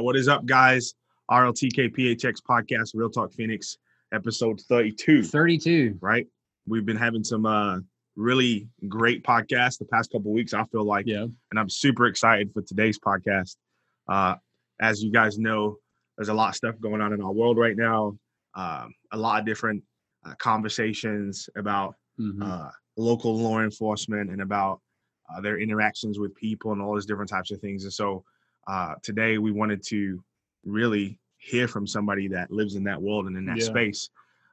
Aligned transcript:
right, 0.00 0.04
what 0.04 0.16
is 0.16 0.28
up, 0.28 0.46
guys? 0.46 0.94
RLTK 1.30 1.94
PHX 1.94 2.36
podcast, 2.48 2.90
Real 2.94 3.10
Talk 3.10 3.32
Phoenix, 3.34 3.76
episode 4.14 4.60
32. 4.62 5.22
32. 5.22 5.98
Right? 6.00 6.26
We've 6.66 6.86
been 6.86 6.96
having 6.96 7.22
some 7.22 7.44
uh 7.46 7.78
really 8.16 8.66
great 8.88 9.22
podcasts 9.22 9.78
the 9.78 9.84
past 9.92 10.10
couple 10.10 10.32
weeks, 10.32 10.52
I 10.54 10.64
feel 10.64 10.84
like. 10.84 11.06
Yeah. 11.06 11.22
And 11.50 11.58
I'm 11.58 11.68
super 11.68 12.06
excited 12.06 12.50
for 12.52 12.62
today's 12.62 12.98
podcast. 12.98 13.56
Uh, 14.08 14.34
as 14.80 15.02
you 15.02 15.12
guys 15.12 15.38
know, 15.38 15.76
there's 16.16 16.28
a 16.28 16.34
lot 16.34 16.48
of 16.50 16.56
stuff 16.56 16.74
going 16.80 17.00
on 17.00 17.12
in 17.12 17.22
our 17.22 17.32
world 17.32 17.56
right 17.58 17.76
now. 17.76 18.16
Um, 18.54 18.92
a 19.12 19.16
lot 19.16 19.38
of 19.40 19.46
different 19.46 19.82
uh, 20.26 20.34
conversations 20.38 21.48
about 21.56 21.94
Mhm. 22.18 22.42
uh, 22.42 22.70
local 22.96 23.38
law 23.38 23.60
enforcement 23.60 24.30
and 24.30 24.42
about 24.42 24.80
uh, 25.32 25.40
their 25.40 25.58
interactions 25.58 26.18
with 26.18 26.34
people 26.34 26.72
and 26.72 26.82
all 26.82 26.92
those 26.94 27.06
different 27.06 27.30
types 27.30 27.50
of 27.52 27.60
things. 27.60 27.84
And 27.84 27.92
so 27.92 28.24
uh, 28.66 28.94
today 29.02 29.38
we 29.38 29.50
wanted 29.52 29.82
to 29.86 30.22
really 30.64 31.18
hear 31.38 31.66
from 31.66 31.86
somebody 31.86 32.28
that 32.28 32.50
lives 32.50 32.74
in 32.76 32.84
that 32.84 33.00
world 33.00 33.26
and 33.26 33.36
in 33.36 33.46
that 33.46 33.58
Yeah. 33.58 33.64
space, 33.64 34.10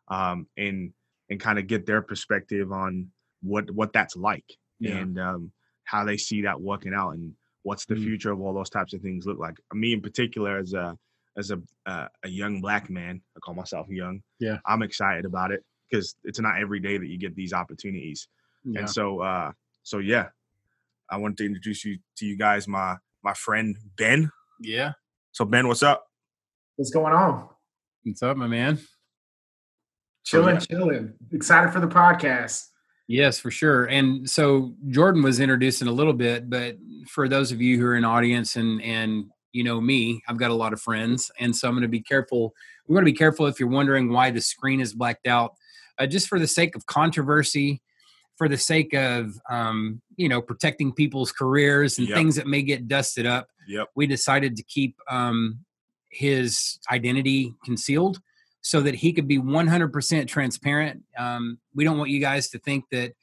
um, 0.08 0.48
and 0.58 0.94
and 1.30 1.40
kind 1.42 1.60
of 1.60 1.68
get 1.68 1.86
their 1.86 2.02
perspective 2.02 2.72
on 2.72 3.12
what 3.42 3.70
what 3.72 3.92
that's 3.94 4.16
like 4.16 4.46
Yeah. 4.80 4.98
and 4.98 5.20
um, 5.20 5.52
how 5.84 6.06
they 6.06 6.16
see 6.18 6.42
that 6.44 6.60
working 6.60 6.94
out 6.94 7.12
and 7.12 7.36
what's 7.64 7.86
the 7.86 7.96
Mm. 7.96 8.04
future 8.04 8.32
of 8.32 8.40
all 8.40 8.54
those 8.54 8.70
types 8.70 8.94
of 8.94 9.02
things 9.02 9.26
look 9.26 9.38
like. 9.40 9.60
Me 9.74 9.92
in 9.94 10.02
particular, 10.02 10.58
as 10.58 10.74
a 10.74 10.98
as 11.36 11.52
a 11.52 11.62
uh, 11.86 12.08
a 12.24 12.30
young 12.30 12.62
black 12.62 12.90
man, 12.90 13.22
I 13.36 13.40
call 13.42 13.54
myself 13.54 13.90
young. 13.90 14.24
Yeah. 14.40 14.60
I'm 14.66 14.82
excited 14.82 15.26
about 15.26 15.52
it 15.52 15.64
because 15.92 16.16
it's 16.24 16.40
not 16.40 16.58
every 16.58 16.80
day 16.80 16.98
that 16.98 17.08
you 17.08 17.18
get 17.18 17.36
these 17.36 17.54
opportunities. 17.54 18.30
Yeah. 18.64 18.80
And 18.82 18.90
so 18.90 19.20
uh 19.20 19.52
so 19.84 19.98
yeah, 20.00 20.30
I 21.09 21.18
wanted 21.18 21.38
to 21.40 21.46
introduce 21.46 21.84
you 21.86 22.00
to 22.18 22.26
you 22.26 22.38
guys 22.38 22.68
my 22.70 22.98
my 23.28 23.33
friend 23.33 23.75
Ben. 23.97 24.31
yeah. 24.61 24.94
So 25.33 25.44
Ben, 25.44 25.67
what's 25.67 25.83
up? 25.83 26.08
What's 26.78 26.92
going 26.92 27.14
on? 27.14 27.50
What's 28.03 28.23
up, 28.23 28.38
my 28.38 28.47
man? 28.47 28.78
So, 30.23 30.39
Chilling, 30.39 30.56
yeah. 30.56 30.61
chilling. 30.61 31.14
Excited 31.34 31.73
for 31.73 31.81
the 31.81 31.88
podcast. 31.88 32.67
Yes, 33.09 33.38
for 33.38 33.52
sure. 33.52 33.84
And 33.86 34.30
so 34.30 34.75
Jordan 34.92 35.23
was 35.23 35.42
introducing 35.42 35.89
a 35.89 35.92
little 35.92 36.14
bit, 36.14 36.50
but 36.50 36.78
for 37.09 37.28
those 37.28 37.52
of 37.52 37.61
you 37.61 37.78
who 37.78 37.86
are 37.88 37.97
in 37.97 38.06
audience 38.06 38.56
and 38.56 38.81
and 38.81 39.25
you 39.52 39.66
know 39.66 39.81
me, 39.81 40.22
I've 40.30 40.38
got 40.38 40.52
a 40.52 40.53
lot 40.53 40.72
of 40.72 40.81
friends, 40.81 41.30
and 41.38 41.53
so 41.53 41.67
I'm 41.67 41.73
going 41.73 41.81
to 41.81 41.89
be 41.89 42.02
careful. 42.02 42.53
We're 42.88 42.95
going 42.95 43.06
to 43.06 43.12
be 43.12 43.17
careful 43.17 43.47
if 43.47 43.59
you're 43.59 43.67
wondering 43.67 44.09
why 44.09 44.31
the 44.31 44.39
screen 44.39 44.80
is 44.80 44.94
blacked 44.94 45.28
out, 45.28 45.52
uh, 46.00 46.08
just 46.08 46.30
for 46.30 46.39
the 46.39 46.47
sake 46.47 46.78
of 46.78 46.86
controversy, 46.86 47.81
for 48.38 48.48
the 48.48 48.58
sake 48.58 48.94
of 48.94 49.34
um, 49.50 50.02
you 50.16 50.30
know 50.30 50.42
protecting 50.42 50.92
people's 50.94 51.32
careers 51.32 51.98
and 51.98 52.08
Yep. 52.08 52.18
things 52.18 52.36
that 52.36 52.48
may 52.48 52.62
get 52.62 52.88
dusted 52.88 53.26
up. 53.26 53.48
Yep. 53.68 53.90
we 53.96 54.08
decided 54.08 54.56
to 54.56 54.64
keep 54.64 54.96
um, 55.10 55.60
his 56.10 56.80
identity 56.90 57.54
concealed 57.66 58.22
so 58.62 58.80
that 58.82 58.96
he 58.96 59.12
could 59.12 59.28
be 59.28 59.38
100% 59.40 60.28
transparent. 60.28 61.04
Um, 61.18 61.58
we 61.76 61.84
don't 61.84 61.98
want 61.98 62.10
you 62.10 62.20
guys 62.22 62.50
to 62.50 62.60
think 62.60 62.86
that, 62.92 63.14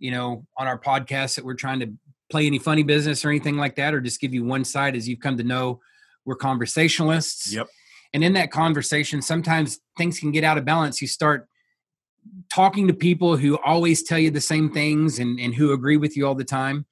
you 0.00 0.10
know, 0.10 0.44
on 0.58 0.66
our 0.66 0.78
podcast 0.78 1.36
that 1.36 1.44
we're 1.44 1.54
trying 1.54 1.78
to 1.80 1.92
play 2.30 2.46
any 2.46 2.58
funny 2.58 2.82
business 2.82 3.24
or 3.24 3.28
anything 3.30 3.56
like 3.56 3.76
that, 3.76 3.94
or 3.94 4.00
just 4.00 4.20
give 4.20 4.34
you 4.34 4.44
one 4.44 4.64
side 4.64 4.96
as 4.96 5.08
you've 5.08 5.20
come 5.20 5.36
to 5.36 5.44
know 5.44 5.80
we're 6.24 6.34
conversationalists. 6.36 7.52
Yep. 7.52 7.68
And 8.12 8.24
in 8.24 8.32
that 8.34 8.50
conversation, 8.50 9.22
sometimes 9.22 9.80
things 9.96 10.18
can 10.18 10.32
get 10.32 10.42
out 10.44 10.58
of 10.58 10.64
balance. 10.64 11.00
You 11.00 11.08
start 11.08 11.48
talking 12.50 12.86
to 12.86 12.94
people 12.94 13.36
who 13.36 13.58
always 13.58 14.02
tell 14.02 14.18
you 14.18 14.30
the 14.30 14.40
same 14.40 14.70
things 14.70 15.18
and, 15.18 15.38
and 15.40 15.54
who 15.54 15.72
agree 15.72 15.96
with 15.96 16.16
you 16.16 16.26
all 16.26 16.34
the 16.34 16.44
time 16.44 16.86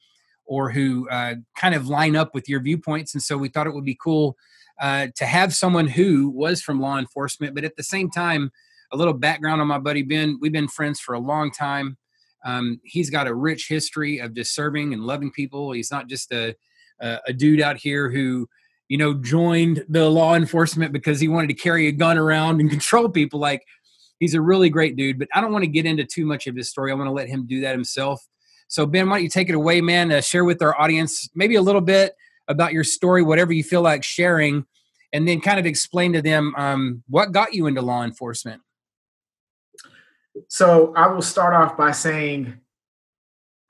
or 0.45 0.71
who 0.71 1.09
uh, 1.09 1.35
kind 1.57 1.75
of 1.75 1.89
line 1.89 2.17
up 2.17 2.35
with 2.35 2.49
your 2.49 2.61
viewpoints. 2.61 3.15
And 3.15 3.23
so 3.23 3.39
we 3.39 3.49
thought 3.49 3.67
it 3.67 3.75
would 3.75 3.85
be 3.85 3.99
cool 4.03 4.37
uh, 4.81 5.07
to 5.17 5.25
have 5.25 5.55
someone 5.55 5.87
who 5.87 6.29
was 6.31 6.61
from 6.63 6.81
law 6.81 6.99
enforcement, 6.99 7.55
but 7.55 7.65
at 7.65 7.77
the 7.77 7.83
same 7.83 8.11
time, 8.11 8.51
a 8.93 8.97
little 8.97 9.15
background 9.15 9.61
on 9.61 9.67
my 9.67 9.79
buddy 9.79 10.03
Ben. 10.03 10.39
We've 10.41 10.53
been 10.53 10.69
friends 10.69 11.01
for 11.01 11.15
a 11.15 11.19
long 11.19 11.51
time. 11.51 11.97
Um, 12.45 12.81
he's 12.85 13.11
got 13.11 13.27
a 13.27 13.35
rich 13.35 13.69
history 13.69 14.19
of 14.19 14.35
just 14.35 14.55
serving 14.55 14.93
and 14.93 15.05
loving 15.05 15.31
people. 15.31 15.73
He's 15.73 15.91
not 15.91 16.09
just 16.09 16.33
a, 16.33 16.55
a, 17.01 17.19
a 17.29 17.33
dude 17.33 17.61
out 17.61 17.77
here 17.77 18.11
who, 18.11 18.49
you 18.89 18.99
know, 18.99 19.15
joined 19.15 19.85
the 19.89 20.11
law 20.11 20.35
enforcement 20.35 20.93
because 20.93 21.21
he 21.21 21.29
wanted 21.29 21.49
to 21.49 21.55
carry 21.55 21.87
a 21.87 21.93
gun 21.93 22.19
around 22.19 22.61
and 22.61 22.69
control 22.77 23.09
people. 23.09 23.41
Like, 23.41 23.63
he's 24.23 24.35
a 24.35 24.41
really 24.41 24.71
great 24.71 24.95
dude, 24.95 25.19
but 25.19 25.27
I 25.35 25.41
don't 25.41 25.51
want 25.51 25.65
to 25.65 25.69
get 25.69 25.85
into 25.85 26.05
too 26.05 26.25
much 26.25 26.47
of 26.47 26.55
his 26.55 26.71
story. 26.71 26.93
I 26.93 26.95
want 26.95 27.09
to 27.09 27.13
let 27.13 27.27
him 27.27 27.45
do 27.45 27.63
that 27.63 27.73
himself. 27.73 28.25
So, 28.69 28.87
Ben, 28.87 29.11
why 29.11 29.17
don't 29.17 29.25
you 29.25 29.29
take 29.29 29.49
it 29.49 29.57
away, 29.57 29.81
man? 29.81 30.13
Uh, 30.13 30.21
share 30.21 30.45
with 30.45 30.63
our 30.63 30.81
audience 30.81 31.29
maybe 31.35 31.57
a 31.57 31.61
little 31.61 31.81
bit 31.81 32.15
about 32.47 32.73
your 32.73 32.85
story, 32.85 33.25
whatever 33.25 33.53
you 33.53 33.65
feel 33.65 33.83
like 33.83 34.05
sharing, 34.05 34.65
and 35.13 35.27
then 35.27 35.41
kind 35.41 35.59
of 35.59 35.67
explain 35.67 36.13
to 36.13 36.23
them 36.23 36.55
um, 36.57 37.03
what 37.09 37.33
got 37.33 37.53
you 37.53 37.67
into 37.67 37.83
law 37.83 38.05
enforcement. 38.05 38.63
So 40.47 40.95
I 40.95 41.09
will 41.09 41.21
start 41.21 41.53
off 41.53 41.77
by 41.77 41.91
saying 41.91 42.61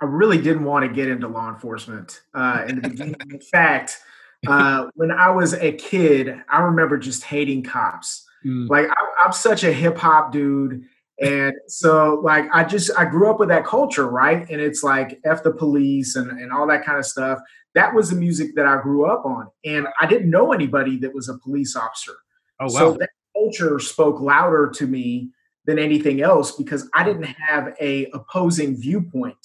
I 0.03 0.05
really 0.05 0.39
didn't 0.39 0.65
want 0.65 0.87
to 0.87 0.93
get 0.93 1.09
into 1.09 1.29
law 1.29 1.49
enforcement 1.49 2.21
uh, 2.35 2.67
in 2.69 2.83
the 2.83 2.89
beginning. 2.91 3.17
in 3.31 3.41
fact, 3.41 4.03
uh, 4.47 4.89
when 4.97 5.11
I 5.13 5.31
was 5.31 5.55
a 5.55 5.73
kid, 5.73 6.43
I 6.47 6.61
remember 6.61 6.99
just 6.99 7.25
hating 7.25 7.63
cops. 7.63 8.29
Mm, 8.45 8.69
Like 8.69 8.89
I, 8.89 9.25
I'm 9.25 9.33
such 9.33 9.65
a 9.65 9.73
hip 9.73 9.97
hop 9.99 10.33
dude. 10.33 10.85
And 11.21 11.55
so 11.69 12.21
like 12.25 12.47
I 12.53 12.65
just 12.65 12.91
I 12.99 13.05
grew 13.05 13.31
up 13.31 13.39
with 13.39 13.49
that 13.51 13.65
culture, 13.65 14.09
right? 14.09 14.49
And 14.51 14.61
it's 14.61 14.83
like 14.83 15.21
F 15.25 15.43
the 15.43 15.53
police 15.53 16.17
and, 16.17 16.31
and 16.31 16.53
all 16.53 16.67
that 16.69 16.85
kind 16.85 16.99
of 16.99 17.07
stuff. 17.07 17.39
That 17.75 17.95
was 17.95 18.11
the 18.11 18.17
music 18.17 18.55
that 18.57 18.67
I 18.67 18.81
grew 18.83 19.07
up 19.07 19.25
on. 19.25 19.49
And 19.65 19.87
I 20.01 20.07
didn't 20.07 20.31
know 20.31 20.53
anybody 20.53 20.99
that 20.99 21.15
was 21.15 21.29
a 21.29 21.39
police 21.39 21.77
officer. 21.77 22.15
oh, 22.61 22.65
wow. 22.65 22.69
So 22.69 22.93
that 22.95 23.11
culture 23.35 23.79
spoke 23.79 24.21
louder 24.21 24.71
to 24.75 24.87
me 24.87 25.31
than 25.65 25.79
anything 25.79 26.23
else 26.23 26.53
because 26.57 26.89
I 26.95 27.05
didn't 27.05 27.25
have 27.25 27.75
a 27.81 28.07
opposing 28.07 28.77
viewpoint 28.77 29.39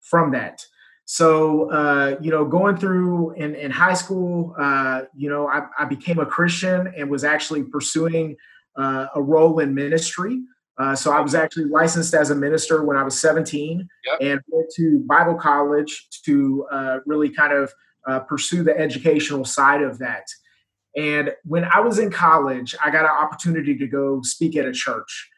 from 0.00 0.30
that. 0.30 0.64
So 1.06 1.70
uh, 1.70 2.16
you 2.20 2.30
know, 2.30 2.44
going 2.44 2.76
through 2.76 3.32
in, 3.32 3.54
in 3.54 3.70
high 3.70 3.94
school, 3.94 4.54
uh, 4.58 5.02
you 5.16 5.30
know, 5.30 5.48
I, 5.48 5.62
I 5.78 5.84
became 5.86 6.18
a 6.18 6.26
Christian 6.26 6.92
and 6.96 7.08
was 7.08 7.24
actually 7.24 7.62
pursuing 7.62 8.36
uh, 8.76 9.06
a 9.14 9.22
role 9.22 9.60
in 9.60 9.74
ministry. 9.74 10.40
Uh, 10.78 10.94
so 10.94 11.10
I 11.10 11.20
was 11.20 11.34
actually 11.34 11.64
licensed 11.64 12.12
as 12.12 12.30
a 12.30 12.34
minister 12.34 12.84
when 12.84 12.96
I 12.96 13.02
was 13.02 13.18
17 13.18 13.88
Yep. 14.04 14.18
and 14.20 14.40
went 14.48 14.70
to 14.76 15.02
Bible 15.08 15.36
college 15.36 16.08
to 16.26 16.66
uh, 16.70 16.98
really 17.06 17.30
kind 17.30 17.52
of 17.52 17.72
uh, 18.06 18.20
pursue 18.20 18.62
the 18.62 18.76
educational 18.78 19.44
side 19.44 19.82
of 19.82 19.98
that. 19.98 20.26
And 20.96 21.32
when 21.44 21.64
I 21.64 21.80
was 21.80 21.98
in 21.98 22.10
college, 22.10 22.74
I 22.82 22.90
got 22.90 23.04
an 23.04 23.10
opportunity 23.10 23.76
to 23.76 23.86
go 23.86 24.22
speak 24.22 24.56
at 24.56 24.64
a 24.64 24.72
church, 24.72 25.28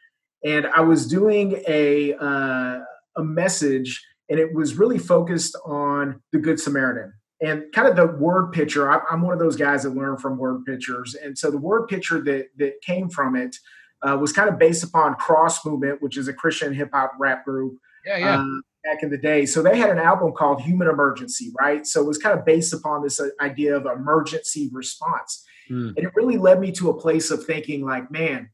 and 0.43 0.65
I 0.67 0.79
was 0.81 1.05
doing 1.05 1.61
a 1.67 2.13
uh, 2.13 2.79
a 3.17 3.23
message, 3.23 4.01
and 4.29 4.39
it 4.39 4.53
was 4.53 4.75
really 4.75 4.97
focused 4.97 5.57
on 5.65 6.21
the 6.31 6.39
Good 6.39 6.59
Samaritan 6.59 7.13
and 7.41 7.63
kind 7.73 7.87
of 7.87 7.95
the 7.95 8.07
word 8.07 8.51
picture. 8.51 8.91
I, 8.91 8.99
I'm 9.09 9.21
one 9.21 9.33
of 9.33 9.39
those 9.39 9.55
guys 9.55 9.83
that 9.83 9.95
learn 9.95 10.17
from 10.17 10.37
word 10.37 10.65
pictures, 10.65 11.15
and 11.15 11.37
so 11.37 11.51
the 11.51 11.57
word 11.57 11.87
picture 11.87 12.21
that 12.21 12.47
that 12.57 12.81
came 12.81 13.09
from 13.09 13.35
it 13.35 13.55
uh, 14.01 14.17
was 14.17 14.31
kind 14.31 14.49
of 14.49 14.57
based 14.57 14.83
upon 14.83 15.15
Cross 15.15 15.65
Movement, 15.65 16.01
which 16.01 16.17
is 16.17 16.27
a 16.27 16.33
Christian 16.33 16.73
hip 16.73 16.89
hop 16.93 17.13
rap 17.19 17.45
group 17.45 17.77
yeah, 18.05 18.17
yeah. 18.17 18.41
uh, 18.41 18.61
back 18.83 19.03
in 19.03 19.09
the 19.09 19.17
day. 19.17 19.45
So 19.45 19.61
they 19.61 19.77
had 19.77 19.89
an 19.89 19.99
album 19.99 20.33
called 20.33 20.61
Human 20.61 20.87
Emergency, 20.87 21.51
right? 21.59 21.85
So 21.85 22.01
it 22.01 22.07
was 22.07 22.17
kind 22.17 22.37
of 22.37 22.45
based 22.45 22.73
upon 22.73 23.03
this 23.03 23.19
uh, 23.19 23.29
idea 23.41 23.75
of 23.75 23.85
emergency 23.85 24.69
response. 24.71 25.45
Mm. 25.69 25.89
And 25.97 25.99
it 25.99 26.15
really 26.15 26.37
led 26.37 26.59
me 26.59 26.71
to 26.73 26.89
a 26.89 26.99
place 26.99 27.29
of 27.29 27.45
thinking, 27.45 27.85
like, 27.85 28.09
man, 28.09 28.49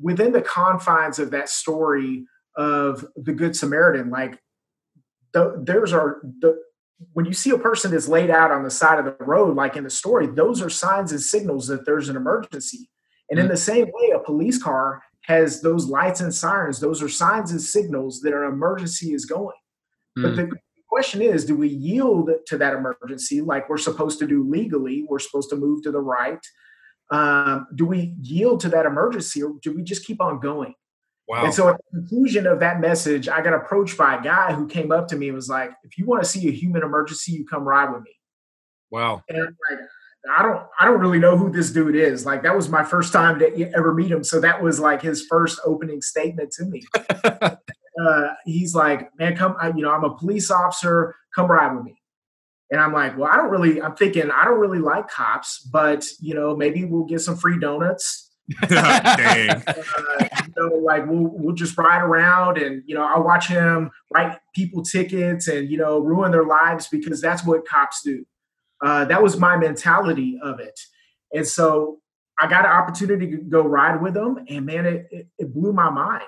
within 0.00 0.32
the 0.32 0.42
confines 0.42 1.18
of 1.18 1.30
that 1.30 1.48
story 1.48 2.24
of 2.56 3.04
the 3.16 3.32
Good 3.32 3.54
Samaritan, 3.56 4.10
like, 4.10 4.38
the, 5.34 5.62
there's 5.62 5.92
our 5.92 6.20
the 6.40 6.58
when 7.12 7.26
you 7.26 7.32
see 7.32 7.50
a 7.50 7.58
person 7.58 7.90
that's 7.90 8.08
laid 8.08 8.30
out 8.30 8.50
on 8.50 8.62
the 8.62 8.70
side 8.70 8.98
of 8.98 9.04
the 9.04 9.24
road, 9.24 9.56
like 9.56 9.76
in 9.76 9.84
the 9.84 9.90
story, 9.90 10.26
those 10.28 10.62
are 10.62 10.70
signs 10.70 11.10
and 11.10 11.20
signals 11.20 11.66
that 11.66 11.84
there's 11.84 12.08
an 12.08 12.16
emergency. 12.16 12.88
And 13.28 13.38
in 13.38 13.46
Mm. 13.46 13.50
the 13.50 13.56
same 13.56 13.86
way, 13.86 14.10
a 14.14 14.20
police 14.20 14.62
car 14.62 15.02
has 15.22 15.60
those 15.60 15.86
lights 15.88 16.20
and 16.20 16.32
sirens. 16.32 16.80
Those 16.80 17.02
are 17.02 17.08
signs 17.08 17.50
and 17.50 17.60
signals 17.60 18.20
that 18.20 18.32
an 18.32 18.44
emergency 18.44 19.12
is 19.12 19.26
going. 19.26 19.56
But 20.16 20.32
Mm. 20.34 20.50
the 20.50 20.58
question 20.88 21.20
is, 21.20 21.44
do 21.44 21.56
we 21.56 21.68
yield 21.68 22.30
to 22.46 22.56
that 22.58 22.74
emergency 22.74 23.40
like 23.40 23.68
we're 23.68 23.76
supposed 23.76 24.18
to 24.20 24.26
do 24.26 24.48
legally? 24.48 25.04
We're 25.08 25.18
supposed 25.18 25.50
to 25.50 25.56
move 25.56 25.82
to 25.82 25.90
the 25.90 26.00
right. 26.00 26.38
Um, 27.10 27.66
do 27.74 27.84
we 27.84 28.14
yield 28.22 28.60
to 28.60 28.68
that 28.70 28.86
emergency 28.86 29.42
or 29.42 29.54
do 29.62 29.74
we 29.74 29.82
just 29.82 30.06
keep 30.06 30.20
on 30.22 30.38
going? 30.40 30.74
Wow. 31.28 31.44
And 31.44 31.54
so 31.54 31.68
at 31.68 31.76
the 31.76 32.00
conclusion 32.00 32.46
of 32.46 32.60
that 32.60 32.80
message, 32.80 33.28
I 33.28 33.42
got 33.42 33.54
approached 33.54 33.96
by 33.96 34.16
a 34.16 34.22
guy 34.22 34.52
who 34.52 34.66
came 34.66 34.92
up 34.92 35.08
to 35.08 35.16
me 35.16 35.28
and 35.28 35.36
was 35.36 35.48
like, 35.48 35.72
if 35.82 35.98
you 35.98 36.06
want 36.06 36.22
to 36.22 36.28
see 36.28 36.48
a 36.48 36.52
human 36.52 36.82
emergency, 36.82 37.32
you 37.32 37.46
come 37.46 37.64
ride 37.64 37.92
with 37.92 38.02
me. 38.02 38.12
wow. 38.90 39.22
And 39.28 39.38
I'm 39.38 39.56
like, 39.70 39.80
I 40.36 40.42
don't 40.42 40.66
I 40.80 40.86
don't 40.86 41.00
really 41.00 41.18
know 41.18 41.36
who 41.36 41.50
this 41.50 41.70
dude 41.70 41.96
is. 41.96 42.24
Like 42.24 42.42
that 42.44 42.56
was 42.56 42.68
my 42.68 42.82
first 42.82 43.12
time 43.12 43.38
to 43.40 43.72
ever 43.76 43.92
meet 43.92 44.10
him. 44.10 44.24
So 44.24 44.40
that 44.40 44.62
was 44.62 44.80
like 44.80 45.02
his 45.02 45.26
first 45.26 45.60
opening 45.64 46.00
statement 46.00 46.50
to 46.52 46.64
me. 46.64 46.82
uh, 47.24 48.28
he's 48.44 48.74
like, 48.74 49.10
man, 49.18 49.36
come, 49.36 49.56
I, 49.60 49.68
you 49.68 49.82
know, 49.82 49.90
I'm 49.90 50.04
a 50.04 50.16
police 50.16 50.50
officer. 50.50 51.14
Come 51.34 51.50
ride 51.50 51.74
with 51.74 51.84
me. 51.84 52.00
And 52.70 52.80
I'm 52.80 52.92
like, 52.92 53.16
well, 53.16 53.30
I 53.30 53.36
don't 53.36 53.50
really, 53.50 53.80
I'm 53.80 53.94
thinking, 53.94 54.30
I 54.30 54.44
don't 54.44 54.58
really 54.58 54.78
like 54.78 55.08
cops, 55.08 55.60
but, 55.60 56.04
you 56.20 56.34
know, 56.34 56.56
maybe 56.56 56.84
we'll 56.84 57.04
get 57.04 57.20
some 57.20 57.36
free 57.36 57.58
donuts. 57.58 58.33
Dang. 58.68 59.62
Uh, 59.96 60.28
you 60.46 60.52
know, 60.56 60.76
like 60.76 61.06
we'll, 61.06 61.30
we'll 61.32 61.54
just 61.54 61.76
ride 61.76 62.02
around 62.02 62.58
and, 62.58 62.82
you 62.86 62.94
know, 62.94 63.04
I'll 63.04 63.22
watch 63.22 63.48
him 63.48 63.90
write 64.12 64.38
people 64.54 64.82
tickets 64.82 65.48
and, 65.48 65.70
you 65.70 65.78
know, 65.78 65.98
ruin 65.98 66.30
their 66.30 66.44
lives 66.44 66.88
because 66.88 67.20
that's 67.20 67.44
what 67.44 67.66
cops 67.66 68.02
do. 68.02 68.24
Uh, 68.84 69.04
that 69.06 69.22
was 69.22 69.38
my 69.38 69.56
mentality 69.56 70.38
of 70.42 70.60
it. 70.60 70.78
And 71.32 71.46
so 71.46 72.00
I 72.38 72.48
got 72.48 72.64
an 72.64 72.72
opportunity 72.72 73.30
to 73.30 73.36
go 73.36 73.62
ride 73.62 74.02
with 74.02 74.14
them, 74.14 74.44
and 74.48 74.66
man, 74.66 74.86
it, 74.86 75.06
it, 75.10 75.26
it, 75.38 75.54
blew 75.54 75.72
my 75.72 75.90
mind. 75.90 76.22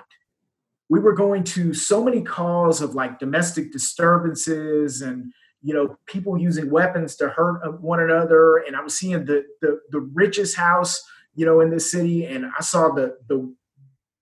We 0.89 0.99
were 0.99 1.13
going 1.13 1.43
to 1.45 1.73
so 1.73 2.03
many 2.03 2.21
calls 2.21 2.81
of 2.81 2.95
like 2.95 3.19
domestic 3.19 3.73
disturbances 3.73 5.01
and 5.01 5.33
you 5.61 5.73
know 5.73 5.97
people 6.05 6.37
using 6.37 6.71
weapons 6.71 7.15
to 7.17 7.29
hurt 7.29 7.61
uh, 7.65 7.71
one 7.71 7.99
another, 7.99 8.57
and 8.57 8.75
I 8.75 8.81
was 8.81 8.97
seeing 8.97 9.25
the 9.25 9.43
the, 9.61 9.79
the 9.89 9.99
richest 9.99 10.55
house 10.55 11.03
you 11.37 11.45
know 11.45 11.61
in 11.61 11.69
this 11.69 11.89
city, 11.89 12.25
and 12.25 12.47
I 12.57 12.61
saw 12.61 12.89
the 12.89 13.17
the 13.29 13.37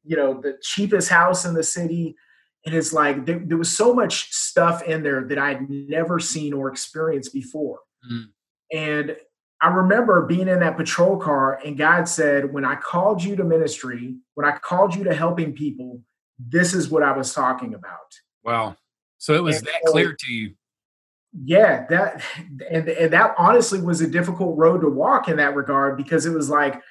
you 0.04 0.16
know 0.16 0.40
the 0.40 0.60
cheapest 0.62 1.10
house 1.10 1.46
in 1.46 1.56
the 1.56 1.64
city, 1.64 2.16
and 2.66 2.76
it's 2.76 2.94
like 2.94 3.26
there, 3.26 3.42
there 3.44 3.58
was 3.58 3.76
so 3.76 3.94
much 3.94 4.32
stuff 4.32 4.84
in 4.84 5.02
there 5.02 5.24
that 5.24 5.40
I'd 5.40 5.68
never 5.70 6.20
seen 6.20 6.54
or 6.54 6.70
experienced 6.70 7.34
before. 7.34 7.80
Mm. 8.12 8.26
And 8.72 9.16
I 9.62 9.70
remember 9.70 10.26
being 10.26 10.48
in 10.48 10.60
that 10.60 10.78
patrol 10.78 11.18
car 11.18 11.60
and 11.66 11.78
God 11.78 12.08
said, 12.08 12.54
when 12.54 12.66
I 12.66 12.76
called 12.76 13.24
you 13.24 13.36
to 13.38 13.44
ministry, 13.44 14.18
when 14.34 14.46
I 14.46 14.58
called 14.58 14.94
you 14.94 15.04
to 15.06 15.14
helping 15.16 15.54
people, 15.54 16.02
this 16.38 16.74
is 16.74 16.90
what 16.90 17.04
I 17.04 17.16
was 17.16 17.34
talking 17.34 17.74
about. 17.74 18.14
Wow. 18.44 18.76
So 19.18 19.34
it 19.34 19.42
was 19.42 19.58
and 19.58 19.68
that 19.68 19.82
so, 19.86 19.92
clear 19.92 20.14
to 20.14 20.32
you. 20.32 20.56
Yeah, 21.44 21.86
that 21.90 22.22
and, 22.70 22.88
and 22.88 23.12
that 23.12 23.36
honestly 23.38 23.82
was 23.82 24.02
a 24.02 24.08
difficult 24.08 24.58
road 24.58 24.82
to 24.82 24.90
walk 24.90 25.28
in 25.28 25.38
that 25.38 25.56
regard 25.56 25.98
because 25.98 26.26
it 26.26 26.34
was 26.34 26.50
like 26.50 26.82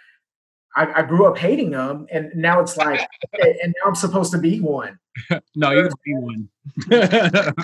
I, 0.76 1.00
I 1.00 1.02
grew 1.02 1.26
up 1.26 1.38
hating 1.38 1.70
them, 1.70 2.06
and 2.10 2.32
now 2.34 2.60
it's 2.60 2.76
like, 2.76 3.00
and 3.32 3.74
now 3.76 3.88
I'm 3.88 3.94
supposed 3.94 4.32
to 4.32 4.38
be 4.38 4.60
one. 4.60 4.98
no, 5.54 5.70
you 5.70 5.90
be 6.04 6.14
one. 6.14 6.48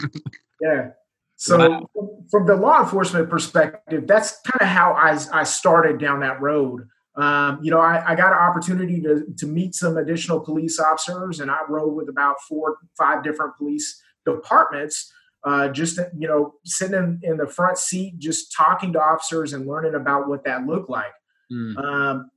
yeah. 0.60 0.90
So, 1.36 1.70
wow. 1.94 2.18
from 2.30 2.46
the 2.46 2.54
law 2.54 2.82
enforcement 2.82 3.30
perspective, 3.30 4.06
that's 4.06 4.40
kind 4.42 4.60
of 4.60 4.68
how 4.68 4.92
I, 4.92 5.18
I 5.32 5.44
started 5.44 5.98
down 5.98 6.20
that 6.20 6.40
road. 6.40 6.86
Um, 7.16 7.58
you 7.62 7.70
know, 7.70 7.80
I, 7.80 8.12
I, 8.12 8.14
got 8.14 8.32
an 8.32 8.38
opportunity 8.38 9.00
to, 9.02 9.24
to 9.38 9.46
meet 9.46 9.74
some 9.74 9.96
additional 9.96 10.40
police 10.40 10.78
officers, 10.78 11.40
and 11.40 11.50
I 11.50 11.58
rode 11.68 11.94
with 11.94 12.08
about 12.08 12.36
four, 12.48 12.76
five 12.96 13.24
different 13.24 13.56
police 13.56 14.00
departments. 14.24 15.12
Uh, 15.42 15.68
just 15.68 15.98
you 16.16 16.28
know, 16.28 16.54
sitting 16.64 16.94
in, 16.94 17.20
in, 17.22 17.36
the 17.38 17.46
front 17.46 17.78
seat, 17.78 18.18
just 18.18 18.54
talking 18.54 18.92
to 18.92 19.00
officers 19.00 19.54
and 19.54 19.66
learning 19.66 19.94
about 19.94 20.28
what 20.28 20.44
that 20.44 20.66
looked 20.66 20.90
like. 20.90 21.12
Mm. 21.50 21.76
Um, 21.82 22.30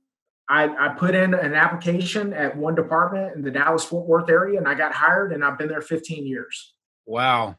I, 0.48 0.68
I, 0.68 0.88
put 0.90 1.14
in 1.14 1.32
an 1.32 1.54
application 1.54 2.34
at 2.34 2.54
one 2.54 2.74
department 2.74 3.34
in 3.34 3.42
the 3.42 3.50
Dallas 3.50 3.84
Fort 3.84 4.06
Worth 4.06 4.28
area, 4.28 4.58
and 4.58 4.68
I 4.68 4.74
got 4.74 4.92
hired, 4.92 5.32
and 5.32 5.42
I've 5.42 5.56
been 5.56 5.68
there 5.68 5.80
15 5.80 6.26
years. 6.26 6.74
Wow, 7.06 7.56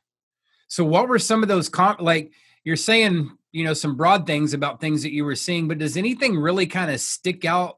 so 0.67 0.83
what 0.83 1.07
were 1.07 1.19
some 1.19 1.43
of 1.43 1.49
those 1.49 1.69
comp 1.69 2.01
like 2.01 2.31
you're 2.63 2.75
saying, 2.75 3.31
you 3.51 3.63
know, 3.63 3.73
some 3.73 3.95
broad 3.95 4.25
things 4.25 4.53
about 4.53 4.81
things 4.81 5.03
that 5.03 5.13
you 5.13 5.23
were 5.23 5.35
seeing, 5.35 5.67
but 5.67 5.77
does 5.77 5.97
anything 5.97 6.37
really 6.37 6.67
kind 6.67 6.91
of 6.91 6.99
stick 6.99 7.45
out 7.45 7.77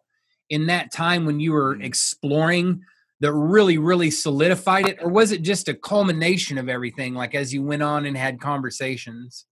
in 0.49 0.67
that 0.67 0.91
time 0.91 1.25
when 1.25 1.39
you 1.39 1.51
were 1.51 1.75
mm. 1.75 1.83
exploring 1.83 2.81
that 3.19 3.33
really, 3.33 3.77
really 3.77 4.11
solidified 4.11 4.87
it? 4.87 4.97
Or 5.01 5.09
was 5.09 5.31
it 5.31 5.41
just 5.41 5.67
a 5.67 5.73
culmination 5.73 6.57
of 6.57 6.69
everything, 6.69 7.13
like 7.13 7.35
as 7.35 7.53
you 7.53 7.63
went 7.63 7.83
on 7.83 8.05
and 8.05 8.17
had 8.17 8.39
conversations? 8.39 9.45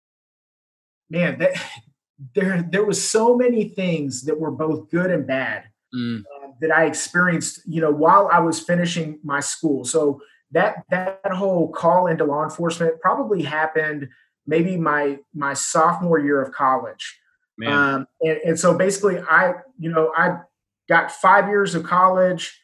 Man, 1.09 1.37
that, 1.39 1.53
there 2.33 2.63
there 2.71 2.85
was 2.85 3.03
so 3.03 3.35
many 3.35 3.69
things 3.69 4.23
that 4.23 4.39
were 4.39 4.51
both 4.51 4.89
good 4.89 5.11
and 5.11 5.27
bad 5.27 5.65
mm. 5.93 6.19
uh, 6.19 6.47
that 6.61 6.71
I 6.71 6.85
experienced, 6.85 7.61
you 7.65 7.81
know, 7.81 7.91
while 7.91 8.29
I 8.31 8.39
was 8.39 8.59
finishing 8.59 9.19
my 9.23 9.39
school. 9.39 9.83
So 9.83 10.21
that 10.51 10.83
that 10.89 11.19
whole 11.33 11.71
call 11.71 12.07
into 12.07 12.23
law 12.23 12.43
enforcement 12.43 12.99
probably 13.01 13.43
happened 13.43 14.09
maybe 14.47 14.77
my 14.77 15.19
my 15.33 15.53
sophomore 15.53 16.19
year 16.19 16.41
of 16.41 16.51
college. 16.51 17.19
Um, 17.65 18.07
and, 18.21 18.37
and, 18.45 18.59
so 18.59 18.77
basically, 18.77 19.19
I 19.19 19.53
you 19.79 19.89
know 19.89 20.11
I 20.15 20.39
got 20.89 21.11
five 21.11 21.47
years 21.47 21.73
of 21.73 21.83
college, 21.83 22.59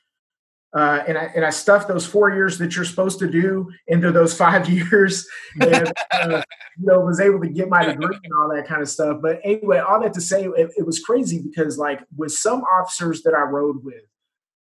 uh, 0.73 1.03
and 1.06 1.18
I 1.18 1.23
and 1.35 1.45
I 1.45 1.50
stuffed 1.50 1.88
those 1.88 2.06
four 2.06 2.31
years 2.31 2.57
that 2.59 2.75
you're 2.75 2.85
supposed 2.85 3.19
to 3.19 3.27
do 3.29 3.69
into 3.88 4.12
those 4.12 4.33
five 4.38 4.69
years, 4.69 5.27
and 5.59 5.91
uh, 6.12 6.44
you 6.77 6.85
know 6.85 7.00
was 7.01 7.19
able 7.19 7.41
to 7.41 7.50
get 7.50 7.69
my 7.69 7.83
degree 7.85 8.18
and 8.23 8.33
all 8.33 8.50
that 8.56 8.68
kind 8.68 8.81
of 8.81 8.89
stuff. 8.89 9.19
But 9.21 9.39
anyway, 9.44 9.79
all 9.79 10.01
that 10.01 10.13
to 10.13 10.21
say, 10.21 10.45
it, 10.45 10.71
it 10.77 10.85
was 10.85 11.00
crazy 11.00 11.41
because 11.41 11.77
like 11.77 12.01
with 12.15 12.31
some 12.31 12.63
officers 12.79 13.23
that 13.23 13.33
I 13.33 13.41
rode 13.41 13.83
with, 13.83 14.03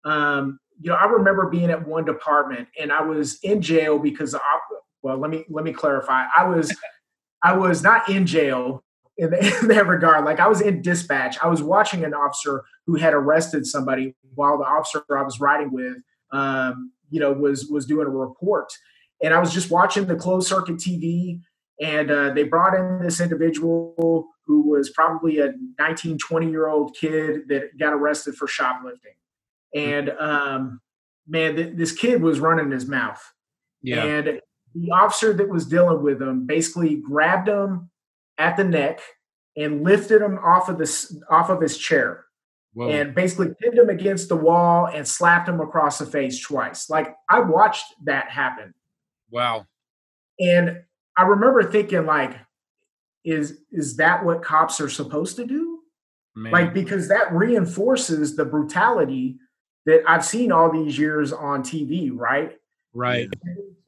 um, 0.04 0.58
you 0.80 0.90
know, 0.90 0.96
I 0.96 1.04
remember 1.04 1.48
being 1.48 1.70
at 1.70 1.86
one 1.86 2.04
department 2.04 2.68
and 2.78 2.90
I 2.90 3.02
was 3.02 3.38
in 3.42 3.62
jail 3.62 3.98
because 3.98 4.34
of, 4.34 4.40
well, 5.02 5.18
let 5.18 5.30
me 5.30 5.44
let 5.48 5.64
me 5.64 5.72
clarify. 5.72 6.26
I 6.36 6.44
was 6.44 6.74
I 7.44 7.56
was 7.56 7.82
not 7.82 8.08
in 8.08 8.26
jail 8.26 8.82
in, 9.20 9.34
in 9.62 9.68
that 9.68 9.86
regard. 9.86 10.24
Like 10.24 10.40
I 10.40 10.48
was 10.48 10.60
in 10.60 10.82
dispatch. 10.82 11.36
I 11.42 11.48
was 11.48 11.62
watching 11.62 12.04
an 12.04 12.14
officer 12.14 12.64
who 12.86 12.96
had 12.96 13.14
arrested 13.14 13.66
somebody 13.66 14.14
while 14.34 14.58
the 14.58 14.64
officer 14.64 15.04
I 15.16 15.22
was 15.22 15.40
riding 15.40 15.72
with, 15.72 15.98
um, 16.32 16.92
you 17.10 17.20
know, 17.20 17.32
was 17.32 17.66
was 17.66 17.86
doing 17.86 18.06
a 18.06 18.10
report. 18.10 18.72
And 19.22 19.34
I 19.34 19.38
was 19.38 19.52
just 19.52 19.70
watching 19.70 20.06
the 20.06 20.16
closed 20.16 20.48
circuit 20.48 20.76
TV, 20.76 21.40
and 21.80 22.10
uh, 22.10 22.32
they 22.32 22.44
brought 22.44 22.74
in 22.74 23.02
this 23.02 23.20
individual 23.20 24.28
who 24.46 24.68
was 24.68 24.90
probably 24.90 25.38
a 25.38 25.52
19, 25.78 26.18
20 26.18 26.50
year 26.50 26.68
old 26.68 26.96
kid 26.98 27.48
that 27.48 27.78
got 27.78 27.92
arrested 27.92 28.34
for 28.34 28.48
shoplifting 28.48 29.12
and 29.74 30.10
um, 30.10 30.80
man, 31.26 31.56
th- 31.56 31.76
this 31.76 31.92
kid 31.92 32.22
was 32.22 32.40
running 32.40 32.70
his 32.70 32.86
mouth. 32.86 33.22
Yeah. 33.82 34.04
And 34.04 34.40
the 34.74 34.90
officer 34.92 35.32
that 35.32 35.48
was 35.48 35.66
dealing 35.66 36.02
with 36.02 36.20
him 36.20 36.46
basically 36.46 36.96
grabbed 36.96 37.48
him 37.48 37.90
at 38.40 38.56
the 38.56 38.64
neck 38.64 39.00
and 39.56 39.84
lifted 39.84 40.22
him 40.22 40.38
off 40.38 40.68
of 40.68 40.78
this 40.78 41.16
off 41.28 41.50
of 41.50 41.60
his 41.60 41.76
chair. 41.76 42.24
Whoa. 42.72 42.88
And 42.88 43.14
basically 43.14 43.48
pinned 43.60 43.76
him 43.76 43.88
against 43.88 44.28
the 44.28 44.36
wall 44.36 44.86
and 44.86 45.06
slapped 45.06 45.48
him 45.48 45.60
across 45.60 45.98
the 45.98 46.06
face 46.06 46.40
twice. 46.40 46.88
Like 46.88 47.14
I 47.28 47.40
watched 47.40 47.84
that 48.04 48.30
happen. 48.30 48.74
Wow. 49.30 49.66
And 50.38 50.82
I 51.16 51.22
remember 51.24 51.64
thinking, 51.64 52.06
like, 52.06 52.36
is 53.24 53.60
is 53.70 53.96
that 53.96 54.24
what 54.24 54.42
cops 54.42 54.80
are 54.80 54.88
supposed 54.88 55.36
to 55.36 55.46
do? 55.46 55.80
Man. 56.34 56.52
Like 56.52 56.72
because 56.72 57.08
that 57.08 57.32
reinforces 57.32 58.36
the 58.36 58.44
brutality 58.44 59.36
that 59.86 60.02
I've 60.06 60.24
seen 60.24 60.52
all 60.52 60.70
these 60.70 60.96
years 60.96 61.32
on 61.32 61.62
TV, 61.62 62.10
right? 62.14 62.56
Right. 62.94 63.28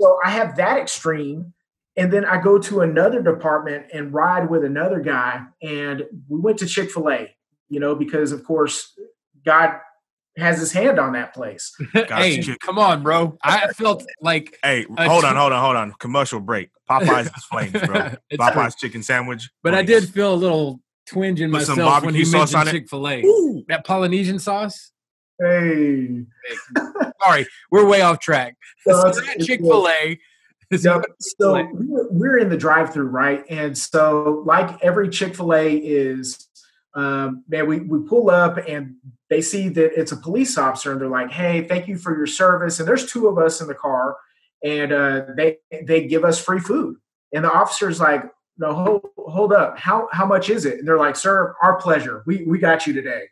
So 0.01 0.19
I 0.25 0.31
have 0.31 0.57
that 0.57 0.79
extreme. 0.79 1.55
And 1.97 2.13
then 2.13 2.25
I 2.25 2.41
go 2.41 2.59
to 2.59 2.81
another 2.81 3.23
department 3.23 3.87
and 3.93 4.13
ride 4.13 4.49
with 4.49 4.65
another 4.65 5.01
guy. 5.01 5.43
And 5.63 6.05
we 6.29 6.41
went 6.41 6.59
to 6.59 6.67
Chick 6.67 6.91
fil 6.91 7.11
A, 7.11 7.35
you 7.69 7.81
know, 7.81 7.95
because 7.95 8.33
of 8.33 8.45
course, 8.45 8.93
God 9.45 9.79
has 10.39 10.59
his 10.59 10.73
hand 10.73 10.99
on 10.99 11.13
that 11.13 11.35
place. 11.35 11.75
hey, 11.93 12.43
come 12.61 12.79
on, 12.79 13.03
bro. 13.03 13.37
I 13.45 13.69
felt 13.69 14.05
like. 14.21 14.57
Hey, 14.65 14.87
hold 14.97 15.25
on, 15.25 15.37
hold 15.37 15.53
on, 15.53 15.61
hold 15.63 15.77
on. 15.77 15.93
Commercial 15.99 16.41
break. 16.41 16.71
Popeyes 16.89 17.27
is 17.37 17.45
flames, 17.45 17.73
bro. 17.73 18.13
Popeyes 18.33 18.79
true. 18.79 18.89
chicken 18.89 19.03
sandwich. 19.03 19.51
But 19.63 19.75
I 19.75 19.83
did 19.83 20.09
feel 20.09 20.33
a 20.33 20.37
little 20.37 20.81
twinge 21.07 21.41
in 21.41 21.51
Put 21.51 21.69
myself 21.69 22.05
when 22.05 22.15
he 22.15 22.25
mentioned 22.31 22.69
Chick 22.69 22.89
fil 22.89 23.09
A. 23.09 23.23
That 23.69 23.85
Polynesian 23.85 24.39
sauce. 24.39 24.93
Hey. 25.39 26.25
Sorry, 27.23 27.47
we're 27.71 27.87
way 27.87 28.03
off 28.03 28.21
track. 28.21 28.57
So 28.87 29.13
Chick 29.41 29.61
fil 29.61 29.89
A. 29.89 30.19
So, 30.75 31.03
so 31.19 31.69
we're 31.73 32.39
in 32.39 32.49
the 32.49 32.57
drive 32.57 32.93
through, 32.93 33.09
right? 33.09 33.45
And 33.51 33.77
so, 33.77 34.43
like 34.47 34.83
every 34.83 35.09
Chick 35.09 35.35
fil 35.37 35.55
A 35.55 35.77
is, 35.77 36.49
um, 36.95 37.45
man, 37.49 37.67
we, 37.67 37.81
we 37.81 38.07
pull 38.09 38.31
up 38.31 38.57
and 38.69 38.97
they 39.29 39.41
see 39.41 39.69
that 39.69 39.99
it's 39.99 40.13
a 40.13 40.17
police 40.17 40.59
officer 40.59 40.93
and 40.93 41.01
they're 41.01 41.09
like, 41.09 41.31
hey, 41.31 41.67
thank 41.67 41.89
you 41.89 41.97
for 41.97 42.17
your 42.17 42.27
service. 42.27 42.79
And 42.79 42.89
there's 42.89 43.11
two 43.11 43.29
of 43.29 43.39
us 43.39 43.61
in 43.61 43.67
the 43.67 43.75
car 43.75 44.17
and 44.63 44.93
uh, 44.93 45.23
they, 45.37 45.59
they 45.85 46.07
give 46.07 46.25
us 46.25 46.39
free 46.39 46.61
food. 46.61 46.97
And 47.33 47.45
the 47.45 47.53
officer's 47.53 48.01
like, 48.01 48.25
no, 48.59 48.75
hold, 48.75 49.07
hold 49.17 49.53
up. 49.53 49.79
How, 49.79 50.09
how 50.13 50.27
much 50.27 50.51
is 50.51 50.67
it? 50.67 50.79
And 50.79 50.87
they're 50.87 50.99
like, 50.99 51.17
sir, 51.17 51.55
our 51.63 51.77
pleasure. 51.81 52.23
We, 52.27 52.45
we 52.45 52.59
got 52.59 52.87
you 52.87 52.93
today. 52.93 53.25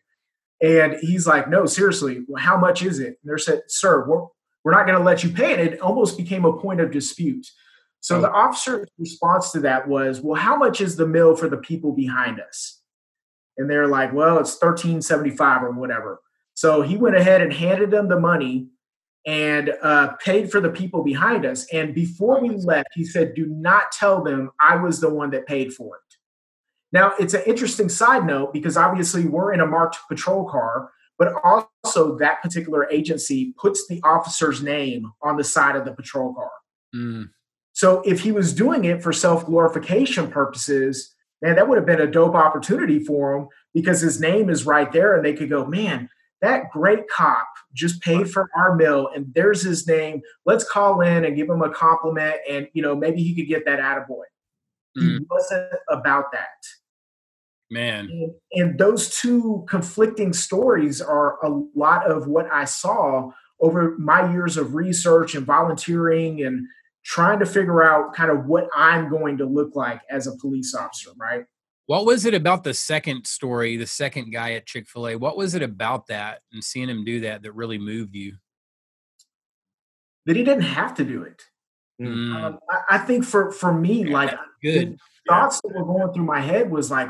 And 0.62 0.96
he's 1.00 1.26
like, 1.26 1.48
no, 1.48 1.66
seriously, 1.66 2.24
how 2.38 2.56
much 2.56 2.82
is 2.82 2.98
it? 2.98 3.06
And 3.06 3.16
they're 3.24 3.38
said, 3.38 3.62
sir, 3.68 4.06
we're, 4.06 4.26
we're 4.64 4.72
not 4.72 4.86
going 4.86 4.98
to 4.98 5.04
let 5.04 5.24
you 5.24 5.30
pay. 5.30 5.52
And 5.52 5.60
it 5.60 5.80
almost 5.80 6.16
became 6.18 6.44
a 6.44 6.56
point 6.56 6.80
of 6.80 6.90
dispute. 6.90 7.46
So 8.00 8.18
oh. 8.18 8.20
the 8.20 8.30
officer's 8.30 8.88
response 8.98 9.52
to 9.52 9.60
that 9.60 9.88
was, 9.88 10.20
well, 10.20 10.40
how 10.40 10.56
much 10.56 10.80
is 10.80 10.96
the 10.96 11.06
mill 11.06 11.36
for 11.36 11.48
the 11.48 11.56
people 11.56 11.92
behind 11.92 12.40
us? 12.40 12.80
And 13.58 13.68
they're 13.68 13.88
like, 13.88 14.12
well, 14.12 14.38
it's 14.38 14.52
1375 14.52 15.62
or 15.62 15.72
whatever. 15.72 16.20
So 16.54 16.82
he 16.82 16.96
went 16.96 17.16
ahead 17.16 17.42
and 17.42 17.52
handed 17.52 17.90
them 17.90 18.08
the 18.08 18.20
money. 18.20 18.68
and 19.26 19.74
uh, 19.82 20.14
paid 20.24 20.50
for 20.50 20.60
the 20.60 20.70
people 20.70 21.04
behind 21.04 21.44
us. 21.44 21.66
And 21.72 21.94
before 21.94 22.40
we 22.40 22.50
left, 22.50 22.88
he 22.94 23.04
said, 23.04 23.34
Do 23.34 23.44
not 23.46 23.92
tell 23.92 24.22
them 24.24 24.50
I 24.58 24.76
was 24.76 25.00
the 25.00 25.10
one 25.10 25.30
that 25.32 25.46
paid 25.46 25.74
for 25.74 25.96
it. 25.96 26.16
Now, 26.92 27.12
it's 27.20 27.34
an 27.34 27.42
interesting 27.46 27.88
side 27.88 28.26
note 28.26 28.52
because 28.52 28.76
obviously 28.78 29.26
we're 29.26 29.52
in 29.52 29.60
a 29.60 29.66
marked 29.66 29.98
patrol 30.08 30.48
car, 30.48 30.90
but 31.20 31.34
also 31.44 32.16
that 32.16 32.40
particular 32.40 32.90
agency 32.90 33.54
puts 33.58 33.86
the 33.86 34.00
officer's 34.02 34.62
name 34.62 35.12
on 35.22 35.36
the 35.36 35.44
side 35.44 35.76
of 35.76 35.84
the 35.84 35.92
patrol 35.92 36.32
car. 36.32 36.50
Mm. 36.96 37.28
So 37.72 38.00
if 38.06 38.20
he 38.20 38.32
was 38.32 38.54
doing 38.54 38.86
it 38.86 39.02
for 39.02 39.12
self 39.12 39.44
glorification 39.44 40.30
purposes, 40.30 41.14
man, 41.42 41.56
that 41.56 41.68
would 41.68 41.76
have 41.76 41.86
been 41.86 42.00
a 42.00 42.10
dope 42.10 42.34
opportunity 42.34 43.04
for 43.04 43.36
him 43.36 43.48
because 43.74 44.00
his 44.00 44.18
name 44.18 44.48
is 44.48 44.64
right 44.64 44.90
there 44.90 45.14
and 45.14 45.22
they 45.22 45.34
could 45.34 45.50
go, 45.50 45.66
man, 45.66 46.08
that 46.40 46.70
great 46.72 47.06
cop 47.08 47.46
just 47.74 48.00
paid 48.00 48.30
for 48.30 48.48
our 48.56 48.74
meal 48.74 49.10
and 49.14 49.26
there's 49.34 49.60
his 49.60 49.86
name. 49.86 50.22
Let's 50.46 50.64
call 50.64 51.02
in 51.02 51.26
and 51.26 51.36
give 51.36 51.50
him 51.50 51.60
a 51.60 51.70
compliment 51.70 52.36
and, 52.48 52.66
you 52.72 52.80
know, 52.80 52.96
maybe 52.96 53.22
he 53.22 53.34
could 53.34 53.46
get 53.46 53.66
that 53.66 53.78
attaboy. 53.78 54.24
Mm. 54.96 55.18
He 55.18 55.26
wasn't 55.28 55.70
about 55.90 56.32
that. 56.32 56.48
Man. 57.70 58.08
And, 58.10 58.32
and 58.52 58.78
those 58.78 59.16
two 59.20 59.64
conflicting 59.68 60.32
stories 60.32 61.00
are 61.00 61.38
a 61.44 61.50
lot 61.74 62.10
of 62.10 62.26
what 62.26 62.50
I 62.52 62.64
saw 62.64 63.30
over 63.60 63.96
my 63.98 64.32
years 64.32 64.56
of 64.56 64.74
research 64.74 65.34
and 65.34 65.46
volunteering 65.46 66.42
and 66.42 66.66
trying 67.04 67.38
to 67.38 67.46
figure 67.46 67.82
out 67.82 68.14
kind 68.14 68.30
of 68.30 68.46
what 68.46 68.68
I'm 68.74 69.08
going 69.08 69.38
to 69.38 69.44
look 69.44 69.76
like 69.76 70.00
as 70.10 70.26
a 70.26 70.36
police 70.36 70.74
officer, 70.74 71.10
right? 71.16 71.44
What 71.86 72.06
was 72.06 72.24
it 72.24 72.34
about 72.34 72.62
the 72.62 72.74
second 72.74 73.26
story, 73.26 73.76
the 73.76 73.86
second 73.86 74.30
guy 74.30 74.52
at 74.52 74.66
Chick 74.66 74.88
fil 74.88 75.08
A? 75.08 75.16
What 75.16 75.36
was 75.36 75.54
it 75.54 75.62
about 75.62 76.06
that 76.06 76.40
and 76.52 76.62
seeing 76.62 76.88
him 76.88 77.04
do 77.04 77.20
that 77.20 77.42
that 77.42 77.52
really 77.52 77.78
moved 77.78 78.14
you? 78.14 78.36
That 80.26 80.36
he 80.36 80.44
didn't 80.44 80.62
have 80.62 80.94
to 80.94 81.04
do 81.04 81.22
it. 81.22 81.42
Mm. 82.00 82.34
Um, 82.34 82.58
I, 82.70 82.96
I, 82.96 82.98
think 82.98 83.24
for, 83.24 83.50
for 83.50 83.72
me, 83.72 84.04
yeah, 84.04 84.12
like 84.12 84.38
good 84.62 84.98
thoughts 85.28 85.60
that 85.62 85.74
were 85.74 85.84
going 85.84 86.12
through 86.12 86.24
my 86.24 86.40
head 86.40 86.70
was 86.70 86.90
like, 86.90 87.08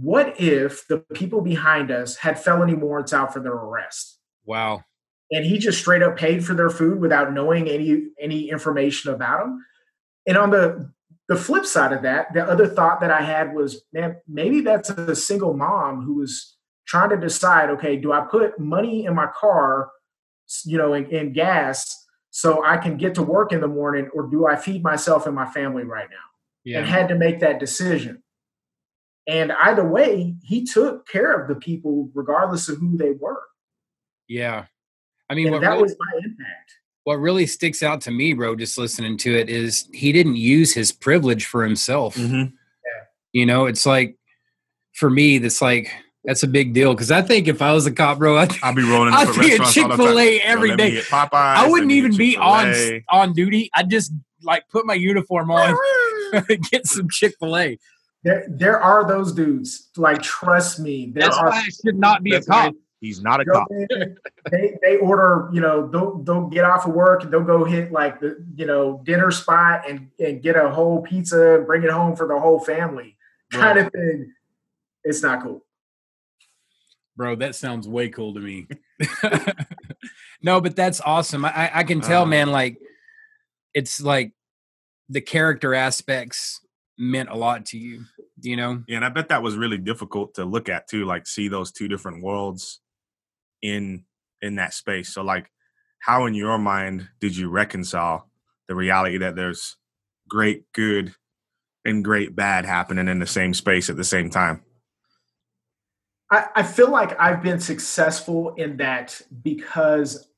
what 0.00 0.40
if 0.40 0.86
the 0.88 0.98
people 1.14 1.40
behind 1.40 1.90
us 1.90 2.16
had 2.16 2.38
felony 2.38 2.74
warrants 2.74 3.12
out 3.12 3.32
for 3.32 3.40
their 3.40 3.52
arrest? 3.52 4.18
Wow. 4.44 4.82
And 5.30 5.44
he 5.44 5.58
just 5.58 5.78
straight 5.78 6.02
up 6.02 6.16
paid 6.16 6.44
for 6.44 6.54
their 6.54 6.70
food 6.70 7.00
without 7.00 7.32
knowing 7.32 7.68
any 7.68 8.04
any 8.20 8.48
information 8.50 9.12
about 9.12 9.40
them. 9.40 9.64
And 10.26 10.38
on 10.38 10.50
the 10.50 10.92
the 11.28 11.36
flip 11.36 11.66
side 11.66 11.92
of 11.92 12.02
that, 12.02 12.32
the 12.32 12.42
other 12.42 12.66
thought 12.66 13.00
that 13.00 13.10
I 13.10 13.20
had 13.20 13.54
was, 13.54 13.82
man, 13.92 14.16
maybe 14.26 14.62
that's 14.62 14.88
a 14.88 15.14
single 15.14 15.52
mom 15.52 16.02
who 16.02 16.14
was 16.14 16.56
trying 16.86 17.10
to 17.10 17.18
decide, 17.18 17.68
okay, 17.68 17.96
do 17.96 18.12
I 18.12 18.22
put 18.22 18.58
money 18.58 19.04
in 19.04 19.14
my 19.14 19.26
car, 19.38 19.90
you 20.64 20.78
know, 20.78 20.94
in, 20.94 21.04
in 21.06 21.34
gas 21.34 21.94
so 22.30 22.64
I 22.64 22.78
can 22.78 22.96
get 22.96 23.14
to 23.16 23.22
work 23.22 23.52
in 23.52 23.60
the 23.60 23.68
morning, 23.68 24.08
or 24.14 24.22
do 24.22 24.46
I 24.46 24.56
feed 24.56 24.82
myself 24.82 25.26
and 25.26 25.34
my 25.34 25.50
family 25.50 25.84
right 25.84 26.08
now? 26.10 26.16
Yeah. 26.64 26.78
And 26.78 26.88
had 26.88 27.08
to 27.08 27.14
make 27.14 27.40
that 27.40 27.60
decision. 27.60 28.22
And 29.28 29.52
either 29.52 29.86
way, 29.86 30.34
he 30.42 30.64
took 30.64 31.06
care 31.06 31.38
of 31.38 31.48
the 31.48 31.54
people 31.54 32.10
regardless 32.14 32.68
of 32.68 32.78
who 32.78 32.96
they 32.96 33.12
were. 33.12 33.42
Yeah. 34.26 34.64
I 35.28 35.34
mean, 35.34 35.52
that 35.52 35.60
really, 35.60 35.82
was 35.82 35.96
my 35.98 36.18
impact. 36.18 36.72
What 37.04 37.16
really 37.16 37.46
sticks 37.46 37.82
out 37.82 38.00
to 38.02 38.10
me, 38.10 38.32
bro, 38.32 38.56
just 38.56 38.78
listening 38.78 39.18
to 39.18 39.36
it 39.36 39.50
is 39.50 39.88
he 39.92 40.12
didn't 40.12 40.36
use 40.36 40.72
his 40.72 40.92
privilege 40.92 41.44
for 41.44 41.62
himself. 41.62 42.14
Mm-hmm. 42.16 42.36
Yeah. 42.36 43.04
You 43.32 43.44
know, 43.44 43.66
it's 43.66 43.84
like 43.84 44.16
for 44.94 45.10
me, 45.10 45.36
that's 45.36 45.60
like 45.60 45.92
that's 46.24 46.42
a 46.42 46.46
big 46.46 46.72
deal 46.72 46.94
because 46.94 47.10
I 47.10 47.22
think 47.22 47.48
if 47.48 47.60
I 47.60 47.72
was 47.72 47.86
a 47.86 47.92
cop, 47.92 48.18
bro, 48.18 48.38
I'd, 48.38 48.52
I'd 48.62 48.74
be 48.74 48.82
rolling. 48.82 49.12
I'd 49.14 49.38
be 49.38 49.54
at 49.54 49.66
Chick 49.70 49.92
Fil 49.92 50.18
A 50.18 50.40
every 50.40 50.74
day. 50.76 51.00
Popeyes, 51.00 51.30
I 51.32 51.68
wouldn't 51.68 51.92
even 51.92 52.16
be 52.16 52.36
on 52.36 52.74
on 53.10 53.32
duty. 53.34 53.70
I'd 53.74 53.90
just 53.90 54.12
like 54.42 54.68
put 54.68 54.86
my 54.86 54.94
uniform 54.94 55.50
on, 55.50 55.76
get 56.70 56.86
some 56.86 57.08
Chick 57.10 57.34
Fil 57.38 57.56
A. 57.56 57.78
There, 58.24 58.46
there 58.48 58.80
are 58.80 59.06
those 59.06 59.32
dudes. 59.32 59.88
Like, 59.96 60.22
trust 60.22 60.80
me. 60.80 61.10
There 61.14 61.22
That's 61.22 61.36
are, 61.36 61.50
why 61.50 61.58
I 61.58 61.68
should 61.68 61.98
not 61.98 62.22
be 62.22 62.34
a 62.34 62.42
cop. 62.42 62.74
He's 63.00 63.22
not 63.22 63.40
a 63.40 63.44
cop. 63.44 63.68
they 64.50 64.76
they 64.82 64.96
order, 64.96 65.48
you 65.52 65.60
know, 65.60 65.86
they'll 65.86 66.18
they'll 66.18 66.48
get 66.48 66.64
off 66.64 66.84
of 66.84 66.94
work 66.94 67.22
and 67.22 67.32
they'll 67.32 67.44
go 67.44 67.64
hit 67.64 67.92
like 67.92 68.18
the 68.18 68.44
you 68.56 68.66
know 68.66 69.00
dinner 69.04 69.30
spot 69.30 69.88
and 69.88 70.10
and 70.18 70.42
get 70.42 70.56
a 70.56 70.68
whole 70.68 71.02
pizza 71.02 71.58
and 71.58 71.66
bring 71.66 71.84
it 71.84 71.90
home 71.90 72.16
for 72.16 72.26
the 72.26 72.38
whole 72.38 72.58
family 72.58 73.16
right. 73.52 73.60
kind 73.60 73.78
of 73.78 73.92
thing. 73.92 74.32
It's 75.04 75.22
not 75.22 75.44
cool. 75.44 75.64
Bro, 77.16 77.36
that 77.36 77.54
sounds 77.54 77.86
way 77.86 78.08
cool 78.08 78.34
to 78.34 78.40
me. 78.40 78.66
no, 80.42 80.60
but 80.60 80.74
that's 80.74 81.00
awesome. 81.00 81.44
I 81.44 81.70
I 81.72 81.84
can 81.84 82.00
tell, 82.00 82.22
uh, 82.22 82.26
man. 82.26 82.50
Like, 82.50 82.78
it's 83.74 84.00
like 84.00 84.32
the 85.08 85.20
character 85.20 85.72
aspects 85.72 86.60
meant 86.98 87.28
a 87.28 87.36
lot 87.36 87.64
to 87.66 87.78
you 87.78 88.04
you 88.40 88.56
know? 88.56 88.82
Yeah 88.86 88.96
and 88.96 89.04
i 89.04 89.08
bet 89.08 89.28
that 89.28 89.42
was 89.42 89.56
really 89.56 89.78
difficult 89.78 90.34
to 90.34 90.44
look 90.44 90.68
at 90.68 90.88
too 90.88 91.04
like 91.04 91.26
see 91.26 91.48
those 91.48 91.72
two 91.72 91.88
different 91.88 92.22
worlds 92.22 92.80
in 93.62 94.04
in 94.40 94.56
that 94.56 94.74
space. 94.74 95.12
So 95.12 95.22
like 95.22 95.50
how 96.00 96.26
in 96.26 96.34
your 96.34 96.58
mind 96.58 97.08
did 97.20 97.36
you 97.36 97.48
reconcile 97.48 98.28
the 98.68 98.74
reality 98.74 99.18
that 99.18 99.34
there's 99.34 99.76
great 100.28 100.70
good 100.72 101.14
and 101.84 102.04
great 102.04 102.36
bad 102.36 102.64
happening 102.64 103.08
in 103.08 103.18
the 103.18 103.26
same 103.26 103.54
space 103.54 103.90
at 103.90 103.96
the 103.96 104.04
same 104.04 104.30
time? 104.30 104.62
I, 106.30 106.46
I 106.56 106.62
feel 106.62 106.90
like 106.90 107.18
i've 107.18 107.42
been 107.42 107.58
successful 107.58 108.54
in 108.56 108.76
that 108.76 109.20
because 109.42 110.28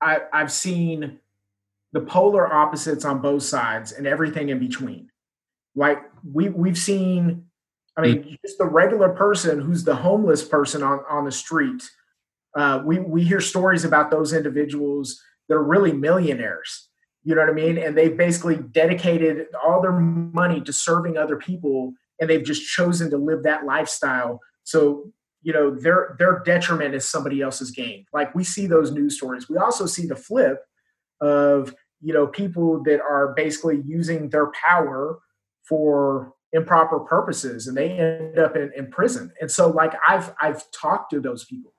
I, 0.00 0.20
i've 0.32 0.50
seen 0.50 1.20
the 1.92 2.00
polar 2.00 2.50
opposites 2.50 3.04
on 3.04 3.20
both 3.20 3.42
sides 3.42 3.92
and 3.92 4.06
everything 4.06 4.48
in 4.48 4.58
between 4.58 5.10
like 5.74 5.98
we 6.32 6.48
we've 6.48 6.78
seen, 6.78 7.44
I 7.96 8.02
mean, 8.02 8.16
mm-hmm. 8.16 8.34
just 8.44 8.58
the 8.58 8.66
regular 8.66 9.10
person 9.10 9.60
who's 9.60 9.84
the 9.84 9.96
homeless 9.96 10.44
person 10.44 10.82
on 10.82 11.00
on 11.08 11.24
the 11.24 11.32
street. 11.32 11.82
Uh, 12.56 12.82
we 12.84 13.00
we 13.00 13.24
hear 13.24 13.40
stories 13.40 13.84
about 13.84 14.10
those 14.10 14.32
individuals 14.32 15.20
that 15.48 15.56
are 15.56 15.64
really 15.64 15.92
millionaires. 15.92 16.88
You 17.24 17.34
know 17.34 17.40
what 17.40 17.50
I 17.50 17.54
mean? 17.54 17.78
And 17.78 17.96
they've 17.96 18.16
basically 18.16 18.56
dedicated 18.56 19.46
all 19.64 19.80
their 19.80 19.92
money 19.92 20.60
to 20.60 20.72
serving 20.72 21.16
other 21.16 21.36
people, 21.36 21.92
and 22.20 22.28
they've 22.28 22.44
just 22.44 22.66
chosen 22.66 23.10
to 23.10 23.16
live 23.16 23.42
that 23.42 23.64
lifestyle. 23.64 24.40
So 24.62 25.12
you 25.42 25.52
know 25.52 25.70
their 25.70 26.16
their 26.18 26.42
detriment 26.44 26.94
is 26.94 27.08
somebody 27.08 27.42
else's 27.42 27.70
gain. 27.70 28.06
Like 28.12 28.34
we 28.34 28.44
see 28.44 28.66
those 28.66 28.92
news 28.92 29.16
stories. 29.16 29.48
We 29.48 29.58
also 29.58 29.86
see 29.86 30.06
the 30.06 30.16
flip 30.16 30.58
of 31.20 31.74
you 32.00 32.12
know 32.12 32.26
people 32.26 32.82
that 32.84 33.00
are 33.00 33.34
basically 33.34 33.82
using 33.84 34.30
their 34.30 34.50
power 34.52 35.18
for 35.68 36.32
improper 36.52 37.00
purposes 37.00 37.66
and 37.66 37.76
they 37.76 37.90
end 37.90 38.38
up 38.38 38.56
in, 38.56 38.70
in 38.76 38.90
prison. 38.90 39.32
And 39.40 39.50
so 39.50 39.70
like 39.70 39.94
i've 40.06 40.32
i've 40.40 40.62
talked 40.70 41.10
to 41.10 41.20
those 41.20 41.44
people 41.44 41.72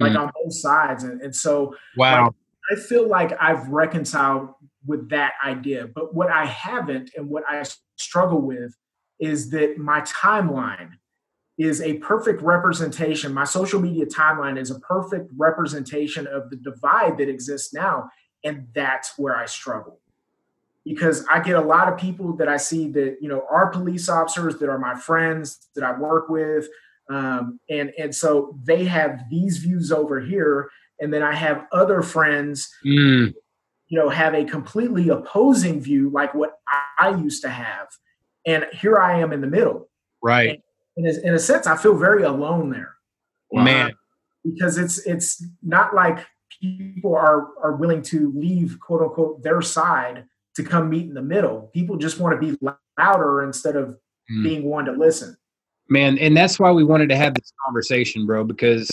like 0.00 0.12
mm. 0.12 0.20
on 0.20 0.32
both 0.34 0.54
sides. 0.54 1.04
And, 1.04 1.20
and 1.22 1.34
so 1.34 1.74
wow. 1.96 2.24
like, 2.24 2.34
i 2.72 2.74
feel 2.80 3.08
like 3.08 3.32
i've 3.40 3.68
reconciled 3.68 4.50
with 4.86 5.10
that 5.10 5.32
idea. 5.44 5.86
But 5.86 6.14
what 6.14 6.30
i 6.30 6.46
haven't 6.46 7.12
and 7.16 7.28
what 7.28 7.44
i 7.48 7.62
struggle 7.96 8.40
with 8.40 8.74
is 9.20 9.50
that 9.50 9.78
my 9.78 10.00
timeline 10.02 10.90
is 11.56 11.80
a 11.80 11.94
perfect 11.94 12.40
representation. 12.40 13.34
My 13.34 13.42
social 13.42 13.80
media 13.80 14.06
timeline 14.06 14.60
is 14.60 14.70
a 14.70 14.78
perfect 14.78 15.28
representation 15.36 16.28
of 16.28 16.50
the 16.50 16.56
divide 16.56 17.18
that 17.18 17.28
exists 17.28 17.72
now 17.72 18.08
and 18.44 18.68
that's 18.74 19.18
where 19.18 19.36
i 19.36 19.46
struggle 19.46 20.00
because 20.88 21.24
I 21.30 21.40
get 21.40 21.56
a 21.56 21.60
lot 21.60 21.92
of 21.92 21.98
people 21.98 22.34
that 22.36 22.48
I 22.48 22.56
see 22.56 22.88
that 22.92 23.18
you 23.20 23.28
know 23.28 23.44
are 23.50 23.68
police 23.68 24.08
officers 24.08 24.58
that 24.58 24.68
are 24.68 24.78
my 24.78 24.94
friends 24.94 25.68
that 25.74 25.84
I 25.84 25.98
work 25.98 26.28
with, 26.28 26.68
um, 27.10 27.60
and 27.68 27.92
and 27.98 28.14
so 28.14 28.58
they 28.64 28.84
have 28.84 29.24
these 29.30 29.58
views 29.58 29.92
over 29.92 30.20
here, 30.20 30.70
and 31.00 31.12
then 31.12 31.22
I 31.22 31.34
have 31.34 31.66
other 31.72 32.02
friends, 32.02 32.68
mm. 32.84 33.34
you 33.88 33.98
know, 33.98 34.08
have 34.08 34.34
a 34.34 34.44
completely 34.44 35.10
opposing 35.10 35.80
view 35.80 36.10
like 36.10 36.34
what 36.34 36.58
I 36.98 37.10
used 37.10 37.42
to 37.42 37.50
have, 37.50 37.88
and 38.46 38.66
here 38.72 38.98
I 38.98 39.20
am 39.20 39.32
in 39.32 39.40
the 39.40 39.46
middle. 39.46 39.88
Right. 40.22 40.60
And 40.96 41.06
in, 41.06 41.14
a, 41.14 41.28
in 41.28 41.34
a 41.34 41.38
sense, 41.38 41.66
I 41.66 41.76
feel 41.76 41.96
very 41.96 42.22
alone 42.22 42.70
there. 42.70 42.94
Man, 43.52 43.90
uh, 43.90 43.94
because 44.44 44.78
it's 44.78 44.98
it's 45.06 45.44
not 45.62 45.94
like 45.94 46.26
people 46.60 47.14
are 47.14 47.48
are 47.62 47.76
willing 47.76 48.02
to 48.02 48.32
leave 48.34 48.78
quote 48.80 49.02
unquote 49.02 49.42
their 49.42 49.62
side 49.62 50.24
to 50.58 50.64
come 50.64 50.90
meet 50.90 51.06
in 51.06 51.14
the 51.14 51.22
middle. 51.22 51.70
People 51.72 51.96
just 51.96 52.18
want 52.18 52.38
to 52.38 52.46
be 52.46 52.58
louder 52.98 53.44
instead 53.44 53.76
of 53.76 53.96
mm. 54.30 54.42
being 54.42 54.64
one 54.64 54.84
to 54.86 54.92
listen. 54.92 55.36
Man, 55.88 56.18
and 56.18 56.36
that's 56.36 56.58
why 56.58 56.72
we 56.72 56.84
wanted 56.84 57.08
to 57.10 57.16
have 57.16 57.34
this 57.34 57.52
conversation, 57.64 58.26
bro, 58.26 58.44
because 58.44 58.90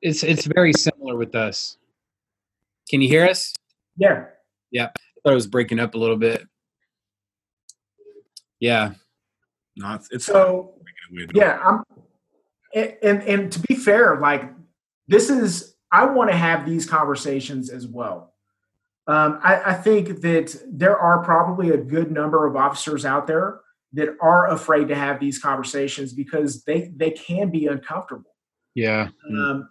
it's 0.00 0.24
it's 0.24 0.46
very 0.46 0.72
similar 0.72 1.16
with 1.16 1.34
us. 1.34 1.76
Can 2.88 3.02
you 3.02 3.08
hear 3.08 3.26
us? 3.26 3.52
Yeah. 3.96 4.24
Yeah. 4.70 4.86
I 4.86 5.20
thought 5.22 5.32
it 5.32 5.34
was 5.34 5.46
breaking 5.46 5.78
up 5.78 5.94
a 5.94 5.98
little 5.98 6.16
bit. 6.16 6.46
Yeah. 8.58 8.94
No, 9.76 9.94
it's, 9.94 10.08
it's 10.10 10.24
so 10.24 10.74
yeah, 11.34 11.60
I'm 11.62 11.82
and, 12.74 12.96
and 13.02 13.22
and 13.22 13.52
to 13.52 13.60
be 13.60 13.74
fair, 13.74 14.18
like 14.18 14.50
this 15.08 15.28
is 15.28 15.74
I 15.90 16.06
want 16.06 16.30
to 16.30 16.36
have 16.36 16.64
these 16.66 16.86
conversations 16.86 17.68
as 17.70 17.86
well 17.86 18.31
Um, 19.06 19.40
I, 19.42 19.72
I 19.72 19.74
think 19.74 20.20
that 20.20 20.62
there 20.70 20.96
are 20.96 21.24
probably 21.24 21.70
a 21.70 21.76
good 21.76 22.12
number 22.12 22.46
of 22.46 22.54
officers 22.54 23.04
out 23.04 23.26
there 23.26 23.60
that 23.94 24.16
are 24.20 24.48
afraid 24.48 24.88
to 24.88 24.94
have 24.94 25.20
these 25.20 25.38
conversations 25.38 26.12
because 26.12 26.64
they 26.64 26.92
they 26.96 27.10
can 27.10 27.50
be 27.50 27.66
uncomfortable. 27.66 28.34
Yeah. 28.74 29.08
Um, 29.28 29.68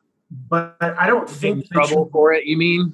but 0.50 0.78
I 0.82 1.08
don't 1.08 1.30
think 1.30 1.70
trouble 1.72 2.10
for 2.12 2.34
it. 2.34 2.46
You 2.46 2.58
mean? 2.58 2.94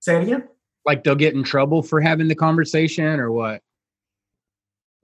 Say 0.00 0.16
it 0.16 0.22
again. 0.24 0.48
Like 0.86 1.04
they'll 1.04 1.14
get 1.14 1.34
in 1.34 1.42
trouble 1.42 1.82
for 1.82 2.00
having 2.00 2.28
the 2.28 2.34
conversation, 2.34 3.20
or 3.20 3.30
what? 3.32 3.62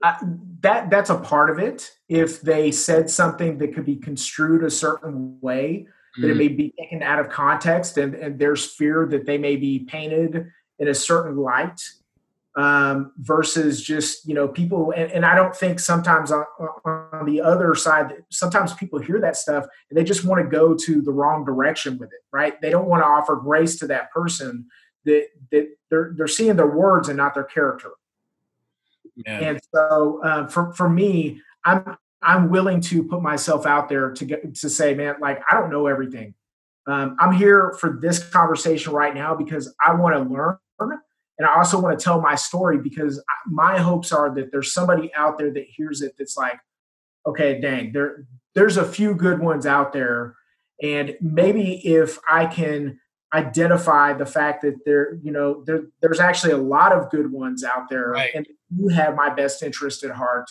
Uh, 0.03 0.15
that 0.61 0.89
that's 0.89 1.09
a 1.09 1.17
part 1.17 1.49
of 1.49 1.59
it. 1.59 1.91
If 2.07 2.41
they 2.41 2.71
said 2.71 3.09
something 3.09 3.57
that 3.59 3.73
could 3.73 3.85
be 3.85 3.97
construed 3.97 4.63
a 4.63 4.71
certain 4.71 5.37
way, 5.41 5.87
mm. 6.17 6.21
that 6.21 6.31
it 6.31 6.35
mm. 6.35 6.37
may 6.37 6.47
be 6.47 6.73
taken 6.79 7.03
out 7.03 7.19
of 7.19 7.29
context, 7.29 7.97
and, 7.97 8.15
and 8.15 8.39
there's 8.39 8.65
fear 8.65 9.05
that 9.07 9.25
they 9.25 9.37
may 9.37 9.55
be 9.55 9.79
painted 9.79 10.47
in 10.81 10.89
a 10.89 10.93
certain 10.93 11.37
light, 11.37 11.79
um, 12.55 13.13
versus 13.17 13.81
just 13.81 14.27
you 14.27 14.33
know 14.33 14.47
people. 14.47 14.93
And, 14.95 15.11
and 15.11 15.25
I 15.25 15.35
don't 15.35 15.55
think 15.55 15.79
sometimes 15.79 16.31
on, 16.31 16.43
on 16.83 17.25
the 17.25 17.39
other 17.39 17.75
side, 17.75 18.11
sometimes 18.29 18.73
people 18.73 18.99
hear 18.99 19.21
that 19.21 19.37
stuff 19.37 19.65
and 19.89 19.97
they 19.97 20.03
just 20.03 20.25
want 20.25 20.43
to 20.43 20.49
go 20.49 20.75
to 20.75 21.01
the 21.01 21.11
wrong 21.11 21.45
direction 21.45 21.97
with 21.97 22.09
it. 22.11 22.19
Right? 22.33 22.59
They 22.59 22.69
don't 22.69 22.87
want 22.87 23.03
to 23.03 23.07
offer 23.07 23.37
grace 23.37 23.79
to 23.79 23.87
that 23.87 24.11
person. 24.11 24.65
That 25.05 25.27
that 25.51 25.69
they're 25.89 26.13
they're 26.15 26.27
seeing 26.27 26.57
their 26.57 26.67
words 26.67 27.07
and 27.07 27.17
not 27.17 27.33
their 27.33 27.45
character. 27.45 27.91
Yeah. 29.15 29.39
And 29.39 29.59
so 29.73 30.21
uh, 30.23 30.47
for 30.47 30.73
for 30.73 30.89
me, 30.89 31.41
I'm 31.63 31.97
I'm 32.21 32.49
willing 32.49 32.81
to 32.81 33.03
put 33.03 33.21
myself 33.21 33.65
out 33.65 33.89
there 33.89 34.11
to 34.11 34.25
get 34.25 34.55
to 34.55 34.69
say, 34.69 34.93
man, 34.93 35.15
like 35.21 35.41
I 35.49 35.55
don't 35.55 35.71
know 35.71 35.87
everything. 35.87 36.33
Um, 36.87 37.15
I'm 37.19 37.31
here 37.31 37.75
for 37.79 37.99
this 38.01 38.23
conversation 38.23 38.93
right 38.93 39.13
now 39.13 39.35
because 39.35 39.73
I 39.83 39.93
want 39.93 40.15
to 40.15 40.33
learn, 40.33 40.57
and 41.37 41.47
I 41.47 41.55
also 41.55 41.79
want 41.79 41.97
to 41.97 42.03
tell 42.03 42.21
my 42.21 42.35
story 42.35 42.77
because 42.77 43.23
my 43.47 43.79
hopes 43.79 44.11
are 44.11 44.33
that 44.35 44.51
there's 44.51 44.73
somebody 44.73 45.11
out 45.15 45.37
there 45.37 45.51
that 45.51 45.65
hears 45.67 46.01
it 46.01 46.13
that's 46.17 46.37
like, 46.37 46.59
okay, 47.25 47.59
dang, 47.59 47.93
there 47.93 48.25
there's 48.53 48.77
a 48.77 48.85
few 48.85 49.15
good 49.15 49.39
ones 49.39 49.65
out 49.65 49.93
there, 49.93 50.35
and 50.81 51.15
maybe 51.21 51.85
if 51.85 52.19
I 52.29 52.45
can 52.45 52.99
identify 53.33 54.13
the 54.13 54.25
fact 54.25 54.61
that 54.61 54.75
there 54.85 55.15
you 55.23 55.31
know 55.31 55.63
there, 55.65 55.83
there's 56.01 56.19
actually 56.19 56.53
a 56.53 56.57
lot 56.57 56.91
of 56.91 57.09
good 57.09 57.31
ones 57.31 57.63
out 57.63 57.89
there 57.89 58.09
right. 58.09 58.31
and 58.35 58.45
you 58.75 58.89
have 58.89 59.15
my 59.15 59.33
best 59.33 59.63
interest 59.63 60.03
at 60.03 60.11
heart 60.11 60.49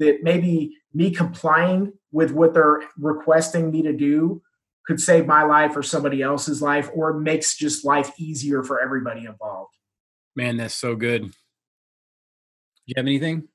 that 0.00 0.18
maybe 0.22 0.76
me 0.92 1.10
complying 1.10 1.92
with 2.10 2.32
what 2.32 2.52
they're 2.52 2.82
requesting 2.98 3.70
me 3.70 3.80
to 3.82 3.92
do 3.92 4.42
could 4.86 5.00
save 5.00 5.26
my 5.26 5.42
life 5.42 5.76
or 5.76 5.82
somebody 5.82 6.22
else's 6.22 6.62
life 6.62 6.88
or 6.94 7.18
makes 7.18 7.56
just 7.56 7.84
life 7.84 8.12
easier 8.18 8.62
for 8.62 8.80
everybody 8.80 9.24
involved. 9.26 9.74
Man 10.34 10.56
that's 10.56 10.74
so 10.74 10.94
good. 10.94 11.22
Do 11.22 11.32
you 12.86 12.94
have 12.96 13.06
anything? 13.06 13.48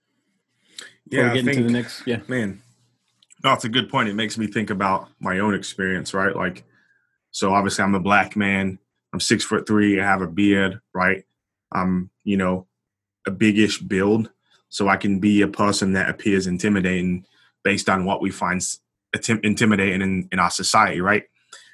Before 1.08 1.28
yeah 1.28 1.34
get 1.34 1.46
think, 1.46 1.58
into 1.58 1.64
the 1.64 1.74
next 1.74 2.04
yeah. 2.06 2.20
man 2.28 2.62
no 3.44 3.54
it's 3.54 3.66
a 3.66 3.70
good 3.70 3.90
point. 3.90 4.08
It 4.08 4.14
makes 4.14 4.38
me 4.38 4.48
think 4.48 4.70
about 4.70 5.10
my 5.20 5.40
own 5.40 5.54
experience 5.54 6.14
right? 6.14 6.36
Like 6.36 6.64
so 7.32 7.54
obviously, 7.54 7.84
I'm 7.84 7.96
a 7.96 8.00
black 8.00 8.36
man. 8.36 8.78
I'm 9.14 9.20
six 9.20 9.44
foot 9.44 9.66
three. 9.66 10.00
I 10.00 10.06
have 10.06 10.22
a 10.22 10.28
beard, 10.28 10.80
right? 10.94 11.24
I'm, 11.72 12.10
you 12.24 12.38
know, 12.38 12.68
a 13.26 13.32
biggish 13.32 13.80
build, 13.80 14.30
so 14.70 14.88
I 14.88 14.98
can 14.98 15.20
be 15.20 15.42
a 15.42 15.48
person 15.48 15.94
that 15.94 16.10
appears 16.10 16.48
intimidating 16.48 17.26
based 17.64 17.90
on 17.90 18.06
what 18.06 18.22
we 18.22 18.32
find 18.32 18.62
intimidating 19.14 20.02
in, 20.02 20.30
in 20.32 20.40
our 20.40 20.52
society, 20.52 21.02
right? 21.02 21.24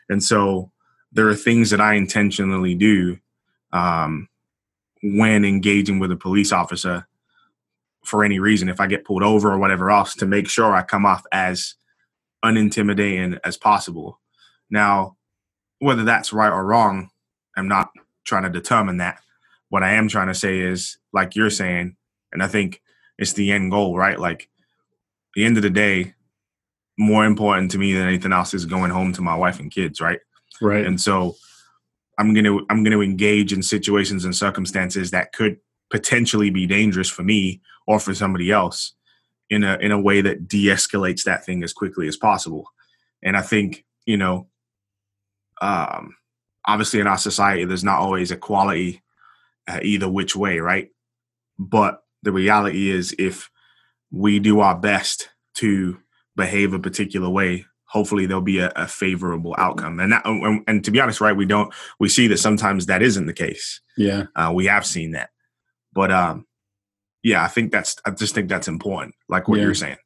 And 0.09 0.23
so 0.23 0.71
there 1.11 1.27
are 1.27 1.35
things 1.35 1.69
that 1.69 1.81
I 1.81 1.93
intentionally 1.93 2.75
do 2.75 3.17
um, 3.71 4.27
when 5.03 5.45
engaging 5.45 5.99
with 5.99 6.11
a 6.11 6.15
police 6.15 6.51
officer 6.51 7.07
for 8.03 8.23
any 8.23 8.39
reason, 8.39 8.69
if 8.69 8.79
I 8.79 8.87
get 8.87 9.05
pulled 9.05 9.23
over 9.23 9.51
or 9.51 9.57
whatever 9.57 9.91
else, 9.91 10.15
to 10.15 10.25
make 10.25 10.49
sure 10.49 10.73
I 10.73 10.81
come 10.81 11.05
off 11.05 11.25
as 11.31 11.75
unintimidating 12.43 13.37
as 13.43 13.57
possible. 13.57 14.19
Now, 14.69 15.17
whether 15.79 16.03
that's 16.03 16.31
right 16.31 16.51
or 16.51 16.65
wrong, 16.65 17.09
I'm 17.55 17.67
not 17.67 17.91
trying 18.23 18.43
to 18.43 18.49
determine 18.49 18.97
that. 18.97 19.19
What 19.69 19.83
I 19.83 19.93
am 19.93 20.07
trying 20.07 20.27
to 20.27 20.33
say 20.33 20.59
is, 20.59 20.97
like 21.11 21.35
you're 21.35 21.49
saying, 21.49 21.97
and 22.31 22.41
I 22.41 22.47
think 22.47 22.81
it's 23.17 23.33
the 23.33 23.51
end 23.51 23.71
goal, 23.71 23.97
right? 23.97 24.19
Like, 24.19 24.49
the 25.35 25.43
end 25.43 25.57
of 25.57 25.63
the 25.63 25.69
day, 25.69 26.13
more 26.97 27.25
important 27.25 27.71
to 27.71 27.77
me 27.77 27.93
than 27.93 28.07
anything 28.07 28.33
else 28.33 28.53
is 28.53 28.65
going 28.65 28.91
home 28.91 29.13
to 29.13 29.21
my 29.21 29.35
wife 29.35 29.59
and 29.59 29.71
kids, 29.71 30.01
right? 30.01 30.19
Right. 30.61 30.85
And 30.85 30.99
so 30.99 31.35
I'm 32.17 32.33
gonna 32.33 32.57
I'm 32.69 32.83
gonna 32.83 33.01
engage 33.01 33.53
in 33.53 33.61
situations 33.61 34.25
and 34.25 34.35
circumstances 34.35 35.11
that 35.11 35.33
could 35.33 35.57
potentially 35.89 36.49
be 36.49 36.65
dangerous 36.65 37.09
for 37.09 37.23
me 37.23 37.61
or 37.85 37.99
for 37.99 38.13
somebody 38.13 38.51
else 38.51 38.93
in 39.49 39.63
a 39.63 39.77
in 39.77 39.91
a 39.91 40.01
way 40.01 40.21
that 40.21 40.47
de-escalates 40.47 41.23
that 41.23 41.45
thing 41.45 41.63
as 41.63 41.73
quickly 41.73 42.07
as 42.07 42.17
possible. 42.17 42.65
And 43.23 43.37
I 43.37 43.41
think, 43.41 43.85
you 44.05 44.17
know, 44.17 44.47
um, 45.61 46.15
obviously 46.67 46.99
in 46.99 47.07
our 47.07 47.17
society 47.17 47.65
there's 47.65 47.83
not 47.83 47.99
always 47.99 48.31
equality 48.31 49.01
uh, 49.67 49.79
either 49.81 50.09
which 50.09 50.35
way 50.35 50.59
right 50.59 50.89
but 51.57 52.03
the 52.23 52.31
reality 52.31 52.89
is 52.89 53.15
if 53.17 53.49
we 54.11 54.39
do 54.39 54.59
our 54.59 54.77
best 54.77 55.29
to 55.55 55.97
behave 56.37 56.71
a 56.71 56.79
particular 56.79 57.29
way 57.29 57.65
hopefully 57.87 58.25
there'll 58.25 58.41
be 58.41 58.59
a, 58.59 58.71
a 58.75 58.87
favorable 58.87 59.55
outcome. 59.57 59.99
And 59.99 60.11
that 60.11 60.25
and, 60.25 60.63
and, 60.67 60.83
to 60.85 60.91
be 60.91 60.99
honest 60.99 61.21
right 61.21 61.35
we 61.35 61.45
don't 61.45 61.73
we 61.99 62.09
see 62.09 62.27
that 62.27 62.37
sometimes 62.37 62.85
that 62.85 63.01
isn't 63.01 63.25
the 63.25 63.33
case. 63.33 63.81
Yeah. 63.97 64.25
Uh, 64.35 64.51
we 64.53 64.65
have 64.65 64.85
seen 64.85 65.11
that. 65.11 65.31
But 65.93 66.11
um 66.11 66.45
yeah 67.23 67.43
i 67.43 67.47
think 67.47 67.71
that's 67.71 67.95
i 68.05 68.11
just 68.11 68.35
think 68.35 68.47
that's 68.47 68.67
important 68.67 69.15
like 69.27 69.47
what 69.47 69.57
yeah. 69.57 69.65
you're 69.65 69.73
saying. 69.73 69.97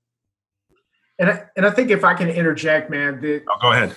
And 1.19 1.29
I, 1.29 1.43
and 1.55 1.65
I 1.65 1.71
think 1.71 1.91
if 1.91 2.03
i 2.03 2.13
can 2.13 2.29
interject 2.29 2.89
man 2.89 3.21
that 3.21 3.43
oh, 3.49 3.57
go 3.61 3.71
ahead. 3.71 3.95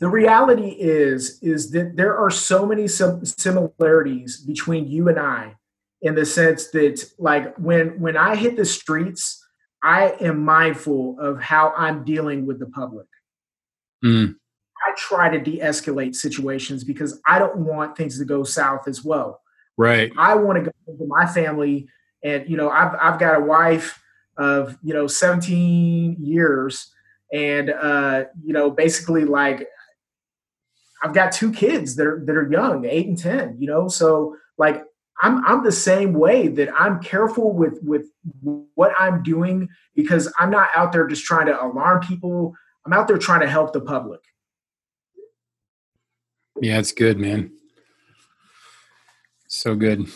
the 0.00 0.08
reality 0.08 0.76
is 0.78 1.38
is 1.42 1.70
that 1.70 1.96
there 1.96 2.16
are 2.16 2.30
so 2.30 2.66
many 2.66 2.88
similarities 2.88 4.40
between 4.40 4.86
you 4.88 5.08
and 5.08 5.18
I 5.18 5.56
in 6.02 6.16
the 6.16 6.26
sense 6.26 6.70
that 6.70 7.04
like 7.18 7.54
when 7.56 8.00
when 8.00 8.16
I 8.16 8.36
hit 8.36 8.56
the 8.56 8.64
streets 8.64 9.43
I 9.84 10.16
am 10.20 10.44
mindful 10.44 11.16
of 11.20 11.40
how 11.40 11.72
I'm 11.76 12.04
dealing 12.04 12.46
with 12.46 12.58
the 12.58 12.66
public. 12.66 13.06
Mm. 14.04 14.34
I 14.86 14.92
try 14.96 15.28
to 15.28 15.38
de-escalate 15.38 16.14
situations 16.14 16.84
because 16.84 17.20
I 17.26 17.38
don't 17.38 17.58
want 17.58 17.96
things 17.96 18.18
to 18.18 18.24
go 18.24 18.42
south 18.42 18.88
as 18.88 19.04
well. 19.04 19.40
Right. 19.76 20.12
I 20.18 20.34
want 20.34 20.64
to 20.64 20.70
go 20.70 20.96
to 20.96 21.06
my 21.06 21.26
family 21.26 21.88
and 22.22 22.48
you 22.48 22.56
know 22.56 22.70
I've 22.70 22.96
I've 23.00 23.20
got 23.20 23.36
a 23.36 23.44
wife 23.44 24.02
of 24.36 24.76
you 24.82 24.94
know 24.94 25.06
17 25.06 26.16
years 26.18 26.94
and 27.34 27.70
uh, 27.70 28.24
you 28.44 28.52
know, 28.52 28.70
basically 28.70 29.24
like 29.24 29.66
I've 31.02 31.12
got 31.12 31.32
two 31.32 31.52
kids 31.52 31.96
that 31.96 32.06
are 32.06 32.22
that 32.24 32.36
are 32.36 32.50
young, 32.50 32.86
eight 32.86 33.08
and 33.08 33.18
ten. 33.18 33.56
You 33.58 33.66
know, 33.66 33.88
so 33.88 34.36
like 34.56 34.84
I'm 35.22 35.44
I'm 35.46 35.64
the 35.64 35.72
same 35.72 36.12
way 36.12 36.48
that 36.48 36.68
I'm 36.78 37.00
careful 37.00 37.52
with 37.52 37.78
with 37.82 38.06
what 38.74 38.92
I'm 38.98 39.22
doing 39.22 39.68
because 39.94 40.32
I'm 40.38 40.50
not 40.50 40.68
out 40.74 40.92
there 40.92 41.06
just 41.06 41.24
trying 41.24 41.46
to 41.46 41.62
alarm 41.62 42.00
people. 42.00 42.54
I'm 42.84 42.92
out 42.92 43.08
there 43.08 43.18
trying 43.18 43.40
to 43.40 43.48
help 43.48 43.72
the 43.72 43.80
public. 43.80 44.20
Yeah, 46.60 46.78
it's 46.78 46.92
good, 46.92 47.18
man. 47.18 47.52
So 49.48 49.74
good. 49.74 50.06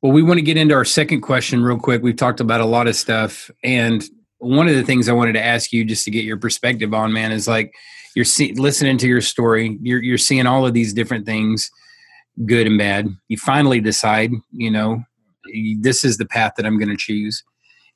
Well, 0.00 0.12
we 0.12 0.22
want 0.22 0.38
to 0.38 0.42
get 0.42 0.56
into 0.56 0.74
our 0.74 0.84
second 0.84 1.20
question 1.20 1.62
real 1.62 1.78
quick. 1.78 2.02
We've 2.02 2.16
talked 2.16 2.40
about 2.40 2.60
a 2.60 2.66
lot 2.66 2.88
of 2.88 2.96
stuff, 2.96 3.50
and 3.62 4.04
one 4.38 4.68
of 4.68 4.74
the 4.74 4.82
things 4.82 5.08
I 5.08 5.12
wanted 5.12 5.34
to 5.34 5.44
ask 5.44 5.72
you 5.72 5.84
just 5.84 6.04
to 6.04 6.10
get 6.10 6.24
your 6.24 6.36
perspective 6.36 6.92
on, 6.92 7.12
man, 7.12 7.30
is 7.30 7.46
like 7.46 7.72
you're 8.14 8.24
see, 8.24 8.52
listening 8.54 8.98
to 8.98 9.06
your 9.06 9.20
story, 9.20 9.78
you're 9.80 10.02
you're 10.02 10.18
seeing 10.18 10.46
all 10.46 10.66
of 10.66 10.74
these 10.74 10.92
different 10.92 11.24
things, 11.24 11.70
good 12.46 12.66
and 12.66 12.78
bad. 12.78 13.08
You 13.28 13.36
finally 13.36 13.80
decide, 13.80 14.32
you 14.50 14.70
know, 14.70 15.02
this 15.80 16.04
is 16.04 16.16
the 16.18 16.26
path 16.26 16.54
that 16.56 16.66
I'm 16.66 16.78
going 16.78 16.88
to 16.88 16.96
choose. 16.96 17.42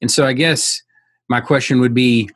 And 0.00 0.10
so 0.10 0.26
I 0.26 0.32
guess 0.32 0.82
my 1.28 1.40
question 1.40 1.80
would 1.80 1.94
be 1.94 2.30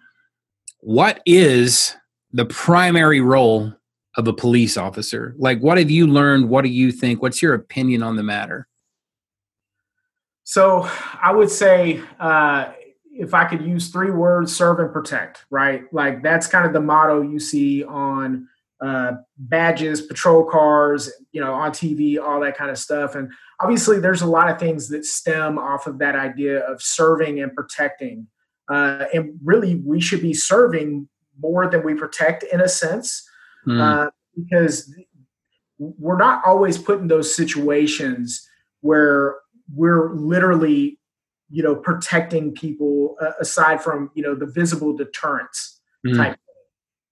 what 0.80 1.20
is 1.26 1.96
the 2.32 2.46
primary 2.46 3.20
role 3.20 3.72
of 4.16 4.26
a 4.26 4.32
police 4.32 4.76
officer? 4.76 5.34
Like 5.38 5.60
what 5.60 5.78
have 5.78 5.90
you 5.90 6.06
learned? 6.06 6.48
What 6.48 6.62
do 6.62 6.70
you 6.70 6.90
think? 6.90 7.22
What's 7.22 7.42
your 7.42 7.54
opinion 7.54 8.02
on 8.02 8.16
the 8.16 8.22
matter? 8.22 8.66
So 10.44 10.88
I 11.20 11.32
would 11.32 11.50
say 11.50 12.00
uh, 12.18 12.72
if 13.12 13.34
I 13.34 13.44
could 13.44 13.62
use 13.62 13.88
three 13.88 14.10
words, 14.10 14.56
serve 14.56 14.80
and 14.80 14.92
protect, 14.92 15.44
right? 15.50 15.84
Like 15.92 16.22
that's 16.22 16.46
kind 16.46 16.66
of 16.66 16.72
the 16.72 16.80
motto 16.80 17.22
you 17.22 17.38
see 17.38 17.84
on 17.84 18.48
uh, 18.81 19.12
badges, 19.37 20.01
patrol 20.01 20.45
cars, 20.45 21.11
you 21.33 21.40
know, 21.40 21.53
on 21.53 21.71
TV, 21.71 22.19
all 22.19 22.40
that 22.40 22.57
kind 22.57 22.71
of 22.71 22.79
stuff. 22.79 23.14
And 23.14 23.31
obviously, 23.61 24.01
there's 24.01 24.23
a 24.23 24.27
lot 24.27 24.49
of 24.49 24.59
things 24.59 24.88
that 24.88 25.05
stem 25.05 25.59
off 25.59 25.87
of 25.87 25.99
that 25.99 26.16
idea 26.16 26.61
of 26.61 26.81
serving 26.81 27.40
and 27.40 27.55
protecting. 27.55 28.27
Uh, 28.71 29.05
and 29.12 29.38
really, 29.45 29.77
we 29.77 30.01
should 30.01 30.23
be 30.23 30.33
serving 30.33 31.09
more 31.40 31.69
than 31.69 31.85
we 31.85 31.95
protect 31.95 32.43
in 32.45 32.61
a 32.61 32.69
sense, 32.69 33.29
mm. 33.66 33.81
uh, 33.81 34.11
because 34.35 34.95
we're 35.79 36.19
not 36.19 36.43
always 36.47 36.79
put 36.79 37.01
in 37.01 37.09
those 37.09 37.35
situations 37.35 38.47
where 38.81 39.37
we're 39.75 40.14
literally 40.14 40.99
you 41.51 41.62
know 41.62 41.75
protecting 41.75 42.53
people 42.53 43.16
uh, 43.21 43.33
aside 43.40 43.83
from 43.83 44.11
you 44.14 44.23
know 44.23 44.35
the 44.35 44.47
visible 44.47 44.97
deterrence 44.97 45.81
mm. 46.07 46.16
type 46.16 46.38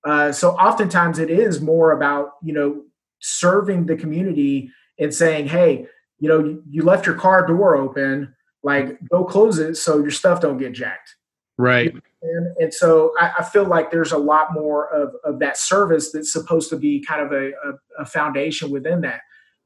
uh, 0.05 0.33
so 0.33 0.53
oftentimes 0.53 1.19
it 1.19 1.31
is 1.31 1.61
more 1.61 1.93
about 1.93 2.33
you 2.43 2.53
know 2.53 2.83
serving 3.21 3.87
the 3.87 3.97
community 3.97 4.71
and 4.99 5.13
saying 5.13 5.47
hey 5.47 5.87
you 6.19 6.29
know 6.29 6.61
you, 6.69 6.83
left 6.83 7.07
your 7.07 7.15
car 7.15 7.47
door 7.47 7.77
open 7.77 8.35
like 8.63 8.99
go 9.09 9.25
close 9.25 9.59
it 9.59 9.77
so 9.77 9.99
your 9.99 10.11
stuff 10.11 10.41
don't 10.41 10.59
get 10.59 10.73
jacked. 10.73 11.17
Right. 11.57 11.93
And, 12.23 12.57
and 12.59 12.75
so 12.75 13.13
I, 13.19 13.33
I, 13.39 13.45
feel 13.45 13.65
like 13.65 13.91
there's 13.91 14.13
a 14.13 14.19
lot 14.19 14.53
more 14.53 14.89
of, 14.93 15.15
of 15.25 15.39
that 15.41 15.57
service 15.57 16.13
that's 16.13 16.33
supposed 16.33 16.71
to 16.71 16.77
be 16.77 17.01
kind 17.01 17.21
of 17.21 17.33
a, 17.33 17.51
a, 17.51 18.03
a 18.03 18.07
foundation 18.07 18.71
within 18.71 19.01
that. 19.03 19.21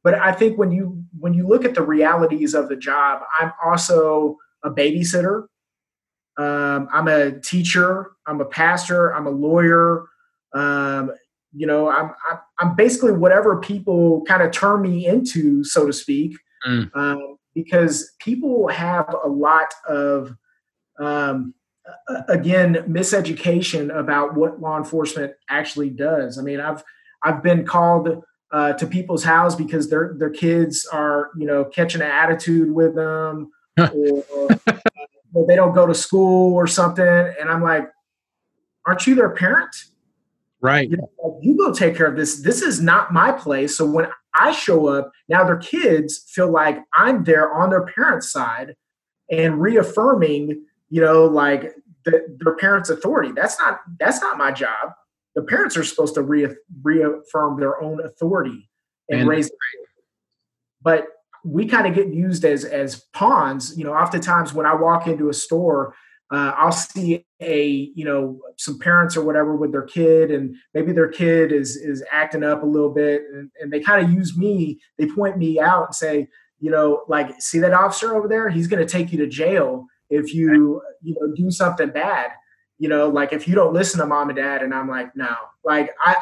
But 0.05 0.15
i 0.15 0.33
think 0.33 0.59
when 0.59 0.71
you 0.71 1.05
when 1.19 1.33
you 1.33 1.47
look 1.47 1.65
at 1.65 1.75
the 1.75 1.83
realities 1.83 2.55
of 2.55 2.69
the 2.69 2.77
job 2.77 3.23
i'm 3.39 3.53
also 3.65 4.37
a 4.65 4.71
babysitter. 4.71 5.47
Um, 6.39 6.89
i'm 6.93 7.09
a 7.09 7.39
teacher 7.41 8.13
i'm 8.27 8.41
a 8.41 8.47
pastor 8.47 9.15
i'm 9.15 9.27
a 9.27 9.31
lawyer 9.31 10.07
um, 10.55 11.13
you 11.55 11.67
know 11.67 11.91
I'm, 11.91 12.11
I'm, 12.31 12.39
I'm 12.59 12.77
basically 12.77 13.13
whatever 13.13 13.61
people 13.61 14.23
kind 14.23 14.43
of 14.43 14.53
turn 14.53 14.83
me 14.83 15.07
into 15.07 15.65
so 15.65 15.87
to 15.87 15.93
speak 15.93 16.37
mm. 16.67 16.91
um, 16.95 17.37
because 17.55 18.13
people 18.21 18.69
have 18.69 19.15
a 19.25 19.29
lot 19.29 19.73
of 19.89 20.35
um, 20.99 21.55
again 22.29 22.75
miseducation 22.89 23.97
about 23.97 24.35
what 24.35 24.61
law 24.61 24.79
enforcement 24.79 25.33
actually 25.49 25.91
does. 25.91 26.39
I 26.39 26.43
mean 26.43 26.61
i've 26.61 26.83
i've 27.23 27.43
been 27.43 27.65
called 27.65 28.23
uh, 28.53 28.75
to 28.75 28.87
people's 28.87 29.25
house 29.25 29.55
because 29.55 29.89
their 29.89 30.15
their 30.19 30.31
kids 30.31 30.87
are 30.93 31.31
you 31.37 31.47
know 31.47 31.65
catching 31.65 32.03
an 32.03 32.11
attitude 32.11 32.71
with 32.71 32.95
them 32.95 33.51
or, 33.79 34.25
or 35.35 35.47
they 35.47 35.57
don't 35.57 35.75
go 35.75 35.87
to 35.87 35.95
school 35.95 36.55
or 36.55 36.67
something 36.67 37.05
and 37.41 37.49
i'm 37.49 37.63
like 37.63 37.89
aren't 38.87 39.07
you 39.07 39.15
their 39.15 39.31
parent 39.31 39.75
right 40.63 40.91
you, 40.91 40.97
know, 40.97 41.39
you 41.43 41.57
go 41.57 41.73
take 41.73 41.97
care 41.97 42.07
of 42.07 42.17
this 42.17 42.43
this 42.43 42.63
is 42.63 42.81
not 42.81 43.13
my 43.13 43.33
place 43.33 43.77
so 43.77 43.85
when 43.85 44.07
i 44.35 44.53
show 44.53 44.87
up 44.89 45.11
now 45.29 45.45
their 45.45 45.57
kids 45.57 46.25
feel 46.29 46.51
like 46.51 46.79
i'm 46.95 47.25
there 47.25 47.53
on 47.53 47.71
their 47.71 47.85
parents 47.87 48.31
side 48.31 48.75
and 49.31 49.61
reaffirming 49.61 50.65
you 50.93 51.01
know, 51.01 51.25
like 51.25 51.75
the, 52.05 52.37
their 52.39 52.55
parents' 52.57 52.91
authority. 52.91 53.33
That's 53.35 53.59
not 53.59 53.81
that's 53.99 54.21
not 54.21 54.37
my 54.37 54.53
job. 54.53 54.93
The 55.35 55.43
parents 55.43 55.75
are 55.79 55.85
supposed 55.85 56.15
to 56.17 56.23
re- 56.23 56.55
reaffirm 56.83 57.59
their 57.59 57.83
own 57.83 58.05
authority 58.05 58.69
and, 59.09 59.21
and 59.21 59.29
raise. 59.29 59.51
But 60.83 61.07
we 61.47 61.65
kind 61.65 61.87
of 61.87 61.95
get 61.95 62.09
used 62.09 62.45
as 62.45 62.67
as 62.67 63.07
pawns. 63.15 63.77
You 63.79 63.85
know, 63.85 63.95
oftentimes 63.95 64.53
when 64.53 64.67
I 64.67 64.75
walk 64.75 65.07
into 65.07 65.31
a 65.31 65.35
store, 65.35 65.95
uh, 66.33 66.55
I'll 66.57 66.73
see 66.73 67.25
a 67.41 67.93
you 67.95 68.05
know 68.05 68.41
some 68.57 68.79
parents 68.79 69.17
or 69.17 69.25
whatever 69.25 69.55
with 69.55 69.73
their 69.73 69.83
kid, 69.83 70.31
and 70.31 70.57
maybe 70.75 70.93
their 70.93 71.09
kid 71.09 71.53
is 71.53 71.77
is 71.77 72.03
acting 72.11 72.43
up 72.43 72.63
a 72.63 72.67
little 72.67 72.91
bit, 72.91 73.23
and, 73.33 73.51
and 73.61 73.73
they 73.73 73.81
kind 73.81 74.05
of 74.05 74.13
use 74.13 74.37
me. 74.37 74.81
They 74.99 75.07
point 75.07 75.37
me 75.37 75.61
out 75.61 75.87
and 75.87 75.95
say, 75.95 76.29
you 76.59 76.71
know, 76.71 77.03
like, 77.09 77.41
see 77.41 77.59
that 77.59 77.75
officer 77.75 78.17
over 78.17 78.29
there? 78.29 78.49
He's 78.49 78.67
going 78.67 78.85
to 78.85 78.91
take 78.91 79.13
you 79.13 79.19
to 79.19 79.27
jail 79.27 79.87
if 80.13 80.35
you 80.35 80.81
you 81.03 81.17
know 81.19 81.35
do 81.35 81.51
something 81.51 81.91
bad 81.91 82.31
you 82.79 82.89
know 82.89 83.09
like 83.09 83.33
if 83.33 83.49
you 83.49 83.55
don't 83.55 83.73
listen 83.73 83.99
to 83.99 84.07
mom 84.07 84.29
and 84.29 84.37
dad 84.37 84.63
and 84.63 84.75
i'm 84.75 84.89
like 84.89 85.15
no 85.17 85.35
like 85.65 85.91
i 86.05 86.15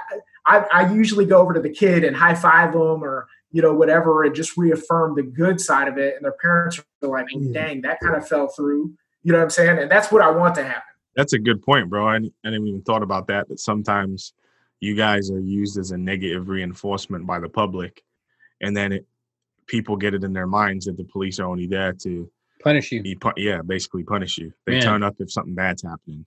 i, 0.46 0.59
I 0.73 0.92
usually 0.92 1.27
go 1.27 1.40
over 1.40 1.53
to 1.53 1.61
the 1.61 1.70
kid 1.70 2.05
and 2.05 2.16
high 2.16 2.35
five 2.35 2.73
them 2.73 3.03
or 3.03 3.27
you 3.51 3.61
know 3.61 3.75
whatever 3.75 4.23
and 4.23 4.35
just 4.35 4.57
reaffirm 4.57 5.16
the 5.16 5.25
good 5.25 5.61
side 5.61 5.88
of 5.88 5.99
it 5.99 6.14
and 6.14 6.25
their 6.25 6.37
parents 6.40 6.79
are 6.79 7.09
like 7.09 7.27
well, 7.35 7.53
dang 7.53 7.83
that 7.83 7.99
kind 8.01 8.14
of 8.14 8.29
fell 8.29 8.49
through 8.49 8.92
you 9.22 9.33
know 9.33 9.38
what 9.38 9.44
i'm 9.44 9.50
saying 9.50 9.78
and 9.78 9.90
that's 9.90 10.11
what 10.11 10.22
i 10.22 10.30
want 10.30 10.54
to 10.54 10.64
happen 10.64 10.83
that's 11.16 11.33
a 11.33 11.38
good 11.38 11.62
point 11.62 11.88
bro 11.88 12.09
i, 12.09 12.16
I 12.16 12.20
didn't 12.44 12.66
even 12.66 12.83
thought 12.83 13.02
about 13.02 13.26
that 13.28 13.48
that 13.48 13.61
sometimes 13.61 14.33
you 14.80 14.94
guys 14.94 15.30
are 15.30 15.40
used 15.40 15.78
as 15.78 15.90
a 15.90 15.98
negative 15.98 16.48
reinforcement 16.48 17.26
by 17.26 17.38
the 17.38 17.48
public 17.48 18.02
and 18.61 18.76
then 18.76 18.92
it, 18.92 19.06
people 19.66 19.96
get 19.96 20.14
it 20.14 20.24
in 20.24 20.33
their 20.33 20.46
minds 20.46 20.87
that 20.87 20.96
the 20.96 21.04
police 21.04 21.38
are 21.38 21.46
only 21.46 21.66
there 21.66 21.92
to 21.92 22.30
punish 22.62 22.92
you. 22.92 23.02
Be, 23.02 23.16
yeah, 23.37 23.62
basically 23.62 24.02
punish 24.02 24.37
you. 24.37 24.52
They 24.66 24.74
Man. 24.74 24.83
turn 24.83 25.02
up 25.02 25.14
if 25.18 25.33
something 25.33 25.54
bad's 25.54 25.83
happening. 25.83 26.26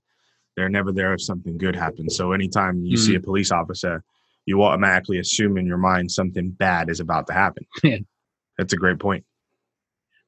They're 0.56 0.70
never 0.70 0.92
there 0.92 1.14
if 1.14 1.22
something 1.22 1.58
good 1.58 1.76
happens. 1.76 2.16
So 2.16 2.32
anytime 2.32 2.84
you 2.84 2.98
mm. 2.98 3.02
see 3.02 3.16
a 3.16 3.20
mm. 3.20 3.24
police 3.24 3.52
officer, 3.52 4.04
you 4.46 4.64
automatically 4.64 5.20
assume 5.20 5.58
in 5.58 5.66
your 5.66 5.78
mind 5.78 6.12
something 6.12 6.52
bad 6.52 6.90
is 6.90 7.00
about 7.00 7.28
to 7.28 7.34
happen. 7.34 7.66
Man. 7.84 8.06
That's 8.58 8.74
a 8.74 8.78
great 8.78 9.00
point. 9.00 9.26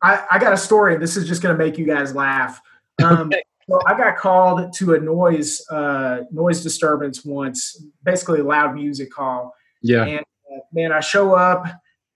I, 0.05 0.23
I 0.33 0.39
got 0.39 0.53
a 0.53 0.57
story. 0.57 0.97
This 0.97 1.17
is 1.17 1.27
just 1.27 1.41
going 1.41 1.57
to 1.57 1.63
make 1.63 1.79
you 1.79 1.85
guys 1.85 2.13
laugh. 2.13 2.61
Um, 3.03 3.31
well, 3.67 3.81
I 3.87 3.97
got 3.97 4.17
called 4.17 4.71
to 4.73 4.93
a 4.93 4.99
noise 4.99 5.67
uh, 5.69 6.21
noise 6.31 6.61
disturbance 6.61 7.25
once, 7.25 7.83
basically 8.03 8.41
a 8.41 8.43
loud 8.43 8.75
music 8.75 9.11
call. 9.11 9.55
Yeah. 9.81 10.05
And 10.05 10.19
uh, 10.19 10.59
man, 10.71 10.91
I 10.91 10.99
show 10.99 11.33
up 11.33 11.65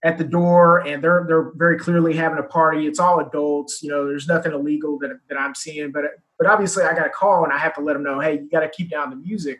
at 0.04 0.18
the 0.18 0.24
door 0.24 0.86
and 0.86 1.02
they're 1.02 1.24
they're 1.26 1.50
very 1.56 1.78
clearly 1.78 2.14
having 2.14 2.38
a 2.38 2.44
party. 2.44 2.86
It's 2.86 3.00
all 3.00 3.18
adults, 3.18 3.82
you 3.82 3.90
know. 3.90 4.06
There's 4.06 4.28
nothing 4.28 4.52
illegal 4.52 4.96
that 5.00 5.10
that 5.28 5.38
I'm 5.38 5.56
seeing, 5.56 5.90
but 5.90 6.04
but 6.38 6.46
obviously 6.46 6.84
I 6.84 6.94
got 6.94 7.06
a 7.06 7.10
call 7.10 7.42
and 7.42 7.52
I 7.52 7.58
have 7.58 7.74
to 7.74 7.80
let 7.80 7.94
them 7.94 8.04
know, 8.04 8.20
hey, 8.20 8.34
you 8.34 8.48
got 8.48 8.60
to 8.60 8.68
keep 8.68 8.88
down 8.88 9.10
the 9.10 9.16
music. 9.16 9.58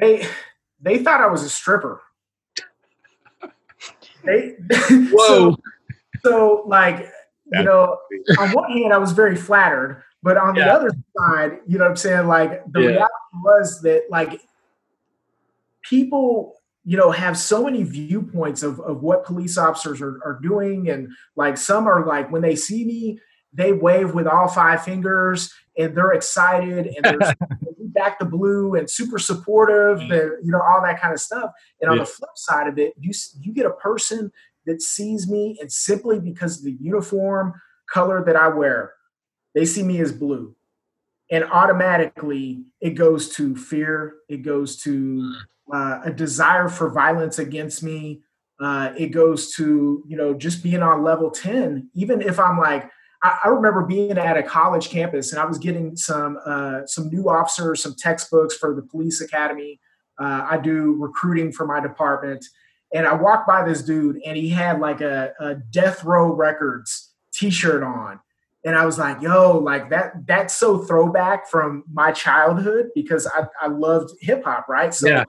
They 0.00 0.26
they 0.80 0.98
thought 0.98 1.20
I 1.20 1.26
was 1.26 1.42
a 1.42 1.50
stripper. 1.50 2.00
They 4.24 4.54
whoa. 4.90 5.28
so, 5.28 5.56
so 6.24 6.64
like 6.66 7.10
you 7.52 7.62
know, 7.62 7.98
on 8.38 8.50
one 8.52 8.70
hand 8.72 8.92
I 8.92 8.98
was 8.98 9.12
very 9.12 9.36
flattered, 9.36 10.02
but 10.22 10.36
on 10.36 10.54
yeah. 10.54 10.64
the 10.64 10.72
other 10.72 10.90
side, 11.18 11.58
you 11.66 11.78
know 11.78 11.84
what 11.84 11.90
I'm 11.90 11.96
saying? 11.96 12.26
Like 12.26 12.62
the 12.72 12.80
yeah. 12.80 12.88
reality 12.88 13.12
was 13.42 13.82
that 13.82 14.04
like 14.10 14.40
people 15.82 16.54
you 16.84 16.96
know 16.96 17.10
have 17.10 17.36
so 17.36 17.64
many 17.64 17.82
viewpoints 17.82 18.62
of, 18.62 18.80
of 18.80 19.02
what 19.02 19.24
police 19.24 19.56
officers 19.56 20.00
are, 20.00 20.20
are 20.24 20.38
doing 20.42 20.90
and 20.90 21.08
like 21.36 21.56
some 21.56 21.86
are 21.86 22.06
like 22.06 22.30
when 22.30 22.42
they 22.42 22.56
see 22.56 22.84
me 22.84 23.18
they 23.52 23.72
wave 23.72 24.14
with 24.14 24.26
all 24.26 24.48
five 24.48 24.84
fingers 24.84 25.52
and 25.78 25.96
they're 25.96 26.12
excited 26.12 26.86
and 26.86 27.04
they're 27.04 27.34
back 27.94 28.18
to 28.18 28.24
blue 28.24 28.74
and 28.74 28.90
super 28.90 29.18
supportive 29.18 29.98
mm-hmm. 29.98 30.12
and 30.12 30.44
you 30.44 30.52
know 30.52 30.60
all 30.60 30.82
that 30.82 31.00
kind 31.00 31.14
of 31.14 31.20
stuff 31.20 31.50
and 31.80 31.90
on 31.90 31.96
yeah. 31.96 32.02
the 32.02 32.06
flip 32.06 32.30
side 32.34 32.66
of 32.66 32.78
it 32.78 32.92
you 32.98 33.12
you 33.40 33.52
get 33.52 33.66
a 33.66 33.70
person 33.70 34.30
that 34.66 34.82
sees 34.82 35.28
me 35.28 35.56
and 35.60 35.70
simply 35.70 36.18
because 36.18 36.58
of 36.58 36.64
the 36.64 36.76
uniform 36.80 37.52
color 37.92 38.24
that 38.24 38.36
i 38.36 38.48
wear 38.48 38.92
they 39.54 39.64
see 39.64 39.82
me 39.82 40.00
as 40.00 40.12
blue 40.12 40.54
and 41.30 41.44
automatically 41.44 42.64
it 42.80 42.90
goes 42.90 43.28
to 43.28 43.56
fear 43.56 44.14
it 44.28 44.38
goes 44.38 44.76
to 44.76 45.34
uh, 45.72 46.00
a 46.04 46.12
desire 46.12 46.68
for 46.68 46.90
violence 46.90 47.38
against 47.38 47.82
me. 47.82 48.20
Uh, 48.60 48.92
it 48.96 49.08
goes 49.08 49.52
to 49.54 50.02
you 50.06 50.16
know 50.16 50.32
just 50.32 50.62
being 50.62 50.80
on 50.80 51.02
level 51.02 51.28
10 51.28 51.90
even 51.92 52.22
if 52.22 52.38
i'm 52.38 52.56
like 52.56 52.88
I, 53.20 53.40
I 53.44 53.48
remember 53.48 53.82
being 53.82 54.16
at 54.16 54.36
a 54.36 54.44
college 54.44 54.90
campus 54.90 55.32
and 55.32 55.40
i 55.40 55.44
was 55.44 55.58
getting 55.58 55.96
some 55.96 56.38
uh, 56.46 56.86
some 56.86 57.08
new 57.08 57.28
officers 57.28 57.82
some 57.82 57.96
textbooks 57.98 58.56
for 58.56 58.72
the 58.72 58.82
police 58.82 59.20
academy 59.20 59.80
uh, 60.20 60.46
i 60.48 60.56
do 60.56 60.94
recruiting 61.00 61.50
for 61.50 61.66
my 61.66 61.80
department 61.80 62.46
and 62.92 63.06
i 63.06 63.14
walked 63.14 63.46
by 63.46 63.64
this 63.64 63.82
dude 63.82 64.20
and 64.24 64.36
he 64.36 64.48
had 64.48 64.80
like 64.80 65.00
a, 65.00 65.32
a 65.40 65.54
death 65.54 66.04
row 66.04 66.32
records 66.32 67.12
t-shirt 67.32 67.82
on 67.82 68.20
and 68.64 68.76
I 68.76 68.86
was 68.86 68.98
like, 68.98 69.20
yo, 69.20 69.58
like 69.58 69.90
that 69.90 70.26
that's 70.26 70.54
so 70.54 70.78
throwback 70.78 71.48
from 71.48 71.84
my 71.92 72.12
childhood 72.12 72.90
because 72.94 73.26
I, 73.26 73.44
I 73.60 73.66
loved 73.66 74.14
hip 74.20 74.42
hop, 74.44 74.68
right? 74.68 74.92
So 74.94 75.06
yeah. 75.06 75.24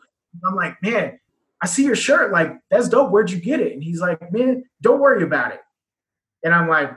I'm 0.45 0.55
like, 0.55 0.81
man, 0.81 1.19
I 1.61 1.67
see 1.67 1.83
your 1.83 1.95
shirt. 1.95 2.31
Like, 2.31 2.57
that's 2.69 2.87
dope. 2.87 3.11
Where'd 3.11 3.31
you 3.31 3.39
get 3.39 3.59
it? 3.59 3.73
And 3.73 3.83
he's 3.83 3.99
like, 3.99 4.31
man, 4.31 4.63
don't 4.81 4.99
worry 4.99 5.23
about 5.23 5.53
it. 5.53 5.61
And 6.43 6.53
I'm 6.53 6.69
like, 6.69 6.95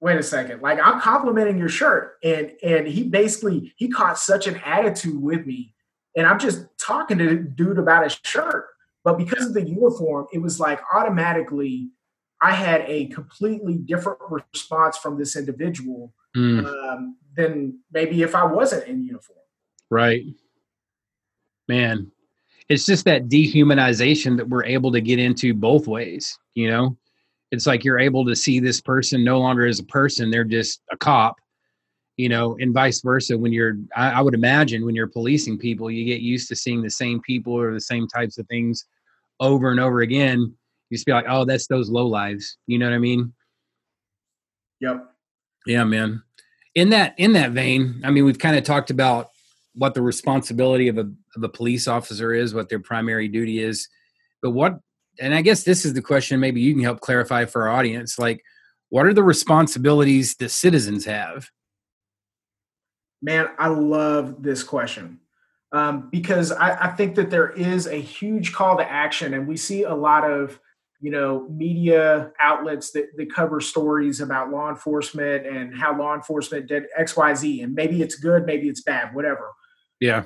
wait 0.00 0.18
a 0.18 0.22
second. 0.22 0.62
Like, 0.62 0.78
I'm 0.82 1.00
complimenting 1.00 1.58
your 1.58 1.68
shirt. 1.68 2.16
And 2.24 2.52
and 2.62 2.88
he 2.88 3.04
basically 3.04 3.72
he 3.76 3.88
caught 3.88 4.18
such 4.18 4.48
an 4.48 4.60
attitude 4.64 5.22
with 5.22 5.46
me. 5.46 5.74
And 6.16 6.26
I'm 6.26 6.40
just 6.40 6.66
talking 6.80 7.18
to 7.18 7.28
the 7.28 7.36
dude 7.36 7.78
about 7.78 8.02
his 8.02 8.18
shirt. 8.24 8.66
But 9.04 9.18
because 9.18 9.46
of 9.46 9.54
the 9.54 9.66
uniform, 9.66 10.26
it 10.32 10.38
was 10.38 10.60
like 10.60 10.80
automatically 10.94 11.90
I 12.42 12.52
had 12.52 12.82
a 12.86 13.06
completely 13.06 13.76
different 13.76 14.18
response 14.30 14.96
from 14.96 15.18
this 15.18 15.34
individual 15.36 16.14
mm. 16.36 16.66
um, 16.66 17.16
than 17.36 17.80
maybe 17.92 18.22
if 18.22 18.34
I 18.34 18.44
wasn't 18.44 18.86
in 18.86 19.04
uniform. 19.04 19.38
Right. 19.90 20.24
Man, 21.66 22.12
it's 22.68 22.86
just 22.86 23.04
that 23.06 23.28
dehumanization 23.28 24.36
that 24.36 24.48
we're 24.48 24.64
able 24.64 24.92
to 24.92 25.00
get 25.00 25.18
into 25.18 25.54
both 25.54 25.86
ways 25.86 26.38
you 26.54 26.68
know 26.68 26.96
it's 27.50 27.66
like 27.66 27.84
you're 27.84 27.98
able 27.98 28.26
to 28.26 28.36
see 28.36 28.60
this 28.60 28.80
person 28.80 29.24
no 29.24 29.38
longer 29.38 29.66
as 29.66 29.78
a 29.78 29.84
person 29.84 30.30
they're 30.30 30.44
just 30.44 30.80
a 30.90 30.96
cop 30.96 31.36
you 32.18 32.28
know 32.28 32.56
and 32.60 32.74
vice 32.74 33.00
versa 33.00 33.38
when 33.38 33.52
you're 33.52 33.76
I, 33.96 34.10
I, 34.10 34.20
would 34.20 34.34
imagine 34.34 34.84
when 34.84 34.94
you're 34.94 35.06
policing 35.06 35.56
people 35.56 35.90
you 35.90 36.04
get 36.04 36.20
used 36.20 36.48
to 36.48 36.56
seeing 36.56 36.82
the 36.82 36.90
same 36.90 37.22
people 37.22 37.54
or 37.54 37.72
the 37.72 37.80
same 37.80 38.06
types 38.06 38.36
of 38.38 38.46
things 38.48 38.84
over 39.40 39.70
and 39.70 39.80
over 39.80 40.00
again, 40.00 40.40
you 40.90 40.96
just 40.96 41.06
be 41.06 41.12
like, 41.12 41.26
oh, 41.28 41.44
that's 41.44 41.66
those 41.66 41.88
low 41.88 42.06
lives. 42.06 42.56
You 42.66 42.78
know 42.78 42.86
what 42.86 42.94
I 42.94 42.98
mean? 42.98 43.32
Yep. 44.80 45.04
Yeah, 45.66 45.84
man. 45.84 46.22
In 46.74 46.90
that 46.90 47.14
in 47.18 47.32
that 47.32 47.52
vein, 47.52 48.00
I 48.04 48.10
mean, 48.10 48.24
we've 48.24 48.38
kind 48.38 48.56
of 48.56 48.64
talked 48.64 48.90
about 48.90 49.30
what 49.74 49.94
the 49.94 50.02
responsibility 50.02 50.88
of 50.88 50.98
a 50.98 51.10
of 51.36 51.42
a 51.42 51.48
police 51.48 51.88
officer 51.88 52.32
is, 52.32 52.54
what 52.54 52.68
their 52.68 52.80
primary 52.80 53.28
duty 53.28 53.60
is, 53.62 53.88
but 54.42 54.50
what 54.50 54.78
and 55.20 55.34
I 55.34 55.42
guess 55.42 55.64
this 55.64 55.84
is 55.84 55.94
the 55.94 56.02
question 56.02 56.38
maybe 56.38 56.60
you 56.60 56.74
can 56.74 56.82
help 56.82 57.00
clarify 57.00 57.44
for 57.44 57.68
our 57.68 57.76
audience 57.76 58.20
like 58.20 58.40
what 58.90 59.04
are 59.04 59.12
the 59.12 59.22
responsibilities 59.22 60.36
the 60.36 60.48
citizens 60.48 61.04
have? 61.04 61.50
Man, 63.20 63.48
I 63.58 63.68
love 63.68 64.42
this 64.42 64.62
question. 64.62 65.20
Um, 65.70 66.08
because 66.10 66.50
I, 66.50 66.86
I 66.86 66.88
think 66.88 67.14
that 67.16 67.30
there 67.30 67.50
is 67.50 67.86
a 67.86 68.00
huge 68.00 68.54
call 68.54 68.78
to 68.78 68.90
action, 68.90 69.34
and 69.34 69.46
we 69.46 69.56
see 69.58 69.82
a 69.82 69.94
lot 69.94 70.24
of 70.28 70.58
you 71.00 71.10
know 71.10 71.46
media 71.48 72.32
outlets 72.40 72.90
that, 72.92 73.16
that 73.16 73.32
cover 73.32 73.60
stories 73.60 74.20
about 74.20 74.50
law 74.50 74.68
enforcement 74.68 75.46
and 75.46 75.76
how 75.76 75.96
law 75.96 76.14
enforcement 76.14 76.66
did 76.66 76.84
xyz 76.98 77.62
and 77.62 77.74
maybe 77.74 78.02
it's 78.02 78.16
good 78.16 78.44
maybe 78.46 78.68
it's 78.68 78.82
bad 78.82 79.14
whatever. 79.14 79.52
Yeah. 80.00 80.24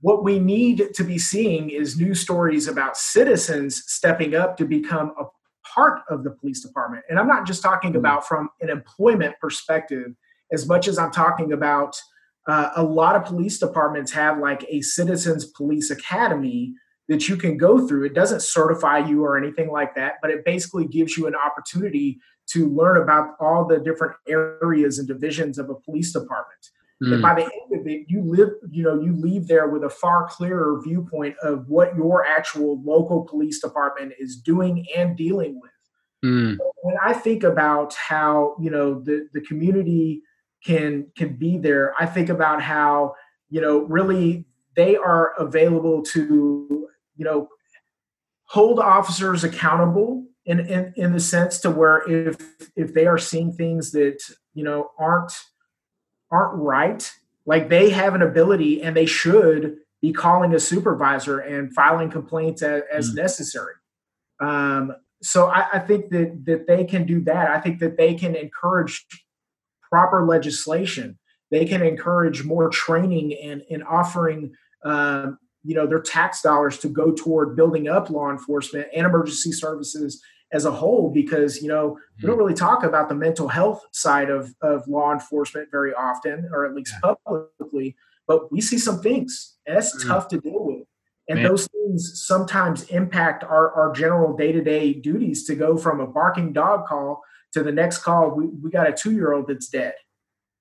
What 0.00 0.22
we 0.22 0.38
need 0.38 0.94
to 0.94 1.02
be 1.02 1.18
seeing 1.18 1.70
is 1.70 1.98
new 1.98 2.14
stories 2.14 2.68
about 2.68 2.96
citizens 2.96 3.82
stepping 3.86 4.34
up 4.36 4.56
to 4.58 4.64
become 4.64 5.12
a 5.18 5.24
part 5.74 6.02
of 6.08 6.22
the 6.22 6.30
police 6.30 6.60
department. 6.60 7.04
And 7.10 7.18
i'm 7.18 7.26
not 7.26 7.46
just 7.46 7.62
talking 7.62 7.90
mm-hmm. 7.90 7.98
about 7.98 8.26
from 8.26 8.50
an 8.60 8.70
employment 8.70 9.34
perspective 9.40 10.14
as 10.52 10.66
much 10.66 10.88
as 10.88 10.98
i'm 10.98 11.10
talking 11.10 11.52
about 11.52 12.00
uh, 12.48 12.70
a 12.76 12.82
lot 12.82 13.14
of 13.14 13.24
police 13.24 13.58
departments 13.58 14.10
have 14.10 14.38
like 14.38 14.64
a 14.68 14.80
citizens 14.80 15.44
police 15.44 15.90
academy 15.90 16.74
that 17.08 17.28
you 17.28 17.36
can 17.36 17.56
go 17.56 17.86
through. 17.86 18.04
It 18.04 18.14
doesn't 18.14 18.42
certify 18.42 18.98
you 18.98 19.24
or 19.24 19.36
anything 19.36 19.70
like 19.70 19.94
that, 19.94 20.14
but 20.22 20.30
it 20.30 20.44
basically 20.44 20.86
gives 20.86 21.16
you 21.16 21.26
an 21.26 21.34
opportunity 21.34 22.20
to 22.48 22.68
learn 22.68 23.02
about 23.02 23.34
all 23.38 23.66
the 23.66 23.78
different 23.78 24.14
areas 24.26 24.98
and 24.98 25.06
divisions 25.06 25.58
of 25.58 25.68
a 25.68 25.74
police 25.74 26.12
department. 26.12 26.70
Mm. 27.02 27.14
And 27.14 27.22
by 27.22 27.34
the 27.34 27.42
end 27.42 27.80
of 27.80 27.86
it, 27.86 28.06
you 28.08 28.22
live, 28.22 28.50
you 28.70 28.82
know, 28.82 29.00
you 29.00 29.14
leave 29.14 29.46
there 29.46 29.68
with 29.68 29.84
a 29.84 29.90
far 29.90 30.26
clearer 30.28 30.80
viewpoint 30.82 31.36
of 31.42 31.68
what 31.68 31.94
your 31.96 32.24
actual 32.24 32.82
local 32.82 33.24
police 33.24 33.60
department 33.60 34.12
is 34.18 34.36
doing 34.36 34.86
and 34.96 35.16
dealing 35.16 35.60
with. 35.60 35.70
Mm. 36.24 36.56
When 36.82 36.96
I 37.02 37.12
think 37.12 37.42
about 37.44 37.94
how, 37.94 38.56
you 38.58 38.70
know, 38.70 39.00
the, 39.00 39.28
the 39.32 39.42
community 39.42 40.22
can 40.68 41.06
can 41.16 41.34
be 41.34 41.56
there, 41.56 41.94
I 41.98 42.06
think 42.06 42.28
about 42.28 42.62
how, 42.62 43.14
you 43.48 43.60
know, 43.60 43.78
really 43.78 44.44
they 44.76 44.96
are 44.96 45.32
available 45.38 46.02
to 46.02 46.88
you 47.18 47.24
know, 47.24 47.48
hold 48.44 48.78
officers 48.78 49.44
accountable 49.44 50.24
in, 50.46 50.60
in, 50.60 50.94
in 50.96 51.12
the 51.12 51.20
sense 51.20 51.58
to 51.58 51.70
where 51.70 52.08
if 52.10 52.36
if 52.74 52.94
they 52.94 53.06
are 53.06 53.18
seeing 53.18 53.52
things 53.52 53.90
that 53.92 54.18
you 54.54 54.64
know 54.64 54.90
aren't 54.98 55.32
aren't 56.30 56.54
right, 56.62 57.12
like 57.44 57.68
they 57.68 57.90
have 57.90 58.14
an 58.14 58.22
ability 58.22 58.82
and 58.82 58.96
they 58.96 59.04
should 59.04 59.76
be 60.00 60.12
calling 60.12 60.54
a 60.54 60.60
supervisor 60.60 61.40
and 61.40 61.74
filing 61.74 62.08
complaints 62.08 62.62
as, 62.62 62.82
as 62.90 63.10
mm. 63.10 63.16
necessary. 63.16 63.74
Um, 64.40 64.94
so 65.20 65.48
I, 65.48 65.66
I, 65.72 65.78
think 65.80 66.10
that 66.10 66.44
that 66.44 66.66
they 66.68 66.84
can 66.84 67.04
do 67.04 67.20
that. 67.22 67.50
I 67.50 67.60
think 67.60 67.80
that 67.80 67.96
they 67.96 68.14
can 68.14 68.36
encourage 68.36 69.04
proper 69.90 70.26
legislation. 70.26 71.18
They 71.50 71.64
can 71.64 71.82
encourage 71.82 72.44
more 72.44 72.68
training 72.68 73.34
and, 73.42 73.62
and 73.70 73.82
offering 73.84 74.52
um, 74.84 75.38
you 75.64 75.74
know 75.74 75.86
their 75.86 76.00
tax 76.00 76.40
dollars 76.42 76.78
to 76.78 76.88
go 76.88 77.12
toward 77.12 77.56
building 77.56 77.88
up 77.88 78.10
law 78.10 78.30
enforcement 78.30 78.88
and 78.94 79.06
emergency 79.06 79.52
services 79.52 80.22
as 80.52 80.64
a 80.64 80.70
whole 80.70 81.10
because 81.12 81.60
you 81.60 81.68
know 81.68 81.98
we 82.16 82.26
don't 82.26 82.36
hmm. 82.36 82.42
really 82.42 82.54
talk 82.54 82.84
about 82.84 83.08
the 83.08 83.14
mental 83.14 83.48
health 83.48 83.84
side 83.92 84.30
of, 84.30 84.54
of 84.62 84.86
law 84.88 85.12
enforcement 85.12 85.68
very 85.70 85.92
often 85.92 86.48
or 86.52 86.64
at 86.64 86.74
least 86.74 86.94
publicly 87.02 87.96
but 88.26 88.50
we 88.52 88.60
see 88.60 88.78
some 88.78 89.00
things 89.00 89.56
and 89.66 89.76
that's 89.76 89.96
mm-hmm. 89.96 90.08
tough 90.08 90.28
to 90.28 90.40
deal 90.40 90.64
with 90.64 90.86
and 91.28 91.40
Man. 91.40 91.48
those 91.48 91.66
things 91.66 92.22
sometimes 92.26 92.84
impact 92.84 93.44
our, 93.44 93.72
our 93.72 93.92
general 93.92 94.34
day-to-day 94.34 94.94
duties 94.94 95.44
to 95.44 95.54
go 95.54 95.76
from 95.76 96.00
a 96.00 96.06
barking 96.06 96.52
dog 96.52 96.86
call 96.86 97.22
to 97.52 97.62
the 97.62 97.72
next 97.72 97.98
call 97.98 98.30
we, 98.30 98.46
we 98.46 98.70
got 98.70 98.88
a 98.88 98.92
two-year-old 98.92 99.46
that's 99.48 99.68
dead 99.68 99.94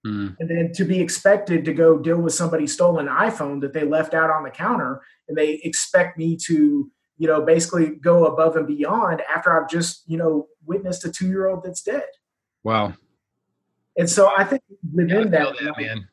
Mm. 0.08 0.36
And 0.40 0.50
then 0.50 0.72
to 0.74 0.86
be 0.86 1.00
expected 1.02 1.66
to 1.66 1.74
go 1.74 1.98
deal 1.98 2.18
with 2.18 2.34
somebody's 2.34 2.74
stolen 2.74 3.08
iPhone 3.08 3.62
that 3.62 3.74
they 3.74 3.84
left 3.84 4.14
out 4.14 4.30
on 4.30 4.44
the 4.44 4.50
counter, 4.50 5.02
and 5.28 5.38
they 5.38 5.60
expect 5.64 6.18
me 6.18 6.38
to, 6.46 6.90
you 7.18 7.28
know, 7.28 7.42
basically 7.42 7.88
go 7.88 8.26
above 8.26 8.56
and 8.56 8.68
beyond 8.68 9.22
after 9.34 9.60
I've 9.60 9.70
just, 9.70 10.04
you 10.08 10.18
know, 10.18 10.48
witnessed 10.66 11.06
a 11.06 11.12
two 11.12 11.28
year 11.28 11.48
old 11.48 11.64
that's 11.64 11.82
dead. 11.82 12.08
Wow. 12.64 12.94
And 13.98 14.10
so 14.10 14.32
I 14.36 14.44
think 14.44 14.62
within 14.94 15.32
that, 15.32 15.56
that 15.60 15.74
man. 15.78 16.08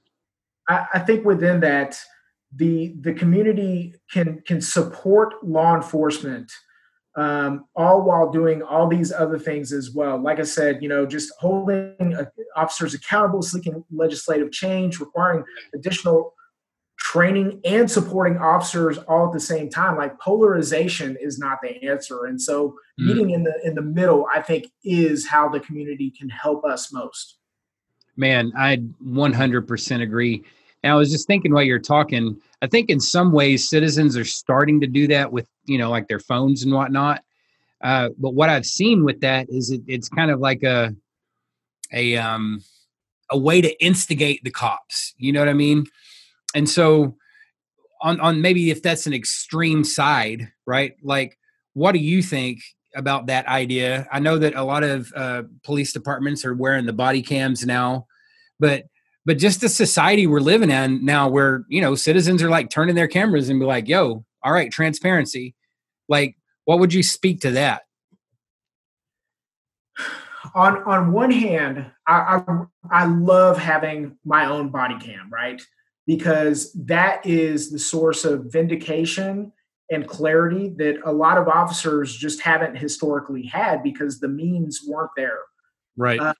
I, 0.68 0.87
I 0.94 0.98
think 1.00 1.24
within 1.24 1.60
that, 1.60 1.98
the 2.56 2.94
the 3.00 3.12
community 3.12 3.94
can 4.10 4.40
can 4.46 4.60
support 4.60 5.34
law 5.44 5.74
enforcement 5.74 6.50
um, 7.16 7.66
all 7.77 8.03
while 8.03 8.31
doing 8.31 8.62
all 8.62 8.88
these 8.88 9.12
other 9.12 9.38
things 9.38 9.72
as 9.72 9.90
well. 9.90 10.18
Like 10.20 10.40
I 10.40 10.44
said, 10.44 10.83
you 10.83 10.88
know, 10.88 11.07
just 11.07 11.33
holding 11.38 12.14
uh, 12.14 12.27
officers 12.57 12.94
accountable, 12.94 13.42
seeking 13.42 13.85
legislative 13.90 14.50
change, 14.50 14.98
requiring 14.98 15.44
additional 15.74 16.35
training 16.98 17.61
and 17.64 17.90
supporting 17.90 18.38
officers 18.38 18.98
all 18.98 19.27
at 19.27 19.33
the 19.33 19.40
same 19.40 19.68
time. 19.68 19.96
Like 19.96 20.18
polarization 20.18 21.16
is 21.20 21.38
not 21.38 21.59
the 21.62 21.83
answer, 21.88 22.27
and 22.27 22.40
so 22.40 22.70
mm. 23.00 23.07
meeting 23.07 23.31
in 23.31 23.44
the 23.44 23.55
in 23.64 23.74
the 23.74 23.83
middle, 23.83 24.27
I 24.33 24.42
think, 24.42 24.66
is 24.85 25.27
how 25.27 25.48
the 25.48 25.61
community 25.61 26.11
can 26.11 26.29
help 26.29 26.64
us 26.64 26.92
most. 26.92 27.37
Man, 28.16 28.53
I 28.57 28.77
100% 29.05 30.03
agree. 30.03 30.44
And 30.84 30.92
I 30.92 30.96
was 30.96 31.10
just 31.10 31.26
thinking 31.26 31.54
while 31.54 31.62
you're 31.62 31.78
talking, 31.78 32.38
I 32.60 32.66
think 32.66 32.90
in 32.90 33.00
some 33.00 33.32
ways 33.32 33.70
citizens 33.70 34.18
are 34.18 34.24
starting 34.24 34.82
to 34.82 34.86
do 34.86 35.08
that 35.08 35.32
with, 35.32 35.48
you 35.64 35.78
know, 35.78 35.88
like 35.88 36.08
their 36.08 36.20
phones 36.20 36.62
and 36.62 36.74
whatnot. 36.74 37.24
Uh, 37.82 38.10
but 38.18 38.34
what 38.34 38.50
I've 38.50 38.66
seen 38.66 39.02
with 39.02 39.22
that 39.22 39.48
is 39.48 39.70
it, 39.70 39.80
it's 39.86 40.10
kind 40.10 40.30
of 40.30 40.40
like 40.40 40.62
a, 40.62 40.94
a, 41.90 42.18
um, 42.18 42.60
a 43.30 43.38
way 43.38 43.62
to 43.62 43.82
instigate 43.82 44.44
the 44.44 44.50
cops. 44.50 45.14
You 45.16 45.32
know 45.32 45.40
what 45.40 45.48
I 45.48 45.54
mean? 45.54 45.86
And 46.54 46.68
so 46.68 47.16
on, 48.02 48.20
on 48.20 48.42
maybe 48.42 48.70
if 48.70 48.82
that's 48.82 49.06
an 49.06 49.14
extreme 49.14 49.84
side, 49.84 50.52
right? 50.66 50.96
Like, 51.02 51.38
what 51.72 51.92
do 51.92 51.98
you 51.98 52.22
think 52.22 52.60
about 52.94 53.28
that 53.28 53.46
idea? 53.48 54.06
I 54.12 54.20
know 54.20 54.36
that 54.36 54.54
a 54.54 54.62
lot 54.62 54.84
of 54.84 55.10
uh, 55.16 55.44
police 55.62 55.94
departments 55.94 56.44
are 56.44 56.54
wearing 56.54 56.84
the 56.84 56.92
body 56.92 57.22
cams 57.22 57.64
now, 57.64 58.06
but 58.60 58.84
but 59.24 59.38
just 59.38 59.60
the 59.60 59.68
society 59.68 60.26
we're 60.26 60.40
living 60.40 60.70
in 60.70 61.04
now 61.04 61.28
where 61.28 61.64
you 61.68 61.80
know 61.80 61.94
citizens 61.94 62.42
are 62.42 62.50
like 62.50 62.70
turning 62.70 62.94
their 62.94 63.08
cameras 63.08 63.48
and 63.48 63.60
be 63.60 63.66
like 63.66 63.88
yo 63.88 64.24
all 64.42 64.52
right 64.52 64.70
transparency. 64.70 65.54
Like 66.08 66.37
what 66.64 66.78
would 66.78 66.92
you 66.92 67.02
speak 67.02 67.40
to 67.40 67.50
that? 67.52 67.82
On 70.54 70.82
on 70.84 71.12
one 71.12 71.30
hand 71.30 71.87
I, 72.06 72.42
I, 72.46 72.64
I 72.90 73.06
love 73.06 73.58
having 73.58 74.18
my 74.24 74.46
own 74.46 74.68
body 74.68 74.98
cam 74.98 75.30
right? 75.32 75.62
Because 76.06 76.72
that 76.74 77.24
is 77.24 77.70
the 77.70 77.78
source 77.78 78.26
of 78.26 78.52
vindication 78.52 79.52
and 79.90 80.06
clarity 80.06 80.68
that 80.76 80.96
a 81.04 81.12
lot 81.12 81.38
of 81.38 81.48
officers 81.48 82.14
just 82.14 82.40
haven't 82.42 82.76
historically 82.76 83.46
had 83.46 83.82
because 83.82 84.20
the 84.20 84.28
means 84.28 84.82
weren't 84.87 85.10
there. 85.16 85.40
Right. 85.96 86.20
Uh, 86.20 86.34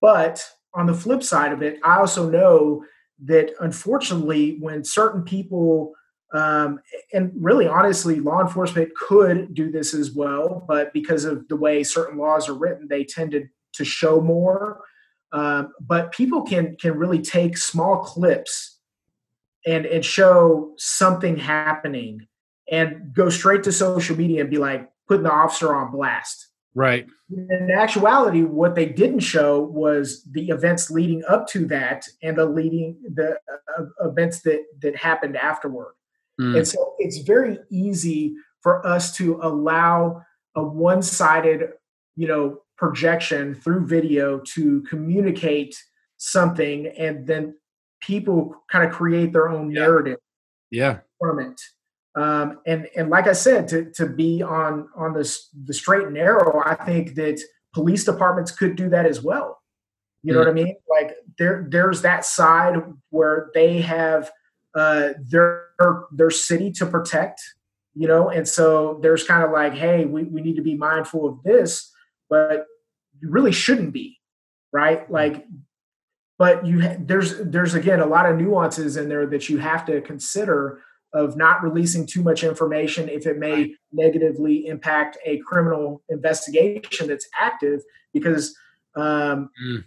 but 0.00 0.46
on 0.74 0.86
the 0.86 0.94
flip 0.94 1.22
side 1.22 1.52
of 1.52 1.62
it, 1.62 1.78
I 1.84 1.98
also 1.98 2.28
know 2.28 2.84
that 3.24 3.52
unfortunately, 3.60 4.56
when 4.60 4.84
certain 4.84 5.22
people, 5.22 5.92
um, 6.32 6.80
and 7.12 7.32
really 7.36 7.66
honestly, 7.66 8.20
law 8.20 8.40
enforcement 8.40 8.94
could 8.96 9.54
do 9.54 9.70
this 9.70 9.94
as 9.94 10.12
well, 10.12 10.64
but 10.66 10.92
because 10.92 11.24
of 11.24 11.46
the 11.48 11.56
way 11.56 11.82
certain 11.84 12.18
laws 12.18 12.48
are 12.48 12.54
written, 12.54 12.88
they 12.88 13.04
tended 13.04 13.48
to 13.74 13.84
show 13.84 14.20
more. 14.20 14.82
Um, 15.32 15.72
but 15.80 16.12
people 16.12 16.42
can 16.42 16.76
can 16.76 16.96
really 16.96 17.20
take 17.20 17.56
small 17.56 17.98
clips 17.98 18.78
and 19.66 19.86
and 19.86 20.04
show 20.04 20.74
something 20.76 21.36
happening 21.36 22.26
and 22.70 23.12
go 23.12 23.28
straight 23.28 23.62
to 23.64 23.72
social 23.72 24.16
media 24.16 24.42
and 24.42 24.50
be 24.50 24.58
like 24.58 24.88
putting 25.08 25.24
the 25.24 25.32
officer 25.32 25.74
on 25.74 25.90
blast 25.90 26.43
Right. 26.74 27.06
In 27.30 27.70
actuality, 27.70 28.42
what 28.42 28.74
they 28.74 28.86
didn't 28.86 29.20
show 29.20 29.60
was 29.60 30.24
the 30.24 30.48
events 30.48 30.90
leading 30.90 31.22
up 31.28 31.46
to 31.48 31.66
that 31.66 32.06
and 32.22 32.36
the 32.36 32.46
leading 32.46 32.96
the 33.14 33.38
uh, 33.78 33.84
events 34.08 34.42
that 34.42 34.64
that 34.82 34.96
happened 34.96 35.36
afterward. 35.36 35.94
Mm. 36.40 36.58
And 36.58 36.68
so 36.68 36.94
it's 36.98 37.18
very 37.18 37.58
easy 37.70 38.34
for 38.60 38.84
us 38.86 39.14
to 39.16 39.38
allow 39.42 40.22
a 40.56 40.64
one-sided, 40.64 41.70
you 42.16 42.26
know, 42.26 42.62
projection 42.76 43.54
through 43.54 43.86
video 43.86 44.40
to 44.54 44.82
communicate 44.82 45.76
something 46.16 46.86
and 46.98 47.26
then 47.26 47.54
people 48.00 48.54
kind 48.70 48.84
of 48.84 48.92
create 48.92 49.32
their 49.32 49.48
own 49.48 49.70
yeah. 49.70 49.80
narrative 49.80 50.18
yeah 50.70 50.98
from 51.20 51.38
it 51.38 51.60
Um, 52.16 52.60
and 52.66 52.88
and 52.96 53.10
like 53.10 53.26
I 53.26 53.32
said, 53.32 53.68
to 53.68 53.90
to 53.92 54.06
be 54.06 54.42
on 54.42 54.88
on 54.96 55.14
this 55.14 55.48
the 55.64 55.74
straight 55.74 56.04
and 56.04 56.14
narrow, 56.14 56.62
I 56.64 56.74
think 56.74 57.14
that 57.16 57.40
police 57.72 58.04
departments 58.04 58.52
could 58.52 58.76
do 58.76 58.88
that 58.90 59.06
as 59.06 59.22
well. 59.22 59.60
You 60.22 60.32
know 60.32 60.40
mm-hmm. 60.40 60.48
what 60.48 60.60
I 60.60 60.64
mean? 60.64 60.76
Like 60.88 61.16
there 61.38 61.66
there's 61.68 62.02
that 62.02 62.24
side 62.24 62.76
where 63.10 63.50
they 63.52 63.80
have 63.80 64.30
uh, 64.74 65.10
their 65.28 65.66
their 66.12 66.30
city 66.30 66.70
to 66.72 66.86
protect, 66.86 67.42
you 67.94 68.06
know, 68.06 68.28
and 68.28 68.46
so 68.46 69.00
there's 69.02 69.24
kind 69.24 69.42
of 69.42 69.50
like, 69.50 69.74
hey, 69.74 70.04
we, 70.04 70.24
we 70.24 70.40
need 70.40 70.56
to 70.56 70.62
be 70.62 70.76
mindful 70.76 71.28
of 71.28 71.42
this, 71.42 71.92
but 72.30 72.66
you 73.20 73.28
really 73.28 73.52
shouldn't 73.52 73.92
be, 73.92 74.18
right? 74.72 75.10
Like 75.10 75.46
but 76.38 76.66
you 76.66 76.96
there's 76.98 77.38
there's 77.38 77.74
again 77.74 78.00
a 78.00 78.06
lot 78.06 78.26
of 78.26 78.36
nuances 78.36 78.96
in 78.96 79.08
there 79.08 79.26
that 79.26 79.48
you 79.48 79.58
have 79.58 79.84
to 79.86 80.00
consider 80.00 80.82
of 81.14 81.36
not 81.36 81.62
releasing 81.62 82.04
too 82.04 82.22
much 82.22 82.42
information 82.42 83.08
if 83.08 83.26
it 83.26 83.38
may 83.38 83.74
negatively 83.92 84.66
impact 84.66 85.16
a 85.24 85.38
criminal 85.38 86.02
investigation 86.08 87.06
that's 87.06 87.28
active 87.40 87.80
because 88.12 88.54
um, 88.96 89.48
mm. 89.64 89.84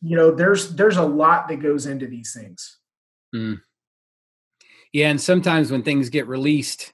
you 0.00 0.16
know 0.16 0.30
there's 0.30 0.74
there's 0.76 0.96
a 0.96 1.04
lot 1.04 1.48
that 1.48 1.56
goes 1.56 1.86
into 1.86 2.06
these 2.06 2.32
things 2.32 2.78
mm. 3.34 3.60
yeah 4.92 5.10
and 5.10 5.20
sometimes 5.20 5.70
when 5.70 5.82
things 5.82 6.08
get 6.08 6.28
released 6.28 6.92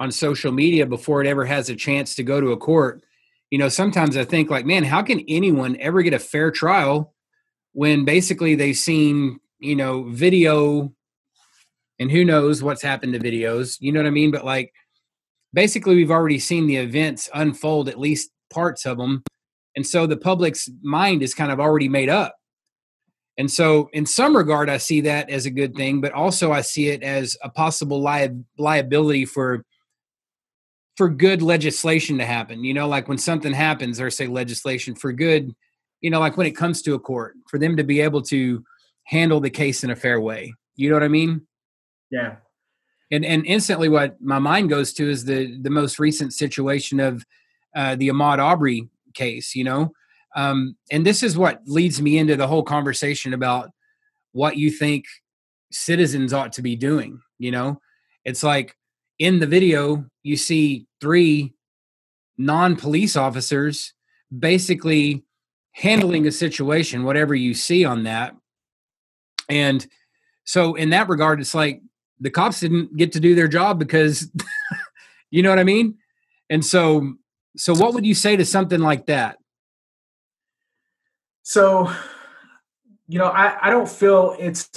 on 0.00 0.10
social 0.10 0.50
media 0.50 0.86
before 0.86 1.22
it 1.22 1.26
ever 1.26 1.44
has 1.44 1.68
a 1.68 1.76
chance 1.76 2.14
to 2.14 2.22
go 2.22 2.40
to 2.40 2.52
a 2.52 2.56
court 2.56 3.02
you 3.50 3.58
know 3.58 3.68
sometimes 3.68 4.16
i 4.16 4.24
think 4.24 4.50
like 4.50 4.64
man 4.64 4.82
how 4.82 5.02
can 5.02 5.22
anyone 5.28 5.76
ever 5.78 6.02
get 6.02 6.14
a 6.14 6.18
fair 6.18 6.50
trial 6.50 7.14
when 7.72 8.06
basically 8.06 8.54
they've 8.54 8.76
seen 8.76 9.38
you 9.58 9.76
know 9.76 10.04
video 10.04 10.92
and 11.98 12.10
who 12.10 12.24
knows 12.24 12.62
what's 12.62 12.82
happened 12.82 13.12
to 13.12 13.18
videos 13.18 13.76
you 13.80 13.92
know 13.92 14.00
what 14.00 14.06
i 14.06 14.10
mean 14.10 14.30
but 14.30 14.44
like 14.44 14.72
basically 15.52 15.94
we've 15.94 16.10
already 16.10 16.38
seen 16.38 16.66
the 16.66 16.76
events 16.76 17.28
unfold 17.34 17.88
at 17.88 17.98
least 17.98 18.30
parts 18.52 18.86
of 18.86 18.98
them 18.98 19.22
and 19.74 19.86
so 19.86 20.06
the 20.06 20.16
public's 20.16 20.68
mind 20.82 21.22
is 21.22 21.34
kind 21.34 21.52
of 21.52 21.60
already 21.60 21.88
made 21.88 22.08
up 22.08 22.36
and 23.38 23.50
so 23.50 23.88
in 23.92 24.06
some 24.06 24.36
regard 24.36 24.68
i 24.68 24.76
see 24.76 25.00
that 25.00 25.28
as 25.30 25.46
a 25.46 25.50
good 25.50 25.74
thing 25.74 26.00
but 26.00 26.12
also 26.12 26.52
i 26.52 26.60
see 26.60 26.88
it 26.88 27.02
as 27.02 27.36
a 27.42 27.50
possible 27.50 28.02
li- 28.02 28.42
liability 28.58 29.24
for 29.24 29.64
for 30.96 31.08
good 31.08 31.42
legislation 31.42 32.18
to 32.18 32.24
happen 32.24 32.64
you 32.64 32.72
know 32.72 32.88
like 32.88 33.08
when 33.08 33.18
something 33.18 33.52
happens 33.52 34.00
or 34.00 34.10
say 34.10 34.26
legislation 34.26 34.94
for 34.94 35.12
good 35.12 35.54
you 36.00 36.10
know, 36.10 36.20
like 36.20 36.36
when 36.36 36.46
it 36.46 36.56
comes 36.56 36.82
to 36.82 36.94
a 36.94 36.98
court, 36.98 37.34
for 37.48 37.58
them 37.58 37.76
to 37.76 37.84
be 37.84 38.00
able 38.00 38.22
to 38.22 38.64
handle 39.04 39.40
the 39.40 39.50
case 39.50 39.84
in 39.84 39.90
a 39.90 39.96
fair 39.96 40.20
way. 40.20 40.54
You 40.76 40.88
know 40.88 40.96
what 40.96 41.02
I 41.02 41.08
mean? 41.08 41.45
Yeah. 42.10 42.36
And 43.10 43.24
and 43.24 43.46
instantly, 43.46 43.88
what 43.88 44.20
my 44.20 44.38
mind 44.38 44.68
goes 44.68 44.92
to 44.94 45.08
is 45.08 45.24
the 45.24 45.58
the 45.62 45.70
most 45.70 45.98
recent 45.98 46.32
situation 46.32 46.98
of 46.98 47.24
uh, 47.74 47.94
the 47.96 48.08
Ahmaud 48.08 48.38
Arbery 48.38 48.88
case. 49.14 49.54
You 49.54 49.64
know, 49.64 49.92
um, 50.34 50.76
and 50.90 51.06
this 51.06 51.22
is 51.22 51.38
what 51.38 51.60
leads 51.66 52.02
me 52.02 52.18
into 52.18 52.36
the 52.36 52.48
whole 52.48 52.64
conversation 52.64 53.32
about 53.32 53.70
what 54.32 54.56
you 54.56 54.70
think 54.70 55.04
citizens 55.70 56.32
ought 56.32 56.52
to 56.54 56.62
be 56.62 56.74
doing. 56.74 57.20
You 57.38 57.52
know, 57.52 57.80
it's 58.24 58.42
like 58.42 58.76
in 59.18 59.38
the 59.38 59.46
video 59.46 60.04
you 60.22 60.36
see 60.36 60.86
three 61.00 61.54
non-police 62.38 63.16
officers 63.16 63.94
basically 64.36 65.24
handling 65.72 66.26
a 66.26 66.32
situation, 66.32 67.04
whatever 67.04 67.34
you 67.34 67.54
see 67.54 67.84
on 67.84 68.02
that. 68.04 68.34
And 69.48 69.86
so, 70.44 70.74
in 70.74 70.90
that 70.90 71.08
regard, 71.08 71.40
it's 71.40 71.54
like 71.54 71.82
the 72.20 72.30
cops 72.30 72.60
didn't 72.60 72.96
get 72.96 73.12
to 73.12 73.20
do 73.20 73.34
their 73.34 73.48
job 73.48 73.78
because, 73.78 74.30
you 75.30 75.42
know 75.42 75.50
what 75.50 75.58
I 75.58 75.64
mean? 75.64 75.96
And 76.50 76.64
so, 76.64 77.14
so 77.56 77.74
what 77.74 77.94
would 77.94 78.06
you 78.06 78.14
say 78.14 78.36
to 78.36 78.44
something 78.44 78.80
like 78.80 79.06
that? 79.06 79.38
So, 81.42 81.92
you 83.08 83.18
know, 83.18 83.26
I, 83.26 83.68
I 83.68 83.70
don't 83.70 83.88
feel 83.88 84.36
it's 84.38 84.70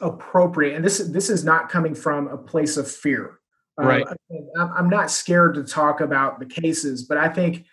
appropriate, 0.00 0.74
and 0.74 0.84
this 0.84 0.98
this 0.98 1.30
is 1.30 1.44
not 1.44 1.68
coming 1.68 1.94
from 1.94 2.28
a 2.28 2.36
place 2.36 2.76
of 2.76 2.90
fear. 2.90 3.38
Right. 3.78 4.06
Um, 4.58 4.72
I'm 4.74 4.88
not 4.88 5.10
scared 5.10 5.54
to 5.54 5.62
talk 5.62 6.00
about 6.00 6.40
the 6.40 6.46
cases, 6.46 7.04
but 7.04 7.18
I 7.18 7.28
think 7.28 7.66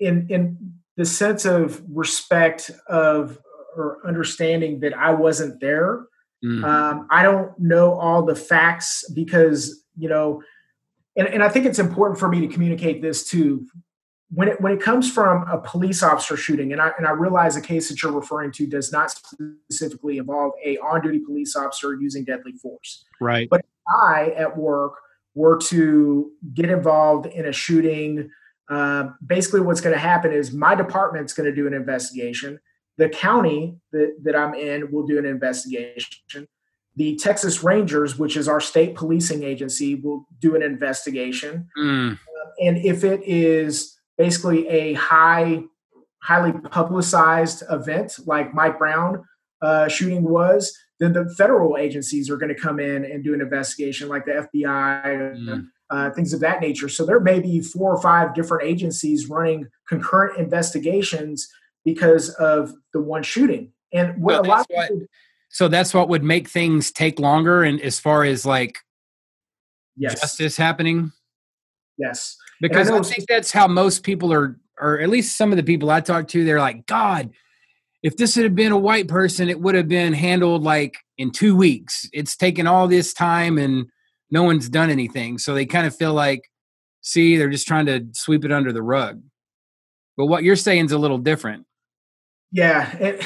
in 0.00 0.26
in 0.30 0.74
the 0.96 1.04
sense 1.04 1.44
of 1.44 1.82
respect 1.88 2.70
of 2.88 3.38
or 3.76 3.98
understanding 4.04 4.80
that 4.80 4.94
I 4.94 5.12
wasn't 5.12 5.60
there. 5.60 6.06
Mm. 6.44 6.64
Um, 6.64 7.06
I 7.10 7.22
don't 7.22 7.58
know 7.58 7.94
all 7.94 8.24
the 8.24 8.34
facts 8.34 9.04
because 9.14 9.84
you 9.96 10.08
know, 10.08 10.42
and, 11.16 11.28
and 11.28 11.42
I 11.42 11.48
think 11.48 11.66
it's 11.66 11.78
important 11.78 12.18
for 12.18 12.28
me 12.28 12.40
to 12.40 12.48
communicate 12.48 13.02
this 13.02 13.28
too. 13.28 13.66
When 14.32 14.48
it 14.48 14.60
when 14.60 14.72
it 14.72 14.80
comes 14.80 15.10
from 15.10 15.46
a 15.48 15.58
police 15.58 16.02
officer 16.02 16.36
shooting, 16.36 16.72
and 16.72 16.80
I 16.80 16.92
and 16.98 17.06
I 17.06 17.10
realize 17.10 17.56
the 17.56 17.60
case 17.60 17.88
that 17.88 18.02
you're 18.02 18.12
referring 18.12 18.52
to 18.52 18.66
does 18.66 18.92
not 18.92 19.10
specifically 19.10 20.18
involve 20.18 20.52
a 20.64 20.78
on 20.78 21.02
duty 21.02 21.18
police 21.18 21.56
officer 21.56 21.94
using 22.00 22.24
deadly 22.24 22.52
force. 22.52 23.04
Right. 23.20 23.48
But 23.50 23.60
if 23.60 23.66
I 23.88 24.32
at 24.36 24.56
work 24.56 24.94
were 25.34 25.58
to 25.58 26.30
get 26.54 26.70
involved 26.70 27.26
in 27.26 27.46
a 27.46 27.52
shooting 27.52 28.30
uh, 28.70 29.08
basically, 29.26 29.60
what's 29.60 29.80
going 29.80 29.94
to 29.94 30.00
happen 30.00 30.32
is 30.32 30.52
my 30.52 30.76
department's 30.76 31.32
going 31.32 31.48
to 31.48 31.54
do 31.54 31.66
an 31.66 31.74
investigation. 31.74 32.58
The 33.00 33.08
county 33.08 33.76
that, 33.92 34.14
that 34.24 34.36
I'm 34.36 34.52
in 34.52 34.92
will 34.92 35.06
do 35.06 35.18
an 35.18 35.24
investigation. 35.24 36.46
The 36.96 37.16
Texas 37.16 37.64
Rangers, 37.64 38.18
which 38.18 38.36
is 38.36 38.46
our 38.46 38.60
state 38.60 38.94
policing 38.94 39.42
agency, 39.42 39.94
will 39.94 40.26
do 40.38 40.54
an 40.54 40.60
investigation. 40.60 41.70
Mm. 41.78 42.12
Uh, 42.12 42.50
and 42.60 42.76
if 42.76 43.02
it 43.02 43.22
is 43.24 43.98
basically 44.18 44.68
a 44.68 44.92
high, 44.92 45.62
highly 46.18 46.52
publicized 46.52 47.62
event 47.70 48.18
like 48.26 48.52
Mike 48.52 48.78
Brown 48.78 49.24
uh, 49.62 49.88
shooting 49.88 50.22
was, 50.22 50.76
then 50.98 51.14
the 51.14 51.32
federal 51.38 51.78
agencies 51.78 52.28
are 52.28 52.36
going 52.36 52.54
to 52.54 52.60
come 52.60 52.78
in 52.78 53.06
and 53.06 53.24
do 53.24 53.32
an 53.32 53.40
investigation, 53.40 54.10
like 54.10 54.26
the 54.26 54.46
FBI, 54.54 55.36
mm 55.36 55.66
uh, 55.90 56.10
things 56.10 56.32
of 56.32 56.40
that 56.40 56.60
nature. 56.60 56.88
So 56.88 57.04
there 57.04 57.20
may 57.20 57.40
be 57.40 57.60
four 57.60 57.92
or 57.92 58.00
five 58.00 58.34
different 58.34 58.68
agencies 58.68 59.28
running 59.28 59.66
concurrent 59.88 60.38
investigations 60.38 61.48
because 61.84 62.30
of 62.30 62.74
the 62.92 63.00
one 63.00 63.22
shooting. 63.22 63.72
And 63.92 64.20
what 64.22 64.46
a 64.46 64.48
lot 64.48 64.66
what, 64.70 64.88
people, 64.88 65.06
so 65.48 65.68
that's 65.68 65.92
what 65.92 66.08
would 66.08 66.22
make 66.22 66.48
things 66.48 66.90
take 66.92 67.18
longer 67.18 67.62
and 67.62 67.80
as 67.80 67.98
far 67.98 68.24
as 68.24 68.46
like 68.46 68.78
yes. 69.96 70.20
justice 70.20 70.56
happening. 70.56 71.12
Yes. 71.98 72.36
Because 72.60 72.90
I, 72.90 72.98
I 72.98 73.02
think 73.02 73.28
that's 73.28 73.50
how 73.50 73.66
most 73.66 74.02
people 74.02 74.32
are 74.32 74.58
or 74.80 74.98
at 75.00 75.08
least 75.08 75.36
some 75.36 75.52
of 75.52 75.56
the 75.56 75.62
people 75.62 75.90
I 75.90 76.00
talk 76.00 76.28
to, 76.28 76.44
they're 76.44 76.58
like, 76.58 76.86
God, 76.86 77.30
if 78.02 78.16
this 78.16 78.34
had 78.34 78.54
been 78.54 78.72
a 78.72 78.78
white 78.78 79.08
person, 79.08 79.50
it 79.50 79.60
would 79.60 79.74
have 79.74 79.88
been 79.88 80.14
handled 80.14 80.64
like 80.64 80.96
in 81.18 81.30
two 81.30 81.54
weeks. 81.54 82.08
It's 82.12 82.36
taken 82.36 82.66
all 82.66 82.88
this 82.88 83.12
time 83.12 83.58
and 83.58 83.86
no 84.30 84.42
one's 84.42 84.68
done 84.68 84.90
anything. 84.90 85.38
So 85.38 85.54
they 85.54 85.66
kind 85.66 85.86
of 85.86 85.94
feel 85.94 86.14
like, 86.14 86.50
see, 87.02 87.36
they're 87.36 87.50
just 87.50 87.66
trying 87.66 87.86
to 87.86 88.06
sweep 88.12 88.44
it 88.44 88.52
under 88.52 88.72
the 88.72 88.82
rug. 88.82 89.22
But 90.16 90.26
what 90.26 90.44
you're 90.44 90.56
saying 90.56 90.86
is 90.86 90.92
a 90.92 90.98
little 90.98 91.18
different. 91.18 91.66
Yeah. 92.52 92.90
And, 92.98 93.20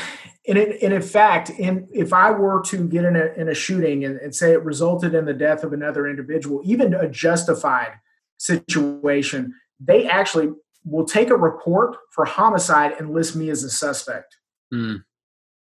and, 0.47 0.59
it, 0.59 0.83
and 0.83 0.93
in 0.93 1.03
fact, 1.03 1.51
in, 1.51 1.89
if 1.93 2.13
I 2.13 2.31
were 2.31 2.63
to 2.67 2.87
get 2.87 3.05
in 3.05 3.17
a, 3.17 3.33
in 3.37 3.49
a 3.49 3.55
shooting 3.55 4.05
and, 4.05 4.19
and 4.19 4.35
say 4.35 4.53
it 4.53 4.63
resulted 4.63 5.15
in 5.15 5.25
the 5.25 5.33
death 5.33 5.65
of 5.65 5.73
another 5.73 6.07
individual, 6.07 6.61
even 6.65 6.93
a 6.95 7.09
justified 7.09 7.93
situation, 8.37 9.55
they 9.81 10.07
actually 10.07 10.53
will 10.85 11.07
take 11.07 11.31
a 11.31 11.37
report 11.37 11.97
for 12.11 12.25
homicide 12.25 12.93
and 12.99 13.11
list 13.11 13.35
me 13.35 13.49
as 13.49 13.65
a 13.65 13.71
suspect. 13.71 14.37
Mm. 14.73 15.03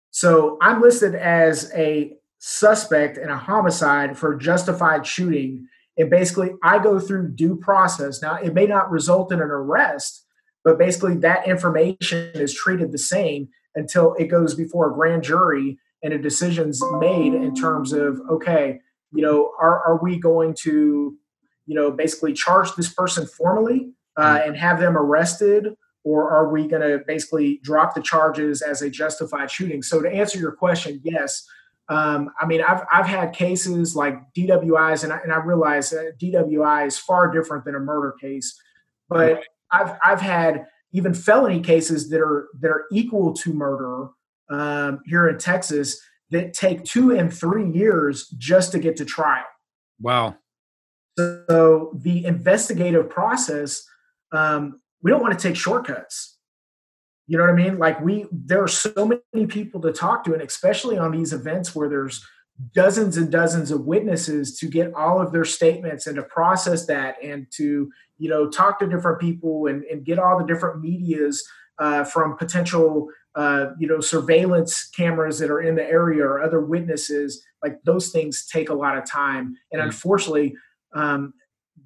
So 0.09 0.57
I'm 0.61 0.81
listed 0.81 1.15
as 1.15 1.71
a 1.75 2.13
suspect 2.39 3.17
in 3.17 3.29
a 3.29 3.37
homicide 3.37 4.17
for 4.17 4.35
justified 4.35 5.05
shooting. 5.05 5.67
And 5.97 6.09
basically, 6.09 6.51
I 6.63 6.79
go 6.79 6.99
through 6.99 7.35
due 7.35 7.55
process. 7.55 8.21
Now, 8.21 8.35
it 8.35 8.53
may 8.53 8.65
not 8.65 8.91
result 8.91 9.31
in 9.31 9.39
an 9.39 9.49
arrest, 9.49 10.22
but 10.63 10.77
basically, 10.77 11.15
that 11.17 11.47
information 11.47 12.31
is 12.35 12.53
treated 12.53 12.91
the 12.91 12.97
same 12.97 13.49
until 13.75 14.13
it 14.13 14.25
goes 14.25 14.55
before 14.55 14.89
a 14.89 14.93
grand 14.93 15.23
jury 15.23 15.77
and 16.03 16.13
a 16.13 16.17
decision's 16.17 16.81
made 16.99 17.33
in 17.33 17.55
terms 17.55 17.93
of, 17.93 18.19
okay, 18.29 18.79
you 19.13 19.21
know, 19.21 19.51
are, 19.59 19.83
are 19.85 19.99
we 20.01 20.19
going 20.19 20.53
to, 20.59 21.17
you 21.65 21.75
know, 21.75 21.91
basically 21.91 22.33
charge 22.33 22.73
this 22.75 22.93
person 22.93 23.25
formally 23.25 23.91
uh, 24.17 24.37
mm. 24.37 24.47
and 24.47 24.57
have 24.57 24.79
them 24.79 24.97
arrested? 24.97 25.75
Or 26.05 26.29
are 26.29 26.49
we 26.49 26.67
going 26.67 26.81
to 26.81 26.99
basically 27.07 27.61
drop 27.63 27.95
the 27.95 28.01
charges 28.01 28.61
as 28.61 28.81
a 28.81 28.89
justified 28.89 29.49
shooting? 29.49 29.81
So, 29.81 30.01
to 30.01 30.09
answer 30.09 30.37
your 30.37 30.51
question, 30.51 30.99
yes, 31.03 31.47
um, 31.87 32.29
I 32.39 32.45
mean, 32.45 32.61
I've 32.61 32.81
I've 32.91 33.05
had 33.05 33.33
cases 33.33 33.95
like 33.95 34.17
DWIs, 34.33 35.05
and 35.05 35.13
I, 35.13 35.19
and 35.19 35.31
I 35.31 35.37
realize 35.37 35.91
that 35.91 36.17
DWI 36.19 36.87
is 36.87 36.97
far 36.97 37.31
different 37.31 37.63
than 37.63 37.75
a 37.75 37.79
murder 37.79 38.13
case, 38.19 38.59
but. 39.09 39.43
I've 39.73 39.97
I've 40.03 40.21
had 40.21 40.67
even 40.93 41.13
felony 41.13 41.59
cases 41.59 42.09
that 42.09 42.21
are 42.21 42.49
that 42.59 42.69
are 42.69 42.85
equal 42.91 43.33
to 43.33 43.53
murder 43.53 44.09
um, 44.49 44.99
here 45.05 45.27
in 45.27 45.37
Texas 45.37 45.99
that 46.29 46.53
take 46.53 46.83
two 46.83 47.11
and 47.11 47.33
three 47.33 47.69
years 47.69 48.27
just 48.37 48.71
to 48.71 48.79
get 48.79 48.95
to 48.97 49.05
trial. 49.05 49.45
Wow. 49.99 50.37
So 51.17 51.91
the 52.01 52.25
investigative 52.25 53.09
process, 53.09 53.85
um, 54.31 54.81
we 55.01 55.11
don't 55.11 55.21
want 55.21 55.37
to 55.37 55.47
take 55.47 55.55
shortcuts. 55.55 56.37
You 57.27 57.37
know 57.37 57.43
what 57.45 57.53
I 57.53 57.55
mean? 57.55 57.77
Like 57.77 58.01
we, 58.01 58.25
there 58.31 58.61
are 58.63 58.67
so 58.67 59.05
many 59.33 59.45
people 59.47 59.79
to 59.81 59.93
talk 59.93 60.23
to, 60.25 60.33
and 60.33 60.41
especially 60.41 60.97
on 60.97 61.11
these 61.11 61.33
events 61.33 61.75
where 61.75 61.87
there's 61.87 62.25
dozens 62.73 63.17
and 63.17 63.31
dozens 63.31 63.71
of 63.71 63.85
witnesses 63.85 64.57
to 64.59 64.67
get 64.67 64.93
all 64.93 65.21
of 65.21 65.31
their 65.31 65.45
statements 65.45 66.07
and 66.07 66.15
to 66.15 66.23
process 66.23 66.85
that 66.87 67.15
and 67.23 67.47
to 67.51 67.91
you 68.23 68.29
know 68.29 68.47
talk 68.47 68.79
to 68.79 68.87
different 68.87 69.19
people 69.19 69.67
and, 69.67 69.83
and 69.83 70.05
get 70.05 70.17
all 70.17 70.39
the 70.39 70.45
different 70.45 70.79
medias 70.79 71.43
uh, 71.79 72.05
from 72.05 72.37
potential 72.37 73.09
uh, 73.35 73.71
you 73.77 73.85
know 73.85 73.99
surveillance 73.99 74.89
cameras 74.95 75.39
that 75.39 75.51
are 75.51 75.59
in 75.59 75.75
the 75.75 75.83
area 75.83 76.23
or 76.23 76.41
other 76.41 76.61
witnesses 76.61 77.43
like 77.61 77.81
those 77.83 78.11
things 78.11 78.47
take 78.47 78.69
a 78.69 78.73
lot 78.73 78.97
of 78.97 79.03
time 79.05 79.57
and 79.73 79.79
mm-hmm. 79.79 79.89
unfortunately 79.89 80.55
um, 80.95 81.33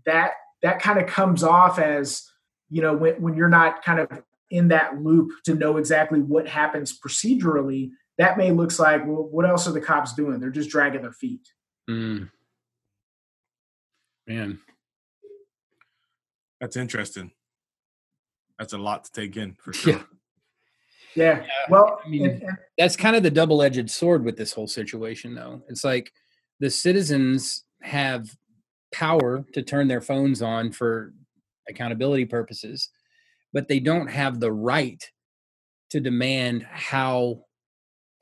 that 0.06 0.34
that 0.62 0.80
kind 0.80 1.00
of 1.00 1.08
comes 1.08 1.42
off 1.42 1.80
as 1.80 2.30
you 2.70 2.84
know 2.84 2.94
when, 2.94 3.20
when 3.20 3.36
you're 3.36 3.50
not 3.50 3.84
kind 3.84 4.00
of 4.00 4.08
in 4.52 4.68
that 4.68 5.02
loop 5.02 5.32
to 5.44 5.56
know 5.56 5.78
exactly 5.78 6.20
what 6.20 6.48
happens 6.48 6.98
procedurally 7.00 7.90
that 8.20 8.38
may 8.38 8.52
looks 8.52 8.78
like 8.78 9.04
well 9.08 9.28
what 9.32 9.50
else 9.50 9.68
are 9.68 9.74
the 9.74 9.82
cops 9.82 10.14
doing 10.14 10.40
they're 10.40 10.52
just 10.52 10.70
dragging 10.70 11.02
their 11.02 11.12
feet 11.12 11.48
mm. 11.90 12.30
man 14.28 14.60
that's 16.60 16.76
interesting 16.76 17.32
that's 18.60 18.74
a 18.74 18.78
lot 18.78 19.04
to 19.04 19.12
take 19.12 19.38
in 19.38 19.56
for 19.60 19.74
sure 19.74 19.94
yeah. 19.94 20.04
Yeah. 21.18 21.44
Well, 21.68 22.00
I 22.06 22.08
mean, 22.08 22.30
and, 22.30 22.44
and, 22.44 22.58
that's 22.78 22.96
kind 22.96 23.16
of 23.16 23.24
the 23.24 23.32
double 23.32 23.64
edged 23.64 23.90
sword 23.90 24.24
with 24.24 24.38
this 24.38 24.54
whole 24.54 24.68
situation, 24.68 25.34
though. 25.34 25.64
It's 25.68 25.84
like 25.84 26.12
the 26.60 26.70
citizens 26.70 27.64
have 27.82 28.30
power 28.94 29.44
to 29.54 29.64
turn 29.64 29.88
their 29.88 30.02
phones 30.02 30.44
on 30.44 30.72
for 30.72 31.14
accountability 31.68 32.26
purposes, 32.26 32.90
but 33.52 33.68
they 33.68 33.80
don't 33.80 34.08
have 34.08 34.40
the 34.40 34.52
right 34.52 35.04
to 35.90 36.00
demand 36.00 36.64
how 36.70 37.44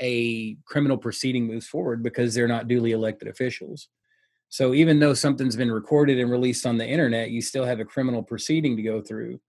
a 0.01 0.55
criminal 0.65 0.97
proceeding 0.97 1.45
moves 1.45 1.67
forward 1.67 2.01
because 2.01 2.33
they're 2.33 2.47
not 2.47 2.67
duly 2.67 2.91
elected 2.91 3.27
officials. 3.27 3.89
So 4.49 4.73
even 4.73 4.99
though 4.99 5.13
something's 5.13 5.55
been 5.55 5.71
recorded 5.71 6.19
and 6.19 6.31
released 6.31 6.65
on 6.65 6.77
the 6.77 6.87
internet, 6.87 7.31
you 7.31 7.41
still 7.41 7.65
have 7.65 7.79
a 7.79 7.85
criminal 7.85 8.23
proceeding 8.23 8.77
to 8.77 8.83
go 8.83 9.01
through. 9.01 9.39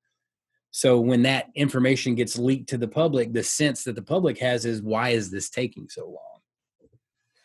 So 0.70 1.00
when 1.00 1.22
that 1.22 1.46
information 1.54 2.14
gets 2.14 2.38
leaked 2.38 2.68
to 2.70 2.78
the 2.78 2.88
public, 2.88 3.32
the 3.32 3.42
sense 3.42 3.84
that 3.84 3.94
the 3.94 4.02
public 4.02 4.38
has 4.40 4.64
is 4.64 4.82
why 4.82 5.10
is 5.10 5.30
this 5.30 5.48
taking 5.48 5.88
so 5.88 6.06
long? 6.06 6.40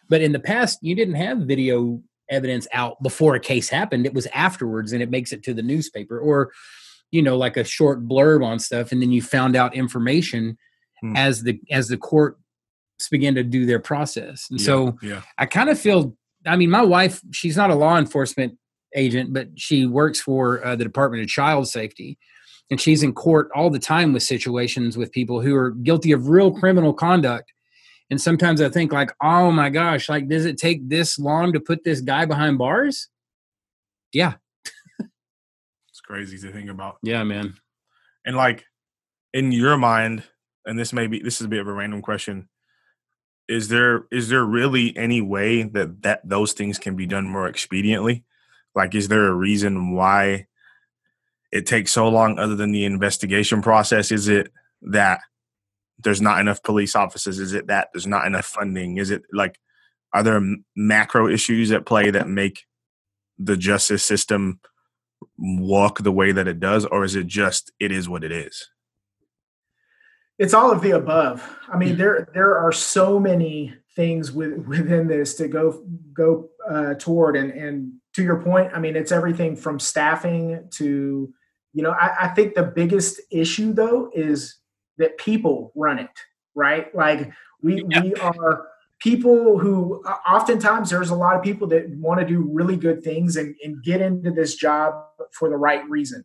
But 0.10 0.22
in 0.22 0.34
the 0.34 0.40
past, 0.40 0.80
you 0.82 0.96
didn't 0.96 1.16
have 1.16 1.40
video 1.40 2.02
evidence 2.30 2.68
out 2.74 3.02
before 3.02 3.36
a 3.36 3.40
case 3.40 3.70
happened. 3.70 4.06
It 4.06 4.14
was 4.14 4.28
afterwards 4.28 4.92
and 4.92 5.02
it 5.02 5.10
makes 5.10 5.32
it 5.32 5.44
to 5.44 5.54
the 5.54 5.62
newspaper 5.62 6.20
or 6.20 6.52
you 7.12 7.22
know 7.22 7.38
like 7.38 7.58
a 7.58 7.64
short 7.64 8.08
blurb 8.08 8.44
on 8.44 8.58
stuff 8.58 8.92
and 8.92 9.02
then 9.02 9.12
you 9.12 9.22
found 9.22 9.56
out 9.56 9.76
information 9.76 10.58
hmm. 11.02 11.16
as 11.16 11.44
the 11.44 11.62
as 11.70 11.90
the 11.90 11.98
court 11.98 12.38
begin 13.10 13.36
to 13.36 13.44
do 13.44 13.66
their 13.66 13.80
process. 13.80 14.48
And 14.50 14.60
yeah, 14.60 14.66
so 14.66 14.98
yeah. 15.02 15.22
I 15.38 15.46
kind 15.46 15.70
of 15.70 15.80
feel 15.80 16.16
I 16.46 16.56
mean 16.56 16.70
my 16.70 16.84
wife 16.84 17.22
she's 17.32 17.58
not 17.58 17.70
a 17.70 17.76
law 17.76 17.98
enforcement 17.98 18.58
agent 18.96 19.34
but 19.34 19.48
she 19.56 19.86
works 19.86 20.20
for 20.20 20.66
uh, 20.66 20.76
the 20.76 20.84
Department 20.84 21.24
of 21.24 21.30
Child 21.30 21.68
Safety. 21.68 22.18
And 22.70 22.80
she's 22.80 23.04
in 23.04 23.14
court 23.14 23.50
all 23.54 23.70
the 23.70 23.80
time 23.80 24.14
with 24.14 24.24
situations 24.24 24.98
with 24.98 25.12
people 25.12 25.42
who 25.42 25.54
are 25.56 25.72
guilty 25.72 26.14
of 26.14 26.30
real 26.30 26.52
criminal 26.52 26.94
conduct. 26.94 27.52
And 28.10 28.22
sometimes 28.22 28.62
i 28.62 28.70
think 28.70 28.92
like 28.92 29.12
oh 29.22 29.52
my 29.52 29.70
gosh 29.70 30.10
like 30.10 30.28
does 30.28 30.46
it 30.46 30.58
take 30.58 30.88
this 30.90 31.18
long 31.20 31.54
to 31.54 31.60
put 31.60 31.84
this 31.84 32.02
guy 32.02 32.26
behind 32.26 32.58
bars? 32.58 33.10
Yeah. 34.14 34.34
It's 35.00 36.02
crazy 36.02 36.38
to 36.38 36.52
think 36.52 36.70
about. 36.70 36.98
Yeah 37.04 37.24
man. 37.24 37.56
And 38.26 38.36
like 38.36 38.66
in 39.34 39.52
your 39.52 39.78
mind 39.78 40.24
and 40.66 40.78
this 40.78 40.94
may 40.94 41.08
be 41.08 41.20
this 41.20 41.40
is 41.42 41.46
a 41.46 41.50
bit 41.50 41.62
of 41.62 41.68
a 41.68 41.74
random 41.74 42.02
question 42.02 42.50
is 43.48 43.68
there 43.68 44.06
is 44.12 44.30
there 44.30 44.44
really 44.44 44.96
any 44.98 45.22
way 45.22 45.64
that 45.64 46.02
that 46.04 46.22
those 46.28 46.54
things 46.54 46.78
can 46.78 46.96
be 46.96 47.06
done 47.06 47.28
more 47.28 47.52
expediently 47.52 48.24
like 48.76 48.96
is 48.96 49.08
there 49.08 49.28
a 49.28 49.34
reason 49.34 49.94
why 49.94 50.48
it 51.52 51.66
takes 51.66 51.92
so 51.92 52.08
long 52.08 52.40
other 52.40 52.56
than 52.56 52.72
the 52.72 52.86
investigation 52.86 53.62
process? 53.62 54.12
Is 54.12 54.28
it 54.28 54.52
that 54.84 55.20
there's 56.00 56.22
not 56.22 56.40
enough 56.40 56.64
police 56.64 56.96
officers? 56.96 57.40
Is 57.40 57.54
it 57.54 57.68
that 57.68 57.90
there's 57.94 58.08
not 58.08 58.26
enough 58.26 58.46
funding? 58.46 58.98
Is 58.98 59.12
it 59.12 59.24
like, 59.34 59.60
are 60.14 60.24
there 60.24 60.42
macro 60.76 61.28
issues 61.28 61.72
at 61.72 61.86
play 61.86 62.10
that 62.12 62.28
make 62.28 62.66
the 63.38 63.58
justice 63.58 64.04
system 64.04 64.60
walk 65.38 66.00
the 66.00 66.12
way 66.12 66.32
that 66.32 66.48
it 66.48 66.60
does? 66.60 66.86
Or 66.86 67.04
is 67.04 67.16
it 67.16 67.28
just, 67.28 67.72
it 67.80 67.92
is 67.92 68.08
what 68.08 68.24
it 68.24 68.32
is? 68.32 68.70
It's 70.42 70.54
all 70.54 70.72
of 70.72 70.82
the 70.82 70.92
above. 70.92 71.48
I 71.72 71.78
mean, 71.78 71.98
there 71.98 72.28
there 72.34 72.58
are 72.58 72.72
so 72.72 73.20
many 73.20 73.74
things 73.96 74.32
with, 74.32 74.66
within 74.68 75.08
this 75.08 75.36
to 75.36 75.48
go 75.48 75.84
go 76.14 76.50
uh, 76.70 76.96
toward, 76.96 77.36
and 77.36 77.52
and 77.52 77.94
to 78.14 78.24
your 78.24 78.42
point, 78.42 78.72
I 78.74 78.80
mean, 78.80 78.96
it's 78.96 79.12
everything 79.12 79.56
from 79.56 79.80
staffing 79.80 80.68
to 80.72 81.34
you 81.74 81.84
know, 81.84 81.92
I, 81.92 82.26
I 82.26 82.28
think 82.30 82.56
the 82.56 82.64
biggest 82.64 83.22
issue 83.32 83.74
though 83.74 84.10
is 84.14 84.58
that 84.98 85.18
people 85.18 85.72
run 85.76 86.00
it, 86.00 86.10
right? 86.56 86.94
Like 86.94 87.32
we 87.62 87.84
yeah. 87.90 88.02
we 88.02 88.14
are 88.16 88.68
people 89.00 89.58
who 89.58 90.04
oftentimes 90.28 90.90
there's 90.90 91.10
a 91.10 91.16
lot 91.16 91.36
of 91.36 91.42
people 91.42 91.68
that 91.68 91.90
want 91.90 92.20
to 92.20 92.26
do 92.26 92.50
really 92.52 92.76
good 92.76 93.04
things 93.04 93.36
and, 93.36 93.56
and 93.64 93.84
get 93.84 94.02
into 94.02 94.32
this 94.32 94.56
job 94.56 94.94
for 95.32 95.50
the 95.50 95.58
right 95.58 95.88
reason. 95.90 96.24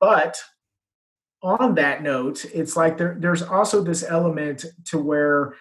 But 0.00 0.40
on 1.42 1.74
that 1.74 2.02
note, 2.02 2.44
it's 2.54 2.76
like 2.76 2.98
there, 2.98 3.16
there's 3.18 3.42
also 3.42 3.82
this 3.82 4.04
element 4.04 4.64
to 4.86 4.98
where, 4.98 5.54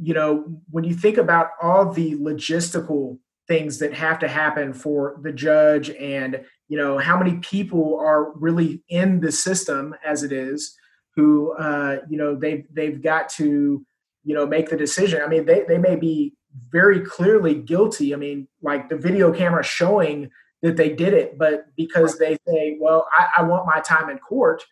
you 0.00 0.14
know, 0.14 0.60
when 0.70 0.84
you 0.84 0.94
think 0.94 1.18
about 1.18 1.50
all 1.62 1.92
the 1.92 2.16
logistical 2.16 3.18
things 3.46 3.78
that 3.78 3.92
have 3.92 4.18
to 4.20 4.28
happen 4.28 4.72
for 4.72 5.18
the 5.22 5.32
judge 5.32 5.90
and 5.90 6.40
you 6.68 6.78
know 6.78 6.98
how 6.98 7.18
many 7.18 7.34
people 7.38 7.98
are 7.98 8.30
really 8.38 8.80
in 8.88 9.18
the 9.18 9.32
system 9.32 9.92
as 10.06 10.22
it 10.22 10.30
is 10.30 10.76
who 11.16 11.52
uh, 11.54 11.98
you 12.08 12.16
know 12.16 12.36
they've 12.36 12.64
they've 12.72 13.02
got 13.02 13.28
to 13.28 13.84
you 14.22 14.34
know 14.34 14.46
make 14.46 14.70
the 14.70 14.76
decision. 14.76 15.20
I 15.20 15.26
mean 15.26 15.46
they, 15.46 15.64
they 15.66 15.78
may 15.78 15.96
be 15.96 16.34
very 16.70 17.00
clearly 17.00 17.56
guilty. 17.56 18.14
I 18.14 18.18
mean 18.18 18.46
like 18.62 18.88
the 18.88 18.96
video 18.96 19.32
camera 19.32 19.64
showing 19.64 20.30
that 20.62 20.76
they 20.76 20.90
did 20.90 21.14
it 21.14 21.38
but 21.38 21.66
because 21.76 22.18
they 22.18 22.36
say 22.46 22.76
well 22.78 23.08
i, 23.16 23.28
I 23.38 23.42
want 23.44 23.66
my 23.66 23.80
time 23.80 24.10
in 24.10 24.18
court 24.18 24.62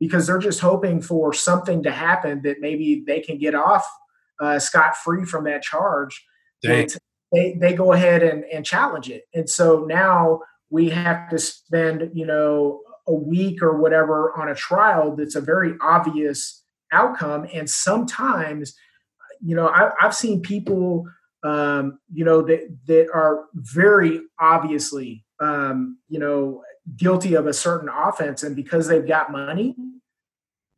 because 0.00 0.26
they're 0.26 0.38
just 0.38 0.60
hoping 0.60 1.00
for 1.02 1.32
something 1.32 1.82
to 1.82 1.90
happen 1.90 2.42
that 2.42 2.60
maybe 2.60 3.02
they 3.06 3.20
can 3.20 3.38
get 3.38 3.54
off 3.54 3.86
uh, 4.40 4.58
scot 4.58 4.96
free 4.96 5.24
from 5.24 5.44
that 5.44 5.62
charge. 5.62 6.24
They, 7.32 7.56
they 7.60 7.74
go 7.74 7.92
ahead 7.92 8.22
and, 8.22 8.44
and 8.52 8.64
challenge 8.64 9.10
it. 9.10 9.24
And 9.34 9.48
so 9.50 9.84
now 9.84 10.40
we 10.70 10.90
have 10.90 11.28
to 11.30 11.38
spend 11.38 12.10
you 12.14 12.26
know 12.26 12.80
a 13.06 13.14
week 13.14 13.62
or 13.62 13.78
whatever 13.78 14.38
on 14.38 14.48
a 14.48 14.54
trial 14.54 15.16
that's 15.16 15.34
a 15.34 15.40
very 15.40 15.74
obvious 15.80 16.62
outcome. 16.92 17.46
And 17.52 17.68
sometimes 17.68 18.74
you 19.40 19.54
know 19.54 19.68
I, 19.68 19.90
have 20.00 20.14
seen 20.14 20.40
people 20.40 21.06
um, 21.42 21.98
you 22.12 22.24
know 22.24 22.42
that 22.42 22.76
that 22.86 23.08
are 23.14 23.44
very 23.54 24.20
obviously 24.40 25.24
um, 25.40 25.98
you 26.08 26.18
know 26.18 26.62
guilty 26.96 27.34
of 27.34 27.46
a 27.46 27.52
certain 27.52 27.88
offense 27.88 28.42
and 28.42 28.56
because 28.56 28.88
they've 28.88 29.06
got 29.06 29.30
money 29.30 29.74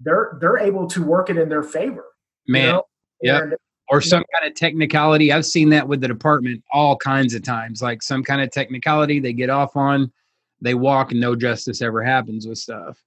they're 0.00 0.36
they're 0.40 0.58
able 0.58 0.86
to 0.86 1.02
work 1.02 1.30
it 1.30 1.36
in 1.36 1.48
their 1.48 1.62
favor 1.62 2.06
man 2.46 2.64
you 2.64 2.72
know? 2.72 2.84
yeah 3.22 3.40
or 3.90 4.00
some 4.00 4.24
kind 4.32 4.48
of 4.48 4.54
technicality. 4.54 5.32
I've 5.32 5.44
seen 5.44 5.68
that 5.70 5.86
with 5.86 6.00
the 6.00 6.08
department 6.08 6.62
all 6.72 6.96
kinds 6.96 7.34
of 7.34 7.42
times. 7.42 7.82
Like 7.82 8.02
some 8.02 8.22
kind 8.22 8.40
of 8.40 8.50
technicality 8.50 9.18
they 9.18 9.32
get 9.32 9.50
off 9.50 9.76
on, 9.76 10.12
they 10.60 10.74
walk 10.74 11.10
and 11.10 11.20
no 11.20 11.34
justice 11.34 11.82
ever 11.82 12.02
happens 12.02 12.46
with 12.46 12.58
stuff. 12.58 13.02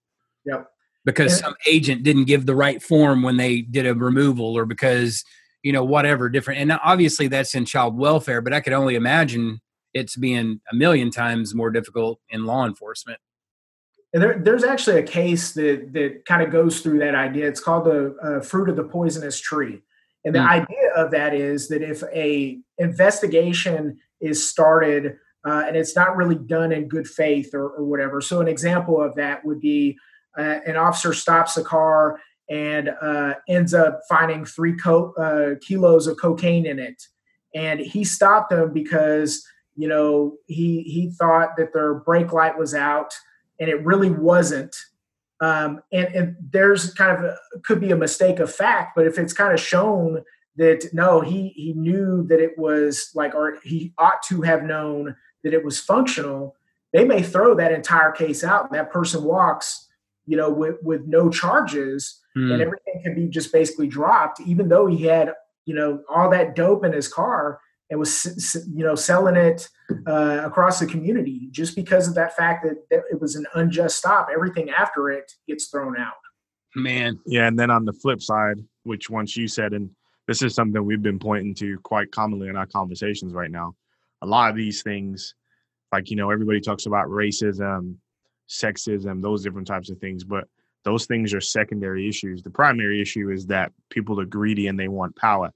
Yep. 0.46 0.68
Because 1.06 1.34
and, 1.34 1.42
some 1.42 1.56
agent 1.68 2.04
didn't 2.04 2.26
give 2.26 2.46
the 2.46 2.56
right 2.56 2.84
form 2.84 3.24
when 3.24 3.38
they 3.38 3.62
did 3.62 3.88
a 3.88 3.96
removal 3.96 4.58
or 4.58 4.66
because, 4.66 5.24
you 5.64 5.72
know, 5.72 5.86
whatever 5.86 6.28
different. 6.28 6.60
And 6.60 6.78
obviously 6.84 7.30
that's 7.30 7.56
in 7.56 7.64
child 7.64 7.98
welfare, 7.98 8.42
but 8.42 8.54
I 8.54 8.60
could 8.60 8.74
only 8.74 8.96
imagine 8.96 9.62
it's 9.94 10.16
being 10.16 10.62
a 10.72 10.76
million 10.76 11.12
times 11.12 11.54
more 11.54 11.70
difficult 11.70 12.20
in 12.30 12.46
law 12.46 12.66
enforcement. 12.66 13.20
And 14.14 14.22
there, 14.22 14.40
there's 14.40 14.64
actually 14.64 15.00
a 15.00 15.04
case 15.04 15.54
that 15.54 15.94
that 15.94 16.26
kind 16.26 16.44
of 16.44 16.52
goes 16.52 16.82
through 16.82 17.00
that 17.00 17.16
idea. 17.16 17.48
It's 17.48 17.60
called 17.60 17.86
the 17.86 18.16
uh, 18.22 18.42
fruit 18.42 18.70
of 18.70 18.76
the 18.76 18.84
poisonous 18.84 19.40
tree 19.40 19.82
and 20.26 20.34
the 20.34 20.40
mm. 20.40 20.50
idea 20.50 20.94
of 20.96 21.12
that 21.12 21.34
is 21.34 21.68
that 21.68 21.82
if 21.82 22.04
a 22.14 22.60
investigation 22.78 24.00
is 24.22 24.48
started 24.48 25.18
uh, 25.46 25.64
and 25.68 25.76
it's 25.76 25.96
not 25.96 26.16
really 26.16 26.36
done 26.36 26.72
in 26.72 26.88
good 26.88 27.08
faith 27.08 27.54
or, 27.54 27.70
or 27.70 27.84
whatever. 27.84 28.22
So 28.22 28.40
an 28.40 28.48
example 28.48 29.02
of 29.02 29.16
that 29.16 29.44
would 29.44 29.60
be 29.60 29.98
uh, 30.38 30.60
an 30.66 30.78
officer 30.78 31.14
stops 31.14 31.58
a 31.58 31.64
car 31.64 32.20
and 32.50 32.90
uh, 33.02 33.34
ends 33.50 33.74
up 33.74 34.00
finding 34.08 34.46
three 34.46 34.76
co- 34.76 35.14
uh, 35.14 35.56
kilos 35.66 36.08
of 36.08 36.18
cocaine 36.18 36.66
in 36.66 36.80
it, 36.80 37.02
and 37.54 37.80
he 37.80 38.04
stopped 38.04 38.50
them 38.50 38.74
because 38.74 39.46
you 39.76 39.88
know, 39.88 40.38
he 40.48 40.82
he 40.84 41.12
thought 41.12 41.58
that 41.58 41.74
their 41.74 41.96
brake 41.96 42.32
light 42.32 42.58
was 42.58 42.74
out, 42.74 43.14
and 43.60 43.70
it 43.70 43.84
really 43.84 44.12
wasn't. 44.12 44.76
Um, 45.42 45.82
and, 45.92 46.08
and 46.16 46.36
there's 46.52 46.94
kind 46.94 47.18
of 47.18 47.26
a, 47.26 47.38
could 47.64 47.82
be 47.82 47.92
a 47.92 47.98
mistake 47.98 48.40
of 48.40 48.54
fact, 48.54 48.94
but 48.96 49.06
if 49.08 49.18
it's 49.18 49.34
kind 49.34 49.52
of 49.52 49.60
shown 49.60 50.24
that 50.56 50.88
no, 50.94 51.22
he 51.22 51.50
he 51.50 51.74
knew 51.74 52.26
that 52.28 52.40
it 52.40 52.58
was 52.58 53.12
like, 53.16 53.34
or 53.34 53.58
he 53.64 53.94
ought 53.98 54.22
to 54.24 54.42
have 54.42 54.64
known 54.64 55.16
that 55.44 55.54
it 55.54 55.66
was 55.66 55.80
functional, 55.80 56.56
they 56.94 57.04
may 57.04 57.24
throw 57.24 57.56
that 57.56 57.72
entire 57.72 58.12
case 58.12 58.44
out, 58.44 58.70
and 58.70 58.80
that 58.80 58.92
person 58.92 59.24
walks, 59.24 59.88
you 60.28 60.38
know, 60.38 60.50
with 60.50 60.76
with 60.84 61.08
no 61.08 61.30
charges, 61.30 62.22
mm. 62.38 62.54
and 62.54 62.62
everything 62.62 63.02
can 63.04 63.16
be 63.16 63.28
just 63.28 63.52
basically 63.52 63.88
dropped, 63.88 64.40
even 64.42 64.70
though 64.70 64.86
he 64.86 65.04
had 65.04 65.34
you 65.66 65.74
know 65.74 66.04
all 66.08 66.30
that 66.30 66.56
dope 66.56 66.86
in 66.86 66.94
his 66.94 67.08
car 67.08 67.60
and 67.90 68.00
was 68.00 68.66
you 68.74 68.84
know 68.84 68.96
selling 68.96 69.36
it 69.36 69.68
uh, 70.08 70.42
across 70.44 70.80
the 70.80 70.86
community 70.86 71.48
just 71.52 71.76
because 71.76 72.08
of 72.08 72.16
that 72.16 72.36
fact 72.36 72.64
that, 72.64 72.78
that 72.90 73.04
it 73.12 73.20
was 73.22 73.36
an 73.36 73.46
unjust 73.56 73.98
stop. 73.98 74.28
Everything 74.34 74.70
after 74.70 75.10
it 75.10 75.32
gets 75.48 75.68
thrown 75.68 75.98
out. 75.98 76.14
Man. 76.76 77.20
Yeah 77.26 77.48
and 77.48 77.58
then 77.58 77.70
on 77.70 77.86
the 77.86 77.94
flip 77.94 78.22
side 78.22 78.58
which 78.84 79.10
once 79.10 79.38
you 79.38 79.48
said 79.48 79.74
and 79.74 79.90
this 80.28 80.42
is 80.42 80.56
something 80.56 80.84
we've 80.84 81.04
been 81.04 81.20
pointing 81.20 81.54
to 81.56 81.78
quite 81.80 82.12
commonly 82.12 82.48
in 82.48 82.56
our 82.56 82.66
conversations 82.66 83.34
right 83.34 83.52
now 83.52 83.76
a 84.22 84.26
lot 84.26 84.50
of 84.50 84.56
these 84.56 84.82
things 84.82 85.36
like 85.92 86.10
you 86.10 86.16
know 86.16 86.32
everybody 86.32 86.60
talks 86.60 86.88
about 86.88 87.06
racism 87.08 87.96
sexism 88.50 89.22
those 89.22 89.44
different 89.44 89.68
types 89.68 89.92
of 89.92 90.00
things 90.00 90.24
but 90.24 90.48
those 90.84 91.06
things 91.06 91.34
are 91.34 91.42
secondary 91.42 92.08
issues. 92.08 92.44
The 92.44 92.50
primary 92.50 93.02
issue 93.02 93.30
is 93.32 93.48
that 93.48 93.72
people 93.90 94.20
are 94.20 94.26
greedy 94.26 94.68
and 94.68 94.80
they 94.80 94.88
want 94.88 95.16
power. 95.16 95.52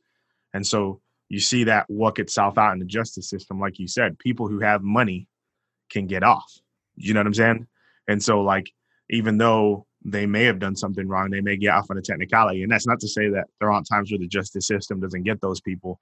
And 0.53 0.65
so 0.65 1.01
you 1.29 1.39
see 1.39 1.65
that 1.65 1.89
work 1.89 2.19
itself 2.19 2.57
out 2.57 2.73
in 2.73 2.79
the 2.79 2.85
justice 2.85 3.29
system 3.29 3.59
like 3.59 3.79
you 3.79 3.87
said 3.87 4.17
people 4.19 4.47
who 4.47 4.59
have 4.59 4.81
money 4.81 5.27
can 5.89 6.07
get 6.07 6.23
off. 6.23 6.59
You 6.95 7.13
know 7.13 7.19
what 7.19 7.27
i'm 7.27 7.33
saying? 7.33 7.67
And 8.07 8.21
so 8.21 8.41
like 8.41 8.71
even 9.09 9.37
though 9.37 9.85
they 10.03 10.25
may 10.25 10.43
have 10.43 10.59
done 10.59 10.75
something 10.75 11.07
wrong 11.07 11.29
they 11.29 11.41
may 11.41 11.57
get 11.57 11.73
off 11.73 11.89
on 11.89 11.97
a 11.97 12.01
technicality. 12.01 12.63
And 12.63 12.71
that's 12.71 12.87
not 12.87 12.99
to 13.01 13.07
say 13.07 13.29
that 13.29 13.45
there 13.59 13.71
aren't 13.71 13.87
times 13.87 14.11
where 14.11 14.19
the 14.19 14.27
justice 14.27 14.67
system 14.67 14.99
doesn't 14.99 15.23
get 15.23 15.41
those 15.41 15.61
people. 15.61 15.99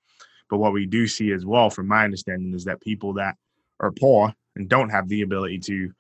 But 0.50 0.58
what 0.58 0.74
we 0.74 0.86
do 0.86 1.08
see 1.08 1.32
as 1.32 1.46
well 1.46 1.70
from 1.70 1.88
my 1.88 2.04
understanding 2.04 2.54
is 2.54 2.66
that 2.66 2.82
people 2.82 3.14
that 3.14 3.36
are 3.80 3.92
poor 3.92 4.34
and 4.56 4.70
don't 4.70 4.90
have 4.90 5.10
the 5.10 5.22
ability 5.22 5.60
to 5.60 5.92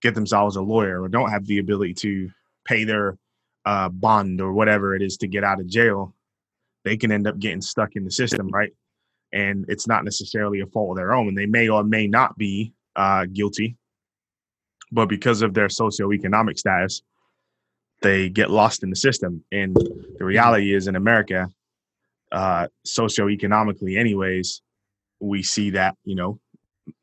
get 0.00 0.14
themselves 0.14 0.56
a 0.56 0.62
lawyer 0.62 1.02
or 1.02 1.08
don't 1.08 1.30
have 1.30 1.46
the 1.46 1.58
ability 1.58 1.94
to 1.94 2.30
pay 2.64 2.84
their 2.84 3.18
uh, 3.66 3.88
bond 3.88 4.40
or 4.40 4.52
whatever 4.52 4.94
it 4.94 5.02
is 5.02 5.18
to 5.18 5.28
get 5.28 5.44
out 5.44 5.60
of 5.60 5.66
jail 5.66 6.14
they 6.84 6.96
can 6.96 7.12
end 7.12 7.26
up 7.26 7.38
getting 7.38 7.60
stuck 7.60 7.96
in 7.96 8.04
the 8.04 8.10
system, 8.10 8.48
right? 8.48 8.72
And 9.32 9.64
it's 9.68 9.86
not 9.86 10.04
necessarily 10.04 10.60
a 10.60 10.66
fault 10.66 10.92
of 10.92 10.96
their 10.96 11.12
own. 11.12 11.34
They 11.34 11.46
may 11.46 11.68
or 11.68 11.84
may 11.84 12.06
not 12.06 12.36
be 12.36 12.72
uh, 12.96 13.26
guilty, 13.32 13.76
but 14.90 15.06
because 15.06 15.42
of 15.42 15.54
their 15.54 15.68
socioeconomic 15.68 16.58
status, 16.58 17.02
they 18.02 18.28
get 18.28 18.50
lost 18.50 18.82
in 18.82 18.90
the 18.90 18.96
system. 18.96 19.44
And 19.52 19.76
the 20.18 20.24
reality 20.24 20.74
is, 20.74 20.88
in 20.88 20.96
America, 20.96 21.48
uh, 22.32 22.68
socioeconomically, 22.86 23.98
anyways, 23.98 24.62
we 25.20 25.42
see 25.42 25.70
that 25.70 25.96
you 26.04 26.14
know 26.14 26.40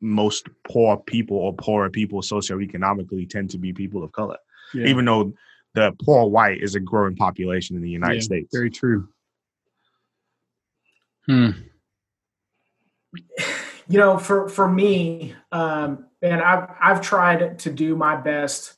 most 0.01 0.47
poor 0.67 0.97
people 0.97 1.37
or 1.37 1.53
poorer 1.53 1.89
people 1.89 2.21
socioeconomically 2.21 3.29
tend 3.29 3.49
to 3.51 3.57
be 3.57 3.73
people 3.73 4.03
of 4.03 4.11
color, 4.11 4.37
yeah. 4.73 4.87
even 4.87 5.05
though 5.05 5.33
the 5.75 5.93
poor 6.03 6.27
white 6.27 6.61
is 6.61 6.75
a 6.75 6.79
growing 6.79 7.15
population 7.15 7.75
in 7.75 7.81
the 7.81 7.89
United 7.89 8.15
yeah, 8.15 8.21
States. 8.21 8.49
Very 8.51 8.71
true. 8.71 9.07
Hmm. 11.27 11.51
You 13.89 13.97
know, 13.99 14.17
for 14.17 14.49
for 14.49 14.69
me, 14.69 15.35
um, 15.51 16.05
and 16.21 16.41
I've 16.41 16.69
I've 16.81 17.01
tried 17.01 17.59
to 17.59 17.71
do 17.71 17.95
my 17.95 18.15
best, 18.15 18.75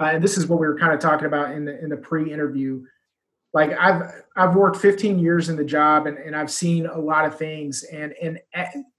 uh, 0.00 0.10
and 0.12 0.22
this 0.22 0.36
is 0.38 0.46
what 0.46 0.60
we 0.60 0.66
were 0.66 0.78
kind 0.78 0.92
of 0.92 1.00
talking 1.00 1.26
about 1.26 1.52
in 1.52 1.64
the 1.64 1.82
in 1.82 1.90
the 1.90 1.96
pre-interview. 1.96 2.84
Like 3.52 3.72
I've 3.72 4.02
I've 4.36 4.54
worked 4.54 4.76
15 4.76 5.18
years 5.18 5.48
in 5.48 5.56
the 5.56 5.64
job, 5.64 6.06
and, 6.06 6.18
and 6.18 6.36
I've 6.36 6.50
seen 6.50 6.86
a 6.86 6.98
lot 6.98 7.24
of 7.24 7.36
things, 7.38 7.84
and 7.84 8.14
and 8.22 8.38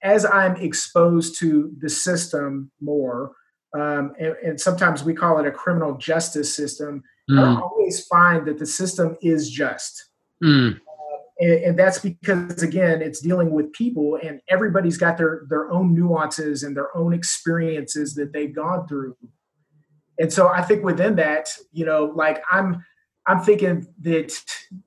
as 0.02 0.26
I'm 0.26 0.56
exposed 0.56 1.38
to 1.40 1.72
the 1.78 1.88
system 1.88 2.70
more, 2.80 3.32
um, 3.74 4.14
and, 4.18 4.34
and, 4.44 4.60
sometimes 4.60 5.02
we 5.04 5.14
call 5.14 5.38
it 5.38 5.46
a 5.46 5.50
criminal 5.50 5.96
justice 5.96 6.54
system. 6.54 7.02
Mm. 7.30 7.38
I 7.38 7.60
always 7.60 8.06
find 8.06 8.46
that 8.46 8.58
the 8.58 8.66
system 8.66 9.16
is 9.22 9.50
just. 9.50 10.10
Mm 10.42 10.80
and, 11.38 11.52
and, 11.52 11.78
that's 11.78 11.98
because 11.98 12.62
again 12.62 13.00
it's 13.00 13.20
dealing 13.20 13.50
with 13.50 13.72
people 13.72 14.18
and 14.22 14.40
everybody's 14.48 14.96
got 14.96 15.16
their 15.16 15.42
their 15.48 15.70
own 15.70 15.94
nuances 15.94 16.62
and 16.62 16.76
their 16.76 16.94
own 16.96 17.12
experiences 17.12 18.14
that 18.14 18.32
they've 18.32 18.54
gone 18.54 18.86
through. 18.88 19.16
And 20.18 20.32
so 20.32 20.48
i 20.48 20.62
think 20.62 20.84
within 20.84 21.16
that 21.16 21.48
you 21.72 21.84
know 21.84 22.12
like 22.16 22.42
i'm 22.50 22.84
i'm 23.26 23.40
thinking 23.40 23.86
that 24.00 24.32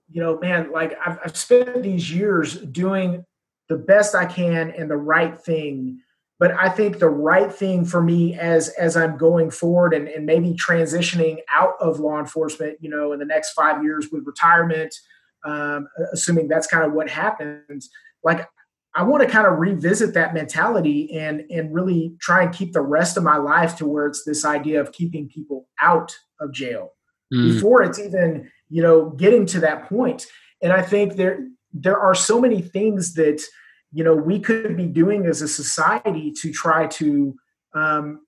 you 0.10 0.22
know 0.22 0.38
man 0.40 0.72
like 0.72 0.98
i've, 1.06 1.20
I've 1.24 1.38
spent 1.38 1.84
these 1.84 2.12
years 2.12 2.56
doing 2.56 3.26
the 3.70 3.78
best 3.78 4.16
i 4.16 4.26
can 4.26 4.72
and 4.72 4.90
the 4.90 4.98
right 4.98 5.40
thing. 5.40 6.02
But 6.38 6.52
i 6.52 6.68
think 6.68 7.00
the 7.00 7.10
right 7.10 7.54
thing 7.54 7.86
for 7.86 8.02
me 8.02 8.38
as 8.38 8.70
as 8.70 8.98
i'm 8.98 9.16
going 9.16 9.52
forward 9.52 9.94
and, 9.94 10.10
and 10.10 10.26
maybe 10.26 10.54
transitioning 10.54 11.38
out 11.50 11.76
of 11.80 12.00
law 12.00 12.20
enforcement 12.20 12.78
you 12.82 12.90
know 12.90 13.14
in 13.14 13.20
the 13.20 13.26
next 13.26 13.54
five 13.54 13.84
years 13.84 14.10
with 14.12 14.26
retirement 14.26 14.94
um, 15.44 15.88
assuming 16.14 16.48
that's 16.48 16.68
kind 16.68 16.86
of 16.86 16.94
what 16.94 17.10
happens, 17.10 17.90
like 18.24 18.48
I 18.94 19.04
want 19.04 19.24
to 19.24 19.30
kind 19.30 19.48
of 19.48 19.58
revisit 19.58 20.14
that 20.16 20.34
mentality 20.34 21.18
and 21.18 21.44
and 21.50 21.74
really 21.74 22.16
try 22.20 22.44
and 22.44 22.54
keep 22.54 22.74
the 22.74 22.82
rest 22.82 23.18
of 23.18 23.24
my 23.24 23.38
life 23.38 23.76
to 23.78 23.86
where 23.86 24.08
it's 24.08 24.24
this 24.26 24.44
idea 24.44 24.82
of 24.82 24.92
keeping 24.92 25.30
people 25.30 25.68
out 25.80 26.14
of 26.40 26.52
jail 26.52 26.92
mm. 27.34 27.54
before 27.54 27.84
it's 27.84 28.00
even 28.00 28.50
you 28.70 28.82
know 28.82 29.12
getting 29.12 29.46
to 29.48 29.60
that 29.62 29.88
point. 29.88 30.26
And 30.62 30.74
I 30.74 30.82
think 30.82 31.16
there 31.16 31.48
there 31.74 32.00
are 32.00 32.16
so 32.16 32.42
many 32.42 32.62
things 32.62 33.14
that 33.14 33.42
you 33.94 34.04
know 34.04 34.16
we 34.16 34.40
could 34.40 34.76
be 34.76 34.88
doing 34.88 35.26
as 35.26 35.42
a 35.42 35.48
society 35.48 36.34
to 36.42 36.52
try 36.52 36.88
to 36.88 37.36
um, 37.74 38.26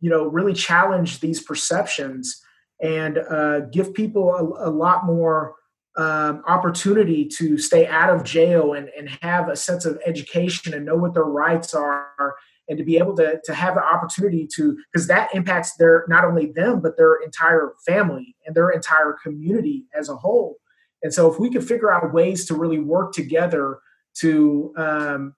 you 0.00 0.10
know 0.10 0.26
really 0.26 0.54
challenge 0.54 1.20
these 1.20 1.40
perceptions 1.40 2.40
and 2.82 3.18
uh, 3.18 3.60
give 3.60 3.94
people 3.94 4.34
a, 4.34 4.68
a 4.68 4.70
lot 4.70 5.06
more 5.06 5.54
um, 5.96 6.42
opportunity 6.46 7.26
to 7.26 7.56
stay 7.56 7.86
out 7.86 8.10
of 8.10 8.24
jail 8.24 8.72
and, 8.72 8.88
and 8.98 9.08
have 9.22 9.48
a 9.48 9.56
sense 9.56 9.84
of 9.84 9.98
education 10.04 10.74
and 10.74 10.84
know 10.84 10.96
what 10.96 11.14
their 11.14 11.24
rights 11.24 11.74
are 11.74 12.34
and 12.68 12.78
to 12.78 12.84
be 12.84 12.96
able 12.96 13.14
to, 13.16 13.40
to 13.44 13.54
have 13.54 13.74
the 13.74 13.82
opportunity 13.82 14.46
to 14.56 14.76
because 14.92 15.06
that 15.06 15.32
impacts 15.34 15.76
their 15.76 16.04
not 16.08 16.24
only 16.24 16.52
them 16.52 16.80
but 16.80 16.96
their 16.96 17.16
entire 17.16 17.74
family 17.86 18.34
and 18.46 18.54
their 18.54 18.70
entire 18.70 19.16
community 19.22 19.84
as 19.94 20.08
a 20.08 20.16
whole. 20.16 20.56
And 21.02 21.12
so 21.12 21.30
if 21.30 21.38
we 21.38 21.50
could 21.50 21.66
figure 21.66 21.92
out 21.92 22.12
ways 22.12 22.46
to 22.46 22.54
really 22.54 22.78
work 22.78 23.12
together 23.12 23.78
to 24.20 24.72
um, 24.76 25.34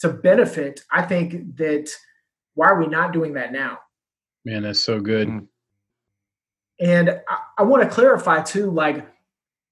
to 0.00 0.08
benefit 0.08 0.82
i 0.92 1.02
think 1.02 1.56
that 1.56 1.90
why 2.54 2.68
are 2.68 2.80
we 2.80 2.88
not 2.88 3.12
doing 3.12 3.34
that 3.34 3.52
now? 3.52 3.78
Man 4.44 4.62
that's 4.62 4.80
so 4.80 5.00
good. 5.00 5.28
Mm. 5.28 5.46
and 6.80 7.10
I, 7.28 7.38
I 7.58 7.62
want 7.62 7.82
to 7.82 7.88
clarify 7.88 8.42
too 8.42 8.70
like 8.70 9.06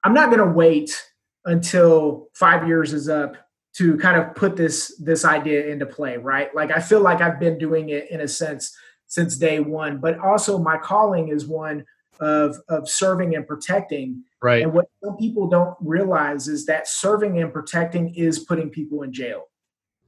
I'm 0.07 0.15
not 0.15 0.27
going 0.27 0.39
to 0.39 0.55
wait 0.55 1.05
until 1.47 2.29
five 2.33 2.69
years 2.69 2.93
is 2.93 3.09
up 3.09 3.35
to 3.75 3.97
kind 3.97 4.17
of 4.17 4.37
put 4.37 4.55
this 4.55 4.97
this 5.01 5.25
idea 5.25 5.67
into 5.67 5.85
play, 5.85 6.17
right? 6.17 6.55
Like 6.55 6.71
I 6.71 6.79
feel 6.79 7.01
like 7.01 7.21
I've 7.21 7.41
been 7.41 7.59
doing 7.59 7.89
it 7.89 8.09
in 8.09 8.21
a 8.21 8.29
sense 8.29 8.73
since 9.09 9.37
day 9.37 9.59
one, 9.59 9.99
but 9.99 10.17
also 10.21 10.61
my 10.61 10.79
calling 10.79 11.31
is 11.31 11.45
one 11.45 11.85
of 12.21 12.57
of 12.69 12.89
serving 12.89 13.35
and 13.35 13.49
protecting. 13.49 14.23
Right. 14.41 14.63
And 14.63 14.73
what 14.73 14.87
some 15.03 15.17
people 15.17 15.49
don't 15.49 15.77
realize 15.81 16.47
is 16.47 16.67
that 16.67 16.87
serving 16.87 17.43
and 17.43 17.53
protecting 17.53 18.15
is 18.15 18.39
putting 18.39 18.71
people 18.71 19.03
in 19.03 19.13
jail. 19.13 19.49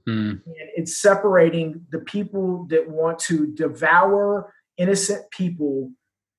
Hmm. 0.06 0.36
And 0.46 0.68
it's 0.76 1.02
separating 1.02 1.84
the 1.90 1.98
people 1.98 2.68
that 2.70 2.88
want 2.88 3.18
to 3.20 3.48
devour 3.48 4.54
innocent 4.76 5.28
people 5.32 5.90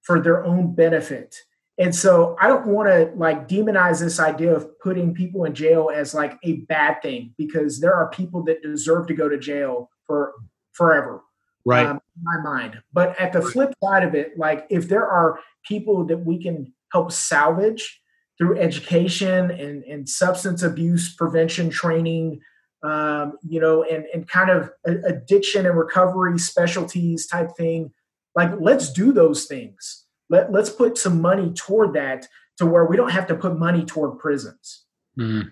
for 0.03 0.21
their 0.21 0.45
own 0.45 0.73
benefit 0.75 1.35
and 1.79 1.95
so 1.95 2.35
I 2.41 2.47
don't 2.49 2.67
want 2.67 2.89
to 2.89 3.09
like 3.15 3.47
demonize 3.47 4.01
this 4.01 4.19
idea 4.19 4.53
of 4.53 4.77
putting 4.79 5.13
people 5.13 5.45
in 5.45 5.55
jail 5.55 5.89
as 5.93 6.13
like 6.13 6.37
a 6.43 6.57
bad 6.67 7.01
thing 7.01 7.33
because 7.37 7.79
there 7.79 7.95
are 7.95 8.09
people 8.09 8.43
that 8.43 8.61
deserve 8.61 9.07
to 9.07 9.13
go 9.13 9.29
to 9.29 9.39
jail 9.39 9.89
for 10.05 10.33
forever. 10.73 11.23
Right. 11.65 11.85
Um, 11.85 12.01
in 12.17 12.23
my 12.23 12.37
mind. 12.41 12.81
But 12.91 13.17
at 13.17 13.31
the 13.31 13.41
flip 13.41 13.73
side 13.81 14.03
of 14.03 14.13
it, 14.13 14.37
like 14.37 14.67
if 14.69 14.89
there 14.89 15.07
are 15.07 15.39
people 15.65 16.05
that 16.07 16.17
we 16.17 16.41
can 16.41 16.73
help 16.91 17.13
salvage 17.13 18.01
through 18.37 18.59
education 18.59 19.49
and, 19.51 19.83
and 19.83 20.07
substance 20.07 20.63
abuse 20.63 21.15
prevention 21.15 21.69
training, 21.69 22.41
um, 22.83 23.37
you 23.47 23.61
know, 23.61 23.83
and, 23.83 24.05
and 24.13 24.27
kind 24.27 24.49
of 24.49 24.69
addiction 24.85 25.65
and 25.65 25.77
recovery 25.77 26.37
specialties 26.39 27.25
type 27.27 27.51
thing, 27.55 27.91
like 28.35 28.51
let's 28.59 28.91
do 28.91 29.13
those 29.13 29.45
things 29.45 29.98
let, 30.29 30.51
let's 30.51 30.69
put 30.69 30.97
some 30.97 31.21
money 31.21 31.51
toward 31.53 31.93
that 31.93 32.27
to 32.57 32.65
where 32.65 32.85
we 32.85 32.95
don't 32.95 33.11
have 33.11 33.27
to 33.27 33.35
put 33.35 33.57
money 33.57 33.85
toward 33.85 34.19
prisons. 34.19 34.85
Mm. 35.17 35.51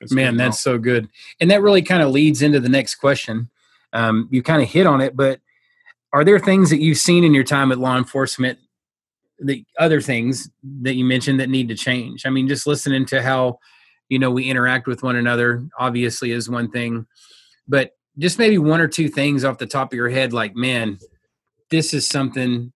That's 0.00 0.12
Man, 0.12 0.36
that's 0.36 0.60
so 0.60 0.78
good. 0.78 1.08
And 1.40 1.50
that 1.50 1.62
really 1.62 1.82
kind 1.82 2.02
of 2.02 2.10
leads 2.10 2.42
into 2.42 2.58
the 2.60 2.68
next 2.68 2.96
question. 2.96 3.50
Um, 3.92 4.28
you 4.30 4.42
kind 4.42 4.62
of 4.62 4.68
hit 4.68 4.86
on 4.86 5.00
it, 5.00 5.16
but 5.16 5.40
are 6.12 6.24
there 6.24 6.38
things 6.38 6.70
that 6.70 6.80
you've 6.80 6.98
seen 6.98 7.22
in 7.22 7.34
your 7.34 7.44
time 7.44 7.70
at 7.70 7.78
law 7.78 7.96
enforcement, 7.96 8.58
the 9.38 9.64
other 9.78 10.00
things 10.00 10.50
that 10.82 10.94
you 10.94 11.04
mentioned 11.04 11.38
that 11.40 11.50
need 11.50 11.68
to 11.68 11.74
change? 11.74 12.24
I 12.24 12.30
mean, 12.30 12.48
just 12.48 12.66
listening 12.66 13.04
to 13.06 13.22
how, 13.22 13.58
you 14.08 14.18
know, 14.18 14.30
we 14.30 14.48
interact 14.48 14.86
with 14.86 15.02
one 15.02 15.16
another 15.16 15.64
obviously 15.78 16.32
is 16.32 16.48
one 16.48 16.70
thing, 16.70 17.06
but 17.68 17.96
just 18.18 18.38
maybe 18.38 18.58
one 18.58 18.80
or 18.80 18.88
two 18.88 19.08
things 19.08 19.44
off 19.44 19.58
the 19.58 19.66
top 19.66 19.92
of 19.92 19.96
your 19.96 20.08
head, 20.08 20.32
like, 20.32 20.56
man, 20.56 20.98
this 21.70 21.94
is 21.94 22.08
something 22.08 22.72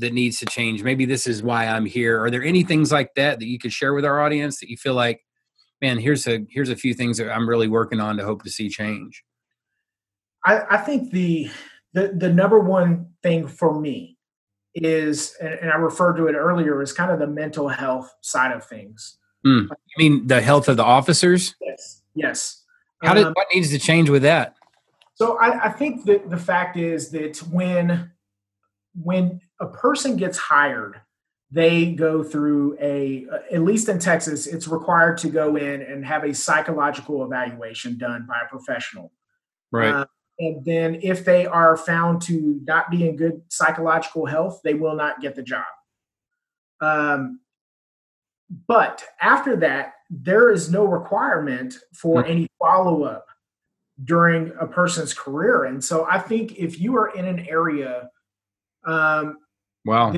that 0.00 0.12
needs 0.12 0.38
to 0.38 0.46
change. 0.46 0.82
Maybe 0.82 1.04
this 1.04 1.26
is 1.26 1.42
why 1.42 1.66
I'm 1.66 1.86
here. 1.86 2.22
Are 2.22 2.30
there 2.30 2.42
any 2.42 2.62
things 2.62 2.90
like 2.92 3.14
that 3.14 3.38
that 3.38 3.46
you 3.46 3.58
could 3.58 3.72
share 3.72 3.94
with 3.94 4.04
our 4.04 4.20
audience 4.20 4.60
that 4.60 4.68
you 4.68 4.76
feel 4.76 4.94
like, 4.94 5.24
man, 5.80 5.98
here's 5.98 6.26
a 6.26 6.44
here's 6.50 6.68
a 6.68 6.76
few 6.76 6.94
things 6.94 7.18
that 7.18 7.30
I'm 7.30 7.48
really 7.48 7.68
working 7.68 8.00
on 8.00 8.16
to 8.16 8.24
hope 8.24 8.42
to 8.44 8.50
see 8.50 8.68
change? 8.68 9.22
I, 10.44 10.62
I 10.70 10.76
think 10.78 11.10
the 11.10 11.50
the 11.92 12.08
the 12.16 12.32
number 12.32 12.58
one 12.58 13.10
thing 13.22 13.46
for 13.46 13.78
me 13.78 14.16
is, 14.74 15.36
and, 15.40 15.54
and 15.54 15.70
I 15.70 15.76
referred 15.76 16.16
to 16.16 16.26
it 16.26 16.34
earlier, 16.34 16.80
is 16.82 16.92
kind 16.92 17.10
of 17.10 17.18
the 17.18 17.26
mental 17.26 17.68
health 17.68 18.12
side 18.20 18.52
of 18.52 18.64
things. 18.64 19.18
Mm. 19.46 19.68
I 19.70 19.74
mean, 19.98 20.26
the 20.26 20.40
health 20.40 20.68
of 20.68 20.76
the 20.76 20.84
officers. 20.84 21.54
Yes. 21.60 22.02
Yes. 22.14 22.64
How 23.02 23.14
did 23.14 23.26
um, 23.26 23.32
what 23.32 23.46
needs 23.54 23.70
to 23.70 23.78
change 23.78 24.10
with 24.10 24.22
that? 24.22 24.56
So 25.14 25.38
I, 25.38 25.66
I 25.66 25.68
think 25.70 26.04
that 26.06 26.30
the 26.30 26.36
fact 26.36 26.76
is 26.76 27.10
that 27.10 27.38
when 27.50 28.10
when 28.94 29.40
a 29.60 29.66
person 29.66 30.16
gets 30.16 30.38
hired, 30.38 31.00
they 31.50 31.92
go 31.92 32.22
through 32.22 32.78
a 32.80 33.26
at 33.52 33.62
least 33.62 33.88
in 33.88 33.98
Texas, 33.98 34.46
it's 34.46 34.68
required 34.68 35.18
to 35.18 35.28
go 35.28 35.56
in 35.56 35.82
and 35.82 36.04
have 36.04 36.24
a 36.24 36.32
psychological 36.32 37.24
evaluation 37.24 37.98
done 37.98 38.26
by 38.28 38.40
a 38.44 38.48
professional. 38.48 39.12
Right. 39.72 39.92
Uh, 39.92 40.06
and 40.38 40.64
then 40.64 41.00
if 41.02 41.24
they 41.24 41.46
are 41.46 41.76
found 41.76 42.22
to 42.22 42.60
not 42.64 42.90
be 42.90 43.08
in 43.08 43.16
good 43.16 43.42
psychological 43.48 44.26
health, 44.26 44.60
they 44.64 44.74
will 44.74 44.94
not 44.94 45.20
get 45.20 45.34
the 45.34 45.42
job. 45.42 45.64
Um, 46.80 47.40
but 48.66 49.04
after 49.20 49.56
that, 49.56 49.94
there 50.08 50.50
is 50.50 50.70
no 50.70 50.84
requirement 50.84 51.76
for 51.92 52.22
mm-hmm. 52.22 52.30
any 52.30 52.48
follow 52.58 53.04
up 53.04 53.26
during 54.02 54.52
a 54.58 54.66
person's 54.66 55.12
career. 55.12 55.64
And 55.64 55.82
so 55.84 56.06
I 56.08 56.18
think 56.18 56.56
if 56.56 56.80
you 56.80 56.96
are 56.96 57.14
in 57.14 57.26
an 57.26 57.46
area 57.48 58.10
um, 58.84 59.38
wow. 59.84 60.14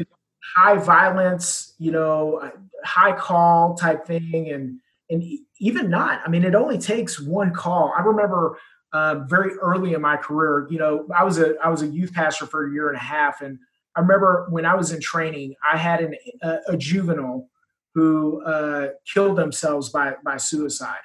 High 0.57 0.77
violence, 0.77 1.75
you 1.79 1.93
know, 1.93 2.51
high 2.85 3.17
call 3.17 3.75
type 3.75 4.07
thing, 4.07 4.51
and 4.51 4.79
and 5.09 5.23
even 5.61 5.89
not. 5.89 6.21
I 6.25 6.29
mean, 6.29 6.45
it 6.45 6.55
only 6.55 6.79
takes 6.79 7.21
one 7.21 7.53
call. 7.53 7.93
I 7.97 8.03
remember 8.03 8.59
uh, 8.93 9.21
very 9.27 9.55
early 9.59 9.95
in 9.95 10.01
my 10.01 10.17
career. 10.17 10.67
You 10.71 10.79
know, 10.79 11.07
I 11.17 11.25
was 11.25 11.39
a 11.39 11.55
I 11.63 11.69
was 11.69 11.83
a 11.83 11.87
youth 11.87 12.13
pastor 12.13 12.47
for 12.47 12.67
a 12.67 12.73
year 12.73 12.89
and 12.89 12.97
a 12.97 13.01
half, 13.01 13.41
and 13.41 13.59
I 13.97 14.01
remember 14.01 14.47
when 14.51 14.67
I 14.67 14.75
was 14.75 14.93
in 14.93 15.01
training, 15.01 15.55
I 15.65 15.77
had 15.77 16.01
an, 16.01 16.17
a, 16.43 16.59
a 16.69 16.77
juvenile 16.77 17.49
who 17.95 18.43
uh, 18.43 18.89
killed 19.13 19.37
themselves 19.37 19.91
by 19.91 20.15
by 20.25 20.37
suicide, 20.39 21.01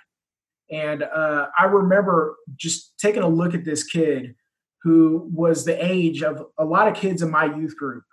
and 0.71 1.03
uh, 1.03 1.47
I 1.57 1.65
remember 1.65 2.35
just 2.55 2.97
taking 2.97 3.23
a 3.23 3.27
look 3.27 3.53
at 3.53 3.65
this 3.65 3.83
kid 3.83 4.35
who 4.83 5.29
was 5.33 5.65
the 5.65 5.83
age 5.83 6.23
of 6.23 6.45
a 6.57 6.65
lot 6.65 6.87
of 6.87 6.95
kids 6.95 7.21
in 7.21 7.31
my 7.31 7.45
youth 7.45 7.75
group 7.75 8.03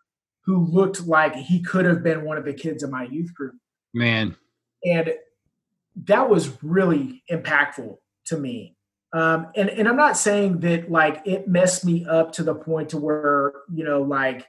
who 0.45 0.65
looked 0.67 1.07
like 1.07 1.35
he 1.35 1.63
could 1.63 1.85
have 1.85 2.03
been 2.03 2.25
one 2.25 2.37
of 2.37 2.45
the 2.45 2.53
kids 2.53 2.83
in 2.83 2.91
my 2.91 3.05
youth 3.05 3.33
group. 3.35 3.55
Man. 3.93 4.37
And 4.85 5.15
that 6.05 6.29
was 6.29 6.63
really 6.63 7.23
impactful 7.31 7.97
to 8.27 8.37
me. 8.37 8.77
Um, 9.13 9.49
and, 9.55 9.71
and 9.71 9.89
I'm 9.89 9.97
not 9.97 10.17
saying 10.17 10.61
that 10.61 10.91
like 10.91 11.23
it 11.25 11.47
messed 11.47 11.85
me 11.85 12.05
up 12.05 12.33
to 12.33 12.43
the 12.43 12.55
point 12.55 12.91
to 12.91 12.99
where, 12.99 13.53
you 13.73 13.85
know, 13.85 14.03
like 14.03 14.47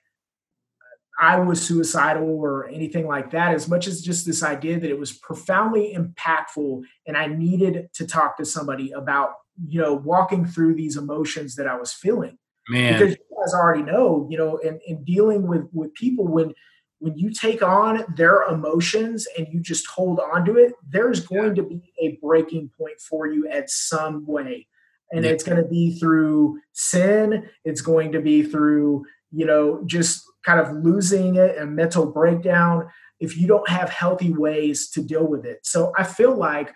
I 1.20 1.40
was 1.40 1.62
suicidal 1.62 2.28
or 2.28 2.68
anything 2.68 3.08
like 3.08 3.32
that, 3.32 3.54
as 3.54 3.70
much 3.70 3.88
as 3.88 4.02
just 4.02 4.26
this 4.26 4.44
idea 4.44 4.80
that 4.80 4.90
it 4.90 5.00
was 5.00 5.14
profoundly 5.14 5.96
impactful 5.96 6.82
and 7.08 7.16
I 7.16 7.28
needed 7.28 7.90
to 7.94 8.08
talk 8.08 8.38
to 8.38 8.46
somebody 8.46 8.92
about 8.92 9.36
you 9.68 9.82
know, 9.82 9.94
walking 9.94 10.46
through 10.46 10.76
these 10.76 10.98
emotions 10.98 11.56
that 11.56 11.68
I 11.68 11.76
was 11.76 11.94
feeling. 11.94 12.38
Man. 12.70 12.94
Because 12.94 13.16
you 13.16 13.38
guys 13.38 13.54
already 13.54 13.84
know, 13.84 14.28
you 14.30 14.38
know, 14.38 14.58
in, 14.58 14.80
in 14.88 15.04
dealing 15.04 15.48
with 15.48 15.68
with 15.72 15.94
people 15.94 16.28
when 16.28 16.54
when 17.00 17.18
you 17.18 17.32
take 17.32 17.62
on 17.62 18.04
their 18.16 18.44
emotions 18.44 19.28
and 19.38 19.48
you 19.52 19.60
just 19.60 19.86
hold 19.88 20.20
on 20.20 20.46
to 20.46 20.58
it, 20.58 20.74
there's 20.90 21.20
going 21.20 21.54
to 21.56 21.64
be 21.64 21.94
a 22.00 22.18
breaking 22.22 22.70
point 22.78 23.00
for 23.00 23.28
you 23.28 23.48
at 23.48 23.70
some 23.70 24.26
way. 24.26 24.68
And 25.12 25.24
yeah. 25.24 25.32
it's 25.32 25.44
going 25.44 25.62
to 25.62 25.68
be 25.68 26.00
through 26.00 26.60
sin, 26.74 27.48
it's 27.64 27.82
going 27.82 28.12
to 28.14 28.22
be 28.22 28.44
through, 28.44 29.06
you 29.32 29.46
know, 29.46 29.84
just 29.86 30.24
kind 30.46 30.60
of 30.60 30.84
losing 30.84 31.36
it 31.36 31.58
and 31.58 31.76
mental 31.76 32.06
breakdown 32.06 32.88
if 33.20 33.38
you 33.38 33.48
don't 33.48 33.70
have 33.70 33.90
healthy 33.90 34.34
ways 34.34 34.90
to 34.92 35.04
deal 35.04 35.28
with 35.28 35.46
it. 35.46 35.60
So 35.64 35.94
I 35.98 36.04
feel 36.04 36.36
like 36.36 36.74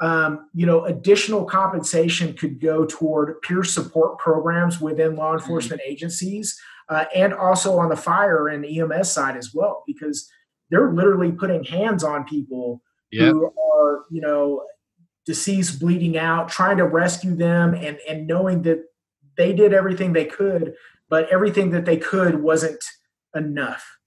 um, 0.00 0.48
you 0.54 0.66
know, 0.66 0.84
additional 0.86 1.44
compensation 1.44 2.32
could 2.32 2.60
go 2.60 2.86
toward 2.86 3.40
peer 3.42 3.62
support 3.62 4.18
programs 4.18 4.80
within 4.80 5.14
law 5.14 5.34
mm-hmm. 5.34 5.42
enforcement 5.42 5.82
mm-hmm. 5.82 5.92
agencies 5.92 6.58
uh, 6.88 7.04
and 7.14 7.34
also 7.34 7.78
on 7.78 7.90
the 7.90 7.96
fire 7.96 8.48
and 8.48 8.64
EMS 8.64 9.12
side 9.12 9.36
as 9.36 9.52
well, 9.54 9.84
because 9.86 10.28
they're 10.70 10.92
literally 10.92 11.32
putting 11.32 11.64
hands 11.64 12.02
on 12.02 12.24
people 12.24 12.82
yep. 13.12 13.32
who 13.32 13.46
are, 13.46 14.04
you 14.10 14.20
know, 14.20 14.64
deceased, 15.26 15.78
bleeding 15.78 16.16
out, 16.16 16.48
trying 16.48 16.78
to 16.78 16.84
rescue 16.84 17.36
them, 17.36 17.74
and 17.74 17.98
and 18.08 18.26
knowing 18.26 18.62
that 18.62 18.84
they 19.36 19.52
did 19.52 19.72
everything 19.72 20.12
they 20.12 20.24
could, 20.24 20.74
but 21.08 21.28
everything 21.30 21.70
that 21.70 21.84
they 21.84 21.96
could 21.96 22.42
wasn't 22.42 22.82
enough. 23.34 23.98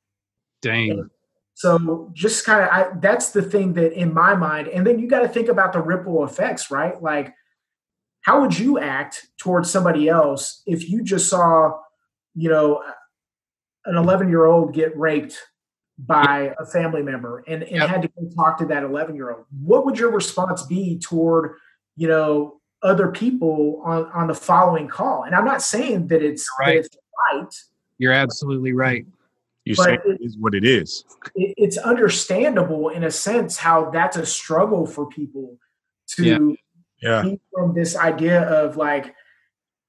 Dang. 0.61 0.91
And, 0.91 1.09
so 1.55 2.09
just 2.13 2.45
kind 2.45 2.67
of 2.69 3.01
that's 3.01 3.29
the 3.29 3.41
thing 3.41 3.73
that 3.73 3.93
in 3.93 4.13
my 4.13 4.35
mind, 4.35 4.67
and 4.67 4.85
then 4.85 4.99
you 4.99 5.07
got 5.07 5.19
to 5.19 5.27
think 5.27 5.49
about 5.49 5.73
the 5.73 5.81
ripple 5.81 6.23
effects, 6.23 6.71
right? 6.71 7.01
Like, 7.01 7.33
how 8.21 8.41
would 8.41 8.57
you 8.57 8.79
act 8.79 9.27
towards 9.37 9.69
somebody 9.69 10.09
else 10.09 10.63
if 10.65 10.89
you 10.89 11.03
just 11.03 11.29
saw, 11.29 11.73
you 12.35 12.49
know, 12.49 12.83
an 13.85 13.95
11 13.95 14.29
year 14.29 14.45
old 14.45 14.73
get 14.73 14.97
raped 14.97 15.37
by 15.99 16.53
a 16.59 16.65
family 16.65 17.03
member 17.03 17.43
and, 17.47 17.61
and 17.63 17.71
yep. 17.71 17.89
had 17.89 18.01
to 18.01 18.07
go 18.07 18.27
talk 18.35 18.57
to 18.57 18.65
that 18.65 18.83
11 18.83 19.15
year 19.15 19.31
old? 19.31 19.45
What 19.61 19.85
would 19.85 19.99
your 19.99 20.11
response 20.11 20.63
be 20.63 20.97
toward, 20.99 21.55
you 21.95 22.07
know, 22.07 22.59
other 22.81 23.11
people 23.11 23.81
on, 23.85 24.09
on 24.11 24.27
the 24.27 24.33
following 24.33 24.87
call? 24.87 25.23
And 25.23 25.35
I'm 25.35 25.45
not 25.45 25.61
saying 25.61 26.07
that 26.07 26.23
it's, 26.23 26.47
right. 26.59 26.67
That 26.67 26.77
it's 26.77 26.97
right. 27.31 27.53
You're 27.99 28.13
absolutely 28.13 28.73
right 28.73 29.05
you 29.65 29.75
say 29.75 29.93
it 29.93 30.17
is 30.19 30.37
what 30.37 30.53
it 30.53 30.65
is. 30.65 31.05
It, 31.35 31.53
it's 31.57 31.77
understandable 31.77 32.89
in 32.89 33.03
a 33.05 33.11
sense 33.11 33.57
how 33.57 33.89
that's 33.91 34.17
a 34.17 34.25
struggle 34.25 34.85
for 34.85 35.07
people 35.07 35.57
to 36.07 36.57
yeah. 37.01 37.23
yeah. 37.23 37.35
from 37.53 37.73
this 37.73 37.95
idea 37.95 38.41
of 38.41 38.75
like 38.75 39.13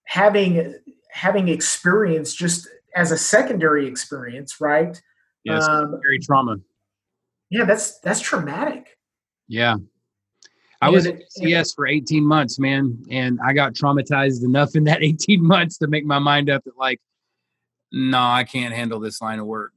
having 0.05 0.77
having 1.11 1.49
experience 1.49 2.35
just 2.35 2.69
as 2.95 3.11
a 3.11 3.19
secondary 3.19 3.87
experience, 3.87 4.61
right? 4.61 5.01
Yes, 5.43 5.65
um, 5.65 5.99
very 6.03 6.21
trauma. 6.21 6.57
Yeah, 7.51 7.65
that's 7.65 7.99
that's 8.01 8.21
traumatic. 8.21 8.97
Yeah. 9.49 9.77
I 10.81 10.91
was 10.91 11.07
at 11.07 11.23
CS 11.31 11.73
for 11.73 11.87
18 11.87 12.23
months, 12.23 12.59
man, 12.59 13.03
and 13.11 13.39
I 13.43 13.55
got 13.55 13.73
traumatized 13.73 14.45
enough 14.45 14.77
in 14.77 14.85
that 14.85 15.03
18 15.03 15.43
months 15.43 15.79
to 15.79 15.87
make 15.87 16.05
my 16.05 16.19
mind 16.19 16.51
up 16.51 16.63
that 16.65 16.77
like 16.77 17.01
no, 17.95 18.19
I 18.19 18.45
can't 18.45 18.75
handle 18.75 18.99
this 18.99 19.21
line 19.21 19.39
of 19.39 19.47
work. 19.47 19.73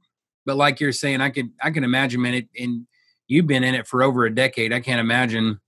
But 0.45 0.57
like 0.57 0.80
you're 0.80 0.91
saying, 0.91 1.22
I 1.22 1.30
can 1.30 1.53
I 1.61 1.72
can 1.72 1.84
imagine 1.84 2.22
man 2.22 2.34
it 2.34 2.49
and 2.57 2.88
you've 3.28 3.47
been 3.47 3.63
in 3.63 3.76
it 3.76 3.88
for 3.88 4.01
over 4.01 4.26
a 4.26 4.34
decade. 4.34 4.74
I 4.74 4.80
can't 4.80 4.99
imagine 4.99 5.59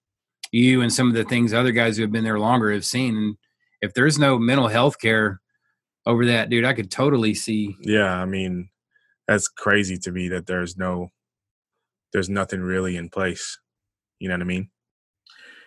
you 0.51 0.81
and 0.81 0.91
some 0.91 1.07
of 1.07 1.13
the 1.13 1.25
things 1.25 1.53
other 1.53 1.71
guys 1.71 1.95
who 1.95 2.03
have 2.03 2.11
been 2.11 2.23
there 2.23 2.39
longer 2.39 2.71
have 2.71 2.85
seen. 2.85 3.15
And 3.15 3.37
if 3.81 3.93
there's 3.93 4.17
no 4.17 4.39
mental 4.39 4.67
health 4.67 4.99
care 4.99 5.41
over 6.05 6.25
that, 6.25 6.49
dude, 6.49 6.65
I 6.65 6.73
could 6.73 6.89
totally 6.89 7.35
see. 7.35 7.75
Yeah, 7.81 8.11
I 8.11 8.25
mean, 8.25 8.69
that's 9.27 9.47
crazy 9.47 9.97
to 9.99 10.11
me 10.11 10.29
that 10.29 10.47
there's 10.47 10.75
no 10.75 11.11
there's 12.13 12.29
nothing 12.29 12.61
really 12.61 12.97
in 12.97 13.09
place. 13.09 13.59
You 14.17 14.29
know 14.29 14.35
what 14.35 14.41
I 14.41 14.45
mean? 14.45 14.69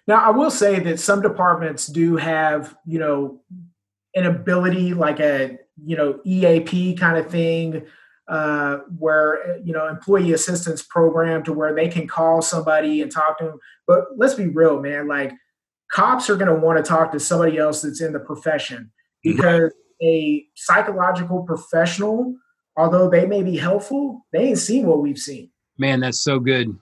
Now, 0.09 0.16
I 0.16 0.30
will 0.30 0.51
say 0.51 0.80
that 0.80 0.99
some 0.99 1.22
departments 1.22 1.87
do 1.87 2.16
have, 2.16 2.74
you 2.85 2.99
know, 2.99 3.41
an 4.16 4.26
ability 4.26 4.95
like 4.95 5.20
a 5.20 5.59
you 5.85 5.97
know 5.97 6.20
EAP 6.25 6.97
kind 6.97 7.18
of 7.18 7.31
thing, 7.31 7.87
uh, 8.29 8.79
where 8.99 9.59
you 9.64 9.73
know 9.73 9.89
employee 9.89 10.33
assistance 10.33 10.83
program 10.83 11.43
to 11.45 11.53
where 11.53 11.75
they 11.75 11.89
can 11.89 12.07
call 12.07 12.43
somebody 12.43 13.03
and 13.03 13.11
talk 13.11 13.39
to 13.39 13.45
them. 13.45 13.59
But 13.87 14.05
let's 14.16 14.35
be 14.35 14.49
real, 14.49 14.81
man. 14.81 15.09
Like 15.09 15.33
cops 15.93 16.29
are 16.31 16.37
going 16.37 16.49
to 16.49 16.55
want 16.55 16.83
to 16.83 16.89
talk 16.89 17.12
to 17.12 17.20
somebody 17.20 17.59
else 17.59 17.83
that's 17.83 18.01
in 18.01 18.12
the 18.12 18.20
profession 18.20 18.91
because 19.23 19.73
a 20.03 20.45
psychological 20.55 21.43
professional, 21.43 22.35
although 22.77 23.09
they 23.09 23.27
may 23.27 23.43
be 23.43 23.57
helpful, 23.57 24.27
they 24.33 24.49
ain't 24.49 24.59
seen 24.59 24.87
what 24.87 25.01
we've 25.01 25.18
seen. 25.18 25.51
Man, 25.79 26.01
that's 26.01 26.23
so 26.23 26.39
good. 26.39 26.77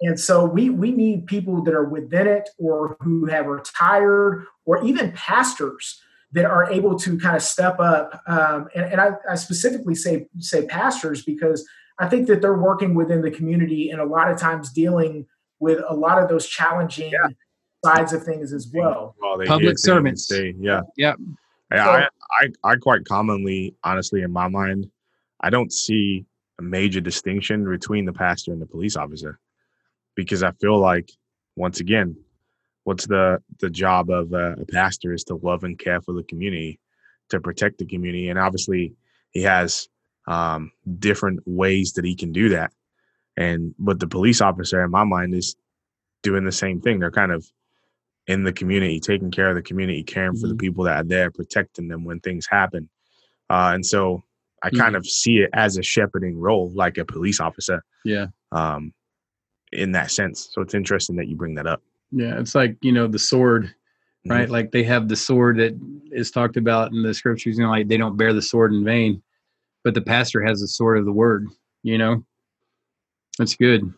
And 0.00 0.18
so 0.18 0.44
we 0.44 0.70
we 0.70 0.90
need 0.90 1.26
people 1.26 1.62
that 1.62 1.74
are 1.74 1.88
within 1.88 2.26
it 2.26 2.48
or 2.58 2.96
who 3.00 3.26
have 3.26 3.46
retired 3.46 4.46
or 4.66 4.84
even 4.84 5.12
pastors 5.12 6.00
that 6.34 6.44
are 6.44 6.70
able 6.70 6.98
to 6.98 7.18
kind 7.18 7.36
of 7.36 7.42
step 7.42 7.78
up. 7.80 8.22
Um, 8.26 8.68
and, 8.74 8.84
and 8.84 9.00
I, 9.00 9.12
I 9.30 9.36
specifically 9.36 9.94
say 9.94 10.26
say 10.38 10.66
pastors 10.66 11.24
because 11.24 11.66
I 11.98 12.08
think 12.08 12.26
that 12.26 12.42
they're 12.42 12.58
working 12.58 12.94
within 12.94 13.22
the 13.22 13.30
community 13.30 13.90
and 13.90 14.00
a 14.00 14.04
lot 14.04 14.30
of 14.30 14.38
times 14.38 14.72
dealing 14.72 15.26
with 15.60 15.80
a 15.88 15.94
lot 15.94 16.20
of 16.20 16.28
those 16.28 16.46
challenging 16.46 17.12
yeah. 17.12 17.28
sides 17.84 18.12
of 18.12 18.24
things 18.24 18.52
as 18.52 18.70
well. 18.74 19.14
well 19.22 19.38
Public 19.46 19.78
servants. 19.78 20.26
Say, 20.26 20.54
yeah. 20.58 20.80
Yep. 20.96 21.16
Yeah. 21.72 21.84
So, 21.84 21.90
I, 21.90 22.08
I, 22.40 22.72
I 22.72 22.76
quite 22.76 23.04
commonly, 23.04 23.76
honestly, 23.84 24.22
in 24.22 24.32
my 24.32 24.48
mind, 24.48 24.90
I 25.40 25.50
don't 25.50 25.72
see 25.72 26.26
a 26.58 26.62
major 26.62 27.00
distinction 27.00 27.64
between 27.68 28.04
the 28.04 28.12
pastor 28.12 28.52
and 28.52 28.60
the 28.60 28.66
police 28.66 28.96
officer 28.96 29.38
because 30.16 30.42
I 30.42 30.50
feel 30.60 30.78
like, 30.78 31.10
once 31.56 31.78
again, 31.78 32.16
what's 32.84 33.06
the 33.06 33.42
the 33.60 33.70
job 33.70 34.10
of 34.10 34.32
a, 34.32 34.52
a 34.52 34.66
pastor 34.66 35.12
is 35.12 35.24
to 35.24 35.36
love 35.36 35.64
and 35.64 35.78
care 35.78 36.00
for 36.00 36.12
the 36.12 36.22
community, 36.22 36.78
to 37.30 37.40
protect 37.40 37.78
the 37.78 37.86
community, 37.86 38.28
and 38.28 38.38
obviously 38.38 38.94
he 39.30 39.42
has 39.42 39.88
um, 40.26 40.70
different 40.98 41.40
ways 41.44 41.94
that 41.94 42.04
he 42.04 42.14
can 42.14 42.32
do 42.32 42.50
that. 42.50 42.72
And 43.36 43.74
but 43.78 43.98
the 43.98 44.06
police 44.06 44.40
officer, 44.40 44.82
in 44.84 44.90
my 44.90 45.04
mind, 45.04 45.34
is 45.34 45.56
doing 46.22 46.44
the 46.44 46.52
same 46.52 46.80
thing. 46.80 47.00
They're 47.00 47.10
kind 47.10 47.32
of 47.32 47.44
in 48.26 48.44
the 48.44 48.52
community, 48.52 49.00
taking 49.00 49.30
care 49.30 49.50
of 49.50 49.56
the 49.56 49.62
community, 49.62 50.02
caring 50.02 50.32
mm-hmm. 50.32 50.40
for 50.40 50.46
the 50.46 50.54
mm-hmm. 50.54 50.60
people 50.60 50.84
that 50.84 50.96
are 50.96 51.04
there, 51.04 51.30
protecting 51.30 51.88
them 51.88 52.04
when 52.04 52.20
things 52.20 52.46
happen. 52.48 52.88
Uh, 53.50 53.72
and 53.74 53.84
so 53.84 54.22
I 54.62 54.68
mm-hmm. 54.68 54.78
kind 54.78 54.96
of 54.96 55.04
see 55.04 55.38
it 55.38 55.50
as 55.52 55.76
a 55.76 55.82
shepherding 55.82 56.38
role, 56.38 56.72
like 56.74 56.96
a 56.96 57.04
police 57.04 57.40
officer. 57.40 57.84
Yeah. 58.04 58.28
Um, 58.52 58.94
in 59.74 59.92
that 59.92 60.10
sense. 60.10 60.48
So 60.52 60.62
it's 60.62 60.74
interesting 60.74 61.16
that 61.16 61.28
you 61.28 61.36
bring 61.36 61.56
that 61.56 61.66
up. 61.66 61.82
Yeah, 62.14 62.38
it's 62.38 62.54
like 62.54 62.76
you 62.80 62.92
know 62.92 63.08
the 63.08 63.18
sword, 63.18 63.74
right? 64.26 64.44
Mm-hmm. 64.44 64.52
Like 64.52 64.70
they 64.70 64.84
have 64.84 65.08
the 65.08 65.16
sword 65.16 65.58
that 65.58 65.78
is 66.12 66.30
talked 66.30 66.56
about 66.56 66.92
in 66.92 67.02
the 67.02 67.12
scriptures. 67.12 67.58
You 67.58 67.64
know, 67.64 67.70
like 67.70 67.88
they 67.88 67.96
don't 67.96 68.16
bear 68.16 68.32
the 68.32 68.40
sword 68.40 68.72
in 68.72 68.84
vain, 68.84 69.20
but 69.82 69.94
the 69.94 70.00
pastor 70.00 70.40
has 70.44 70.60
the 70.60 70.68
sword 70.68 70.98
of 70.98 71.06
the 71.06 71.12
word. 71.12 71.48
You 71.82 71.98
know, 71.98 72.24
that's 73.36 73.56
good. 73.56 73.92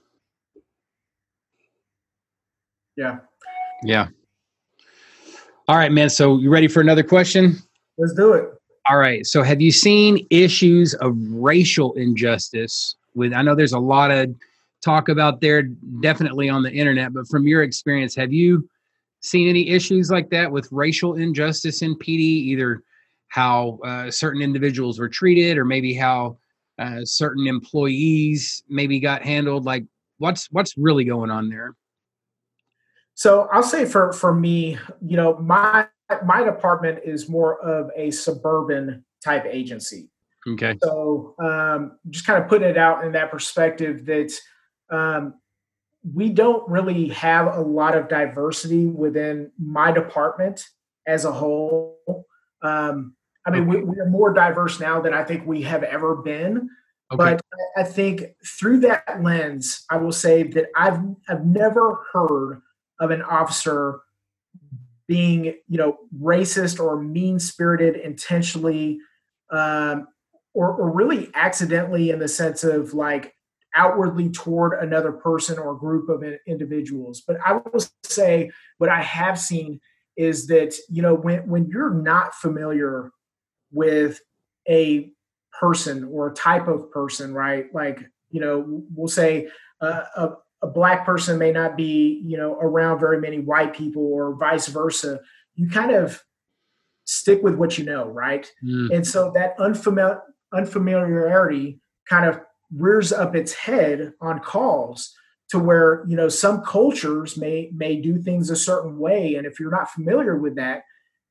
Yeah. 2.96 3.18
Yeah. 3.82 4.08
All 5.68 5.76
right, 5.76 5.92
man. 5.92 6.08
So 6.08 6.38
you 6.38 6.48
ready 6.48 6.68
for 6.68 6.80
another 6.80 7.02
question? 7.02 7.56
Let's 7.98 8.14
do 8.14 8.32
it. 8.32 8.48
All 8.88 8.96
right. 8.96 9.26
So 9.26 9.42
have 9.42 9.60
you 9.60 9.72
seen 9.72 10.26
issues 10.30 10.94
of 10.94 11.14
racial 11.30 11.92
injustice 11.94 12.94
with 13.14 13.34
I 13.34 13.42
know 13.42 13.54
there's 13.54 13.72
a 13.72 13.78
lot 13.78 14.10
of 14.10 14.34
talk 14.82 15.08
about 15.08 15.40
there 15.40 15.62
definitely 16.00 16.48
on 16.48 16.62
the 16.62 16.72
internet, 16.72 17.12
but 17.12 17.26
from 17.28 17.46
your 17.46 17.62
experience, 17.62 18.14
have 18.14 18.32
you 18.32 18.68
seen 19.20 19.48
any 19.48 19.68
issues 19.68 20.10
like 20.10 20.30
that 20.30 20.50
with 20.50 20.68
racial 20.70 21.14
injustice 21.14 21.82
in 21.82 21.96
PD, 21.96 22.18
either 22.18 22.82
how 23.28 23.78
uh, 23.84 24.10
certain 24.10 24.42
individuals 24.42 24.98
were 24.98 25.08
treated 25.08 25.58
or 25.58 25.64
maybe 25.64 25.94
how 25.94 26.38
uh, 26.78 27.00
certain 27.04 27.46
employees 27.46 28.62
maybe 28.68 29.00
got 29.00 29.22
handled? 29.22 29.64
Like 29.64 29.84
what's 30.18 30.46
what's 30.50 30.76
really 30.76 31.04
going 31.04 31.30
on 31.30 31.48
there? 31.48 31.74
So 33.14 33.48
i'll 33.50 33.62
say 33.62 33.86
for 33.86 34.12
for 34.12 34.34
me 34.34 34.76
you 35.00 35.16
know 35.16 35.38
my 35.38 35.86
my 36.24 36.44
department 36.44 37.00
is 37.04 37.28
more 37.28 37.60
of 37.60 37.90
a 37.96 38.10
suburban 38.10 39.04
type 39.24 39.44
agency. 39.46 40.08
Okay. 40.48 40.78
So 40.82 41.34
um, 41.40 41.98
just 42.10 42.26
kind 42.26 42.42
of 42.42 42.48
putting 42.48 42.68
it 42.68 42.78
out 42.78 43.04
in 43.04 43.12
that 43.12 43.30
perspective 43.30 44.06
that 44.06 44.32
um, 44.90 45.34
we 46.14 46.28
don't 46.28 46.68
really 46.68 47.08
have 47.08 47.54
a 47.54 47.60
lot 47.60 47.96
of 47.96 48.08
diversity 48.08 48.86
within 48.86 49.50
my 49.58 49.90
department 49.90 50.64
as 51.06 51.24
a 51.24 51.32
whole 51.32 51.98
um, 52.62 53.14
I 53.46 53.50
mean, 53.50 53.68
we, 53.68 53.80
we, 53.82 54.00
are 54.00 54.08
more 54.08 54.32
diverse 54.32 54.80
now 54.80 55.00
than 55.00 55.14
I 55.14 55.22
think 55.22 55.46
we 55.46 55.62
have 55.62 55.84
ever 55.84 56.16
been. 56.16 56.68
Okay. 57.12 57.16
But 57.16 57.42
I 57.76 57.84
think 57.84 58.24
through 58.58 58.80
that 58.80 59.22
lens, 59.22 59.84
I 59.88 59.98
will 59.98 60.12
say 60.12 60.42
that 60.42 60.66
I've 60.74 60.98
I've 61.28 61.46
never 61.46 62.04
heard 62.12 62.60
of 62.98 63.12
an 63.12 63.22
officer 63.22 64.00
being, 65.06 65.44
you 65.68 65.78
know, 65.78 65.98
racist 66.20 66.80
or 66.80 67.00
mean 67.00 67.38
spirited 67.38 67.94
intentionally, 67.94 68.98
um, 69.52 70.08
or, 70.52 70.72
or 70.74 70.90
really 70.90 71.30
accidentally 71.34 72.10
in 72.10 72.18
the 72.18 72.26
sense 72.26 72.64
of 72.64 72.94
like 72.94 73.35
outwardly 73.74 74.30
toward 74.30 74.72
another 74.82 75.12
person 75.12 75.58
or 75.58 75.74
group 75.74 76.08
of 76.08 76.24
individuals. 76.46 77.22
But 77.26 77.38
I 77.44 77.54
will 77.54 77.84
say 78.04 78.50
what 78.78 78.90
I 78.90 79.02
have 79.02 79.38
seen 79.38 79.80
is 80.16 80.46
that 80.46 80.74
you 80.88 81.02
know 81.02 81.14
when 81.14 81.48
when 81.48 81.66
you're 81.66 81.92
not 81.92 82.34
familiar 82.34 83.10
with 83.72 84.20
a 84.68 85.12
person 85.58 86.04
or 86.04 86.28
a 86.28 86.34
type 86.34 86.68
of 86.68 86.90
person, 86.90 87.34
right? 87.34 87.66
Like, 87.72 88.00
you 88.30 88.40
know, 88.40 88.82
we'll 88.94 89.08
say 89.08 89.48
uh, 89.80 90.02
a, 90.16 90.30
a 90.62 90.66
black 90.66 91.04
person 91.04 91.38
may 91.38 91.52
not 91.52 91.76
be, 91.76 92.22
you 92.24 92.36
know, 92.36 92.54
around 92.54 92.98
very 93.00 93.20
many 93.20 93.38
white 93.38 93.74
people 93.74 94.02
or 94.02 94.36
vice 94.36 94.68
versa. 94.68 95.20
You 95.54 95.68
kind 95.68 95.92
of 95.92 96.22
stick 97.04 97.42
with 97.42 97.54
what 97.54 97.78
you 97.78 97.84
know, 97.84 98.06
right? 98.06 98.50
Mm. 98.64 98.94
And 98.94 99.06
so 99.06 99.30
that 99.34 99.54
unfamiliar 99.58 100.22
unfamiliarity 100.52 101.80
kind 102.08 102.26
of 102.28 102.40
rears 102.74 103.12
up 103.12 103.34
its 103.36 103.52
head 103.52 104.12
on 104.20 104.40
calls 104.40 105.14
to 105.48 105.58
where 105.58 106.04
you 106.08 106.16
know 106.16 106.28
some 106.28 106.62
cultures 106.62 107.36
may 107.36 107.70
may 107.74 108.00
do 108.00 108.18
things 108.18 108.50
a 108.50 108.56
certain 108.56 108.98
way 108.98 109.34
and 109.36 109.46
if 109.46 109.60
you're 109.60 109.70
not 109.70 109.90
familiar 109.90 110.36
with 110.36 110.56
that 110.56 110.82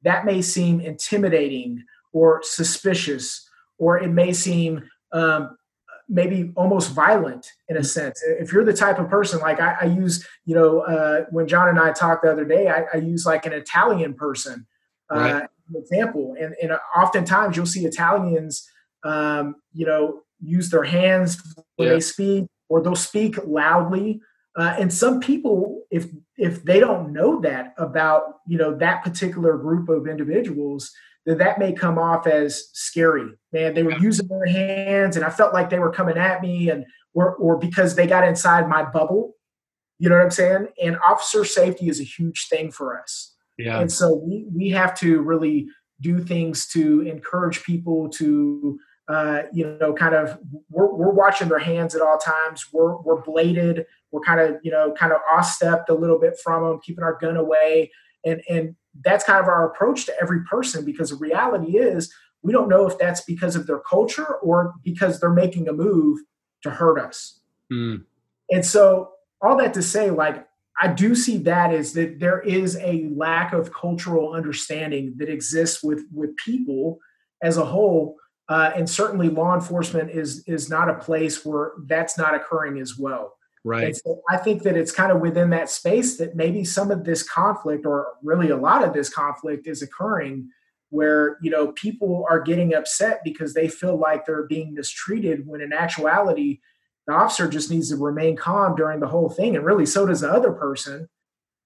that 0.03 0.23
may 0.23 0.41
seem 0.41 0.79
intimidating 0.79 1.83
or 2.15 2.39
suspicious, 2.43 3.49
or 3.77 3.97
it 3.97 4.07
may 4.07 4.31
seem 4.31 4.81
um, 5.11 5.57
maybe 6.07 6.53
almost 6.55 6.91
violent 6.93 7.45
in 7.67 7.75
a 7.75 7.79
mm-hmm. 7.79 7.85
sense. 7.85 8.23
If 8.25 8.53
you're 8.53 8.63
the 8.63 8.71
type 8.73 8.99
of 8.99 9.09
person 9.09 9.41
like 9.41 9.59
I, 9.59 9.75
I 9.81 9.85
use, 9.85 10.25
you 10.45 10.55
know, 10.55 10.79
uh, 10.81 11.25
when 11.31 11.47
John 11.47 11.67
and 11.67 11.79
I 11.79 11.91
talked 11.91 12.23
the 12.23 12.31
other 12.31 12.45
day, 12.45 12.69
I, 12.69 12.85
I 12.93 12.97
use 12.97 13.25
like 13.25 13.45
an 13.45 13.51
Italian 13.51 14.13
person 14.13 14.65
uh, 15.13 15.19
right. 15.19 15.49
example, 15.75 16.35
and, 16.39 16.55
and 16.61 16.71
oftentimes 16.95 17.57
you'll 17.57 17.65
see 17.65 17.85
Italians, 17.85 18.69
um, 19.03 19.55
you 19.73 19.85
know, 19.85 20.21
use 20.41 20.69
their 20.69 20.83
hands 20.83 21.41
when 21.75 21.87
yeah. 21.87 21.93
they 21.95 21.99
speak, 21.99 22.45
or 22.69 22.81
they'll 22.81 22.95
speak 22.95 23.37
loudly. 23.45 24.21
Uh, 24.57 24.75
and 24.79 24.93
some 24.93 25.19
people, 25.19 25.81
if 25.91 26.07
if 26.37 26.63
they 26.63 26.79
don't 26.79 27.11
know 27.11 27.41
that 27.41 27.73
about 27.77 28.39
you 28.47 28.57
know 28.57 28.75
that 28.75 29.03
particular 29.03 29.57
group 29.57 29.89
of 29.89 30.07
individuals, 30.07 30.91
that 31.25 31.39
that 31.39 31.59
may 31.59 31.73
come 31.73 31.97
off 31.97 32.27
as 32.27 32.69
scary. 32.73 33.31
Man, 33.51 33.73
they 33.73 33.83
were 33.83 33.97
using 33.97 34.27
their 34.27 34.45
hands, 34.45 35.15
and 35.15 35.25
I 35.25 35.29
felt 35.29 35.53
like 35.53 35.69
they 35.69 35.79
were 35.79 35.91
coming 35.91 36.17
at 36.17 36.41
me, 36.41 36.69
and 36.69 36.85
or 37.13 37.35
or 37.35 37.57
because 37.57 37.95
they 37.95 38.07
got 38.07 38.27
inside 38.27 38.69
my 38.69 38.83
bubble. 38.83 39.33
You 39.97 40.09
know 40.09 40.15
what 40.15 40.25
I'm 40.25 40.31
saying? 40.31 40.67
And 40.81 40.97
officer 40.97 41.45
safety 41.45 41.87
is 41.87 41.99
a 41.99 42.03
huge 42.03 42.47
thing 42.49 42.71
for 42.71 42.99
us. 42.99 43.33
Yeah. 43.57 43.79
And 43.79 43.91
so 43.91 44.13
we 44.13 44.45
we 44.53 44.69
have 44.69 44.97
to 44.99 45.21
really 45.21 45.67
do 46.01 46.19
things 46.19 46.67
to 46.67 47.01
encourage 47.01 47.63
people 47.63 48.09
to 48.09 48.77
uh, 49.07 49.43
you 49.53 49.77
know, 49.79 49.93
kind 49.93 50.15
of 50.15 50.39
we're, 50.69 50.91
we're 50.91 51.11
watching 51.11 51.47
their 51.47 51.59
hands 51.59 51.95
at 51.95 52.01
all 52.01 52.17
times. 52.17 52.65
We're 52.71 52.97
we're 52.97 53.21
bladed. 53.21 53.85
We're 54.11 54.21
kind 54.21 54.39
of 54.39 54.57
you 54.63 54.71
know 54.71 54.93
kind 54.93 55.11
of 55.11 55.19
off 55.31 55.45
stepped 55.45 55.89
a 55.89 55.93
little 55.93 56.19
bit 56.19 56.39
from 56.43 56.63
them, 56.63 56.79
keeping 56.83 57.03
our 57.03 57.17
gun 57.19 57.37
away, 57.37 57.91
and 58.25 58.41
and 58.49 58.75
that's 59.03 59.23
kind 59.23 59.39
of 59.39 59.47
our 59.47 59.69
approach 59.69 60.05
to 60.05 60.13
every 60.21 60.43
person 60.45 60.85
because 60.85 61.09
the 61.09 61.17
reality 61.17 61.77
is 61.77 62.13
we 62.41 62.53
don't 62.53 62.69
know 62.69 62.87
if 62.87 62.97
that's 62.97 63.21
because 63.21 63.55
of 63.55 63.67
their 63.67 63.79
culture 63.79 64.35
or 64.35 64.73
because 64.83 65.19
they're 65.19 65.31
making 65.31 65.67
a 65.67 65.73
move 65.73 66.19
to 66.61 66.69
hurt 66.69 66.99
us. 66.99 67.39
Mm. 67.71 68.03
And 68.51 68.65
so, 68.65 69.11
all 69.41 69.57
that 69.57 69.73
to 69.73 69.81
say, 69.81 70.11
like, 70.11 70.47
I 70.79 70.87
do 70.89 71.15
see 71.15 71.37
that 71.39 71.73
is 71.73 71.93
that 71.93 72.19
there 72.19 72.41
is 72.41 72.77
a 72.77 73.09
lack 73.15 73.53
of 73.53 73.73
cultural 73.73 74.33
understanding 74.33 75.15
that 75.17 75.29
exists 75.29 75.83
with 75.83 76.05
with 76.13 76.35
people 76.37 76.99
as 77.41 77.57
a 77.57 77.65
whole, 77.65 78.17
uh, 78.47 78.71
and 78.75 78.89
certainly 78.89 79.29
law 79.29 79.55
enforcement 79.55 80.11
is 80.11 80.43
is 80.47 80.69
not 80.69 80.89
a 80.89 80.95
place 80.95 81.45
where 81.45 81.71
that's 81.85 82.17
not 82.17 82.35
occurring 82.35 82.79
as 82.79 82.97
well. 82.97 83.37
Right. 83.63 83.95
So 83.95 84.21
I 84.29 84.37
think 84.37 84.61
that 84.61 84.77
it's 84.77 84.91
kind 84.91 85.11
of 85.11 85.21
within 85.21 85.49
that 85.49 85.71
space 85.71 86.17
that 86.17 86.35
maybe 86.35 86.63
some 86.63 86.91
of 86.91 87.03
this 87.03 87.23
conflict, 87.23 87.85
or 87.87 88.13
really 88.21 88.49
a 88.51 88.57
lot 88.57 88.83
of 88.83 88.93
this 88.93 89.09
conflict, 89.09 89.65
is 89.65 89.81
occurring 89.81 90.49
where 90.89 91.37
you 91.41 91.49
know 91.49 91.71
people 91.73 92.25
are 92.29 92.39
getting 92.39 92.73
upset 92.73 93.21
because 93.23 93.53
they 93.53 93.67
feel 93.67 93.97
like 93.97 94.25
they're 94.25 94.47
being 94.47 94.73
mistreated 94.73 95.47
when 95.47 95.61
in 95.61 95.73
actuality 95.73 96.59
the 97.07 97.13
officer 97.13 97.47
just 97.47 97.69
needs 97.69 97.89
to 97.89 97.95
remain 97.95 98.35
calm 98.35 98.75
during 98.75 98.99
the 98.99 99.07
whole 99.07 99.29
thing 99.29 99.55
and 99.55 99.65
really 99.65 99.85
so 99.85 100.05
does 100.05 100.21
the 100.21 100.29
other 100.29 100.51
person 100.51 101.09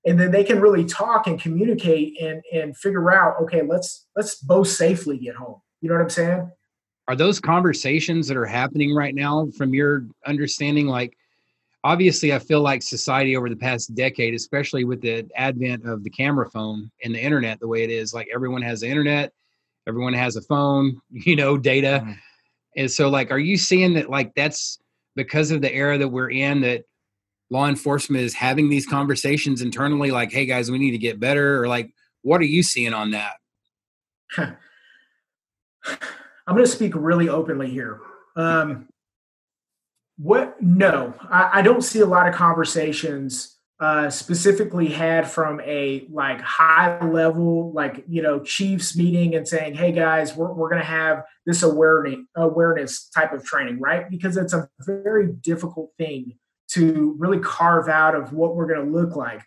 and 0.05 0.19
then 0.19 0.31
they 0.31 0.43
can 0.43 0.61
really 0.61 0.85
talk 0.85 1.27
and 1.27 1.41
communicate 1.41 2.19
and 2.21 2.41
and 2.53 2.77
figure 2.77 3.11
out 3.11 3.35
okay 3.41 3.61
let's 3.61 4.07
let's 4.15 4.35
both 4.35 4.67
safely 4.67 5.17
get 5.17 5.35
home 5.35 5.61
you 5.81 5.89
know 5.89 5.95
what 5.95 6.01
i'm 6.01 6.09
saying 6.09 6.49
are 7.09 7.15
those 7.15 7.39
conversations 7.39 8.27
that 8.27 8.37
are 8.37 8.45
happening 8.45 8.93
right 8.93 9.15
now 9.15 9.47
from 9.57 9.73
your 9.73 10.05
understanding 10.27 10.85
like 10.85 11.17
obviously 11.83 12.31
i 12.31 12.37
feel 12.37 12.61
like 12.61 12.83
society 12.83 13.35
over 13.35 13.49
the 13.49 13.55
past 13.55 13.95
decade 13.95 14.35
especially 14.35 14.83
with 14.83 15.01
the 15.01 15.27
advent 15.35 15.83
of 15.87 16.03
the 16.03 16.09
camera 16.11 16.47
phone 16.51 16.91
and 17.03 17.15
the 17.15 17.19
internet 17.19 17.59
the 17.59 17.67
way 17.67 17.83
it 17.83 17.89
is 17.89 18.13
like 18.13 18.27
everyone 18.31 18.61
has 18.61 18.81
the 18.81 18.87
internet 18.87 19.33
everyone 19.87 20.13
has 20.13 20.35
a 20.35 20.41
phone 20.43 21.01
you 21.09 21.35
know 21.35 21.57
data 21.57 21.99
mm-hmm. 22.03 22.11
and 22.77 22.91
so 22.91 23.09
like 23.09 23.31
are 23.31 23.39
you 23.39 23.57
seeing 23.57 23.95
that 23.95 24.07
like 24.07 24.31
that's 24.35 24.77
because 25.15 25.49
of 25.49 25.63
the 25.63 25.73
era 25.73 25.97
that 25.97 26.09
we're 26.09 26.29
in 26.29 26.61
that 26.61 26.83
law 27.49 27.67
enforcement 27.67 28.23
is 28.23 28.35
having 28.35 28.69
these 28.69 28.85
conversations 28.85 29.63
internally 29.63 30.11
like 30.11 30.31
hey 30.31 30.45
guys 30.45 30.69
we 30.69 30.77
need 30.77 30.91
to 30.91 30.99
get 30.99 31.19
better 31.19 31.59
or 31.59 31.67
like 31.67 31.91
what 32.21 32.39
are 32.39 32.45
you 32.45 32.61
seeing 32.61 32.93
on 32.93 33.09
that 33.09 33.33
i'm 36.49 36.55
going 36.55 36.65
to 36.65 36.71
speak 36.71 36.93
really 36.95 37.29
openly 37.29 37.69
here 37.69 38.01
um, 38.35 38.87
what? 40.19 40.61
No, 40.61 41.13
I, 41.29 41.59
I, 41.59 41.61
don't 41.61 41.81
see 41.81 42.01
a 42.01 42.05
lot 42.05 42.27
of 42.27 42.35
conversations 42.35 43.57
uh, 43.79 44.09
specifically 44.09 44.87
had 44.89 45.29
from 45.29 45.61
a 45.61 46.07
like 46.11 46.41
high 46.41 47.01
level, 47.05 47.71
like 47.71 48.03
you 48.05 48.21
know, 48.21 48.41
chiefs 48.41 48.97
meeting 48.97 49.33
and 49.35 49.47
saying, 49.47 49.75
"Hey 49.75 49.93
guys, 49.93 50.35
we're 50.35 50.51
we're 50.51 50.69
going 50.69 50.81
to 50.81 50.87
have 50.87 51.23
this 51.45 51.63
awareness 51.63 52.19
awareness 52.35 53.09
type 53.09 53.31
of 53.31 53.45
training," 53.45 53.79
right? 53.79 54.09
Because 54.09 54.35
it's 54.35 54.51
a 54.51 54.67
very 54.85 55.31
difficult 55.31 55.91
thing 55.97 56.37
to 56.71 57.15
really 57.17 57.39
carve 57.39 57.87
out 57.87 58.13
of 58.13 58.33
what 58.33 58.57
we're 58.57 58.67
going 58.67 58.85
to 58.85 58.91
look 58.91 59.15
like. 59.15 59.41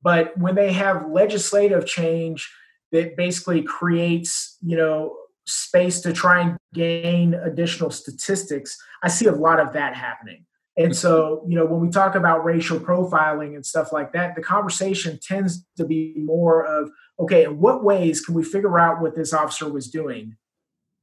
But 0.00 0.36
when 0.38 0.54
they 0.54 0.72
have 0.72 1.10
legislative 1.10 1.86
change 1.86 2.50
that 2.92 3.18
basically 3.18 3.62
creates, 3.62 4.56
you 4.62 4.78
know, 4.78 5.14
space 5.46 6.00
to 6.00 6.12
try 6.12 6.40
and 6.40 6.56
gain 6.74 7.34
additional 7.34 7.90
statistics, 7.90 8.76
I 9.02 9.08
see 9.08 9.26
a 9.26 9.32
lot 9.32 9.60
of 9.60 9.72
that 9.72 9.94
happening. 9.94 10.44
And 10.78 10.94
so, 10.94 11.42
you 11.48 11.56
know, 11.56 11.64
when 11.64 11.80
we 11.80 11.88
talk 11.88 12.14
about 12.14 12.44
racial 12.44 12.78
profiling 12.78 13.54
and 13.54 13.64
stuff 13.64 13.92
like 13.92 14.12
that, 14.12 14.34
the 14.34 14.42
conversation 14.42 15.18
tends 15.22 15.64
to 15.78 15.86
be 15.86 16.12
more 16.18 16.64
of, 16.66 16.90
okay, 17.18 17.44
in 17.44 17.58
what 17.58 17.82
ways 17.82 18.20
can 18.20 18.34
we 18.34 18.44
figure 18.44 18.78
out 18.78 19.00
what 19.00 19.14
this 19.14 19.32
officer 19.32 19.72
was 19.72 19.88
doing 19.88 20.36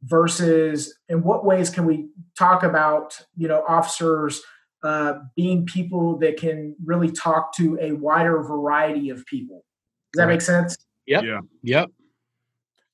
versus 0.04 0.94
in 1.10 1.24
what 1.24 1.44
ways 1.44 1.72
can 1.72 1.86
we 1.86 2.10
talk 2.38 2.62
about, 2.62 3.20
you 3.36 3.48
know, 3.48 3.64
officers 3.68 4.42
uh, 4.84 5.14
being 5.36 5.66
people 5.66 6.18
that 6.20 6.38
can 6.38 6.76
really 6.84 7.10
talk 7.10 7.56
to 7.56 7.78
a 7.82 7.94
wider 7.94 8.44
variety 8.44 9.10
of 9.10 9.26
people. 9.26 9.64
Does 10.12 10.20
that 10.20 10.28
make 10.28 10.42
sense? 10.42 10.78
Yep. 11.08 11.24
Yeah. 11.24 11.40
Yep. 11.64 11.90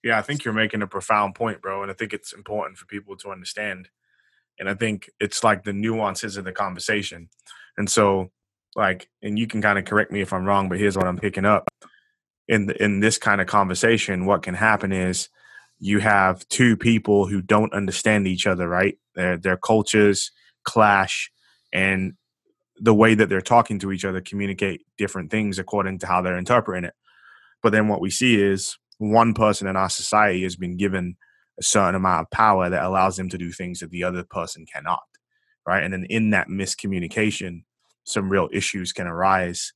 Yeah, 0.03 0.17
I 0.17 0.21
think 0.21 0.43
you're 0.43 0.53
making 0.53 0.81
a 0.81 0.87
profound 0.87 1.35
point, 1.35 1.61
bro. 1.61 1.81
And 1.81 1.91
I 1.91 1.93
think 1.93 2.13
it's 2.13 2.33
important 2.33 2.77
for 2.77 2.85
people 2.85 3.17
to 3.17 3.31
understand. 3.31 3.89
And 4.57 4.69
I 4.69 4.73
think 4.73 5.09
it's 5.19 5.43
like 5.43 5.63
the 5.63 5.73
nuances 5.73 6.37
of 6.37 6.45
the 6.45 6.51
conversation. 6.51 7.29
And 7.77 7.89
so, 7.89 8.31
like, 8.75 9.09
and 9.21 9.37
you 9.37 9.47
can 9.47 9.61
kind 9.61 9.79
of 9.79 9.85
correct 9.85 10.11
me 10.11 10.21
if 10.21 10.31
I'm 10.31 10.45
wrong, 10.45 10.69
but 10.69 10.79
here's 10.79 10.97
what 10.97 11.07
I'm 11.07 11.17
picking 11.17 11.45
up. 11.45 11.67
In 12.47 12.65
the, 12.65 12.83
in 12.83 12.99
this 12.99 13.17
kind 13.17 13.41
of 13.41 13.47
conversation, 13.47 14.25
what 14.25 14.41
can 14.41 14.55
happen 14.55 14.91
is 14.91 15.29
you 15.79 15.99
have 15.99 16.47
two 16.49 16.75
people 16.75 17.27
who 17.27 17.41
don't 17.41 17.73
understand 17.73 18.27
each 18.27 18.47
other, 18.47 18.67
right? 18.67 18.97
Their 19.15 19.37
their 19.37 19.57
cultures 19.57 20.31
clash 20.63 21.31
and 21.71 22.13
the 22.77 22.93
way 22.93 23.13
that 23.13 23.29
they're 23.29 23.41
talking 23.41 23.79
to 23.79 23.91
each 23.91 24.05
other 24.05 24.21
communicate 24.21 24.85
different 24.97 25.31
things 25.31 25.59
according 25.59 25.99
to 25.99 26.07
how 26.07 26.21
they're 26.21 26.37
interpreting 26.37 26.85
it. 26.85 26.93
But 27.61 27.71
then 27.71 27.87
what 27.87 28.01
we 28.01 28.09
see 28.09 28.41
is 28.41 28.77
one 28.99 29.33
person 29.33 29.67
in 29.67 29.75
our 29.75 29.89
society 29.89 30.43
has 30.43 30.55
been 30.55 30.77
given 30.77 31.17
a 31.59 31.63
certain 31.63 31.95
amount 31.95 32.21
of 32.21 32.31
power 32.31 32.69
that 32.69 32.83
allows 32.83 33.17
them 33.17 33.29
to 33.29 33.37
do 33.37 33.51
things 33.51 33.79
that 33.79 33.89
the 33.89 34.03
other 34.03 34.23
person 34.23 34.65
cannot 34.71 35.01
right? 35.69 35.83
And 35.83 35.93
then 35.93 36.05
in 36.09 36.31
that 36.31 36.47
miscommunication 36.47 37.63
some 38.05 38.29
real 38.29 38.49
issues 38.51 38.91
can 38.91 39.05
arise 39.05 39.71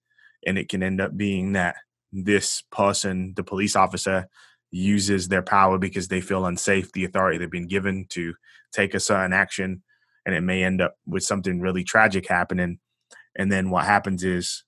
and 0.46 0.58
it 0.58 0.68
can 0.68 0.82
end 0.82 1.00
up 1.00 1.16
being 1.16 1.54
that 1.54 1.76
this 2.12 2.64
person 2.72 3.34
the 3.36 3.44
police 3.44 3.76
officer 3.76 4.28
uses 4.72 5.28
their 5.28 5.44
power 5.44 5.78
because 5.78 6.08
they 6.08 6.20
feel 6.20 6.48
unsafe 6.48 6.92
the 6.94 7.06
authority 7.06 7.38
they've 7.38 7.52
been 7.52 7.68
given 7.68 8.08
to 8.10 8.34
take 8.72 8.96
a 8.96 9.00
certain 9.00 9.34
action 9.34 9.84
and 10.26 10.34
it 10.34 10.42
may 10.42 10.64
end 10.64 10.82
up 10.82 10.96
with 11.06 11.22
something 11.22 11.62
really 11.62 11.84
tragic 11.84 12.28
happening. 12.28 12.80
And 13.36 13.52
then 13.52 13.70
what 13.70 13.86
happens 13.86 14.24
is 14.24 14.64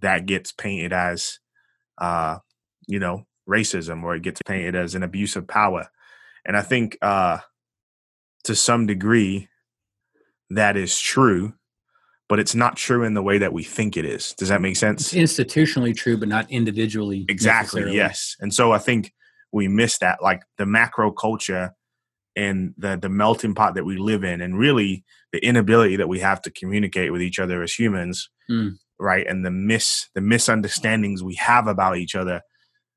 that 0.00 0.26
gets 0.26 0.50
painted 0.50 0.92
as 0.92 1.38
uh 1.98 2.38
you 2.88 2.98
know 2.98 3.24
racism 3.48 4.02
or 4.02 4.14
it 4.14 4.22
gets 4.22 4.40
painted 4.42 4.74
as 4.74 4.94
an 4.94 5.02
abuse 5.02 5.36
of 5.36 5.46
power. 5.46 5.88
And 6.44 6.56
I 6.56 6.62
think 6.62 6.96
uh, 7.02 7.38
to 8.44 8.54
some 8.54 8.86
degree 8.86 9.48
that 10.50 10.76
is 10.76 10.98
true, 10.98 11.54
but 12.28 12.38
it's 12.38 12.54
not 12.54 12.76
true 12.76 13.04
in 13.04 13.14
the 13.14 13.22
way 13.22 13.38
that 13.38 13.52
we 13.52 13.62
think 13.62 13.96
it 13.96 14.04
is. 14.04 14.32
Does 14.32 14.48
that 14.48 14.60
make 14.60 14.76
sense? 14.76 15.12
It's 15.12 15.34
institutionally 15.34 15.96
true, 15.96 16.16
but 16.16 16.28
not 16.28 16.50
individually. 16.50 17.24
Exactly. 17.28 17.94
Yes. 17.94 18.36
And 18.40 18.52
so 18.52 18.72
I 18.72 18.78
think 18.78 19.12
we 19.52 19.68
miss 19.68 19.98
that, 19.98 20.22
like 20.22 20.42
the 20.58 20.66
macro 20.66 21.10
culture 21.10 21.72
and 22.34 22.74
the 22.76 22.98
the 23.00 23.08
melting 23.08 23.54
pot 23.54 23.74
that 23.74 23.84
we 23.84 23.96
live 23.96 24.22
in, 24.22 24.40
and 24.40 24.58
really 24.58 25.04
the 25.32 25.44
inability 25.44 25.96
that 25.96 26.08
we 26.08 26.20
have 26.20 26.42
to 26.42 26.50
communicate 26.50 27.12
with 27.12 27.22
each 27.22 27.38
other 27.38 27.62
as 27.62 27.72
humans, 27.72 28.28
mm. 28.50 28.72
right? 28.98 29.26
And 29.26 29.44
the 29.44 29.50
mis 29.50 30.08
the 30.14 30.20
misunderstandings 30.20 31.22
we 31.22 31.34
have 31.36 31.66
about 31.66 31.96
each 31.96 32.14
other 32.14 32.42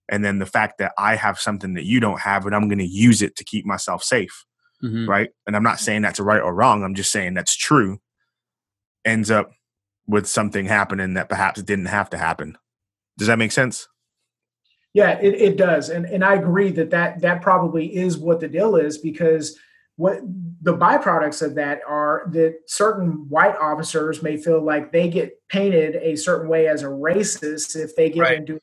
and 0.09 0.25
then 0.25 0.39
the 0.39 0.45
fact 0.45 0.79
that 0.79 0.93
I 0.97 1.15
have 1.15 1.39
something 1.39 1.75
that 1.75 1.85
you 1.85 1.99
don't 1.99 2.19
have 2.19 2.45
and 2.45 2.55
I'm 2.55 2.67
going 2.67 2.79
to 2.79 2.85
use 2.85 3.21
it 3.21 3.35
to 3.37 3.43
keep 3.43 3.65
myself 3.65 4.03
safe. 4.03 4.45
Mm-hmm. 4.83 5.09
Right. 5.09 5.29
And 5.45 5.55
I'm 5.55 5.63
not 5.63 5.79
saying 5.79 6.01
that's 6.01 6.19
right 6.19 6.41
or 6.41 6.53
wrong. 6.53 6.83
I'm 6.83 6.95
just 6.95 7.11
saying 7.11 7.33
that's 7.33 7.55
true. 7.55 7.99
Ends 9.05 9.29
up 9.29 9.51
with 10.07 10.25
something 10.27 10.65
happening 10.65 11.13
that 11.13 11.29
perhaps 11.29 11.61
didn't 11.61 11.85
have 11.85 12.09
to 12.11 12.17
happen. 12.17 12.57
Does 13.17 13.27
that 13.27 13.37
make 13.37 13.51
sense? 13.51 13.87
Yeah, 14.93 15.19
it, 15.19 15.35
it 15.35 15.57
does. 15.57 15.89
And, 15.89 16.05
and 16.05 16.23
I 16.23 16.35
agree 16.35 16.71
that, 16.71 16.89
that 16.89 17.21
that 17.21 17.41
probably 17.41 17.95
is 17.95 18.17
what 18.17 18.39
the 18.39 18.47
deal 18.47 18.75
is 18.75 18.97
because 18.97 19.57
what 19.97 20.21
the 20.61 20.75
byproducts 20.75 21.41
of 21.41 21.55
that 21.55 21.81
are 21.87 22.27
that 22.31 22.55
certain 22.67 23.27
white 23.29 23.55
officers 23.57 24.23
may 24.23 24.37
feel 24.37 24.63
like 24.63 24.91
they 24.91 25.09
get 25.09 25.33
painted 25.49 25.95
a 25.97 26.15
certain 26.15 26.49
way 26.49 26.67
as 26.67 26.83
a 26.83 26.87
racist 26.87 27.75
if 27.75 27.95
they 27.95 28.09
get 28.09 28.21
right. 28.21 28.37
into 28.37 28.59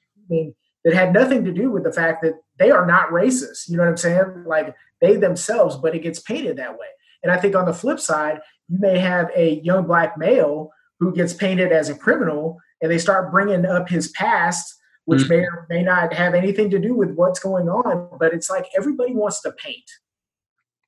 that 0.86 0.94
had 0.94 1.12
nothing 1.12 1.44
to 1.44 1.52
do 1.52 1.68
with 1.68 1.82
the 1.82 1.92
fact 1.92 2.22
that 2.22 2.34
they 2.60 2.70
are 2.70 2.86
not 2.86 3.08
racist. 3.08 3.68
You 3.68 3.76
know 3.76 3.82
what 3.82 3.90
I'm 3.90 3.96
saying? 3.96 4.44
Like 4.46 4.72
they 5.00 5.16
themselves, 5.16 5.74
but 5.74 5.96
it 5.96 5.98
gets 5.98 6.20
painted 6.20 6.58
that 6.58 6.78
way. 6.78 6.86
And 7.24 7.32
I 7.32 7.38
think 7.38 7.56
on 7.56 7.66
the 7.66 7.74
flip 7.74 7.98
side, 7.98 8.38
you 8.68 8.78
may 8.78 8.96
have 8.96 9.28
a 9.34 9.60
young 9.64 9.88
black 9.88 10.16
male 10.16 10.70
who 11.00 11.12
gets 11.12 11.34
painted 11.34 11.72
as 11.72 11.88
a 11.88 11.94
criminal 11.96 12.60
and 12.80 12.88
they 12.88 12.98
start 12.98 13.32
bringing 13.32 13.66
up 13.66 13.88
his 13.88 14.12
past, 14.12 14.76
which 15.06 15.22
mm-hmm. 15.22 15.30
may 15.30 15.38
or 15.40 15.66
may 15.68 15.82
not 15.82 16.12
have 16.12 16.34
anything 16.34 16.70
to 16.70 16.78
do 16.78 16.94
with 16.94 17.10
what's 17.16 17.40
going 17.40 17.68
on. 17.68 18.08
But 18.20 18.32
it's 18.32 18.48
like 18.48 18.66
everybody 18.76 19.12
wants 19.12 19.42
to 19.42 19.50
paint. 19.50 19.90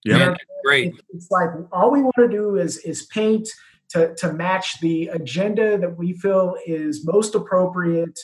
Yeah, 0.05 0.19
you 0.19 0.27
know 0.27 0.37
great. 0.65 0.95
It's 1.13 1.29
like 1.33 1.51
all 1.73 1.91
we 1.91 2.03
want 2.03 2.15
to 2.19 2.29
do 2.29 2.55
is 2.55 2.77
is 2.79 3.07
paint 3.07 3.49
to 3.89 4.15
to 4.15 4.33
match 4.33 4.81
the 4.81 5.09
agenda 5.09 5.77
that 5.77 5.99
we 5.99 6.13
feel 6.13 6.55
is 6.67 7.05
most 7.05 7.35
appropriate 7.35 8.17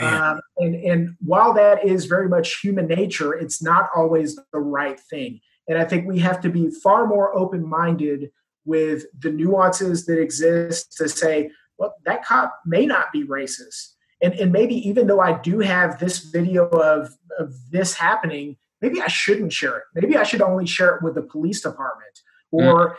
um, 0.00 0.40
and, 0.58 0.74
and 0.74 1.16
while 1.20 1.54
that 1.54 1.84
is 1.84 2.06
very 2.06 2.28
much 2.28 2.60
human 2.60 2.86
nature, 2.86 3.32
it's 3.32 3.62
not 3.62 3.90
always 3.94 4.36
the 4.52 4.58
right 4.58 4.98
thing. 4.98 5.40
And 5.68 5.78
I 5.78 5.84
think 5.84 6.06
we 6.06 6.18
have 6.18 6.40
to 6.42 6.48
be 6.48 6.70
far 6.70 7.06
more 7.06 7.34
open 7.36 7.66
minded 7.66 8.30
with 8.64 9.04
the 9.18 9.30
nuances 9.30 10.06
that 10.06 10.20
exist 10.20 10.96
to 10.96 11.08
say, 11.08 11.50
well, 11.78 11.94
that 12.04 12.24
cop 12.24 12.58
may 12.66 12.86
not 12.86 13.12
be 13.12 13.26
racist. 13.26 13.94
And, 14.22 14.34
and 14.34 14.52
maybe 14.52 14.76
even 14.88 15.06
though 15.06 15.20
I 15.20 15.38
do 15.40 15.60
have 15.60 15.98
this 15.98 16.18
video 16.18 16.66
of, 16.68 17.10
of 17.38 17.54
this 17.70 17.94
happening, 17.94 18.56
maybe 18.80 19.00
I 19.00 19.08
shouldn't 19.08 19.52
share 19.52 19.78
it. 19.78 19.84
Maybe 19.94 20.16
I 20.16 20.22
should 20.22 20.42
only 20.42 20.66
share 20.66 20.96
it 20.96 21.02
with 21.02 21.14
the 21.14 21.22
police 21.22 21.60
department 21.60 22.20
mm. 22.60 22.72
or 22.72 22.96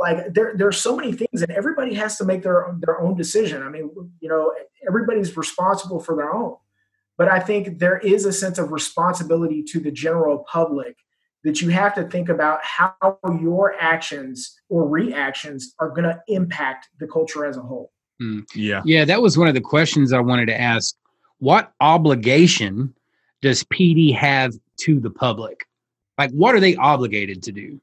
like 0.00 0.32
there 0.32 0.52
there's 0.56 0.78
so 0.78 0.96
many 0.96 1.12
things 1.12 1.42
and 1.42 1.50
everybody 1.52 1.94
has 1.94 2.16
to 2.18 2.24
make 2.24 2.42
their 2.42 2.74
their 2.80 3.00
own 3.00 3.16
decision. 3.16 3.62
I 3.62 3.68
mean 3.68 3.90
you 4.20 4.28
know 4.28 4.52
everybody's 4.86 5.36
responsible 5.36 6.00
for 6.00 6.16
their 6.16 6.32
own. 6.32 6.56
But 7.18 7.28
i 7.28 7.40
think 7.40 7.78
there 7.78 7.98
is 7.98 8.24
a 8.24 8.32
sense 8.32 8.58
of 8.58 8.72
responsibility 8.72 9.62
to 9.64 9.80
the 9.80 9.90
general 9.90 10.44
public 10.50 10.96
that 11.44 11.60
you 11.60 11.68
have 11.68 11.94
to 11.94 12.04
think 12.04 12.28
about 12.28 12.58
how 12.62 13.18
your 13.40 13.74
actions 13.80 14.60
or 14.68 14.88
reactions 14.88 15.74
are 15.78 15.90
going 15.90 16.02
to 16.02 16.20
impact 16.26 16.88
the 16.98 17.06
culture 17.06 17.46
as 17.46 17.56
a 17.56 17.62
whole. 17.62 17.92
Mm. 18.20 18.44
yeah. 18.54 18.82
Yeah 18.84 19.04
that 19.04 19.22
was 19.22 19.38
one 19.38 19.48
of 19.48 19.54
the 19.54 19.60
questions 19.60 20.12
i 20.12 20.20
wanted 20.20 20.46
to 20.46 20.60
ask. 20.60 20.96
What 21.38 21.72
obligation 21.80 22.94
does 23.42 23.62
pd 23.64 24.14
have 24.14 24.54
to 24.80 25.00
the 25.00 25.10
public? 25.10 25.66
Like 26.18 26.30
what 26.30 26.54
are 26.54 26.60
they 26.60 26.76
obligated 26.76 27.42
to 27.44 27.52
do 27.52 27.80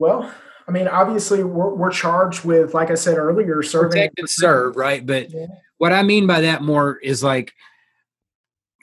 well, 0.00 0.34
I 0.66 0.72
mean, 0.72 0.88
obviously, 0.88 1.44
we're, 1.44 1.74
we're 1.74 1.90
charged 1.90 2.44
with, 2.44 2.74
like 2.74 2.90
I 2.90 2.94
said 2.94 3.18
earlier, 3.18 3.62
serving. 3.62 3.90
Protect 3.90 4.18
and 4.18 4.28
serve, 4.28 4.76
right? 4.76 5.04
But 5.04 5.30
yeah. 5.30 5.46
what 5.78 5.92
I 5.92 6.02
mean 6.02 6.26
by 6.26 6.40
that 6.40 6.62
more 6.62 6.96
is 6.96 7.22
like, 7.22 7.52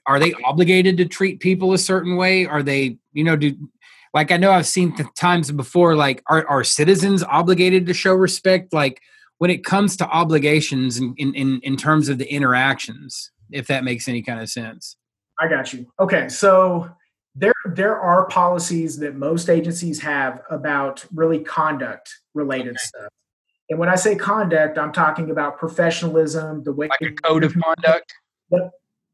are 0.06 0.20
they 0.20 0.34
obligated 0.46 0.96
to 0.98 1.06
treat 1.06 1.42
people 1.42 1.74
a 1.74 1.78
certain 1.78 2.16
way? 2.16 2.46
Are 2.46 2.64
they, 2.64 2.98
you 3.12 3.26
know, 3.26 3.36
do 3.36 3.58
like 4.14 4.32
I 4.32 4.38
know 4.38 4.52
I've 4.52 4.66
seen 4.66 4.96
times 5.16 5.52
before, 5.52 5.96
like, 5.96 6.24
are, 6.28 6.48
are 6.48 6.64
citizens 6.64 7.24
obligated 7.24 7.86
to 7.88 7.94
show 7.94 8.14
respect? 8.14 8.74
Like, 8.74 9.02
when 9.40 9.52
it 9.52 9.64
comes 9.64 9.98
to 9.98 10.08
obligations 10.08 10.98
in, 10.98 11.14
in, 11.18 11.36
in, 11.36 11.60
in 11.62 11.78
terms 11.78 12.10
of 12.10 12.18
the 12.18 12.32
interactions, 12.32 13.32
if 13.52 13.68
that 13.68 13.84
makes 13.84 14.08
any 14.08 14.22
kind 14.22 14.40
of 14.40 14.50
sense. 14.50 14.98
I 15.40 15.48
got 15.48 15.74
you. 15.74 15.86
Okay. 16.00 16.30
So 16.30 16.90
there 17.38 17.54
there 17.66 18.00
are 18.00 18.26
policies 18.28 18.98
that 18.98 19.16
most 19.16 19.50
agencies 19.50 20.02
have 20.02 20.42
about 20.50 21.06
really 21.14 21.40
conduct 21.40 22.10
related 22.34 22.70
okay. 22.70 22.78
stuff. 22.78 23.10
And 23.70 23.78
when 23.78 23.90
I 23.90 23.96
say 23.96 24.16
conduct, 24.16 24.78
I'm 24.78 24.92
talking 24.92 25.30
about 25.30 25.58
professionalism, 25.58 26.64
the 26.64 26.74
way 26.74 26.88
like 26.88 27.02
a 27.02 27.12
code 27.12 27.44
of 27.44 27.54
conduct. 27.54 28.14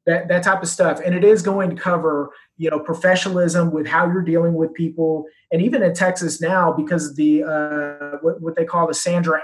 That, 0.06 0.28
that, 0.28 0.44
type 0.44 0.62
of 0.62 0.68
stuff. 0.68 1.00
And 1.04 1.16
it 1.16 1.24
is 1.24 1.42
going 1.42 1.70
to 1.70 1.82
cover, 1.82 2.32
you 2.58 2.70
know, 2.70 2.78
professionalism 2.78 3.72
with 3.72 3.88
how 3.88 4.06
you're 4.06 4.22
dealing 4.22 4.54
with 4.54 4.74
people. 4.74 5.24
And 5.50 5.62
even 5.62 5.82
in 5.82 5.94
Texas 5.94 6.42
now, 6.42 6.74
because 6.74 7.10
of 7.10 7.16
the 7.16 7.44
uh, 7.44 8.18
what, 8.20 8.42
what 8.42 8.56
they 8.58 8.66
call 8.66 8.86
the 8.86 8.94
Sandra 8.94 9.42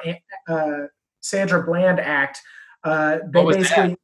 uh, 0.50 0.88
Sandra 1.22 1.64
Bland 1.64 2.02
Act, 2.02 2.42
uh, 2.84 3.20
they 3.30 3.46
basically, 3.46 3.96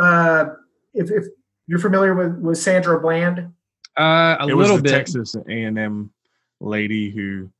uh, 0.00 0.46
if, 0.92 1.08
if 1.08 1.24
you're 1.68 1.78
familiar 1.78 2.14
with, 2.14 2.36
with 2.40 2.58
Sandra 2.58 3.00
Bland, 3.00 3.52
uh, 3.98 4.36
a 4.40 4.44
it 4.48 4.54
little 4.54 4.74
was 4.74 4.76
the 4.76 4.82
bit. 4.82 4.90
Texas 4.90 5.36
A&M 5.48 6.10
lady 6.60 7.10
who 7.10 7.50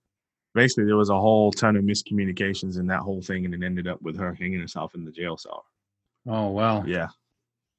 basically 0.54 0.84
there 0.84 0.96
was 0.96 1.10
a 1.10 1.20
whole 1.20 1.52
ton 1.52 1.76
of 1.76 1.84
miscommunications 1.84 2.78
in 2.78 2.86
that 2.88 3.00
whole 3.00 3.22
thing, 3.22 3.44
and 3.44 3.54
it 3.54 3.62
ended 3.62 3.86
up 3.86 4.02
with 4.02 4.18
her 4.18 4.34
hanging 4.34 4.60
herself 4.60 4.94
in 4.94 5.04
the 5.04 5.12
jail 5.12 5.36
cell. 5.36 5.64
Oh 6.26 6.48
wow! 6.48 6.84
Yeah, 6.84 7.08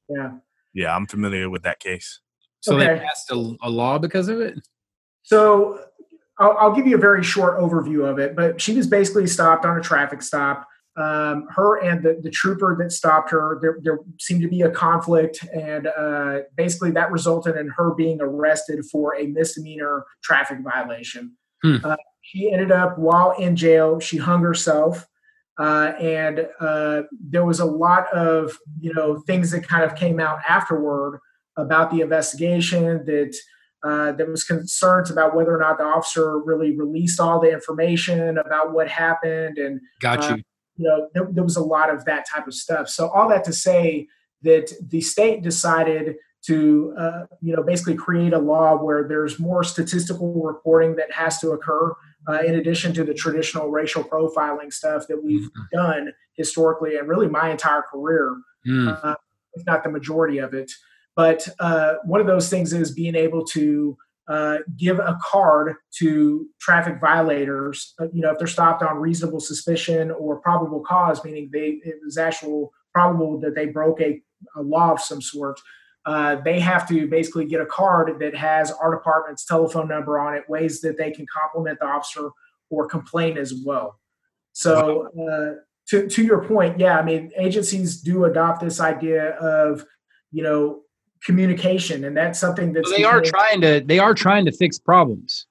yeah, 0.10 0.32
yeah. 0.74 0.96
I'm 0.96 1.08
familiar 1.08 1.50
with 1.50 1.64
that 1.64 1.80
case. 1.80 2.22
So 2.62 2.76
okay. 2.76 2.96
they 2.96 3.00
passed 3.00 3.32
a, 3.32 3.56
a, 3.62 3.70
law 3.70 3.98
because 3.98 4.30
of 4.30 4.42
it. 4.42 4.60
So 5.24 5.80
I'll, 6.40 6.58
I'll, 6.58 6.74
give 6.74 6.88
you 6.88 6.96
a 6.96 7.00
very 7.00 7.24
short 7.24 7.60
overview 7.60 8.10
of 8.10 8.20
it. 8.20 8.36
But 8.36 8.60
she 8.60 8.74
was 8.74 8.88
basically 8.88 9.28
stopped 9.28 9.66
on 9.66 9.78
a 9.78 9.82
traffic 9.82 10.22
stop. 10.22 10.68
Um, 10.98 11.48
her 11.56 11.78
and 11.84 12.04
the, 12.04 12.20
the 12.22 12.32
trooper 12.32 12.76
that 12.80 12.92
stopped 12.92 13.30
her, 13.30 13.60
there, 13.62 13.78
there 13.84 14.00
seemed 14.20 14.42
to 14.42 14.48
be 14.48 14.62
a 14.62 14.72
conflict, 14.72 15.44
and 15.54 15.88
uh, 15.88 16.40
basically 16.56 16.90
that 16.92 17.12
resulted 17.12 17.56
in 17.56 17.70
her 17.70 17.94
being 17.94 18.20
arrested 18.20 18.84
for 18.92 19.16
a 19.16 19.28
misdemeanor 19.28 20.06
traffic 20.24 20.58
violation. 20.64 21.38
Hmm. 21.64 21.78
Uh, 21.84 21.96
she 22.22 22.52
ended 22.52 22.72
up 22.72 22.98
while 22.98 23.32
in 23.32 23.56
jail, 23.56 24.00
she 24.00 24.18
hung 24.18 24.42
herself. 24.42 25.08
Uh, 25.60 25.94
and 26.00 26.48
uh, 26.60 27.02
there 27.12 27.46
was 27.46 27.60
a 27.60 27.66
lot 27.66 28.12
of 28.14 28.58
you 28.80 28.94
know 28.94 29.22
things 29.26 29.50
that 29.52 29.68
kind 29.68 29.84
of 29.84 29.96
came 29.96 30.20
out 30.20 30.40
afterward 30.48 31.20
about 31.58 31.90
the 31.90 32.02
investigation 32.02 33.04
that 33.06 33.36
uh, 33.84 34.12
there 34.12 34.30
was 34.30 34.44
concerns 34.44 35.10
about 35.10 35.36
whether 35.36 35.56
or 35.56 35.60
not 35.60 35.78
the 35.78 35.84
officer 35.84 36.40
really 36.40 36.78
released 36.78 37.20
all 37.20 37.40
the 37.40 37.52
information 37.52 38.38
about 38.38 38.72
what 38.72 38.88
happened 38.88 39.58
and 39.58 39.80
got 40.00 40.20
uh, 40.24 40.38
you 40.78 40.88
know 40.88 41.08
there, 41.14 41.28
there 41.32 41.44
was 41.44 41.56
a 41.56 41.64
lot 41.64 41.94
of 41.94 42.06
that 42.06 42.26
type 42.28 42.48
of 42.48 42.54
stuff 42.54 42.88
so 42.88 43.10
all 43.10 43.28
that 43.28 43.44
to 43.44 43.54
say 43.54 44.08
that 44.42 44.72
the 44.90 45.02
state 45.02 45.42
decided 45.42 46.16
to 46.44 46.94
uh, 46.98 47.26
you 47.42 47.56
know 47.56 47.64
basically 47.64 47.96
create 47.96 48.34
a 48.34 48.40
law 48.40 48.76
where 48.76 49.08
there's 49.08 49.40
more 49.40 49.64
statistical 49.64 50.34
reporting 50.42 50.96
that 50.96 51.12
has 51.12 51.40
to 51.40 51.52
occur 51.52 51.94
uh, 52.30 52.42
in 52.46 52.56
addition 52.56 52.94
to 52.94 53.04
the 53.04 53.14
traditional 53.14 53.70
racial 53.70 54.04
profiling 54.04 54.72
stuff 54.72 55.08
that 55.08 55.24
we've 55.24 55.50
mm-hmm. 55.50 55.78
done 55.78 56.14
historically 56.34 56.98
and 56.98 57.08
really 57.08 57.28
my 57.28 57.50
entire 57.50 57.82
career 57.82 58.36
mm. 58.68 59.04
uh, 59.04 59.16
if 59.54 59.66
not 59.66 59.84
the 59.84 59.90
majority 59.90 60.38
of 60.38 60.54
it 60.54 60.72
but 61.16 61.48
uh, 61.60 61.96
one 62.06 62.22
of 62.22 62.28
those 62.28 62.50
things 62.50 62.72
is 62.74 62.92
being 62.92 63.16
able 63.16 63.44
to 63.44 63.98
uh, 64.28 64.58
give 64.76 65.00
a 65.00 65.18
card 65.22 65.76
to 65.92 66.48
traffic 66.60 67.00
violators 67.00 67.94
you 68.12 68.22
know 68.22 68.32
if 68.32 68.38
they're 68.38 68.48
stopped 68.48 68.84
on 68.84 68.98
reasonable 68.98 69.40
suspicion 69.40 70.12
or 70.12 70.42
probable 70.42 70.82
cause 70.82 71.24
meaning 71.24 71.50
they 71.54 71.80
it 71.84 71.96
was 72.04 72.18
actual 72.18 72.72
probable 72.94 73.40
that 73.40 73.56
they 73.56 73.68
broke 73.68 74.02
a, 74.02 74.22
a 74.56 74.62
law 74.62 74.92
of 74.92 75.00
some 75.00 75.22
sort 75.22 75.60
uh, 76.08 76.36
they 76.46 76.58
have 76.58 76.88
to 76.88 77.06
basically 77.06 77.46
get 77.46 77.60
a 77.60 77.66
card 77.66 78.18
that 78.18 78.34
has 78.34 78.72
our 78.72 78.96
department's 78.96 79.46
telephone 79.46 79.90
number 79.90 80.18
on 80.18 80.36
it, 80.36 80.50
ways 80.50 80.80
that 80.80 80.98
they 80.98 81.12
can 81.12 81.26
compliment 81.28 81.78
the 81.80 81.86
officer 81.86 82.30
or 82.70 82.88
complain 82.88 83.38
as 83.38 83.54
well. 83.66 84.00
So, 84.54 85.08
uh, 85.08 85.62
to, 85.90 86.08
to 86.08 86.24
your 86.24 86.46
point, 86.46 86.80
yeah, 86.80 86.98
I 86.98 87.04
mean, 87.04 87.32
agencies 87.38 88.02
do 88.02 88.24
adopt 88.24 88.62
this 88.62 88.80
idea 88.80 89.32
of, 89.32 89.86
you 90.32 90.44
know, 90.44 90.84
communication, 91.24 92.04
and 92.04 92.16
that's 92.16 92.40
something 92.40 92.74
that 92.74 92.92
they 92.96 93.04
are 93.04 93.22
trying 93.22 93.62
to 93.62 93.82
they 93.86 94.00
are 94.00 94.14
trying 94.14 94.46
to 94.46 94.52
fix 94.52 94.78
problems, 94.80 95.46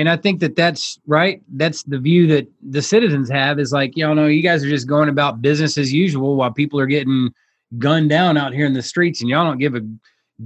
and 0.00 0.08
I 0.08 0.16
think 0.16 0.40
that 0.40 0.56
that's 0.56 0.98
right. 1.06 1.42
That's 1.48 1.82
the 1.82 1.98
view 1.98 2.26
that 2.28 2.48
the 2.62 2.80
citizens 2.80 3.28
have 3.28 3.58
is 3.58 3.70
like, 3.70 3.96
you 3.96 4.14
know, 4.14 4.26
you 4.26 4.42
guys 4.42 4.64
are 4.64 4.68
just 4.68 4.86
going 4.86 5.10
about 5.10 5.42
business 5.42 5.76
as 5.76 5.92
usual 5.92 6.36
while 6.36 6.50
people 6.50 6.80
are 6.80 6.86
getting 6.86 7.30
gunned 7.78 8.08
down 8.08 8.38
out 8.38 8.54
here 8.54 8.64
in 8.64 8.72
the 8.72 8.82
streets 8.82 9.20
and 9.20 9.28
y'all 9.28 9.44
don't 9.44 9.58
give 9.58 9.74
a 9.74 9.82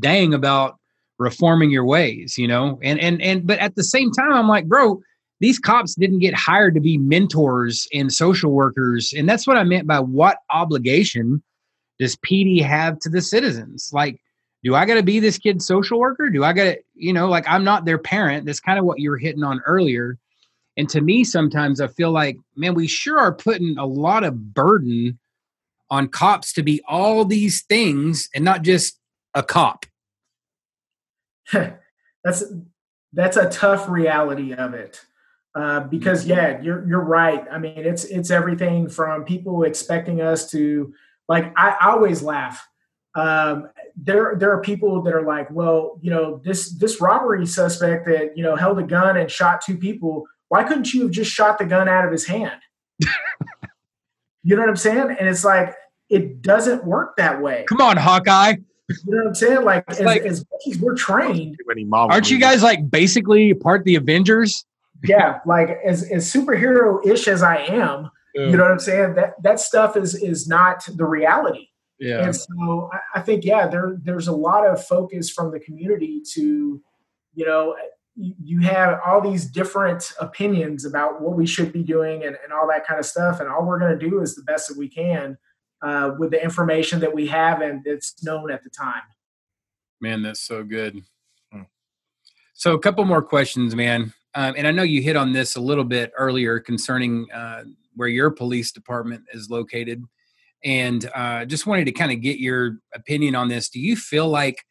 dang 0.00 0.34
about 0.34 0.78
reforming 1.18 1.70
your 1.70 1.84
ways, 1.84 2.36
you 2.36 2.48
know? 2.48 2.80
And 2.82 2.98
and 2.98 3.22
and 3.22 3.46
but 3.46 3.60
at 3.60 3.76
the 3.76 3.84
same 3.84 4.10
time 4.10 4.32
I'm 4.32 4.48
like, 4.48 4.66
bro, 4.66 5.00
these 5.38 5.60
cops 5.60 5.94
didn't 5.94 6.18
get 6.18 6.34
hired 6.34 6.74
to 6.74 6.80
be 6.80 6.98
mentors 6.98 7.86
and 7.92 8.12
social 8.12 8.50
workers. 8.50 9.14
And 9.16 9.28
that's 9.28 9.46
what 9.46 9.56
I 9.56 9.62
meant 9.62 9.86
by 9.86 10.00
what 10.00 10.38
obligation 10.50 11.42
does 11.98 12.16
PD 12.16 12.60
have 12.62 12.98
to 13.00 13.08
the 13.08 13.22
citizens? 13.22 13.90
Like, 13.92 14.20
do 14.64 14.74
I 14.74 14.86
got 14.86 14.94
to 14.94 15.02
be 15.02 15.20
this 15.20 15.36
kid's 15.36 15.66
social 15.66 15.98
worker? 15.98 16.30
Do 16.30 16.42
I 16.42 16.54
got 16.54 16.64
to, 16.64 16.78
you 16.94 17.12
know, 17.12 17.28
like 17.28 17.44
I'm 17.46 17.64
not 17.64 17.84
their 17.84 17.98
parent. 17.98 18.46
That's 18.46 18.60
kind 18.60 18.78
of 18.78 18.86
what 18.86 18.98
you 18.98 19.10
were 19.10 19.18
hitting 19.18 19.44
on 19.44 19.60
earlier. 19.66 20.18
And 20.76 20.88
to 20.88 21.02
me, 21.02 21.22
sometimes 21.22 21.80
I 21.80 21.86
feel 21.86 22.10
like, 22.10 22.38
man, 22.56 22.74
we 22.74 22.88
sure 22.88 23.18
are 23.18 23.34
putting 23.34 23.76
a 23.78 23.86
lot 23.86 24.24
of 24.24 24.54
burden 24.54 25.18
on 25.90 26.08
cops 26.08 26.54
to 26.54 26.62
be 26.62 26.82
all 26.88 27.26
these 27.26 27.62
things 27.62 28.28
and 28.34 28.42
not 28.42 28.62
just 28.62 28.98
a 29.34 29.42
cop. 29.42 29.84
that's 31.52 32.44
that's 33.12 33.36
a 33.36 33.50
tough 33.50 33.88
reality 33.88 34.54
of 34.54 34.72
it. 34.72 35.04
Uh, 35.54 35.80
because 35.80 36.22
mm-hmm. 36.22 36.30
yeah, 36.30 36.60
you're 36.62 36.88
you're 36.88 37.04
right. 37.04 37.44
I 37.52 37.58
mean, 37.58 37.78
it's 37.78 38.04
it's 38.04 38.30
everything 38.30 38.88
from 38.88 39.24
people 39.24 39.62
expecting 39.62 40.22
us 40.22 40.50
to 40.50 40.94
like. 41.28 41.52
I, 41.56 41.76
I 41.80 41.90
always 41.90 42.22
laugh. 42.22 42.66
Um, 43.14 43.70
there 43.96 44.34
there 44.36 44.50
are 44.52 44.60
people 44.60 45.02
that 45.02 45.14
are 45.14 45.22
like, 45.22 45.50
well, 45.50 45.98
you 46.02 46.10
know, 46.10 46.40
this 46.44 46.72
this 46.74 47.00
robbery 47.00 47.46
suspect 47.46 48.06
that 48.06 48.36
you 48.36 48.42
know 48.42 48.56
held 48.56 48.78
a 48.78 48.82
gun 48.82 49.16
and 49.16 49.30
shot 49.30 49.60
two 49.60 49.76
people. 49.76 50.24
Why 50.48 50.64
couldn't 50.64 50.92
you 50.92 51.02
have 51.02 51.10
just 51.10 51.30
shot 51.30 51.58
the 51.58 51.64
gun 51.64 51.88
out 51.88 52.04
of 52.04 52.12
his 52.12 52.26
hand? 52.26 52.60
You 54.44 54.56
know 54.56 54.62
what 54.62 54.68
I'm 54.68 54.76
saying? 54.76 55.16
And 55.18 55.26
it's 55.26 55.42
like 55.42 55.74
it 56.10 56.42
doesn't 56.42 56.84
work 56.84 57.16
that 57.16 57.40
way. 57.40 57.64
Come 57.66 57.80
on, 57.80 57.96
Hawkeye. 57.96 58.56
You 58.88 58.96
know 59.06 59.18
what 59.18 59.28
I'm 59.28 59.34
saying? 59.34 59.64
Like, 59.64 59.84
as, 59.88 60.00
like 60.00 60.22
as, 60.22 60.40
much 60.40 60.74
as 60.74 60.78
we're 60.78 60.94
trained, 60.94 61.56
aren't 61.90 62.30
you 62.30 62.38
guys 62.38 62.62
like 62.62 62.90
basically 62.90 63.54
part 63.54 63.84
the 63.84 63.94
Avengers? 63.94 64.66
Yeah, 65.02 65.40
like 65.46 65.78
as 65.84 66.02
as 66.10 66.30
superhero 66.30 67.04
ish 67.06 67.26
as 67.26 67.42
I 67.42 67.56
am, 67.56 68.10
yeah. 68.34 68.46
you 68.48 68.56
know 68.58 68.64
what 68.64 68.72
I'm 68.72 68.78
saying? 68.78 69.14
That 69.14 69.42
that 69.42 69.60
stuff 69.60 69.96
is 69.96 70.14
is 70.14 70.46
not 70.46 70.86
the 70.94 71.06
reality. 71.06 71.68
Yeah. 71.98 72.24
And 72.24 72.34
so 72.34 72.90
I, 72.92 73.18
I 73.18 73.20
think 73.20 73.44
yeah, 73.44 73.66
there 73.66 73.98
there's 74.02 74.28
a 74.28 74.32
lot 74.32 74.66
of 74.66 74.84
focus 74.84 75.30
from 75.30 75.52
the 75.52 75.60
community 75.60 76.22
to, 76.32 76.82
you 77.34 77.46
know, 77.46 77.76
you 78.16 78.60
have 78.60 79.00
all 79.04 79.20
these 79.20 79.44
different 79.46 80.12
opinions 80.20 80.84
about 80.84 81.20
what 81.20 81.34
we 81.36 81.46
should 81.46 81.72
be 81.72 81.82
doing 81.82 82.24
and, 82.24 82.36
and 82.44 82.52
all 82.52 82.68
that 82.68 82.86
kind 82.86 83.00
of 83.00 83.06
stuff. 83.06 83.40
And 83.40 83.48
all 83.48 83.64
we're 83.64 83.78
going 83.78 83.98
to 83.98 84.10
do 84.10 84.20
is 84.20 84.34
the 84.34 84.42
best 84.42 84.68
that 84.68 84.78
we 84.78 84.88
can 84.88 85.36
uh, 85.82 86.12
with 86.18 86.30
the 86.30 86.42
information 86.42 87.00
that 87.00 87.12
we 87.12 87.26
have 87.26 87.60
and 87.60 87.82
that's 87.84 88.22
known 88.22 88.50
at 88.50 88.62
the 88.62 88.70
time. 88.70 89.02
Man, 90.00 90.22
that's 90.22 90.40
so 90.40 90.62
good. 90.62 91.02
Hmm. 91.52 91.62
So, 92.52 92.74
a 92.74 92.78
couple 92.78 93.04
more 93.04 93.22
questions, 93.22 93.74
man. 93.74 94.12
Um, 94.34 94.54
and 94.56 94.66
I 94.66 94.70
know 94.70 94.82
you 94.82 95.00
hit 95.00 95.16
on 95.16 95.32
this 95.32 95.56
a 95.56 95.60
little 95.60 95.84
bit 95.84 96.12
earlier 96.16 96.58
concerning 96.58 97.26
uh, 97.32 97.64
where 97.94 98.08
your 98.08 98.30
police 98.30 98.72
department 98.72 99.24
is 99.32 99.48
located. 99.50 100.02
And 100.64 101.08
uh, 101.14 101.44
just 101.44 101.66
wanted 101.66 101.84
to 101.86 101.92
kind 101.92 102.10
of 102.10 102.20
get 102.20 102.38
your 102.38 102.78
opinion 102.94 103.34
on 103.34 103.48
this. 103.48 103.68
Do 103.68 103.80
you 103.80 103.96
feel 103.96 104.28
like 104.28 104.64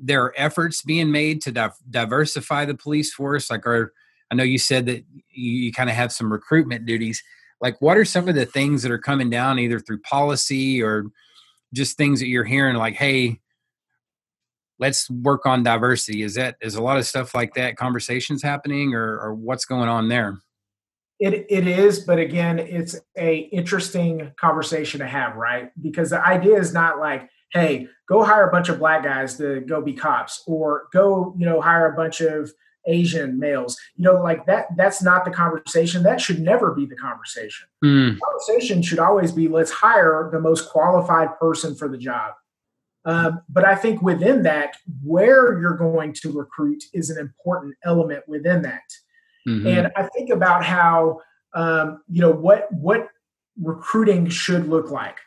there 0.00 0.22
are 0.24 0.34
efforts 0.36 0.82
being 0.82 1.10
made 1.10 1.42
to 1.42 1.52
di- 1.52 1.70
diversify 1.90 2.64
the 2.64 2.74
police 2.74 3.12
force? 3.12 3.50
Like 3.50 3.66
are 3.66 3.92
i 4.30 4.34
know 4.34 4.44
you 4.44 4.58
said 4.58 4.84
that 4.86 5.04
you, 5.30 5.52
you 5.52 5.72
kind 5.72 5.88
of 5.88 5.96
have 5.96 6.12
some 6.12 6.32
recruitment 6.32 6.86
duties. 6.86 7.22
Like 7.60 7.80
what 7.80 7.96
are 7.96 8.04
some 8.04 8.28
of 8.28 8.34
the 8.34 8.46
things 8.46 8.82
that 8.82 8.92
are 8.92 8.98
coming 8.98 9.30
down 9.30 9.58
either 9.58 9.80
through 9.80 10.00
policy 10.00 10.82
or 10.82 11.06
just 11.74 11.96
things 11.96 12.20
that 12.20 12.28
you're 12.28 12.44
hearing 12.44 12.76
like 12.76 12.94
hey 12.94 13.40
let's 14.78 15.10
work 15.10 15.44
on 15.44 15.62
diversity 15.62 16.22
is 16.22 16.34
that 16.34 16.56
is 16.60 16.76
a 16.76 16.82
lot 16.82 16.98
of 16.98 17.06
stuff 17.06 17.34
like 17.34 17.54
that 17.54 17.76
conversations 17.76 18.42
happening 18.42 18.94
or, 18.94 19.18
or 19.18 19.34
what's 19.34 19.64
going 19.64 19.88
on 19.88 20.08
there 20.08 20.38
it, 21.20 21.46
it 21.48 21.66
is 21.66 22.00
but 22.00 22.18
again 22.18 22.58
it's 22.58 22.96
a 23.16 23.36
interesting 23.52 24.30
conversation 24.40 25.00
to 25.00 25.06
have 25.06 25.36
right 25.36 25.70
because 25.82 26.10
the 26.10 26.24
idea 26.24 26.58
is 26.58 26.72
not 26.72 26.98
like 26.98 27.28
hey, 27.52 27.88
go 28.08 28.22
hire 28.22 28.48
a 28.48 28.52
bunch 28.52 28.68
of 28.68 28.78
black 28.78 29.04
guys 29.04 29.36
to 29.38 29.60
go 29.60 29.80
be 29.80 29.92
cops, 29.92 30.42
or 30.46 30.88
go, 30.92 31.34
you 31.38 31.46
know, 31.46 31.60
hire 31.60 31.86
a 31.86 31.96
bunch 31.96 32.20
of 32.20 32.52
Asian 32.86 33.38
males. 33.38 33.76
You 33.96 34.04
know, 34.04 34.22
like 34.22 34.46
that, 34.46 34.66
that's 34.76 35.02
not 35.02 35.24
the 35.24 35.30
conversation. 35.30 36.02
That 36.02 36.20
should 36.20 36.40
never 36.40 36.74
be 36.74 36.86
the 36.86 36.96
conversation. 36.96 37.66
Mm. 37.84 38.14
The 38.14 38.20
conversation 38.20 38.82
should 38.82 38.98
always 38.98 39.32
be 39.32 39.48
let's 39.48 39.70
hire 39.70 40.28
the 40.32 40.40
most 40.40 40.70
qualified 40.70 41.38
person 41.38 41.74
for 41.74 41.88
the 41.88 41.98
job. 41.98 42.34
Um, 43.04 43.40
but 43.48 43.64
I 43.64 43.74
think 43.74 44.02
within 44.02 44.42
that, 44.42 44.76
where 45.02 45.58
you're 45.58 45.76
going 45.76 46.12
to 46.14 46.32
recruit 46.32 46.84
is 46.92 47.10
an 47.10 47.18
important 47.18 47.74
element 47.84 48.24
within 48.28 48.62
that. 48.62 48.82
Mm-hmm. 49.48 49.66
And 49.66 49.92
I 49.96 50.02
think 50.14 50.30
about 50.30 50.64
how 50.64 51.20
um, 51.54 52.02
you 52.08 52.20
know 52.20 52.30
what 52.30 52.70
what 52.72 53.08
recruiting 53.60 54.28
should 54.28 54.68
look 54.68 54.90
like. 54.90 55.18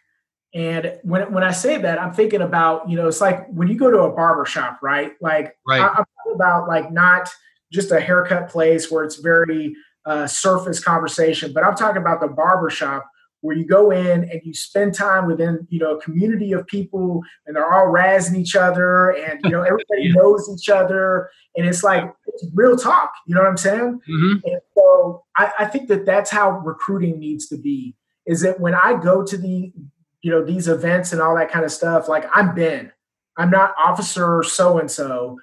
And 0.54 1.00
when 1.04 1.32
when 1.32 1.44
I 1.44 1.52
say 1.52 1.78
that, 1.78 2.00
I'm 2.00 2.14
thinking 2.14 2.42
about 2.42 2.90
you 2.90 2.96
know 2.96 3.08
it's 3.08 3.22
like 3.22 3.48
when 3.50 3.68
you 3.68 3.76
go 3.76 3.90
to 3.90 4.02
a 4.02 4.12
barber 4.12 4.46
shop, 4.46 4.80
right? 4.82 5.14
Like 5.22 5.58
right. 5.68 5.82
I, 5.82 5.88
I'm 5.88 5.96
talking 5.96 6.36
about 6.36 6.68
like 6.68 6.92
not 6.92 7.30
just 7.72 7.92
a 7.92 8.00
haircut 8.00 8.50
place 8.50 8.92
where 8.92 9.04
it's 9.04 9.16
very 9.16 9.76
uh, 10.06 10.28
surface 10.28 10.84
conversation, 10.84 11.54
but 11.54 11.64
I'm 11.64 11.76
talking 11.76 12.02
about 12.02 12.22
the 12.22 12.28
barber 12.28 12.70
shop 12.70 13.10
where 13.42 13.56
you 13.56 13.66
go 13.66 13.92
in 13.92 14.24
and 14.30 14.42
you 14.44 14.54
spend 14.54 14.94
time 14.94 15.28
within 15.28 15.68
you 15.70 15.80
know 15.80 15.98
a 15.98 16.02
community 16.02 16.54
of 16.54 16.66
people 16.68 17.22
and 17.46 17.56
they're 17.56 17.74
all 17.74 17.88
razzing 17.88 18.38
each 18.38 18.56
other 18.56 19.12
and 19.12 19.40
you 19.44 19.50
know 19.50 19.62
everybody 19.62 20.04
yeah. 20.04 20.14
knows 20.14 20.50
each 20.58 20.70
other 20.70 21.30
and 21.56 21.68
it's 21.68 21.84
like 21.84 22.12
it's 22.28 22.46
real 22.54 22.78
talk 22.78 23.12
you 23.28 23.36
know 23.36 23.42
what 23.42 23.50
i'm 23.50 23.58
saying 23.58 24.00
mm-hmm. 24.10 24.34
and 24.46 24.62
so 24.76 25.24
I, 25.36 25.52
I 25.60 25.66
think 25.66 25.90
that 25.90 26.06
that's 26.06 26.30
how 26.30 26.60
recruiting 26.60 27.20
needs 27.20 27.48
to 27.50 27.58
be 27.58 27.96
is 28.26 28.42
that 28.42 28.60
when 28.60 28.76
i 28.76 28.98
go 29.02 29.24
to 29.24 29.38
the 29.38 29.74
you 30.22 30.32
know 30.32 30.44
these 30.44 30.68
events 30.68 31.12
and 31.12 31.22
all 31.22 31.36
that 31.36 31.52
kind 31.52 31.66
of 31.66 31.72
stuff 31.72 32.08
like 32.08 32.26
i'm 32.34 32.56
ben 32.56 32.92
i'm 33.38 33.50
not 33.50 33.74
officer 33.78 34.44
so 34.44 34.78
and 34.78 34.90
so 34.90 35.38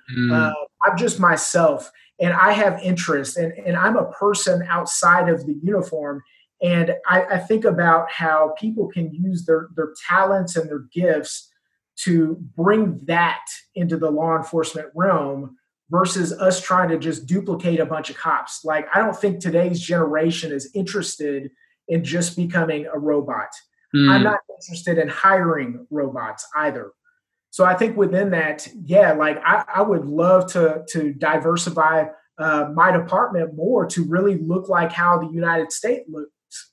i'm 0.87 0.97
just 0.97 1.19
myself 1.19 1.91
and 2.21 2.33
i 2.33 2.53
have 2.53 2.81
interest 2.81 3.37
and, 3.37 3.53
and 3.53 3.77
i'm 3.77 3.97
a 3.97 4.11
person 4.13 4.65
outside 4.69 5.29
of 5.29 5.45
the 5.47 5.59
uniform 5.63 6.23
and 6.61 6.95
I, 7.07 7.23
I, 7.25 7.39
think 7.39 7.65
about 7.65 8.11
how 8.11 8.55
people 8.59 8.89
can 8.89 9.13
use 9.13 9.45
their, 9.45 9.69
their 9.77 9.95
talents 10.09 10.57
and 10.57 10.69
their 10.69 10.87
gifts 10.93 11.49
to 11.99 12.37
bring 12.57 13.01
that 13.05 13.45
into 13.75 13.97
the 13.97 14.11
law 14.11 14.37
enforcement 14.37 14.89
realm 14.95 15.57
versus 15.91 16.33
us 16.33 16.61
trying 16.61 16.89
to 16.89 16.99
just 16.99 17.27
duplicate 17.27 17.81
a 17.81 17.87
bunch 17.87 18.11
of 18.11 18.17
cops. 18.17 18.65
Like, 18.65 18.87
I 18.95 18.99
don't 18.99 19.17
think 19.17 19.41
today's 19.41 19.81
generation 19.81 20.53
is 20.53 20.71
interested 20.75 21.51
in 21.87 22.05
just 22.05 22.37
becoming 22.37 22.87
a 22.93 22.99
robot. 22.99 23.49
Mm. 23.95 24.11
I'm 24.11 24.23
not 24.23 24.41
interested 24.61 24.99
in 24.99 25.09
hiring 25.09 25.87
robots 25.91 26.47
either. 26.57 26.93
So 27.51 27.65
I 27.65 27.75
think 27.75 27.97
within 27.97 28.31
that, 28.31 28.69
yeah, 28.85 29.13
like 29.13 29.41
I, 29.45 29.65
I 29.77 29.83
would 29.83 30.05
love 30.05 30.53
to 30.53 30.85
to 30.91 31.13
diversify 31.15 32.05
uh, 32.39 32.69
my 32.75 32.93
department 32.93 33.57
more 33.57 33.87
to 33.87 34.05
really 34.05 34.37
look 34.37 34.69
like 34.69 34.93
how 34.93 35.19
the 35.19 35.33
United 35.33 35.73
States 35.73 36.09
look, 36.09 36.29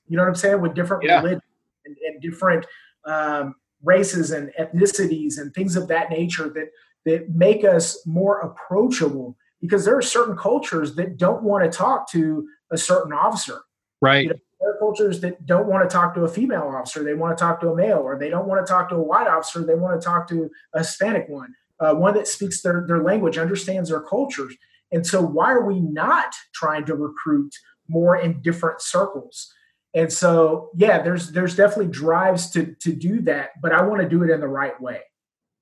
you 0.08 0.16
know 0.16 0.22
what 0.22 0.28
I'm 0.28 0.34
saying? 0.34 0.60
With 0.60 0.74
different 0.74 1.04
yeah. 1.04 1.18
religions 1.18 1.42
and, 1.84 1.96
and 2.06 2.20
different 2.20 2.66
um, 3.04 3.54
races 3.82 4.30
and 4.32 4.52
ethnicities 4.58 5.38
and 5.38 5.52
things 5.54 5.76
of 5.76 5.88
that 5.88 6.10
nature 6.10 6.48
that 6.50 6.68
that 7.04 7.30
make 7.30 7.64
us 7.64 8.04
more 8.04 8.40
approachable 8.40 9.36
because 9.60 9.84
there 9.84 9.96
are 9.96 10.02
certain 10.02 10.36
cultures 10.36 10.94
that 10.96 11.16
don't 11.16 11.42
want 11.42 11.64
to 11.64 11.76
talk 11.76 12.10
to 12.10 12.46
a 12.70 12.76
certain 12.76 13.12
officer. 13.12 13.60
Right. 14.00 14.24
You 14.24 14.30
know, 14.30 14.36
there 14.60 14.74
are 14.74 14.78
cultures 14.78 15.20
that 15.20 15.46
don't 15.46 15.66
want 15.66 15.88
to 15.88 15.92
talk 15.92 16.14
to 16.14 16.24
a 16.24 16.28
female 16.28 16.62
officer. 16.62 17.04
They 17.04 17.14
want 17.14 17.36
to 17.36 17.42
talk 17.42 17.60
to 17.60 17.70
a 17.70 17.76
male, 17.76 17.98
or 17.98 18.18
they 18.18 18.28
don't 18.28 18.48
want 18.48 18.66
to 18.66 18.70
talk 18.70 18.88
to 18.88 18.96
a 18.96 19.02
white 19.02 19.28
officer. 19.28 19.64
They 19.64 19.74
want 19.74 20.00
to 20.00 20.04
talk 20.04 20.28
to 20.28 20.50
a 20.74 20.78
Hispanic 20.78 21.28
one, 21.28 21.54
uh, 21.80 21.94
one 21.94 22.14
that 22.14 22.26
speaks 22.26 22.62
their, 22.62 22.84
their 22.86 23.02
language, 23.02 23.38
understands 23.38 23.90
their 23.90 24.00
cultures. 24.00 24.54
And 24.92 25.06
so, 25.06 25.20
why 25.20 25.52
are 25.52 25.64
we 25.64 25.80
not 25.80 26.32
trying 26.54 26.84
to 26.86 26.94
recruit 26.94 27.54
more 27.88 28.16
in 28.16 28.40
different 28.40 28.80
circles? 28.80 29.52
And 29.96 30.12
so, 30.12 30.68
yeah, 30.76 31.00
there's 31.00 31.32
there's 31.32 31.56
definitely 31.56 31.90
drives 31.90 32.50
to 32.50 32.76
to 32.80 32.92
do 32.92 33.22
that, 33.22 33.52
but 33.62 33.72
I 33.72 33.80
want 33.80 34.02
to 34.02 34.08
do 34.08 34.22
it 34.22 34.30
in 34.30 34.40
the 34.40 34.46
right 34.46 34.78
way. 34.78 35.00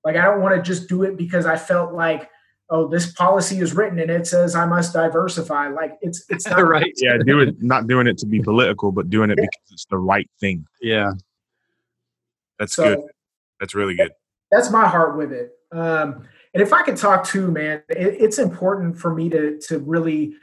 Like 0.04 0.16
I 0.16 0.24
don't 0.24 0.42
want 0.42 0.56
to 0.56 0.60
just 0.60 0.88
do 0.88 1.04
it 1.04 1.16
because 1.16 1.46
I 1.46 1.56
felt 1.56 1.94
like, 1.94 2.28
oh, 2.68 2.88
this 2.88 3.12
policy 3.12 3.60
is 3.60 3.76
written 3.76 4.00
and 4.00 4.10
it 4.10 4.26
says 4.26 4.56
I 4.56 4.66
must 4.66 4.92
diversify. 4.92 5.68
Like 5.68 5.98
it's 6.02 6.24
it's 6.28 6.48
not 6.48 6.66
right. 6.66 6.92
Yeah, 6.96 7.16
do 7.24 7.38
it 7.40 7.62
not 7.62 7.86
doing 7.86 8.08
it 8.08 8.18
to 8.18 8.26
be 8.26 8.40
political, 8.40 8.90
but 8.90 9.08
doing 9.08 9.30
it 9.30 9.38
yeah. 9.38 9.44
because 9.44 9.72
it's 9.72 9.86
the 9.86 9.98
right 9.98 10.28
thing. 10.40 10.66
Yeah. 10.82 11.12
That's 12.58 12.74
so, 12.74 12.96
good. 12.96 13.04
That's 13.60 13.76
really 13.76 13.94
good. 13.94 14.10
That's 14.50 14.68
my 14.68 14.88
heart 14.88 15.16
with 15.16 15.32
it. 15.32 15.52
Um, 15.70 16.26
and 16.54 16.62
if 16.62 16.72
I 16.72 16.82
could 16.82 16.96
talk 16.96 17.24
too, 17.24 17.52
man, 17.52 17.84
it, 17.88 18.16
it's 18.20 18.38
important 18.40 18.98
for 18.98 19.14
me 19.14 19.28
to 19.30 19.60
to 19.68 19.78
really 19.78 20.34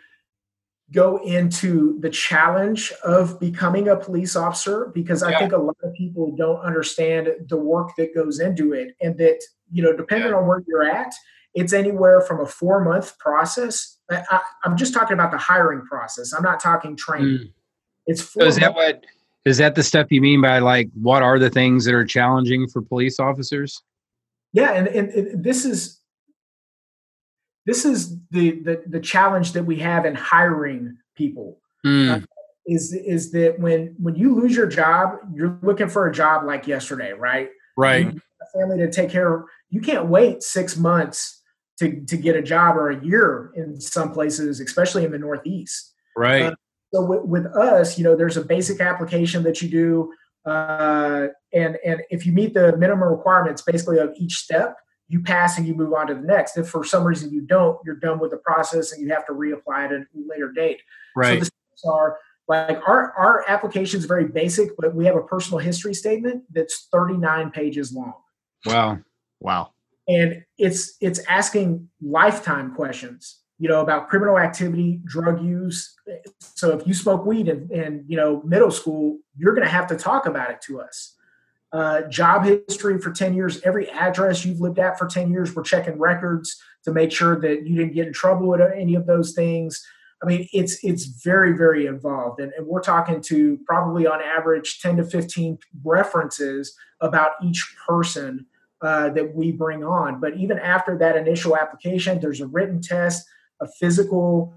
go 0.92 1.18
into 1.18 1.98
the 2.02 2.10
challenge 2.10 2.92
of 3.04 3.39
becoming 3.39 3.88
a 3.88 3.96
police 3.96 4.36
officer 4.36 4.92
because 4.94 5.24
I 5.24 5.38
think 5.38 5.54
a 5.54 5.58
lot 5.58 5.78
of 5.84 5.94
people 5.94 6.36
don't 6.36 6.60
understand 6.60 7.30
the 7.48 7.58
work 7.58 7.96
that 7.98 8.14
goes 8.14 8.39
into 8.39 8.74
it 8.74 8.96
and 9.02 9.18
that, 9.18 9.42
you 9.72 9.82
know, 9.82 9.96
depending 9.96 10.32
yeah. 10.32 10.38
on 10.38 10.48
where 10.48 10.62
you're 10.68 10.84
at, 10.84 11.14
it's 11.54 11.72
anywhere 11.72 12.22
from 12.22 12.42
a 12.42 12.46
four 12.46 12.84
month 12.84 13.18
process. 13.20 13.98
I, 14.10 14.42
am 14.66 14.76
just 14.76 14.94
talking 14.94 15.14
about 15.14 15.32
the 15.32 15.38
hiring 15.38 15.82
process. 15.82 16.34
I'm 16.34 16.44
not 16.44 16.60
talking 16.60 16.98
training. 16.98 17.38
Mm. 17.38 17.54
It's 18.08 18.22
four 18.22 18.44
so 18.44 18.48
is 18.48 18.56
that 18.58 18.76
what 18.76 19.06
is 19.46 19.58
that 19.58 19.76
the 19.76 19.84
stuff 19.84 20.08
you 20.10 20.22
mean 20.22 20.42
by 20.42 20.60
like 20.60 20.89
what 20.94 21.24
are 21.24 21.39
the 21.39 21.50
things 21.50 21.86
that 21.86 21.94
are 21.94 22.06
challenging 22.06 22.68
for 22.68 22.82
police 22.82 23.20
officers? 23.20 23.82
Yeah, 24.54 24.74
and, 24.74 24.88
and, 24.89 25.10
and 25.10 25.44
this 25.44 25.64
is 25.64 26.01
this 27.66 27.86
is 27.86 28.18
the, 28.32 28.59
the, 28.62 28.84
the 28.88 28.99
challenge 28.99 29.53
that 29.53 29.64
we 29.64 29.78
have 29.78 30.05
in 30.05 30.16
hiring 30.16 30.97
people. 31.16 31.59
Mm. 31.86 32.24
Uh, 32.24 32.26
is 32.68 32.93
is 32.93 33.32
that 33.32 33.59
when 33.59 33.95
when 33.97 34.16
you 34.16 34.36
lose 34.36 34.55
your 34.55 34.68
job, 34.68 35.18
you're 35.34 35.57
looking 35.64 35.89
for 35.89 36.07
a 36.07 36.14
job 36.14 36.45
like 36.45 36.68
yesterday, 36.68 37.12
right? 37.12 37.49
Right. 37.76 38.07
a 38.07 38.59
family 38.59 38.78
to 38.78 38.91
take 38.91 39.09
care 39.09 39.34
of. 39.34 39.43
You 39.70 39.82
can't 39.82 40.07
wait 40.07 40.43
six 40.43 40.78
months 40.78 41.41
to 41.80 42.01
to 42.05 42.18
get 42.18 42.36
a 42.36 42.41
job 42.41 42.78
or 42.78 42.89
a 42.89 43.03
year 43.03 43.51
in 43.55 43.82
some 43.82 44.12
places, 44.12 44.59
especially 44.59 45.05
in 45.05 45.12
the 45.12 45.18
Northeast. 45.18 45.93
Right. 46.16 46.43
Uh, 46.43 46.55
so 46.93 47.03
with, 47.05 47.24
with, 47.24 47.45
us, 47.55 47.97
you 47.97 48.03
know, 48.03 48.16
there's 48.16 48.38
a 48.38 48.43
basic 48.43 48.82
application 48.82 49.43
that 49.43 49.62
you 49.62 49.70
do, 49.70 50.14
uh, 50.45 51.28
and 51.53 51.78
and 51.86 52.01
if 52.09 52.26
you 52.26 52.34
meet 52.34 52.53
the 52.53 52.76
minimum 52.78 53.09
requirements, 53.09 53.62
basically 53.62 53.97
of 53.97 54.12
each 54.18 54.36
step, 54.36 54.76
you 55.12 55.20
pass 55.20 55.57
and 55.57 55.68
you 55.68 55.74
move 55.74 55.93
on 55.93 56.07
to 56.07 56.16
the 56.16 56.22
next. 56.22 56.57
If 56.57 56.70
for 56.70 56.86
some 56.86 57.03
reason 57.03 57.32
you 57.32 57.41
don't, 57.41 57.78
you're 57.86 57.95
done 57.95 58.20
with 58.20 58.32
the 58.32 58.38
process 58.38 58.93
and 58.93 59.01
you 59.01 59.09
have 59.14 59.26
to 59.28 59.34
reapply 59.34 59.86
at 59.86 59.91
a 59.91 60.05
later 60.16 60.51
date. 60.51 60.82
Right. 61.16 61.34
So 61.34 61.39
the 61.39 61.45
steps 61.45 61.86
are 61.86 62.18
like 62.47 62.82
our 62.88 63.12
our 63.14 63.43
application 63.49 63.99
is 63.99 64.05
very 64.05 64.28
basic, 64.28 64.70
but 64.78 64.95
we 64.95 65.05
have 65.05 65.16
a 65.16 65.22
personal 65.22 65.59
history 65.59 65.93
statement 65.93 66.43
that's 66.51 66.88
39 66.91 67.51
pages 67.51 67.92
long. 67.92 68.13
Wow. 68.66 69.00
Wow. 69.42 69.71
And 70.08 70.43
it's 70.58 70.96
it's 71.01 71.20
asking 71.28 71.89
lifetime 72.01 72.74
questions, 72.74 73.42
you 73.59 73.67
know, 73.67 73.82
about 73.82 74.09
criminal 74.09 74.39
activity, 74.39 75.01
drug 75.04 75.43
use. 75.43 75.93
So 76.39 76.78
if 76.78 76.88
you 76.88 76.93
smoke 76.93 77.25
weed 77.25 77.50
in, 77.50 77.70
in 77.70 78.05
you 78.08 78.16
know 78.16 78.42
middle 78.43 78.71
school, 78.71 79.20
you're 79.38 79.54
going 79.54 79.67
to 79.67 79.71
have 79.71 79.88
to 79.88 79.97
talk 79.97 80.25
about 80.25 80.51
it 80.51 80.62
to 80.67 80.79
us 80.79 81.16
uh, 81.74 82.02
job 82.04 82.46
history 82.46 83.00
for 83.00 83.12
10 83.12 83.34
years, 83.34 83.62
every 83.64 83.89
address 83.89 84.43
you've 84.46 84.60
lived 84.60 84.80
at 84.80 85.00
for 85.00 85.08
10 85.08 85.32
years. 85.32 85.56
We're 85.56 85.64
checking 85.64 85.98
records 85.98 86.62
to 86.84 86.92
make 86.92 87.12
sure 87.12 87.39
that 87.39 87.66
you 87.66 87.76
didn't 87.76 87.93
get 87.93 88.08
in 88.08 88.14
trouble 88.14 88.48
with 88.48 88.62
any 88.62 88.96
of 88.96 89.06
those 89.06 89.34
things. 89.34 89.86
I 90.24 90.28
mean, 90.28 90.48
it's 90.54 90.84
it's 90.84 91.06
very 91.06 91.54
very 91.58 91.88
involved, 91.88 92.39
and, 92.39 92.52
and 92.56 92.68
we're 92.68 92.82
talking 92.82 93.22
to 93.22 93.58
probably 93.66 94.06
on 94.06 94.22
average 94.22 94.80
10 94.80 94.98
to 94.98 95.04
15 95.04 95.58
references 95.84 96.76
about 97.00 97.32
each 97.43 97.76
person 97.88 98.46
uh, 98.82 99.10
that 99.10 99.36
we 99.36 99.52
bring 99.52 99.84
on. 99.84 100.20
But 100.20 100.38
even 100.38 100.60
after 100.60 100.96
that 101.00 101.16
initial 101.16 101.58
application, 101.58 102.20
there's 102.20 102.42
a 102.42 102.48
written 102.48 102.82
test, 102.82 103.28
a 103.62 103.68
physical 103.68 104.54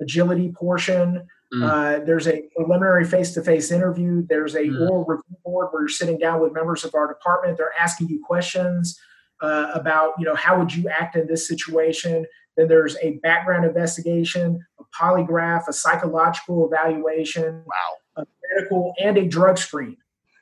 agility 0.00 0.52
portion, 0.52 1.26
Mm. 1.54 1.62
Uh, 1.62 2.04
there's 2.04 2.26
a 2.26 2.42
preliminary 2.56 3.04
face-to-face 3.04 3.70
interview. 3.70 4.26
There's 4.28 4.54
a 4.54 4.64
mm. 4.64 4.80
oral 4.80 5.04
review 5.04 5.36
board 5.44 5.68
where 5.70 5.82
you're 5.82 5.88
sitting 5.88 6.18
down 6.18 6.40
with 6.40 6.52
members 6.52 6.84
of 6.84 6.94
our 6.94 7.06
department. 7.06 7.56
They're 7.56 7.72
asking 7.78 8.08
you 8.08 8.22
questions 8.24 8.98
uh, 9.40 9.70
about, 9.72 10.14
you 10.18 10.24
know, 10.24 10.34
how 10.34 10.58
would 10.58 10.74
you 10.74 10.88
act 10.88 11.14
in 11.14 11.26
this 11.26 11.46
situation. 11.46 12.26
Then 12.56 12.68
there's 12.68 12.96
a 13.02 13.18
background 13.22 13.64
investigation, 13.64 14.64
a 14.80 14.84
polygraph, 15.00 15.68
a 15.68 15.72
psychological 15.72 16.66
evaluation, 16.66 17.62
wow, 17.66 17.96
a 18.16 18.26
medical, 18.50 18.94
and 18.98 19.18
a 19.18 19.26
drug 19.26 19.58
screen. 19.58 19.98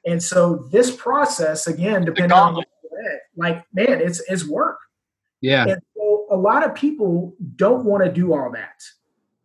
And 0.07 0.23
so 0.23 0.69
this 0.71 0.95
process, 0.95 1.67
again, 1.67 2.05
depending 2.05 2.33
on 2.33 2.63
like, 3.37 3.65
man, 3.73 4.01
it's 4.01 4.23
it's 4.29 4.47
work. 4.47 4.79
Yeah. 5.41 5.65
And 5.65 5.83
so 5.97 6.27
a 6.31 6.37
lot 6.37 6.65
of 6.65 6.75
people 6.75 7.35
don't 7.57 7.85
want 7.85 8.05
to 8.05 8.13
do 8.13 8.33
all 8.33 8.53
that. 8.53 8.81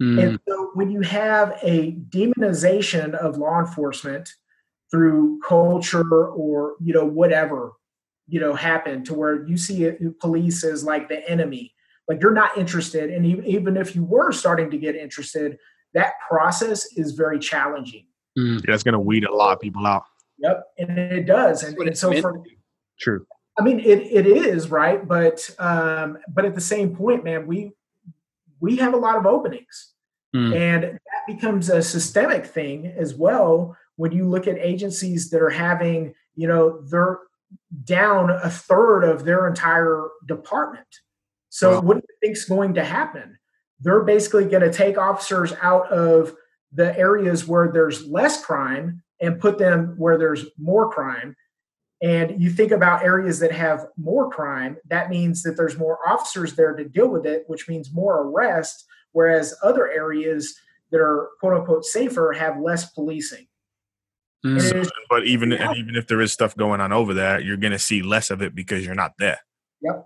Mm. 0.02 0.24
And 0.24 0.40
so 0.48 0.72
when 0.76 0.90
you 0.90 1.02
have 1.02 1.58
a 1.62 1.94
demonization 2.10 3.14
of 3.16 3.38
law 3.38 3.60
enforcement 3.60 4.30
through 4.92 5.40
culture 5.48 6.28
or 6.28 6.76
you 6.82 6.94
know 6.94 7.06
whatever 7.06 7.74
you 8.28 8.40
know 8.40 8.54
happen 8.54 9.04
to 9.04 9.14
where 9.14 9.46
you 9.48 9.58
see 9.58 9.84
it, 9.84 10.20
police 10.20 10.64
as 10.64 10.84
like 10.84 11.10
the 11.10 11.28
enemy 11.30 11.74
like 12.10 12.20
you're 12.22 12.34
not 12.34 12.58
interested. 12.58 13.12
And 13.12 13.24
even 13.46 13.78
if 13.78 13.96
you 13.96 14.04
were 14.04 14.32
starting 14.32 14.72
to 14.72 14.78
get 14.78 14.96
interested 14.96 15.58
that 15.94 16.14
process 16.28 16.86
is 16.98 17.14
very 17.14 17.40
challenging. 17.40 18.06
Mm. 18.38 18.64
yeah, 18.68 18.76
it's 18.76 18.84
going 18.84 18.94
to 18.94 19.00
weed 19.00 19.24
a 19.24 19.34
lot 19.34 19.54
of 19.54 19.60
people 19.60 19.86
out. 19.88 20.04
Yep 20.40 20.64
and 20.78 20.98
it 20.98 21.26
does. 21.26 21.64
And, 21.64 21.78
and 21.78 21.98
so 21.98 22.20
for 22.22 22.42
true. 23.00 23.26
I 23.58 23.64
mean 23.64 23.80
it, 23.80 24.00
it 24.00 24.26
is 24.26 24.70
right? 24.70 25.06
But 25.08 25.50
um 25.60 26.18
but 26.34 26.46
at 26.46 26.56
the 26.56 26.62
same 26.62 26.96
point 26.96 27.24
man 27.24 27.46
we 27.46 27.72
we 28.60 28.78
have 28.78 28.94
a 28.94 28.98
lot 28.98 29.18
of 29.18 29.26
openings 29.26 29.94
mm. 30.36 30.56
and 30.56 30.84
that 30.84 31.28
becomes 31.28 31.70
a 31.70 31.82
systemic 31.82 32.46
thing 32.46 32.88
as 32.88 33.16
well 33.16 33.76
when 33.96 34.12
you 34.12 34.28
look 34.28 34.48
at 34.48 34.58
agencies 34.58 35.30
that 35.30 35.42
are 35.42 35.50
having 35.50 36.14
you 36.36 36.48
know 36.48 36.82
they're 36.90 37.20
down 37.84 38.30
a 38.30 38.50
third 38.50 39.04
of 39.04 39.26
their 39.26 39.48
entire 39.48 40.08
department 40.28 40.88
so 41.50 41.74
wow. 41.74 41.82
what 41.82 41.94
do 41.96 42.04
you 42.08 42.16
think's 42.22 42.46
going 42.46 42.76
to 42.76 42.84
happen? 42.84 43.38
They're 43.80 44.04
basically 44.04 44.46
going 44.46 44.64
to 44.64 44.72
take 44.72 44.98
officers 44.98 45.54
out 45.62 45.92
of 45.92 46.36
the 46.72 46.98
areas 46.98 47.48
where 47.48 47.72
there's 47.72 48.06
less 48.08 48.44
crime 48.44 49.02
and 49.20 49.40
put 49.40 49.58
them 49.58 49.96
where 49.98 50.18
there's 50.18 50.46
more 50.58 50.92
crime. 50.92 51.36
And 52.02 52.42
you 52.42 52.50
think 52.50 52.72
about 52.72 53.04
areas 53.04 53.40
that 53.40 53.52
have 53.52 53.88
more 53.98 54.30
crime, 54.30 54.78
that 54.88 55.10
means 55.10 55.44
that 55.44 55.58
there's 55.58 55.78
more 55.78 56.00
officers 56.08 56.56
there 56.56 56.74
to 56.74 56.86
deal 56.86 57.10
with 57.10 57.26
it, 57.26 57.44
which 57.48 57.68
means 57.68 57.94
more 57.94 58.22
arrest, 58.24 58.86
whereas 59.12 59.54
other 59.64 59.92
areas 59.92 60.56
that 60.92 61.02
are 61.02 61.30
quote 61.40 61.54
unquote 61.54 61.86
safer 61.86 62.32
have 62.32 62.60
less 62.60 62.92
policing. 62.92 63.48
Mm. 64.46 64.90
but 65.10 65.26
even 65.26 65.52
yeah. 65.52 65.74
even 65.74 65.98
if 65.98 66.08
there 66.08 66.22
is 66.22 66.32
stuff 66.32 66.56
going 66.56 66.80
on 66.80 66.94
over 66.94 67.14
there, 67.14 67.42
you're 67.42 67.58
going 67.58 67.74
to 67.74 67.80
see 67.80 68.02
less 68.02 68.32
of 68.32 68.42
it 68.42 68.56
because 68.56 68.86
you're 68.86 68.96
not 68.96 69.14
there. 69.20 69.40
Yep. 69.82 70.06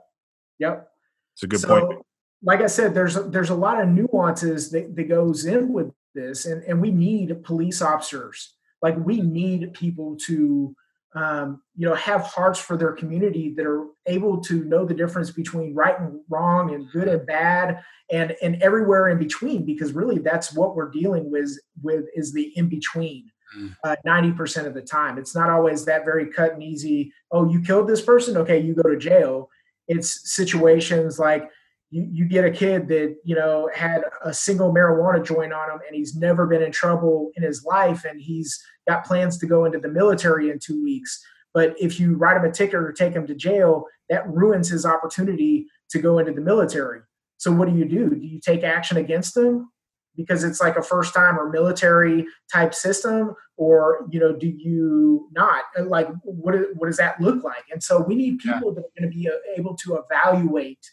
Yep. 0.58 0.88
It's 1.36 1.44
a 1.44 1.48
good 1.48 1.60
so, 1.60 1.86
point. 1.86 2.00
Like 2.42 2.62
I 2.62 2.68
said, 2.68 2.96
there's 2.96 3.16
there's 3.30 3.52
a 3.52 3.56
lot 3.56 3.80
of 3.80 3.90
nuances 3.90 4.72
that, 4.72 4.96
that 4.96 5.04
goes 5.04 5.46
in 5.46 5.72
with 5.72 5.92
this, 6.16 6.48
and, 6.48 6.64
and 6.64 6.82
we 6.82 6.90
need 6.90 7.44
police 7.44 7.82
officers. 7.82 8.56
Like 8.82 8.98
we 8.98 9.22
need 9.22 9.74
people 9.74 10.18
to 10.26 10.76
um, 11.16 11.62
you 11.76 11.88
know 11.88 11.96
have 11.96 12.22
hearts 12.22 12.60
for 12.60 12.78
their 12.78 12.92
community 12.92 13.54
that 13.56 13.66
are 13.66 13.86
able 14.08 14.42
to 14.42 14.64
know 14.66 14.86
the 14.86 14.94
difference 14.94 15.32
between 15.32 15.74
right 15.74 16.00
and 16.00 16.20
wrong 16.30 16.74
and 16.74 16.90
good 16.92 17.08
and 17.08 17.26
bad 17.26 17.84
and 18.12 18.36
and 18.42 18.62
everywhere 18.62 19.10
in 19.10 19.18
between 19.18 19.66
because 19.66 19.94
really 19.94 20.20
that's 20.20 20.54
what 20.54 20.76
we're 20.76 20.90
dealing 20.90 21.32
with 21.32 21.52
with 21.82 22.06
is 22.16 22.34
the 22.34 22.52
in 22.56 22.68
between 22.68 23.30
mm. 23.58 23.76
uh, 23.84 23.96
90% 24.06 24.66
of 24.66 24.74
the 24.74 24.82
time. 24.82 25.18
It's 25.18 25.36
not 25.36 25.50
always 25.50 25.86
that 25.86 26.06
very 26.06 26.32
cut 26.32 26.54
and 26.54 26.64
easy 26.64 27.14
oh 27.32 27.50
you 27.50 27.62
killed 27.62 27.88
this 27.88 28.02
person? 28.02 28.38
Okay 28.38 28.60
you 28.60 28.74
go 28.74 28.90
to 28.90 28.98
jail. 28.98 29.50
It's 29.88 30.34
situations 30.34 31.20
like 31.20 31.50
you, 31.94 32.08
you 32.12 32.26
get 32.26 32.44
a 32.44 32.50
kid 32.50 32.88
that 32.88 33.16
you 33.24 33.36
know 33.36 33.70
had 33.74 34.02
a 34.26 34.34
single 34.34 34.74
marijuana 34.74 35.24
joint 35.24 35.54
on 35.54 35.70
him 35.70 35.80
and 35.86 35.96
he's 35.96 36.16
never 36.16 36.48
been 36.48 36.64
in 36.64 36.72
trouble 36.72 37.32
in 37.36 37.44
his 37.44 37.64
life 37.64 38.04
and 38.04 38.20
he's 38.20 38.62
got 38.88 39.06
plans 39.06 39.38
to 39.38 39.46
go 39.46 39.66
into 39.66 39.80
the 39.80 39.88
military 39.88 40.50
in 40.50 40.58
two 40.58 40.84
weeks. 40.84 41.24
But 41.54 41.76
if 41.80 42.00
you 42.00 42.16
write 42.16 42.36
him 42.36 42.46
a 42.46 42.52
ticket 42.52 42.76
or 42.76 42.92
take 42.92 43.14
him 43.14 43.28
to 43.28 43.36
jail 43.36 43.86
that 44.10 44.28
ruins 44.28 44.70
his 44.70 44.86
opportunity 44.86 45.68
to 45.92 46.00
go 46.00 46.18
into 46.18 46.34
the 46.34 46.42
military. 46.42 47.02
So 47.38 47.52
what 47.52 47.70
do 47.70 47.78
you 47.78 47.86
do? 47.86 48.10
Do 48.10 48.26
you 48.26 48.40
take 48.40 48.64
action 48.64 48.98
against 48.98 49.38
him? 49.38 49.70
Because 50.16 50.44
it's 50.44 50.62
like 50.62 50.76
a 50.76 50.82
first 50.82 51.14
time 51.14 51.40
or 51.40 51.50
military 51.50 52.26
type 52.52 52.74
system 52.74 53.36
or 53.56 54.08
you 54.10 54.20
know 54.20 54.34
do 54.34 54.48
you 54.48 55.30
not? 55.32 55.66
Like 55.80 56.08
what 56.24 56.56
what 56.76 56.88
does 56.88 56.98
that 56.98 57.22
look 57.22 57.44
like? 57.44 57.66
And 57.72 57.84
so 57.84 58.02
we 58.02 58.16
need 58.16 58.40
people 58.40 58.70
yeah. 58.70 58.76
that 58.76 58.86
are 58.86 59.00
going 59.00 59.12
to 59.12 59.16
be 59.16 59.28
uh, 59.28 59.34
able 59.58 59.76
to 59.78 59.98
evaluate 59.98 60.84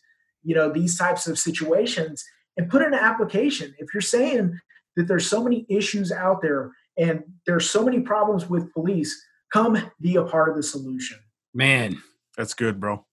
you 0.43 0.55
know 0.55 0.73
these 0.73 0.97
types 0.99 1.27
of 1.27 1.39
situations 1.39 2.25
and 2.57 2.69
put 2.69 2.83
in 2.83 2.89
an 2.89 3.01
application 3.01 3.75
if 3.79 3.89
you're 3.95 4.01
saying 4.01 4.59
that 4.97 5.07
there's 5.07 5.27
so 5.27 5.43
many 5.43 5.67
issues 5.69 6.11
out 6.13 6.43
there 6.43 6.73
and 6.99 7.23
there's 7.47 7.69
so 7.69 7.85
many 7.85 8.01
problems 8.01 8.49
with 8.49 8.73
police 8.73 9.25
come 9.53 9.91
be 10.01 10.17
a 10.17 10.25
part 10.25 10.49
of 10.49 10.57
the 10.57 10.63
solution 10.63 11.19
man 11.55 11.97
that's 12.37 12.55
good 12.55 12.81
bro 12.81 13.05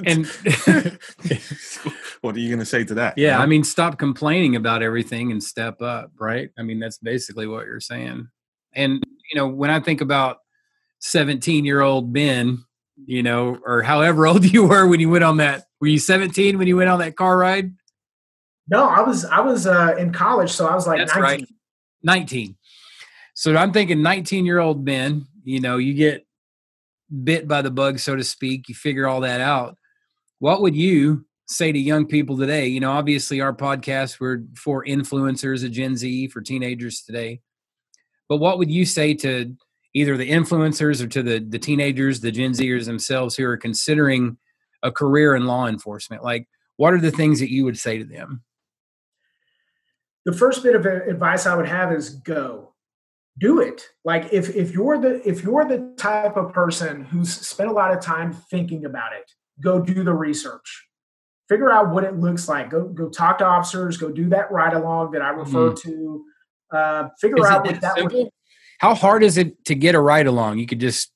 and 0.06 0.26
what 2.20 2.36
are 2.36 2.38
you 2.38 2.48
going 2.48 2.58
to 2.58 2.66
say 2.66 2.84
to 2.84 2.94
that? 2.94 3.16
Yeah, 3.16 3.32
you 3.32 3.38
know? 3.38 3.42
I 3.42 3.46
mean, 3.46 3.64
stop 3.64 3.98
complaining 3.98 4.56
about 4.56 4.82
everything 4.82 5.32
and 5.32 5.42
step 5.42 5.80
up, 5.80 6.12
right? 6.18 6.50
I 6.58 6.62
mean, 6.62 6.78
that's 6.78 6.98
basically 6.98 7.46
what 7.46 7.66
you're 7.66 7.80
saying. 7.80 8.28
And 8.74 9.02
you 9.30 9.36
know, 9.36 9.48
when 9.48 9.70
I 9.70 9.80
think 9.80 10.00
about 10.00 10.38
17 11.00 11.64
year 11.64 11.80
old 11.80 12.12
Ben, 12.12 12.64
you 13.06 13.22
know, 13.22 13.58
or 13.64 13.82
however 13.82 14.26
old 14.28 14.44
you 14.44 14.66
were 14.66 14.86
when 14.86 15.00
you 15.00 15.10
went 15.10 15.24
on 15.24 15.38
that, 15.38 15.64
were 15.80 15.86
you 15.86 15.98
17 15.98 16.58
when 16.58 16.66
you 16.66 16.76
went 16.76 16.90
on 16.90 16.98
that 17.00 17.16
car 17.16 17.36
ride? 17.38 17.72
No, 18.68 18.84
I 18.84 19.00
was 19.00 19.24
I 19.24 19.40
was 19.40 19.66
uh, 19.66 19.96
in 19.98 20.12
college, 20.12 20.50
so 20.50 20.66
I 20.66 20.74
was 20.74 20.86
like 20.86 20.98
that's 20.98 21.14
19. 21.14 21.22
Right. 21.22 21.48
19. 22.02 22.56
So 23.34 23.56
I'm 23.56 23.72
thinking 23.72 24.02
19 24.02 24.46
year 24.46 24.58
old 24.58 24.84
Ben, 24.84 25.26
you 25.44 25.60
know, 25.60 25.78
you 25.78 25.94
get 25.94 26.26
bit 27.24 27.48
by 27.48 27.62
the 27.62 27.70
bug, 27.70 27.98
so 27.98 28.16
to 28.16 28.24
speak. 28.24 28.68
You 28.68 28.74
figure 28.74 29.08
all 29.08 29.20
that 29.20 29.40
out. 29.40 29.76
What 30.38 30.62
would 30.62 30.76
you 30.76 31.24
say 31.46 31.72
to 31.72 31.78
young 31.78 32.06
people 32.06 32.38
today? 32.38 32.66
You 32.68 32.80
know, 32.80 32.92
obviously 32.92 33.40
our 33.40 33.54
podcast 33.54 34.20
we're 34.20 34.42
for 34.56 34.84
influencers 34.84 35.64
of 35.64 35.72
Gen 35.72 35.96
Z 35.96 36.28
for 36.28 36.40
teenagers 36.40 37.02
today. 37.02 37.40
But 38.28 38.36
what 38.36 38.58
would 38.58 38.70
you 38.70 38.86
say 38.86 39.14
to 39.14 39.54
either 39.94 40.16
the 40.16 40.30
influencers 40.30 41.02
or 41.02 41.06
to 41.08 41.22
the 41.22 41.38
the 41.38 41.58
teenagers, 41.58 42.20
the 42.20 42.32
Gen 42.32 42.52
Zers 42.52 42.86
themselves 42.86 43.36
who 43.36 43.44
are 43.44 43.56
considering 43.56 44.36
a 44.82 44.90
career 44.90 45.34
in 45.34 45.46
law 45.46 45.66
enforcement? 45.66 46.22
Like, 46.22 46.48
what 46.76 46.94
are 46.94 47.00
the 47.00 47.10
things 47.10 47.40
that 47.40 47.50
you 47.50 47.64
would 47.64 47.78
say 47.78 47.98
to 47.98 48.04
them? 48.04 48.42
The 50.24 50.32
first 50.32 50.62
bit 50.62 50.76
of 50.76 50.86
advice 50.86 51.46
I 51.46 51.56
would 51.56 51.68
have 51.68 51.92
is 51.92 52.10
go 52.10 52.70
do 53.38 53.60
it 53.60 53.82
like 54.04 54.28
if 54.32 54.54
if 54.54 54.72
you're 54.72 54.98
the 54.98 55.26
if 55.26 55.42
you're 55.42 55.64
the 55.64 55.94
type 55.96 56.36
of 56.36 56.52
person 56.52 57.04
who's 57.04 57.32
spent 57.32 57.70
a 57.70 57.72
lot 57.72 57.92
of 57.92 58.00
time 58.00 58.32
thinking 58.32 58.84
about 58.84 59.12
it 59.12 59.30
go 59.62 59.80
do 59.80 60.04
the 60.04 60.12
research 60.12 60.86
figure 61.48 61.70
out 61.70 61.90
what 61.90 62.04
it 62.04 62.16
looks 62.16 62.48
like 62.48 62.70
go 62.70 62.84
go 62.84 63.08
talk 63.08 63.38
to 63.38 63.44
officers 63.44 63.96
go 63.96 64.10
do 64.10 64.28
that 64.28 64.50
ride 64.52 64.74
along 64.74 65.10
that 65.10 65.22
i 65.22 65.30
refer 65.30 65.70
mm-hmm. 65.70 65.90
to 65.90 66.24
uh, 66.72 67.08
figure 67.20 67.38
is 67.38 67.46
out 67.46 67.64
what 67.64 67.80
that 67.80 67.96
would, 67.96 68.30
how 68.80 68.94
hard 68.94 69.22
is 69.22 69.38
it 69.38 69.64
to 69.64 69.74
get 69.74 69.94
a 69.94 70.00
ride 70.00 70.26
along 70.26 70.58
you 70.58 70.66
could 70.66 70.80
just 70.80 71.12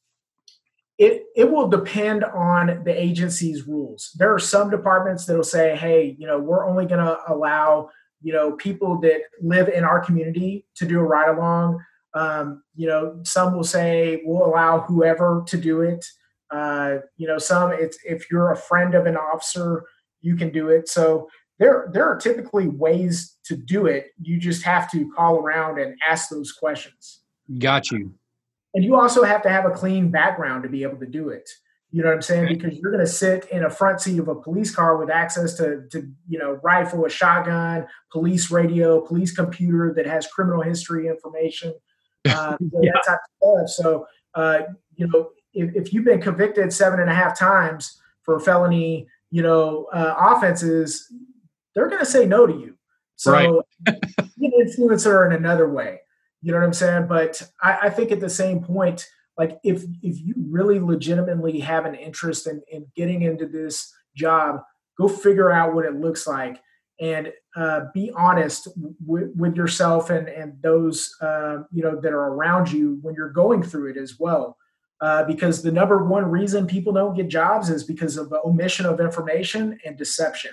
it 0.99 1.25
it 1.37 1.51
will 1.51 1.69
depend 1.69 2.25
on 2.25 2.83
the 2.85 3.03
agency's 3.03 3.67
rules 3.67 4.11
there 4.17 4.33
are 4.33 4.39
some 4.39 4.71
departments 4.71 5.27
that 5.27 5.37
will 5.37 5.43
say 5.43 5.77
hey 5.77 6.17
you 6.19 6.27
know 6.27 6.39
we're 6.39 6.67
only 6.67 6.87
going 6.87 7.05
to 7.05 7.19
allow 7.29 7.89
you 8.23 8.33
know 8.33 8.53
people 8.53 9.01
that 9.01 9.21
live 9.41 9.69
in 9.69 9.85
our 9.85 10.01
community 10.01 10.67
to 10.77 10.87
do 10.87 10.99
a 10.99 11.05
ride 11.05 11.29
along 11.29 11.79
um, 12.15 12.63
you 12.77 12.87
know 12.87 13.19
some 13.25 13.55
will 13.55 13.65
say 13.65 14.23
we'll 14.25 14.47
allow 14.47 14.81
whoever 14.81 15.45
to 15.49 15.57
do 15.57 15.81
it 15.81 16.05
uh, 16.55 16.99
you 17.17 17.27
know, 17.27 17.39
some 17.39 17.73
it's 17.73 17.99
if 18.05 18.31
you're 18.31 18.53
a 18.53 18.57
friend 18.57 18.95
of 18.95 19.07
an 19.07 19.17
officer, 19.17 19.85
you 20.21 20.37
can 20.37 20.51
do 20.51 20.69
it. 20.69 20.89
So 20.89 21.29
there 21.59 21.91
there 21.93 22.07
are 22.07 22.17
typically 22.17 22.69
ways 22.69 23.37
to 23.47 23.57
do 23.57 23.87
it. 23.87 24.09
You 24.21 24.39
just 24.39 24.63
have 24.63 24.91
to 24.93 25.11
call 25.13 25.39
around 25.39 25.81
and 25.81 25.99
ask 26.09 26.29
those 26.29 26.53
questions. 26.53 27.23
Got 27.59 27.91
you. 27.91 28.15
And 28.75 28.85
you 28.85 28.97
also 28.97 29.23
have 29.23 29.43
to 29.43 29.49
have 29.49 29.65
a 29.65 29.71
clean 29.71 30.11
background 30.11 30.63
to 30.65 30.69
be 30.69 30.83
able 30.83 30.99
to 30.99 31.07
do 31.07 31.29
it. 31.29 31.49
You 31.93 32.03
know 32.03 32.09
what 32.09 32.17
I'm 32.17 32.23
saying? 32.23 32.49
Because 32.49 32.77
you're 32.77 32.91
going 32.91 33.05
to 33.05 33.11
sit 33.11 33.49
in 33.51 33.63
a 33.63 33.71
front 33.71 34.01
seat 34.01 34.19
of 34.19 34.27
a 34.27 34.35
police 34.35 34.75
car 34.75 34.97
with 34.97 35.11
access 35.11 35.55
to, 35.55 35.87
to, 35.93 36.11
you 36.29 36.41
know, 36.41 36.59
rifle, 36.65 37.05
a 37.05 37.09
shotgun, 37.09 37.87
police 38.11 38.51
radio, 38.51 39.01
police 39.01 39.33
computer 39.33 39.93
that 39.95 40.05
has 40.05 40.27
criminal 40.27 40.61
history 40.61 41.07
information, 41.07 41.73
uh, 42.29 42.57
yeah. 42.61 42.91
that 42.95 43.03
type 43.07 43.19
of 43.43 43.69
stuff. 43.69 43.85
So, 43.85 44.07
uh, 44.35 44.63
you 44.97 45.07
know, 45.07 45.31
if, 45.53 45.77
if 45.77 45.93
you've 45.93 46.05
been 46.05 46.21
convicted 46.21 46.73
seven 46.73 46.99
and 46.99 47.09
a 47.09 47.15
half 47.15 47.39
times 47.39 48.01
for 48.23 48.41
felony, 48.41 49.07
you 49.31 49.43
know, 49.43 49.87
uh, 49.93 50.17
offenses, 50.19 51.13
they're 51.77 51.89
going 51.89 52.01
to 52.01 52.11
say 52.11 52.27
no 52.27 52.45
to 52.45 52.53
you. 52.53 52.77
So 53.15 53.33
right. 53.33 53.49
you 54.37 54.53
an 54.53 54.67
influencer 54.67 55.27
in 55.27 55.33
another 55.33 55.69
way. 55.69 56.01
You 56.45 56.53
know 56.53 56.59
what 56.59 56.67
I'm 56.67 56.75
saying? 56.75 57.07
But 57.09 57.43
I, 57.63 57.79
I, 57.85 57.91
think 57.91 58.13
at 58.13 58.21
the 58.21 58.29
same 58.29 58.63
point, 58.63 59.09
like 59.39 59.59
if 59.65 59.83
if 60.03 60.21
you 60.21 60.35
really 60.37 60.79
legitimately 60.79 61.59
have 61.61 61.87
an 61.87 61.95
interest 61.95 62.47
in, 62.47 62.63
in 62.71 62.87
getting 62.95 63.23
into 63.23 63.47
this 63.47 63.91
job, 64.15 64.61
go 64.99 65.09
figure 65.09 65.51
out 65.51 65.75
what 65.75 65.87
it 65.87 65.95
looks 65.95 66.27
like 66.27 66.61
and 67.01 67.33
uh, 67.57 67.87
be 67.95 68.13
honest 68.15 68.69
w- 69.07 69.33
with 69.35 69.57
yourself 69.57 70.11
and 70.11 70.29
and 70.29 70.61
those 70.63 71.17
uh, 71.23 71.63
you 71.73 71.83
know 71.83 71.99
that 71.99 72.13
are 72.13 72.35
around 72.35 72.71
you 72.71 72.99
when 73.01 73.15
you're 73.15 73.31
going 73.31 73.63
through 73.63 73.91
it 73.91 73.97
as 73.97 74.19
well 74.21 74.59
uh, 75.01 75.25
because 75.25 75.63
the 75.63 75.73
number 75.73 76.05
one 76.05 76.31
reason 76.31 76.67
people 76.67 76.93
don't 76.93 77.17
get 77.17 77.29
jobs 77.29 77.69
is 77.71 77.85
because 77.85 78.17
of 78.17 78.33
omission 78.45 78.87
of 78.87 79.01
information 79.01 79.79
and 79.85 79.97
deception. 79.97 80.53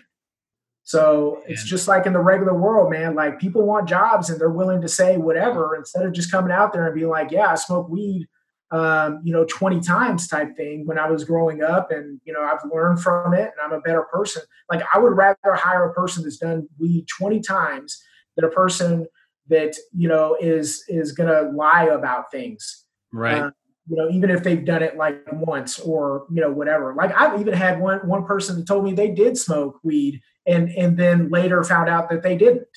So 0.92 1.42
it's 1.48 1.64
just 1.64 1.88
like 1.88 2.06
in 2.06 2.14
the 2.14 2.20
regular 2.20 2.54
world, 2.54 2.92
man. 2.92 3.16
Like 3.16 3.40
people 3.40 3.66
want 3.66 3.88
jobs 3.88 4.30
and 4.30 4.40
they're 4.40 4.50
willing 4.50 4.82
to 4.82 4.90
say 4.90 5.18
whatever 5.18 5.76
instead 5.76 6.06
of 6.06 6.14
just 6.14 6.32
coming 6.32 6.52
out 6.52 6.74
there 6.74 6.86
and 6.86 6.96
being 6.96 7.10
like, 7.10 7.32
"Yeah, 7.32 7.52
I 7.52 7.56
smoke 7.56 7.88
weed 7.90 8.28
um, 8.72 9.20
you 9.24 9.34
know, 9.34 9.46
20 9.46 9.82
times 9.82 10.28
type 10.28 10.56
thing 10.56 10.86
when 10.86 10.98
I 10.98 11.10
was 11.10 11.26
growing 11.26 11.62
up. 11.62 11.92
And, 11.92 12.22
you 12.24 12.32
know, 12.32 12.42
I've 12.42 12.60
learned 12.72 13.02
from 13.02 13.34
it 13.34 13.52
and 13.52 13.54
I'm 13.62 13.74
a 13.74 13.82
better 13.82 14.04
person. 14.04 14.44
Like 14.70 14.82
I 14.94 14.98
would 14.98 15.16
rather 15.16 15.38
hire 15.46 15.90
a 15.90 15.94
person 15.94 16.24
that's 16.24 16.38
done 16.38 16.68
weed 16.80 17.06
20 17.08 17.42
times 17.42 18.02
than 18.36 18.46
a 18.46 18.50
person 18.50 19.08
that, 19.50 19.76
you 19.96 20.08
know, 20.08 20.38
is, 20.40 20.86
is 20.88 21.12
going 21.12 21.28
to 21.28 21.52
lie 21.52 21.86
about 21.86 22.32
things. 22.32 22.86
Right. 23.12 23.42
Uh, 23.42 23.52
you 23.90 23.98
know, 23.98 24.10
even 24.10 24.30
if 24.30 24.42
they've 24.42 24.64
done 24.64 24.84
it 24.84 24.96
like 24.96 25.22
once 25.34 25.78
or, 25.80 26.26
you 26.32 26.40
know, 26.40 26.52
whatever. 26.52 26.96
Like 26.96 27.12
I've 27.20 27.42
even 27.42 27.54
had 27.54 27.82
one, 27.82 28.00
one 28.08 28.24
person 28.24 28.56
that 28.58 28.68
told 28.68 28.86
me 28.86 28.94
they 28.94 29.12
did 29.12 29.38
smoke 29.38 29.80
weed 29.84 30.22
and, 30.46 30.70
and 30.70 30.98
then 30.98 31.30
later 31.30 31.64
found 31.64 31.90
out 31.90 32.10
that 32.10 32.24
they 32.24 32.38
didn't. 32.38 32.68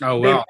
Oh, 0.00 0.18
wow 0.18 0.44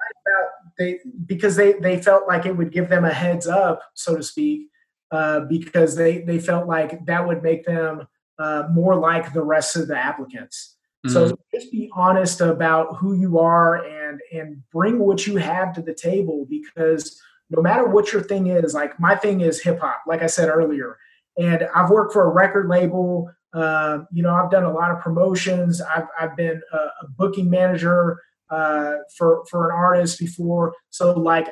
they 0.78 1.00
because 1.26 1.56
they 1.56 1.74
they 1.74 2.00
felt 2.00 2.26
like 2.26 2.46
it 2.46 2.56
would 2.56 2.72
give 2.72 2.88
them 2.88 3.04
a 3.04 3.12
heads 3.12 3.46
up, 3.46 3.82
so 3.94 4.16
to 4.16 4.22
speak, 4.22 4.68
uh, 5.10 5.40
because 5.40 5.96
they 5.96 6.18
they 6.22 6.38
felt 6.38 6.66
like 6.66 7.04
that 7.06 7.26
would 7.26 7.42
make 7.42 7.64
them 7.64 8.06
uh, 8.38 8.64
more 8.70 8.96
like 8.96 9.32
the 9.32 9.42
rest 9.42 9.76
of 9.76 9.88
the 9.88 9.96
applicants. 9.96 10.76
Mm-hmm. 11.06 11.14
So 11.14 11.36
just 11.54 11.72
be 11.72 11.90
honest 11.94 12.40
about 12.40 12.96
who 12.96 13.14
you 13.14 13.38
are 13.38 13.84
and 13.84 14.20
and 14.32 14.62
bring 14.70 14.98
what 14.98 15.26
you 15.26 15.36
have 15.36 15.74
to 15.74 15.82
the 15.82 15.94
table 15.94 16.46
because 16.48 17.20
no 17.50 17.60
matter 17.60 17.86
what 17.86 18.12
your 18.12 18.22
thing 18.22 18.46
is, 18.46 18.72
like 18.72 18.98
my 18.98 19.14
thing 19.14 19.40
is 19.42 19.60
hip 19.60 19.80
hop, 19.80 20.02
like 20.06 20.22
I 20.22 20.26
said 20.26 20.48
earlier, 20.48 20.98
and 21.36 21.68
I've 21.74 21.90
worked 21.90 22.12
for 22.12 22.24
a 22.24 22.32
record 22.32 22.68
label. 22.68 23.30
Uh, 23.52 24.00
you 24.12 24.22
know, 24.22 24.34
I've 24.34 24.50
done 24.50 24.64
a 24.64 24.72
lot 24.72 24.90
of 24.90 25.00
promotions. 25.00 25.80
I've 25.80 26.06
I've 26.18 26.36
been 26.36 26.60
a, 26.72 26.76
a 26.76 27.08
booking 27.16 27.50
manager 27.50 28.18
uh, 28.50 28.94
for 29.16 29.44
for 29.50 29.70
an 29.70 29.76
artist 29.76 30.18
before. 30.18 30.74
So 30.90 31.12
like 31.12 31.48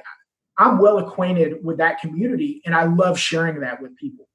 I'm 0.59 0.79
well 0.79 0.99
acquainted 0.99 1.65
with 1.65 1.79
that 1.79 2.01
community, 2.01 2.63
and 2.65 2.75
I 2.75 2.85
love 2.85 3.19
sharing 3.19 3.61
that 3.61 3.81
with 3.83 3.97
people 3.97 4.29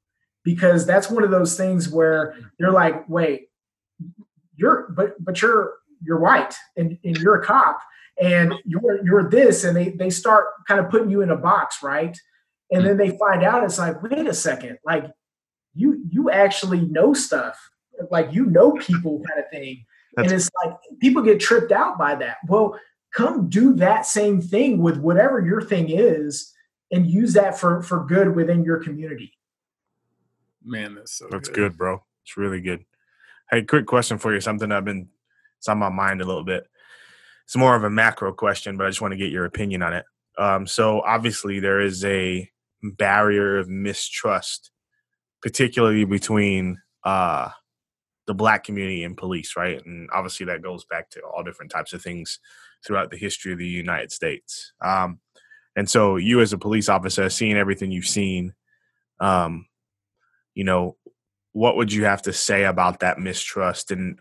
because 0.44 0.86
that's 0.86 1.10
one 1.10 1.24
of 1.24 1.32
those 1.32 1.58
things 1.58 1.90
where 1.90 2.36
they're 2.60 2.72
like, 2.72 3.08
wait, 3.10 3.50
you're 4.56 4.88
but 4.92 5.14
but 5.24 5.42
you're 5.42 5.74
you're 6.02 6.20
white 6.20 6.56
and, 6.78 6.98
and 7.04 7.18
you're 7.18 7.42
a 7.42 7.46
cop 7.46 7.80
and 8.22 8.54
you're 8.64 9.04
you're 9.04 9.30
this 9.30 9.64
and 9.64 9.76
they 9.76 9.90
they 9.90 10.10
start 10.10 10.46
kind 10.68 10.80
of 10.80 10.90
putting 10.90 11.10
you 11.10 11.22
in 11.22 11.30
a 11.30 11.38
box 11.38 11.84
right 11.84 12.18
and 12.72 12.86
then 12.86 12.98
they 12.98 13.18
find 13.18 13.44
out 13.44 13.64
it's 13.64 13.78
like 13.78 14.02
wait 14.02 14.28
a 14.28 14.34
second 14.34 14.78
like 14.86 15.06
you 15.76 16.02
you 16.10 16.30
actually 16.32 16.82
know 16.82 17.14
stuff 17.14 17.70
like 18.10 18.34
you 18.34 18.46
know 18.46 18.72
people 18.74 19.22
kind 19.28 19.40
of 19.40 19.50
thing 19.52 19.86
that's 20.16 20.32
and 20.32 20.36
it's 20.36 20.50
like 20.64 20.76
people 21.00 21.22
get 21.22 21.40
tripped 21.40 21.72
out 21.72 21.98
by 21.98 22.16
that. 22.16 22.38
Well, 22.48 22.80
come 23.14 23.50
do 23.50 23.74
that 23.76 24.06
same 24.06 24.42
thing 24.42 24.82
with 24.82 24.98
whatever 24.98 25.40
your 25.40 25.62
thing 25.62 25.90
is 25.90 26.54
and 26.92 27.06
use 27.06 27.34
that 27.34 27.60
for 27.60 27.82
for 27.82 28.06
good 28.06 28.36
within 28.36 28.64
your 28.64 28.84
community. 28.84 29.34
Man, 30.64 30.96
that's 30.96 31.14
so 31.14 31.28
That's 31.30 31.50
good. 31.50 31.56
good, 31.56 31.78
bro. 31.78 32.04
It's 32.24 32.38
really 32.38 32.62
good. 32.62 32.86
Hey, 33.52 33.62
quick 33.62 33.86
question 33.86 34.18
for 34.18 34.34
you. 34.34 34.42
Something 34.42 34.72
I've 34.72 34.86
been 34.86 35.10
it's 35.58 35.68
on 35.68 35.78
my 35.78 35.90
mind 35.90 36.22
a 36.22 36.26
little 36.26 36.44
bit. 36.44 36.68
It's 37.44 37.56
more 37.56 37.76
of 37.76 37.84
a 37.84 37.90
macro 37.90 38.34
question, 38.34 38.78
but 38.78 38.86
I 38.86 38.90
just 38.90 39.02
want 39.02 39.12
to 39.12 39.18
get 39.18 39.32
your 39.32 39.46
opinion 39.46 39.84
on 39.84 39.94
it. 39.94 40.06
Um, 40.38 40.66
so 40.66 41.02
obviously 41.02 41.60
there 41.60 41.80
is 41.80 42.04
a 42.04 42.50
barrier 42.82 43.58
of 43.58 43.70
mistrust, 43.70 44.72
particularly 45.46 46.06
between 46.06 46.82
uh, 47.04 47.48
the 48.26 48.34
black 48.34 48.64
community 48.64 49.04
and 49.04 49.16
police, 49.16 49.56
right? 49.56 49.80
And 49.86 50.10
obviously 50.12 50.48
that 50.48 50.64
goes 50.64 50.86
back 50.86 51.12
to 51.12 51.22
all 51.22 51.44
different 51.44 51.72
types 51.72 51.94
of 51.94 52.02
things 52.02 52.40
throughout 52.84 53.12
the 53.12 53.18
history 53.18 53.54
of 53.54 53.60
the 53.60 53.68
United 53.68 54.12
States. 54.12 54.74
Um, 54.82 55.20
and 55.76 55.88
so 55.88 56.16
you 56.16 56.42
as 56.42 56.52
a 56.52 56.58
police 56.58 56.90
officer, 56.90 57.30
seeing 57.30 57.58
everything 57.58 57.92
you've 57.92 58.08
seen, 58.08 58.56
um, 59.20 59.68
you 60.56 60.64
know, 60.64 60.98
what 61.52 61.76
would 61.76 61.94
you 61.94 62.06
have 62.06 62.24
to 62.24 62.34
say 62.34 62.64
about 62.64 63.02
that 63.02 63.20
mistrust 63.20 63.92
and 63.92 64.18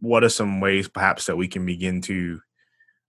what 0.00 0.24
are 0.24 0.30
some 0.30 0.62
ways 0.62 0.88
perhaps 0.88 1.26
that 1.26 1.36
we 1.36 1.46
can 1.46 1.66
begin 1.66 2.00
to 2.00 2.40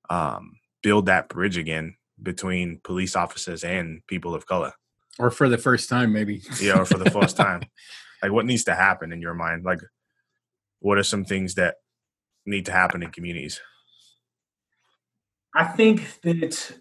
um, 0.09 0.57
build 0.83 1.05
that 1.05 1.29
bridge 1.29 1.57
again 1.57 1.95
between 2.21 2.81
police 2.83 3.15
officers 3.15 3.63
and 3.63 4.05
people 4.07 4.35
of 4.35 4.45
color? 4.45 4.73
Or 5.17 5.31
for 5.31 5.47
the 5.47 5.57
first 5.57 5.89
time, 5.89 6.11
maybe. 6.11 6.41
yeah, 6.59 6.79
or 6.79 6.85
for 6.85 6.97
the 6.97 7.09
first 7.09 7.37
time. 7.45 7.61
like 8.21 8.31
what 8.31 8.45
needs 8.45 8.65
to 8.65 8.75
happen 8.75 9.13
in 9.13 9.21
your 9.21 9.33
mind? 9.33 9.63
Like 9.63 9.79
what 10.79 10.97
are 10.97 11.03
some 11.03 11.25
things 11.25 11.55
that 11.55 11.75
need 12.45 12.65
to 12.65 12.71
happen 12.71 13.01
in 13.01 13.11
communities? 13.11 13.59
I 15.55 15.63
think 15.63 16.21
that 16.21 16.79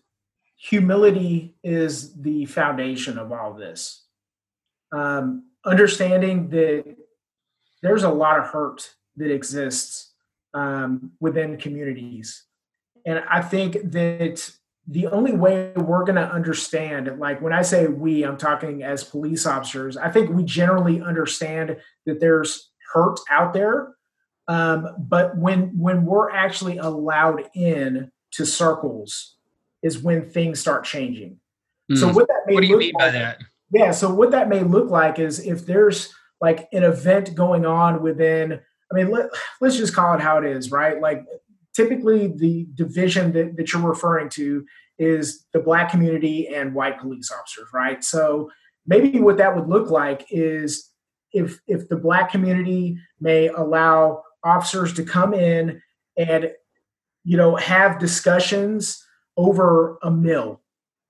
humility 0.57 1.55
is 1.63 2.21
the 2.21 2.47
foundation 2.47 3.19
of 3.19 3.33
all 3.33 3.55
this. 3.55 4.05
Um, 4.93 5.51
understanding 5.65 6.49
that 6.51 6.97
there's 7.83 8.03
a 8.03 8.11
lot 8.11 8.39
of 8.39 8.47
hurt 8.47 8.95
that 9.17 9.31
exists 9.31 10.15
um, 10.55 11.13
within 11.21 11.57
communities. 11.57 12.45
And 13.07 13.23
I 13.29 13.43
think 13.43 13.93
that 13.93 14.51
the 14.87 15.07
only 15.07 15.33
way 15.33 15.73
we're 15.77 16.05
going 16.05 16.17
to 16.17 16.31
understand, 16.31 17.19
like 17.19 17.41
when 17.41 17.53
I 17.53 17.63
say 17.63 17.87
we, 17.87 18.23
I'm 18.23 18.37
talking 18.37 18.83
as 18.83 19.03
police 19.03 19.47
officers, 19.47 19.97
I 19.97 20.11
think 20.11 20.31
we 20.31 20.45
generally 20.45 21.01
understand 21.01 21.77
that 22.07 22.21
there's 22.21 22.71
hurt 22.93 23.19
out 23.31 23.55
there. 23.55 23.95
Um, 24.47 24.89
but 24.99 25.37
when 25.39 25.77
when 25.79 26.05
we're 26.05 26.31
actually 26.31 26.77
allowed 26.77 27.49
in 27.55 28.13
to 28.33 28.45
circles 28.45 29.37
is 29.83 30.03
when 30.03 30.29
things 30.29 30.61
start 30.61 30.85
changing. 30.85 31.39
Mm. 31.91 31.99
So 31.99 32.09
hmm. 32.09 32.15
what 32.15 32.29
that 32.29 32.43
may 32.47 32.55
what 32.55 32.61
do 32.61 32.67
you 32.67 32.79
mean 32.79 32.93
like, 32.95 33.07
by 33.07 33.11
that? 33.11 33.39
Yeah, 33.73 33.91
so 33.91 34.13
what 34.13 34.33
that 34.33 34.49
may 34.49 34.63
look 34.63 34.91
like 34.91 35.19
is 35.19 35.41
if 35.41 35.65
there's 35.65 36.15
like 36.41 36.69
an 36.73 36.83
event 36.83 37.35
going 37.35 37.65
on 37.65 38.03
within, 38.03 38.61
I 38.93 38.95
mean, 38.95 39.11
let, 39.11 39.31
let's 39.61 39.77
just 39.77 39.95
call 39.95 40.15
it 40.15 40.21
how 40.21 40.39
it 40.39 40.45
is, 40.45 40.71
right? 40.71 41.01
Like 41.01 41.25
typically 41.75 42.29
the 42.29 42.67
division 42.75 43.33
that, 43.33 43.57
that 43.57 43.73
you're 43.73 43.83
referring 43.83 44.29
to 44.31 44.65
is 44.99 45.45
the 45.53 45.61
black 45.61 45.91
community 45.91 46.49
and 46.49 46.75
white 46.75 46.99
police 47.01 47.31
officers, 47.31 47.69
right? 47.73 48.03
So 48.05 48.51
maybe 48.87 49.19
what 49.21 49.37
that 49.39 49.55
would 49.55 49.69
look 49.69 49.91
like 49.91 50.27
is 50.31 50.91
if 51.33 51.61
if 51.67 51.89
the 51.89 51.97
black 51.97 52.31
community 52.31 52.97
may 53.21 53.49
allow 53.49 54.23
officers 54.45 54.93
to 54.95 55.03
come 55.03 55.35
in 55.35 55.81
and 56.17 56.51
you 57.25 57.37
know 57.37 57.57
have 57.57 57.99
discussions 57.99 59.05
over 59.37 59.99
a 60.03 60.11
mill 60.11 60.61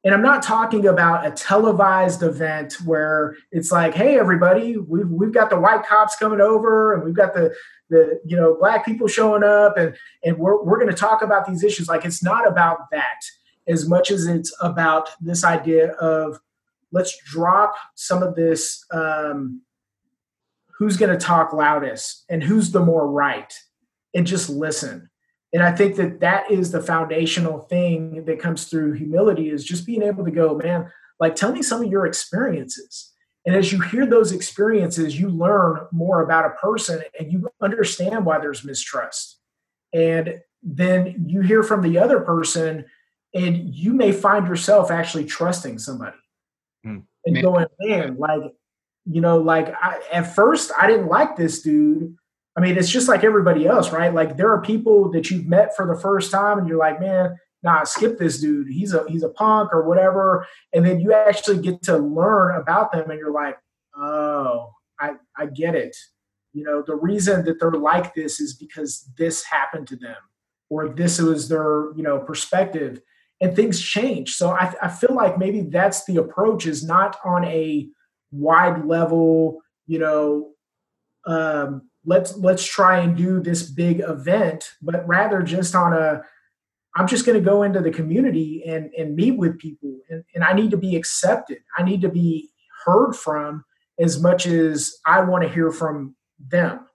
and 0.05 0.15
i'm 0.15 0.23
not 0.23 0.43
talking 0.43 0.87
about 0.87 1.27
a 1.27 1.31
televised 1.31 2.23
event 2.23 2.75
where 2.85 3.37
it's 3.51 3.73
like 3.73 3.95
hey 3.95 4.19
everybody 4.19 4.77
we've, 4.77 5.09
we've 5.09 5.33
got 5.33 5.51
the 5.51 5.59
white 5.59 5.85
cops 5.85 6.17
coming 6.17 6.41
over 6.41 6.95
and 6.95 7.05
we've 7.05 7.17
got 7.17 7.35
the 7.35 7.55
the 7.91 8.21
you 8.25 8.37
know 8.37 8.57
black 8.59 8.85
people 8.85 9.07
showing 9.07 9.43
up 9.43 9.77
and 9.77 9.97
and 10.25 10.39
we're, 10.39 10.63
we're 10.63 10.79
going 10.79 10.91
to 10.91 10.97
talk 10.97 11.23
about 11.23 11.47
these 11.47 11.63
issues. 11.63 11.89
Like 11.89 12.05
it's 12.05 12.23
not 12.23 12.47
about 12.47 12.91
that 12.91 13.21
as 13.67 13.89
much 13.89 14.11
as 14.11 14.27
it's 14.27 14.55
about 14.61 15.09
this 15.21 15.45
idea 15.45 15.93
of 15.93 16.41
let's 16.93 17.17
drop 17.25 17.75
some 17.95 18.23
of 18.23 18.35
this 18.35 18.85
um, 18.91 19.63
who's 20.79 20.97
going 20.97 21.11
to 21.11 21.25
talk 21.25 21.53
loudest 21.53 22.25
and 22.29 22.43
who's 22.43 22.73
the 22.73 22.81
more 22.81 23.11
right 23.11 23.55
and 24.15 24.27
just 24.27 24.49
listen 24.49 25.09
and 25.55 25.63
i 25.63 25.73
think 25.73 25.97
that 25.97 26.21
that 26.21 26.51
is 26.51 26.71
the 26.71 26.83
foundational 26.83 27.61
thing 27.61 28.25
that 28.27 28.39
comes 28.39 28.67
through 28.67 28.93
humility 28.93 29.49
is 29.49 29.65
just 29.65 29.87
being 29.87 30.03
able 30.03 30.25
to 30.25 30.31
go 30.31 30.55
man 30.57 30.91
like 31.21 31.37
tell 31.37 31.53
me 31.53 31.63
some 31.63 31.83
of 31.83 31.91
your 31.91 32.07
experiences. 32.07 33.13
And 33.47 33.55
as 33.55 33.73
you 33.73 33.81
hear 33.81 34.07
those 34.07 34.33
experiences 34.33 35.19
you 35.19 35.29
learn 35.29 35.87
more 35.93 36.23
about 36.23 36.47
a 36.47 36.51
person 36.51 37.03
and 37.19 37.31
you 37.31 37.49
understand 37.61 38.25
why 38.25 38.39
there's 38.39 38.65
mistrust. 38.65 39.39
And 39.93 40.41
then 40.63 41.27
you 41.29 41.43
hear 41.43 41.63
from 41.63 41.83
the 41.83 41.99
other 41.99 42.21
person 42.21 42.87
and 43.35 43.75
you 43.75 43.93
may 43.93 44.13
find 44.13 44.47
yourself 44.47 44.91
actually 44.91 45.27
trusting 45.27 45.79
somebody. 45.79 46.17
Mm, 46.87 47.05
and 47.25 47.35
man. 47.35 47.43
going 47.43 47.67
man 47.81 48.17
like 48.19 48.43
you 49.07 49.21
know 49.23 49.39
like 49.39 49.75
I, 49.83 50.01
at 50.13 50.35
first 50.35 50.71
i 50.79 50.87
didn't 50.87 51.09
like 51.09 51.35
this 51.35 51.63
dude 51.63 52.15
i 52.57 52.61
mean 52.61 52.77
it's 52.77 52.91
just 52.91 53.09
like 53.09 53.25
everybody 53.25 53.67
else 53.67 53.93
right? 53.93 54.15
Like 54.15 54.37
there 54.37 54.51
are 54.53 54.61
people 54.61 55.11
that 55.13 55.31
you've 55.31 55.47
met 55.47 55.77
for 55.77 55.87
the 55.87 56.01
first 56.01 56.31
time 56.31 56.59
and 56.59 56.69
you're 56.69 56.79
like 56.79 57.01
man 57.01 57.37
nah 57.63 57.83
skip 57.83 58.19
this 58.19 58.41
dude. 58.41 58.69
He's 58.69 58.93
a 58.93 59.05
he's 59.09 59.23
a 59.23 59.29
punk 59.31 59.73
or 59.73 59.89
whatever. 59.89 60.47
And 60.73 60.85
then 60.85 61.01
you 61.01 61.13
actually 61.13 61.61
get 61.63 61.83
to 61.85 61.97
learn 61.97 62.61
about 62.61 62.93
them 62.93 63.11
and 63.11 63.19
you're 63.19 63.33
like 63.33 63.57
oh 63.97 64.71
i 65.01 65.15
i 65.37 65.47
get 65.47 65.75
it. 65.75 65.97
You 66.53 66.65
know 66.65 66.83
the 66.87 66.97
reason 66.97 67.45
that 67.47 67.59
they're 67.59 67.73
like 67.73 68.15
this 68.15 68.41
is 68.41 68.55
because 68.55 69.11
this 69.19 69.45
happened 69.45 69.89
to 69.89 69.97
them 69.97 70.17
or 70.71 70.89
this 70.89 71.21
was 71.21 71.49
their 71.49 71.93
you 71.97 72.03
know 72.03 72.19
perspective 72.19 73.01
and 73.41 73.57
things 73.57 73.81
change. 73.81 74.35
So 74.35 74.51
i, 74.51 74.73
I 74.81 74.89
feel 74.89 75.15
like 75.15 75.39
maybe 75.39 75.63
that's 75.63 76.05
the 76.05 76.19
approach 76.19 76.67
is 76.67 76.85
not 76.85 77.17
on 77.25 77.45
a 77.45 77.89
wide 78.31 78.85
level, 78.85 79.61
you 79.87 79.99
know, 79.99 80.51
um, 81.27 81.89
let's 82.05 82.37
let's 82.37 82.65
try 82.65 82.99
and 83.01 83.17
do 83.17 83.41
this 83.41 83.63
big 83.63 84.01
event, 84.01 84.73
but 84.83 85.07
rather 85.07 85.43
just 85.43 85.75
on 85.75 85.93
a 85.93 86.23
I'm 86.97 87.09
just 87.09 87.27
going 87.27 87.39
to 87.39 87.45
go 87.45 87.65
into 87.65 87.81
the 87.81 87.91
community 87.91 88.63
and 88.67 88.93
and 88.97 89.17
meet 89.17 89.33
with 89.33 89.59
people 89.59 89.99
and, 90.09 90.25
and 90.35 90.45
I 90.45 90.53
need 90.53 90.71
to 90.71 90.77
be 90.77 90.97
accepted. 90.97 91.59
I 91.77 91.83
need 91.83 92.01
to 92.03 92.09
be 92.09 92.51
heard 92.85 93.15
from 93.15 93.65
as 93.99 94.21
much 94.21 94.47
as 94.47 94.97
I 95.07 95.21
want 95.21 95.45
to 95.45 95.49
hear 95.49 95.71
from 95.71 96.17
them. 96.39 96.87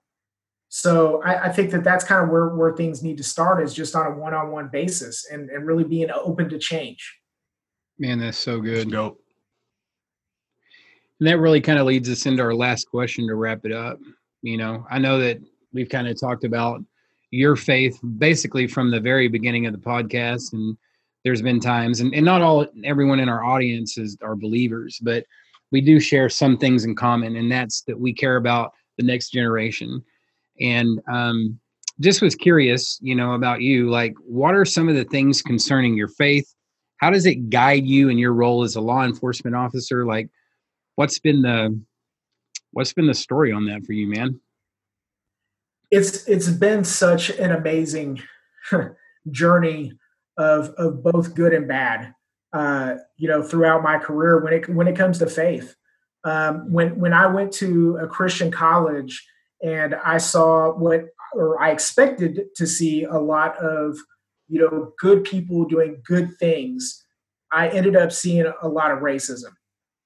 So 0.68 1.20
I, 1.22 1.46
I, 1.46 1.48
think 1.48 1.72
that 1.72 1.82
that's 1.82 2.04
kind 2.04 2.22
of 2.22 2.30
where, 2.30 2.50
where 2.50 2.76
things 2.76 3.02
need 3.02 3.16
to 3.16 3.24
start 3.24 3.60
is 3.60 3.74
just 3.74 3.96
on 3.96 4.06
a 4.06 4.14
one-on-one 4.14 4.68
basis 4.68 5.26
and, 5.28 5.50
and 5.50 5.66
really 5.66 5.82
being 5.82 6.10
open 6.12 6.48
to 6.50 6.58
change. 6.58 7.18
Man, 7.98 8.20
that's 8.20 8.38
so 8.38 8.60
good. 8.60 8.88
Dope. 8.90 9.20
And 11.18 11.28
that 11.28 11.38
really 11.38 11.60
kind 11.60 11.78
of 11.78 11.86
leads 11.86 12.08
us 12.08 12.24
into 12.24 12.42
our 12.42 12.54
last 12.54 12.88
question 12.88 13.26
to 13.26 13.34
wrap 13.34 13.64
it 13.64 13.72
up. 13.72 13.98
You 14.42 14.56
know, 14.56 14.86
I 14.90 14.98
know 14.98 15.18
that 15.18 15.38
we've 15.72 15.88
kind 15.88 16.08
of 16.08 16.18
talked 16.18 16.44
about 16.44 16.82
your 17.30 17.56
faith 17.56 17.98
basically 18.18 18.66
from 18.66 18.90
the 18.90 19.00
very 19.00 19.28
beginning 19.28 19.66
of 19.66 19.72
the 19.72 19.78
podcast 19.78 20.52
and 20.52 20.76
there's 21.22 21.42
been 21.42 21.60
times 21.60 22.00
and, 22.00 22.12
and 22.14 22.24
not 22.24 22.42
all 22.42 22.66
everyone 22.84 23.20
in 23.20 23.28
our 23.28 23.44
audience 23.44 23.96
is 23.96 24.16
are 24.20 24.34
believers 24.34 24.98
but 25.02 25.24
we 25.70 25.80
do 25.80 26.00
share 26.00 26.28
some 26.28 26.56
things 26.56 26.84
in 26.84 26.96
common 26.96 27.36
and 27.36 27.52
that's 27.52 27.82
that 27.82 28.00
we 28.00 28.12
care 28.12 28.34
about 28.34 28.72
the 29.00 29.06
next 29.06 29.30
generation. 29.30 30.02
And 30.60 31.00
um, 31.10 31.58
just 32.00 32.22
was 32.22 32.34
curious 32.34 32.98
you 33.02 33.14
know 33.14 33.32
about 33.32 33.60
you 33.60 33.90
like 33.90 34.14
what 34.24 34.54
are 34.54 34.64
some 34.64 34.88
of 34.88 34.94
the 34.94 35.04
things 35.04 35.42
concerning 35.42 35.96
your 35.96 36.08
faith? 36.08 36.54
How 36.98 37.10
does 37.10 37.26
it 37.26 37.50
guide 37.50 37.86
you 37.86 38.08
in 38.08 38.18
your 38.18 38.32
role 38.32 38.62
as 38.62 38.76
a 38.76 38.80
law 38.80 39.04
enforcement 39.04 39.56
officer? 39.56 40.04
Like 40.04 40.28
what's 40.96 41.18
been 41.18 41.42
the 41.42 41.78
what's 42.72 42.92
been 42.92 43.06
the 43.06 43.14
story 43.14 43.52
on 43.52 43.66
that 43.66 43.84
for 43.84 43.92
you 43.92 44.06
man 44.06 44.40
it's 45.90 46.26
it's 46.26 46.48
been 46.48 46.84
such 46.84 47.30
an 47.30 47.52
amazing 47.52 48.22
journey 49.30 49.92
of 50.38 50.70
of 50.70 51.02
both 51.02 51.34
good 51.34 51.52
and 51.52 51.68
bad. 51.68 52.14
Uh, 52.52 52.96
you 53.16 53.28
know, 53.28 53.42
throughout 53.42 53.82
my 53.82 53.98
career, 53.98 54.42
when 54.42 54.52
it 54.52 54.68
when 54.68 54.88
it 54.88 54.96
comes 54.96 55.18
to 55.18 55.26
faith, 55.26 55.74
um, 56.24 56.72
when 56.72 56.98
when 56.98 57.12
I 57.12 57.26
went 57.26 57.52
to 57.54 57.96
a 57.98 58.06
Christian 58.06 58.50
college 58.50 59.24
and 59.62 59.94
I 59.94 60.18
saw 60.18 60.72
what 60.72 61.06
or 61.32 61.60
I 61.62 61.70
expected 61.70 62.46
to 62.56 62.66
see 62.66 63.04
a 63.04 63.18
lot 63.18 63.56
of 63.58 63.98
you 64.48 64.60
know 64.60 64.92
good 64.98 65.24
people 65.24 65.64
doing 65.64 66.00
good 66.04 66.36
things, 66.38 67.04
I 67.52 67.68
ended 67.68 67.96
up 67.96 68.12
seeing 68.12 68.50
a 68.62 68.68
lot 68.68 68.90
of 68.90 69.00
racism. 69.00 69.52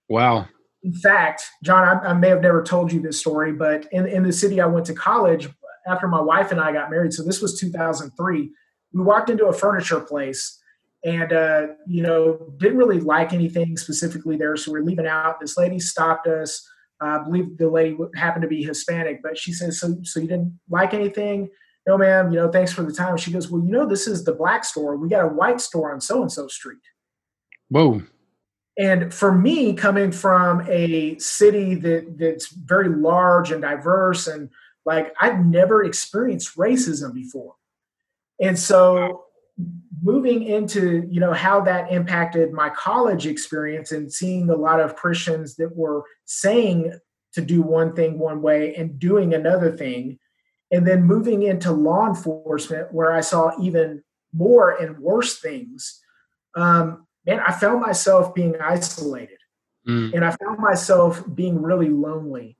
Wow. 0.08 0.48
In 0.85 0.93
fact, 0.93 1.43
John, 1.62 1.82
I, 1.82 2.11
I 2.11 2.12
may 2.12 2.28
have 2.28 2.43
never 2.43 2.62
told 2.62 2.93
you 2.93 3.01
this 3.01 3.19
story, 3.19 3.52
but 3.52 3.86
in, 3.90 4.06
in 4.06 4.23
the 4.23 4.32
city 4.32 4.61
I 4.61 4.66
went 4.66 4.86
to 4.86 4.94
college, 4.94 5.48
after 5.86 6.06
my 6.06 6.20
wife 6.20 6.52
and 6.52 6.61
I 6.61 6.73
got 6.73 6.90
married, 6.90 7.12
so 7.12 7.24
this 7.24 7.43
was 7.43 7.59
2003, 7.59 8.51
we 8.93 9.02
walked 9.02 9.31
into 9.31 9.47
a 9.47 9.52
furniture 9.52 10.01
place 10.01 10.61
and 11.05 11.32
uh, 11.32 11.66
you 11.86 12.02
know 12.02 12.52
didn't 12.56 12.78
really 12.78 13.01
like 13.01 13.32
anything 13.32 13.77
specifically 13.77 14.36
there, 14.36 14.56
so 14.56 14.73
we're 14.73 14.82
leaving 14.82 15.06
out. 15.06 15.40
This 15.40 15.56
lady 15.56 15.78
stopped 15.78 16.27
us. 16.27 16.66
I 17.01 17.19
believe 17.19 17.59
the 17.59 17.69
lady 17.69 17.97
happened 18.16 18.43
to 18.43 18.48
be 18.48 18.62
Hispanic, 18.62 19.23
but 19.23 19.36
she 19.36 19.52
says, 19.52 19.78
"So, 19.78 19.97
so 20.02 20.20
you 20.20 20.28
didn't 20.28 20.59
like 20.70 20.94
anything?" 20.94 21.51
No, 21.86 21.98
ma'am. 21.98 22.32
You 22.32 22.39
know, 22.39 22.51
thanks 22.51 22.73
for 22.73 22.82
the 22.82 22.93
time. 22.93 23.19
She 23.19 23.31
goes, 23.31 23.51
"Well, 23.51 23.62
you 23.62 23.70
know, 23.70 23.86
this 23.86 24.06
is 24.06 24.24
the 24.24 24.32
black 24.32 24.65
store. 24.65 24.97
We 24.97 25.09
got 25.09 25.24
a 25.24 25.28
white 25.28 25.61
store 25.61 25.93
on 25.93 26.01
so 26.01 26.23
and 26.23 26.32
so 26.32 26.48
street." 26.48 26.78
Whoa. 27.69 28.02
And 28.76 29.14
for 29.14 29.32
me, 29.32 29.72
coming 29.72 30.10
from 30.10 30.66
a 30.68 31.16
city 31.18 31.74
that 31.76 32.18
that's 32.18 32.48
very 32.48 32.88
large 32.88 33.52
and 33.52 33.62
diverse 33.62 34.26
and 34.26 34.51
like 34.84 35.14
I'd 35.20 35.46
never 35.46 35.84
experienced 35.84 36.56
racism 36.56 37.14
before. 37.14 37.55
And 38.40 38.59
so 38.59 39.24
moving 40.02 40.42
into, 40.42 41.06
you 41.09 41.20
know, 41.20 41.32
how 41.32 41.60
that 41.62 41.90
impacted 41.90 42.52
my 42.52 42.68
college 42.70 43.26
experience 43.26 43.92
and 43.92 44.12
seeing 44.12 44.51
a 44.51 44.56
lot 44.56 44.80
of 44.80 44.96
Christians 44.96 45.55
that 45.56 45.74
were 45.76 46.02
saying 46.24 46.98
to 47.32 47.40
do 47.40 47.62
one 47.62 47.94
thing 47.94 48.18
one 48.18 48.42
way 48.42 48.74
and 48.74 48.98
doing 48.98 49.34
another 49.34 49.70
thing. 49.70 50.18
And 50.70 50.86
then 50.86 51.05
moving 51.05 51.44
into 51.44 51.70
law 51.70 52.06
enforcement 52.06 52.92
where 52.92 53.12
I 53.12 53.20
saw 53.20 53.52
even 53.60 54.02
more 54.32 54.70
and 54.70 54.98
worse 54.98 55.38
things. 55.38 56.01
Um, 56.56 57.06
man, 57.26 57.40
I 57.46 57.52
found 57.52 57.80
myself 57.80 58.34
being 58.34 58.55
isolated. 58.60 59.38
Mm. 59.88 60.14
And 60.14 60.24
I 60.24 60.30
found 60.30 60.59
myself 60.59 61.22
being 61.34 61.60
really 61.60 61.90
lonely. 61.90 62.56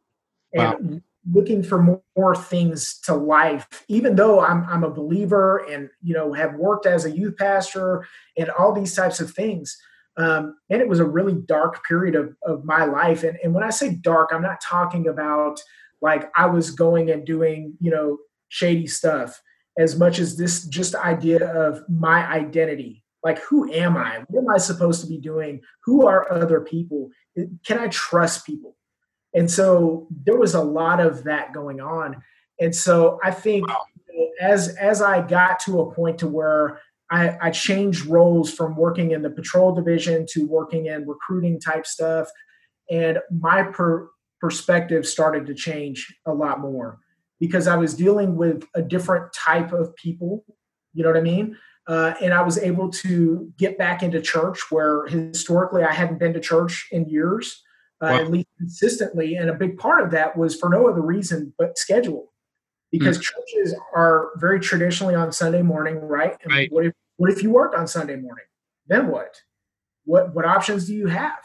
And 0.53 0.91
wow 0.91 1.01
looking 1.33 1.63
for 1.63 1.81
more, 1.81 2.03
more, 2.17 2.35
things 2.35 2.99
to 3.01 3.15
life 3.15 3.67
even 3.89 4.15
though 4.17 4.41
I'm, 4.41 4.65
I'm 4.69 4.85
a 4.85 4.91
believer 4.91 5.59
and 5.71 5.89
you 6.03 6.15
know 6.15 6.33
have 6.33 6.55
worked 6.55 6.87
as 6.87 7.05
a 7.05 7.11
youth 7.11 7.37
pastor 7.37 8.07
and 8.37 8.51
all 8.51 8.73
these 8.73 8.95
types 8.95 9.21
of 9.21 9.31
things 9.31 9.77
um, 10.17 10.57
and 10.71 10.81
it 10.81 10.89
was 10.89 11.01
a 11.01 11.05
really 11.05 11.35
dark 11.35 11.85
period 11.87 12.15
of, 12.15 12.37
of 12.43 12.65
my 12.65 12.85
life 12.85 13.23
and, 13.23 13.39
and 13.43 13.55
when 13.55 13.65
i 13.65 13.71
say 13.71 13.95
dark 13.95 14.31
i'm 14.33 14.43
not 14.43 14.61
talking 14.61 15.09
about 15.09 15.61
like 16.01 16.31
i 16.37 16.47
was 16.47 16.71
going 16.71 17.11
and 17.11 17.25
doing 17.25 17.75
you 17.81 17.91
know 17.91 18.19
shady 18.49 18.87
stuff 18.87 19.41
as 19.79 19.97
much 19.97 20.19
as 20.19 20.37
this 20.37 20.65
just 20.67 20.95
idea 20.95 21.47
of 21.53 21.83
my 21.89 22.27
identity 22.27 23.04
like 23.25 23.41
who 23.41 23.73
am 23.73 23.97
i 23.97 24.23
what 24.29 24.43
am 24.43 24.49
i 24.51 24.59
supposed 24.59 25.01
to 25.01 25.07
be 25.07 25.19
doing 25.19 25.61
who 25.85 26.07
are 26.07 26.31
other 26.33 26.61
people 26.61 27.11
can 27.65 27.79
i 27.79 27.89
trust 27.89 28.47
people 28.47 28.77
and 29.35 29.51
so 29.51 30.07
there 30.25 30.39
was 30.39 30.55
a 30.55 30.63
lot 30.63 31.01
of 31.01 31.25
that 31.25 31.53
going 31.53 31.81
on. 31.81 32.23
And 32.61 32.75
so 32.75 33.19
I 33.23 33.33
think 33.33 33.67
you 33.69 34.19
know, 34.19 34.29
as 34.41 34.69
as 34.77 35.03
I 35.03 35.21
got 35.21 35.59
to 35.61 35.81
a 35.81 35.93
point 35.93 36.19
to 36.19 36.29
where 36.29 36.81
I, 37.11 37.37
I 37.43 37.51
changed 37.51 38.07
roles 38.07 38.53
from 38.53 38.77
working 38.77 39.11
in 39.11 39.23
the 39.23 39.31
patrol 39.31 39.75
division 39.75 40.25
to 40.31 40.47
working 40.47 40.87
in 40.87 41.07
recruiting 41.07 41.61
type 41.61 41.87
stuff, 41.87 42.29
and 42.89 43.19
my 43.31 43.65
per, 43.65 44.09
perspective 44.41 45.07
started 45.07 45.47
to 45.47 45.55
change 45.55 46.15
a 46.27 46.33
lot 46.33 46.61
more 46.61 47.01
because 47.41 47.67
I 47.67 47.77
was 47.77 47.95
dealing 47.95 48.37
with 48.37 48.65
a 48.75 48.83
different 48.83 49.33
type 49.33 49.73
of 49.73 49.95
people. 49.97 50.45
You 50.93 51.03
know 51.03 51.11
what 51.11 51.19
I 51.19 51.23
mean? 51.23 51.57
Uh, 51.87 52.15
and 52.23 52.33
I 52.33 52.43
was 52.43 52.57
able 52.59 52.89
to 52.91 53.53
get 53.59 53.77
back 53.77 54.03
into 54.03 54.21
church 54.21 54.71
where 54.71 55.07
historically 55.07 55.83
I 55.83 55.93
hadn't 55.93 56.19
been 56.19 56.33
to 56.33 56.41
church 56.41 56.89
in 56.91 57.09
years 57.09 57.63
uh, 58.01 58.09
wow. 58.11 58.21
at 58.21 58.31
least 58.31 58.49
consistently. 58.59 59.37
And 59.37 59.51
a 59.51 59.55
big 59.55 59.79
part 59.79 60.03
of 60.03 60.11
that 60.13 60.37
was 60.37 60.57
for 60.57 60.69
no 60.69 60.89
other 60.89 61.01
reason 61.01 61.53
but 61.59 61.79
schedule, 61.79 62.33
because 62.91 63.19
mm. 63.19 63.23
churches 63.23 63.75
are 63.95 64.31
very 64.37 64.61
traditionally 64.61 65.15
on 65.15 65.33
Sunday 65.33 65.63
morning, 65.63 66.01
right? 66.01 66.37
And 66.43 66.53
right. 66.53 66.73
What 66.73 66.87
if 66.87 66.93
what 67.17 67.31
if 67.31 67.43
you 67.43 67.51
worked 67.51 67.77
on 67.77 67.87
Sunday 67.87 68.17
morning? 68.17 68.45
Then 68.87 69.09
what? 69.09 69.37
What 70.05 70.35
what 70.35 70.45
options 70.45 70.87
do 70.87 70.95
you 70.95 71.07
have? 71.07 71.39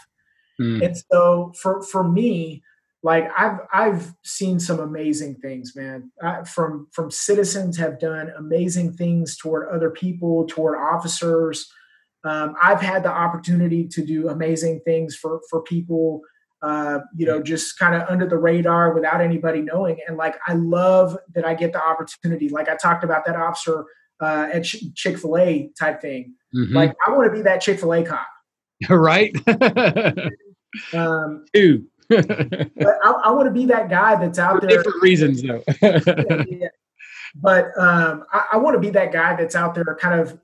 Mm. 0.60 0.86
And 0.86 0.98
so 1.12 1.54
for 1.62 1.82
for 1.84 2.08
me, 2.08 2.64
like 3.02 3.30
I've 3.38 3.60
I've 3.72 4.14
seen 4.24 4.60
some 4.60 4.80
amazing 4.80 5.36
things, 5.36 5.74
man. 5.76 6.12
I, 6.22 6.44
from 6.44 6.88
from 6.92 7.12
citizens 7.12 7.78
have 7.78 8.00
done 8.00 8.32
amazing 8.38 8.94
things 8.94 9.38
toward 9.38 9.74
other 9.74 9.90
people, 9.90 10.46
toward 10.48 10.78
officers. 10.78 11.72
Um, 12.26 12.56
I've 12.62 12.82
had 12.82 13.04
the 13.04 13.12
opportunity 13.12 13.88
to 13.88 14.06
do 14.06 14.30
amazing 14.30 14.82
things 14.86 15.16
for 15.16 15.40
for 15.50 15.62
people 15.64 16.22
uh, 16.62 17.00
you 17.16 17.26
know, 17.26 17.42
just 17.42 17.78
kind 17.80 17.96
of 17.96 18.08
under 18.10 18.28
the 18.28 18.38
radar 18.38 18.94
without 18.94 19.22
anybody 19.22 19.62
knowing. 19.62 19.98
And 20.08 20.18
like, 20.18 20.38
I 20.48 20.54
love 20.54 21.18
that 21.34 21.46
I 21.46 21.54
get 21.54 21.72
the 21.72 21.82
opportunity. 21.82 22.50
Like 22.50 22.68
I 22.68 22.76
talked 22.76 23.04
about 23.04 23.26
that 23.26 23.36
officer 23.36 23.86
uh, 24.22 24.50
at 24.52 24.66
Ch- 24.66 24.94
Chick 24.94 25.18
Fil 25.18 25.38
A 25.38 25.72
type 25.80 26.02
thing. 26.02 26.36
Mm-hmm. 26.54 26.76
Like 26.76 26.96
I 27.06 27.12
want 27.12 27.32
to 27.32 27.36
be 27.36 27.44
that 27.44 27.62
Chick 27.62 27.80
Fil 27.80 27.94
A 27.94 28.04
cop. 28.04 28.28
right. 28.90 29.36
um, 30.94 31.46
Two. 31.54 31.86
but 32.76 32.98
I, 33.04 33.12
I 33.26 33.32
want 33.32 33.48
to 33.48 33.54
be 33.54 33.66
that 33.66 33.90
guy 33.90 34.16
that's 34.16 34.40
out 34.40 34.62
For 34.62 34.68
there. 34.68 34.78
Different 34.78 35.02
reasons, 35.02 35.42
though. 35.42 35.64
yeah, 35.82 36.44
yeah. 36.50 36.68
But 37.36 37.66
um, 37.78 38.26
I, 38.34 38.46
I 38.54 38.58
want 38.58 38.76
to 38.76 38.80
be 38.80 38.90
that 38.92 39.12
guy 39.12 39.36
that's 39.36 39.56
out 39.56 39.76
there, 39.76 39.98
kind 40.00 40.20
of 40.20 40.40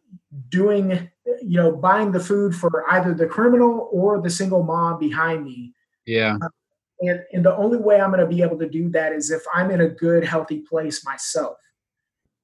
doing, 0.50 1.10
you 1.42 1.58
know, 1.58 1.72
buying 1.72 2.12
the 2.12 2.20
food 2.20 2.56
for 2.56 2.86
either 2.92 3.14
the 3.14 3.26
criminal 3.26 3.90
or 3.92 4.22
the 4.22 4.30
single 4.30 4.64
mom 4.64 5.00
behind 5.00 5.44
me 5.44 5.74
yeah. 6.06 6.38
Uh, 6.42 6.50
and, 7.02 7.24
and 7.34 7.46
the 7.46 7.56
only 7.56 7.78
way 7.78 8.00
I'm 8.00 8.12
going 8.12 8.22
to 8.22 8.28
be 8.28 8.42
able 8.42 8.58
to 8.60 8.70
do 8.70 8.90
that 8.90 9.12
is 9.12 9.32
if 9.32 9.44
I'm 9.54 9.70
in 9.72 9.82
a 9.82 9.90
good, 9.90 10.24
healthy 10.24 10.60
place 10.60 11.04
myself. 11.06 11.58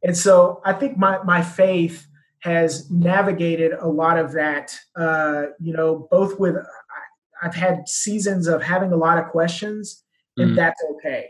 And 0.04 0.18
so 0.18 0.62
I 0.66 0.74
think 0.74 0.98
my, 0.98 1.22
my 1.24 1.42
faith 1.42 2.08
has 2.40 2.90
navigated 2.90 3.72
a 3.74 3.88
lot 3.88 4.18
of 4.18 4.32
that, 4.34 4.76
uh, 4.96 5.44
you 5.60 5.74
know, 5.74 6.08
both 6.12 6.40
with, 6.40 6.56
I've 7.42 7.56
had 7.56 7.88
seasons 7.88 8.48
of 8.48 8.62
having 8.62 8.92
a 8.92 8.98
lot 8.98 9.18
of 9.18 9.30
questions, 9.30 10.04
and 10.38 10.48
mm-hmm. 10.48 10.56
that's 10.56 10.84
okay. 10.92 11.30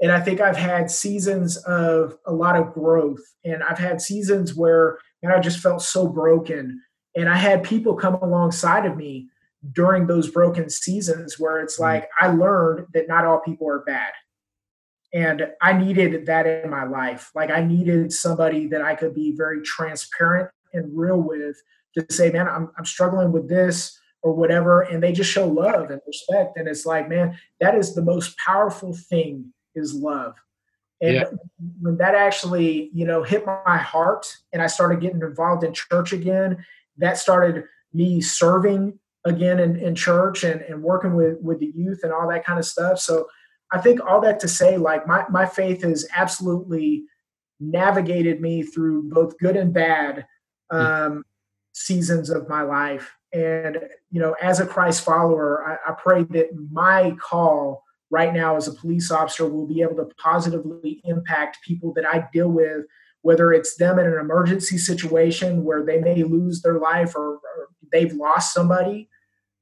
And 0.00 0.10
I 0.10 0.20
think 0.20 0.40
I've 0.40 0.56
had 0.56 0.90
seasons 0.90 1.56
of 1.58 2.16
a 2.26 2.32
lot 2.32 2.56
of 2.56 2.72
growth, 2.72 3.20
and 3.44 3.62
I've 3.62 3.78
had 3.78 4.00
seasons 4.00 4.54
where, 4.54 4.98
and 5.22 5.32
I 5.32 5.40
just 5.40 5.60
felt 5.60 5.82
so 5.82 6.08
broken. 6.08 6.80
And 7.16 7.28
I 7.28 7.36
had 7.36 7.64
people 7.64 7.94
come 7.94 8.14
alongside 8.14 8.86
of 8.86 8.96
me 8.96 9.28
during 9.72 10.06
those 10.06 10.30
broken 10.30 10.70
seasons 10.70 11.38
where 11.38 11.60
it's 11.60 11.76
mm. 11.76 11.80
like 11.80 12.08
I 12.18 12.28
learned 12.28 12.86
that 12.94 13.08
not 13.08 13.24
all 13.24 13.40
people 13.40 13.68
are 13.68 13.80
bad. 13.80 14.12
And 15.12 15.48
I 15.60 15.72
needed 15.72 16.26
that 16.26 16.46
in 16.46 16.70
my 16.70 16.84
life. 16.84 17.30
Like 17.34 17.50
I 17.50 17.62
needed 17.64 18.12
somebody 18.12 18.68
that 18.68 18.80
I 18.80 18.94
could 18.94 19.14
be 19.14 19.34
very 19.36 19.60
transparent 19.62 20.50
and 20.72 20.96
real 20.96 21.20
with 21.20 21.56
to 21.98 22.06
say, 22.10 22.30
man, 22.30 22.48
I'm, 22.48 22.70
I'm 22.78 22.84
struggling 22.84 23.32
with 23.32 23.48
this. 23.48 23.98
Or 24.22 24.32
whatever 24.32 24.82
and 24.82 25.02
they 25.02 25.12
just 25.12 25.30
show 25.30 25.46
love 25.46 25.90
and 25.90 26.00
respect 26.06 26.56
and 26.56 26.68
it's 26.68 26.84
like 26.84 27.08
man 27.08 27.36
that 27.60 27.74
is 27.74 27.94
the 27.94 28.02
most 28.02 28.36
powerful 28.38 28.92
thing 28.92 29.52
is 29.74 29.94
love 29.94 30.34
and 31.00 31.14
yeah. 31.14 31.24
when 31.80 31.96
that 31.96 32.14
actually 32.14 32.90
you 32.92 33.06
know 33.06 33.22
hit 33.22 33.46
my 33.46 33.78
heart 33.78 34.26
and 34.52 34.62
i 34.62 34.66
started 34.66 35.00
getting 35.00 35.20
involved 35.22 35.64
in 35.64 35.72
church 35.72 36.12
again 36.12 36.56
that 36.98 37.16
started 37.16 37.64
me 37.92 38.20
serving 38.20 38.98
again 39.24 39.58
in, 39.58 39.76
in 39.76 39.94
church 39.94 40.44
and, 40.44 40.60
and 40.62 40.82
working 40.82 41.14
with 41.14 41.38
with 41.40 41.58
the 41.60 41.72
youth 41.74 42.00
and 42.02 42.12
all 42.12 42.28
that 42.28 42.44
kind 42.44 42.58
of 42.58 42.64
stuff 42.64 42.98
so 42.98 43.26
i 43.72 43.78
think 43.78 44.00
all 44.04 44.20
that 44.20 44.40
to 44.40 44.48
say 44.48 44.76
like 44.76 45.06
my, 45.06 45.24
my 45.30 45.46
faith 45.46 45.82
has 45.82 46.06
absolutely 46.14 47.04
navigated 47.58 48.40
me 48.40 48.62
through 48.62 49.08
both 49.10 49.38
good 49.38 49.56
and 49.56 49.72
bad 49.72 50.26
hmm. 50.70 50.76
um, 50.76 51.24
seasons 51.72 52.30
of 52.30 52.48
my 52.48 52.62
life 52.62 53.16
and 53.32 53.78
you 54.10 54.20
know 54.20 54.34
as 54.42 54.60
a 54.60 54.66
christ 54.66 55.04
follower 55.04 55.78
I, 55.86 55.90
I 55.90 55.94
pray 55.94 56.24
that 56.30 56.48
my 56.70 57.16
call 57.20 57.84
right 58.10 58.32
now 58.32 58.56
as 58.56 58.66
a 58.66 58.72
police 58.72 59.10
officer 59.10 59.46
will 59.48 59.66
be 59.66 59.82
able 59.82 59.96
to 59.96 60.08
positively 60.16 61.00
impact 61.04 61.58
people 61.64 61.92
that 61.94 62.06
i 62.06 62.28
deal 62.32 62.48
with 62.48 62.86
whether 63.22 63.52
it's 63.52 63.76
them 63.76 63.98
in 63.98 64.06
an 64.06 64.18
emergency 64.18 64.78
situation 64.78 65.64
where 65.64 65.84
they 65.84 65.98
may 65.98 66.22
lose 66.22 66.62
their 66.62 66.78
life 66.78 67.14
or, 67.14 67.34
or 67.34 67.68
they've 67.92 68.12
lost 68.14 68.54
somebody. 68.54 69.08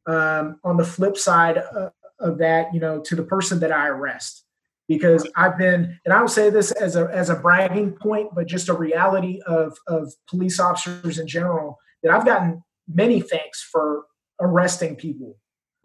Um, 0.07 0.59
on 0.65 0.79
the 0.79 0.87
flip 0.87 1.19
side 1.19 1.59
of, 1.59 1.93
of 2.19 2.39
that 2.39 2.73
you 2.73 2.81
know 2.81 2.99
to 3.01 3.15
the 3.15 3.23
person 3.23 3.61
that 3.61 3.73
i 3.73 3.89
arrest. 3.89 4.45
Because 4.87 5.29
I've 5.37 5.59
been, 5.59 5.99
and 6.07 6.15
I 6.15 6.21
will 6.23 6.29
say 6.29 6.49
this 6.49 6.71
as 6.73 6.97
a 6.97 7.11
as 7.13 7.29
a 7.29 7.35
bragging 7.35 7.93
point, 7.93 8.31
but 8.35 8.47
just 8.47 8.71
a 8.71 8.73
reality 8.73 9.43
of 9.47 9.77
of 9.87 10.11
police 10.27 10.59
officers 10.59 11.19
in 11.19 11.27
general 11.27 11.79
that 12.03 12.11
I've 12.11 12.25
gotten 12.25 12.63
many 12.93 13.21
thanks 13.21 13.63
for 13.63 14.05
arresting 14.41 14.97
people. 14.97 15.37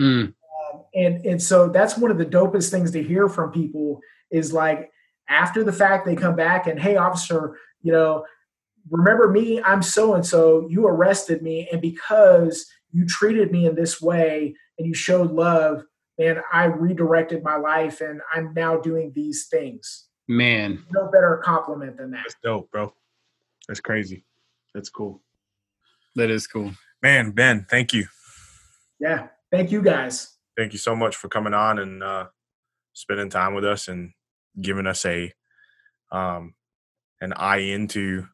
Mm. 0.02 0.34
Um, 0.74 0.84
and 0.96 1.26
and 1.26 1.42
so 1.42 1.70
that's 1.70 1.98
one 1.98 2.12
of 2.12 2.18
the 2.18 2.26
dopest 2.26 2.72
things 2.72 2.92
to 2.92 3.04
hear 3.04 3.28
from 3.30 3.52
people 3.52 4.00
is 4.32 4.54
like 4.54 4.92
after 5.30 5.64
the 5.64 5.72
fact 5.72 6.06
they 6.06 6.16
come 6.16 6.36
back 6.36 6.68
and 6.68 6.80
hey 6.80 6.96
officer, 6.96 7.58
you 7.82 7.92
know, 7.92 8.26
remember 8.90 9.30
me, 9.30 9.62
I'm 9.62 9.82
so 9.82 10.16
and 10.16 10.26
so, 10.26 10.68
you 10.70 10.88
arrested 10.88 11.42
me 11.42 11.70
and 11.72 11.82
because 11.82 12.66
you 12.92 13.06
treated 13.06 13.52
me 13.52 13.66
in 13.66 13.76
this 13.76 14.02
way 14.02 14.56
and 14.78 14.88
you 14.88 14.94
showed 14.94 15.32
love, 15.32 15.84
and 16.20 16.40
I 16.52 16.66
redirected 16.66 17.44
my 17.44 17.56
life 17.56 18.02
and 18.02 18.22
I'm 18.34 18.54
now 18.54 18.78
doing 18.78 19.12
these 19.16 19.48
things. 19.48 20.08
Man. 20.28 20.84
No 20.92 21.10
better 21.12 21.42
compliment 21.44 21.98
than 21.98 22.12
that. 22.12 22.22
That's 22.24 22.36
dope, 22.44 22.72
bro. 22.72 22.94
That's 23.68 23.80
crazy. 23.80 24.26
That's 24.74 24.90
cool. 24.90 25.22
That 26.16 26.30
is 26.30 26.48
cool. 26.48 26.72
Man, 27.04 27.32
Ben, 27.32 27.68
thank 27.70 27.94
you. 27.94 28.08
Yeah. 29.00 29.28
Thank 29.52 29.72
you 29.72 29.82
guys. 29.84 30.38
Thank 30.58 30.72
you 30.72 30.80
so 30.80 30.96
much 30.96 31.16
for 31.16 31.28
coming 31.28 31.54
on 31.54 31.78
and 31.78 32.02
uh 32.02 32.28
spending 32.94 33.30
time 33.30 33.54
with 33.54 33.66
us 33.66 33.88
and 33.88 34.14
giving 34.60 34.88
us 34.88 35.06
a 35.06 35.34
um 36.12 36.56
an 37.22 37.34
eye 37.34 37.58
into 37.58 38.26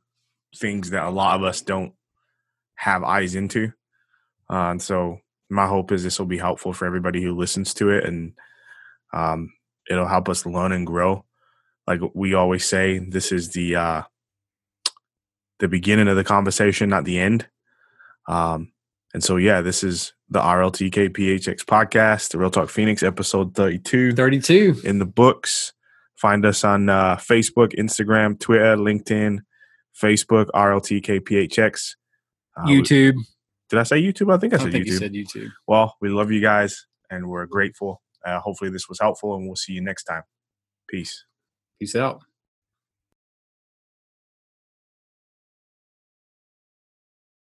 things 0.56 0.92
that 0.92 1.04
a 1.04 1.10
lot 1.10 1.36
of 1.36 1.44
us 1.44 1.62
don't 1.62 1.94
have 2.76 3.04
eyes 3.04 3.36
into. 3.36 3.74
Uh, 4.50 4.72
and 4.72 4.82
so 4.82 5.20
my 5.50 5.68
hope 5.68 5.92
is 5.92 6.04
this 6.04 6.20
will 6.20 6.26
be 6.26 6.38
helpful 6.38 6.74
for 6.74 6.86
everybody 6.86 7.22
who 7.22 7.36
listens 7.36 7.74
to 7.74 7.90
it 7.90 8.06
and 8.06 8.34
um, 9.14 9.52
it'll 9.90 10.08
help 10.08 10.30
us 10.30 10.46
learn 10.46 10.72
and 10.72 10.86
grow 10.86 11.26
like 11.88 12.00
we 12.14 12.36
always 12.36 12.66
say 12.66 13.00
this 13.00 13.32
is 13.32 13.50
the 13.50 13.76
uh, 13.76 14.02
the 15.60 15.68
beginning 15.68 16.08
of 16.08 16.16
the 16.16 16.24
conversation 16.24 16.90
not 16.90 17.04
the 17.04 17.20
end 17.20 17.48
um, 18.30 18.72
and 19.14 19.22
so 19.24 19.36
yeah 19.36 19.60
this 19.60 19.84
is 19.84 20.14
the 20.30 20.40
rltk 20.40 21.10
phx 21.10 21.66
podcast 21.66 22.32
the 22.32 22.38
real 22.38 22.50
talk 22.50 22.70
phoenix 22.70 23.04
episode 23.04 23.54
32 23.56 24.14
32 24.14 24.82
in 24.86 25.00
the 25.00 25.06
books 25.06 25.74
find 26.16 26.46
us 26.46 26.64
on 26.64 26.88
uh, 26.88 27.18
facebook 27.18 27.76
instagram 27.78 28.40
twitter 28.40 28.78
linkedin 28.78 29.40
facebook 30.02 30.46
rltk 30.56 31.20
phx 31.20 31.96
uh, 32.58 32.66
youtube 32.66 33.16
did 33.70 33.78
I 33.78 33.84
say 33.84 34.02
YouTube? 34.02 34.34
I 34.34 34.38
think 34.38 34.54
I, 34.54 34.58
I 34.58 34.60
said 34.60 34.72
think 34.72 34.86
YouTube. 34.86 34.88
You 34.88 34.98
said 34.98 35.14
YouTube. 35.14 35.52
Well, 35.68 35.96
we 36.02 36.10
love 36.10 36.32
you 36.32 36.42
guys 36.42 36.88
and 37.10 37.30
we're 37.30 37.46
grateful. 37.46 38.02
Uh, 38.26 38.40
hopefully, 38.40 38.70
this 38.70 38.90
was 38.90 39.00
helpful, 39.00 39.36
and 39.36 39.46
we'll 39.46 39.56
see 39.56 39.74
you 39.74 39.82
next 39.82 40.04
time. 40.04 40.24
Peace. 40.90 41.26
Peace 41.80 41.96
out. 41.96 42.22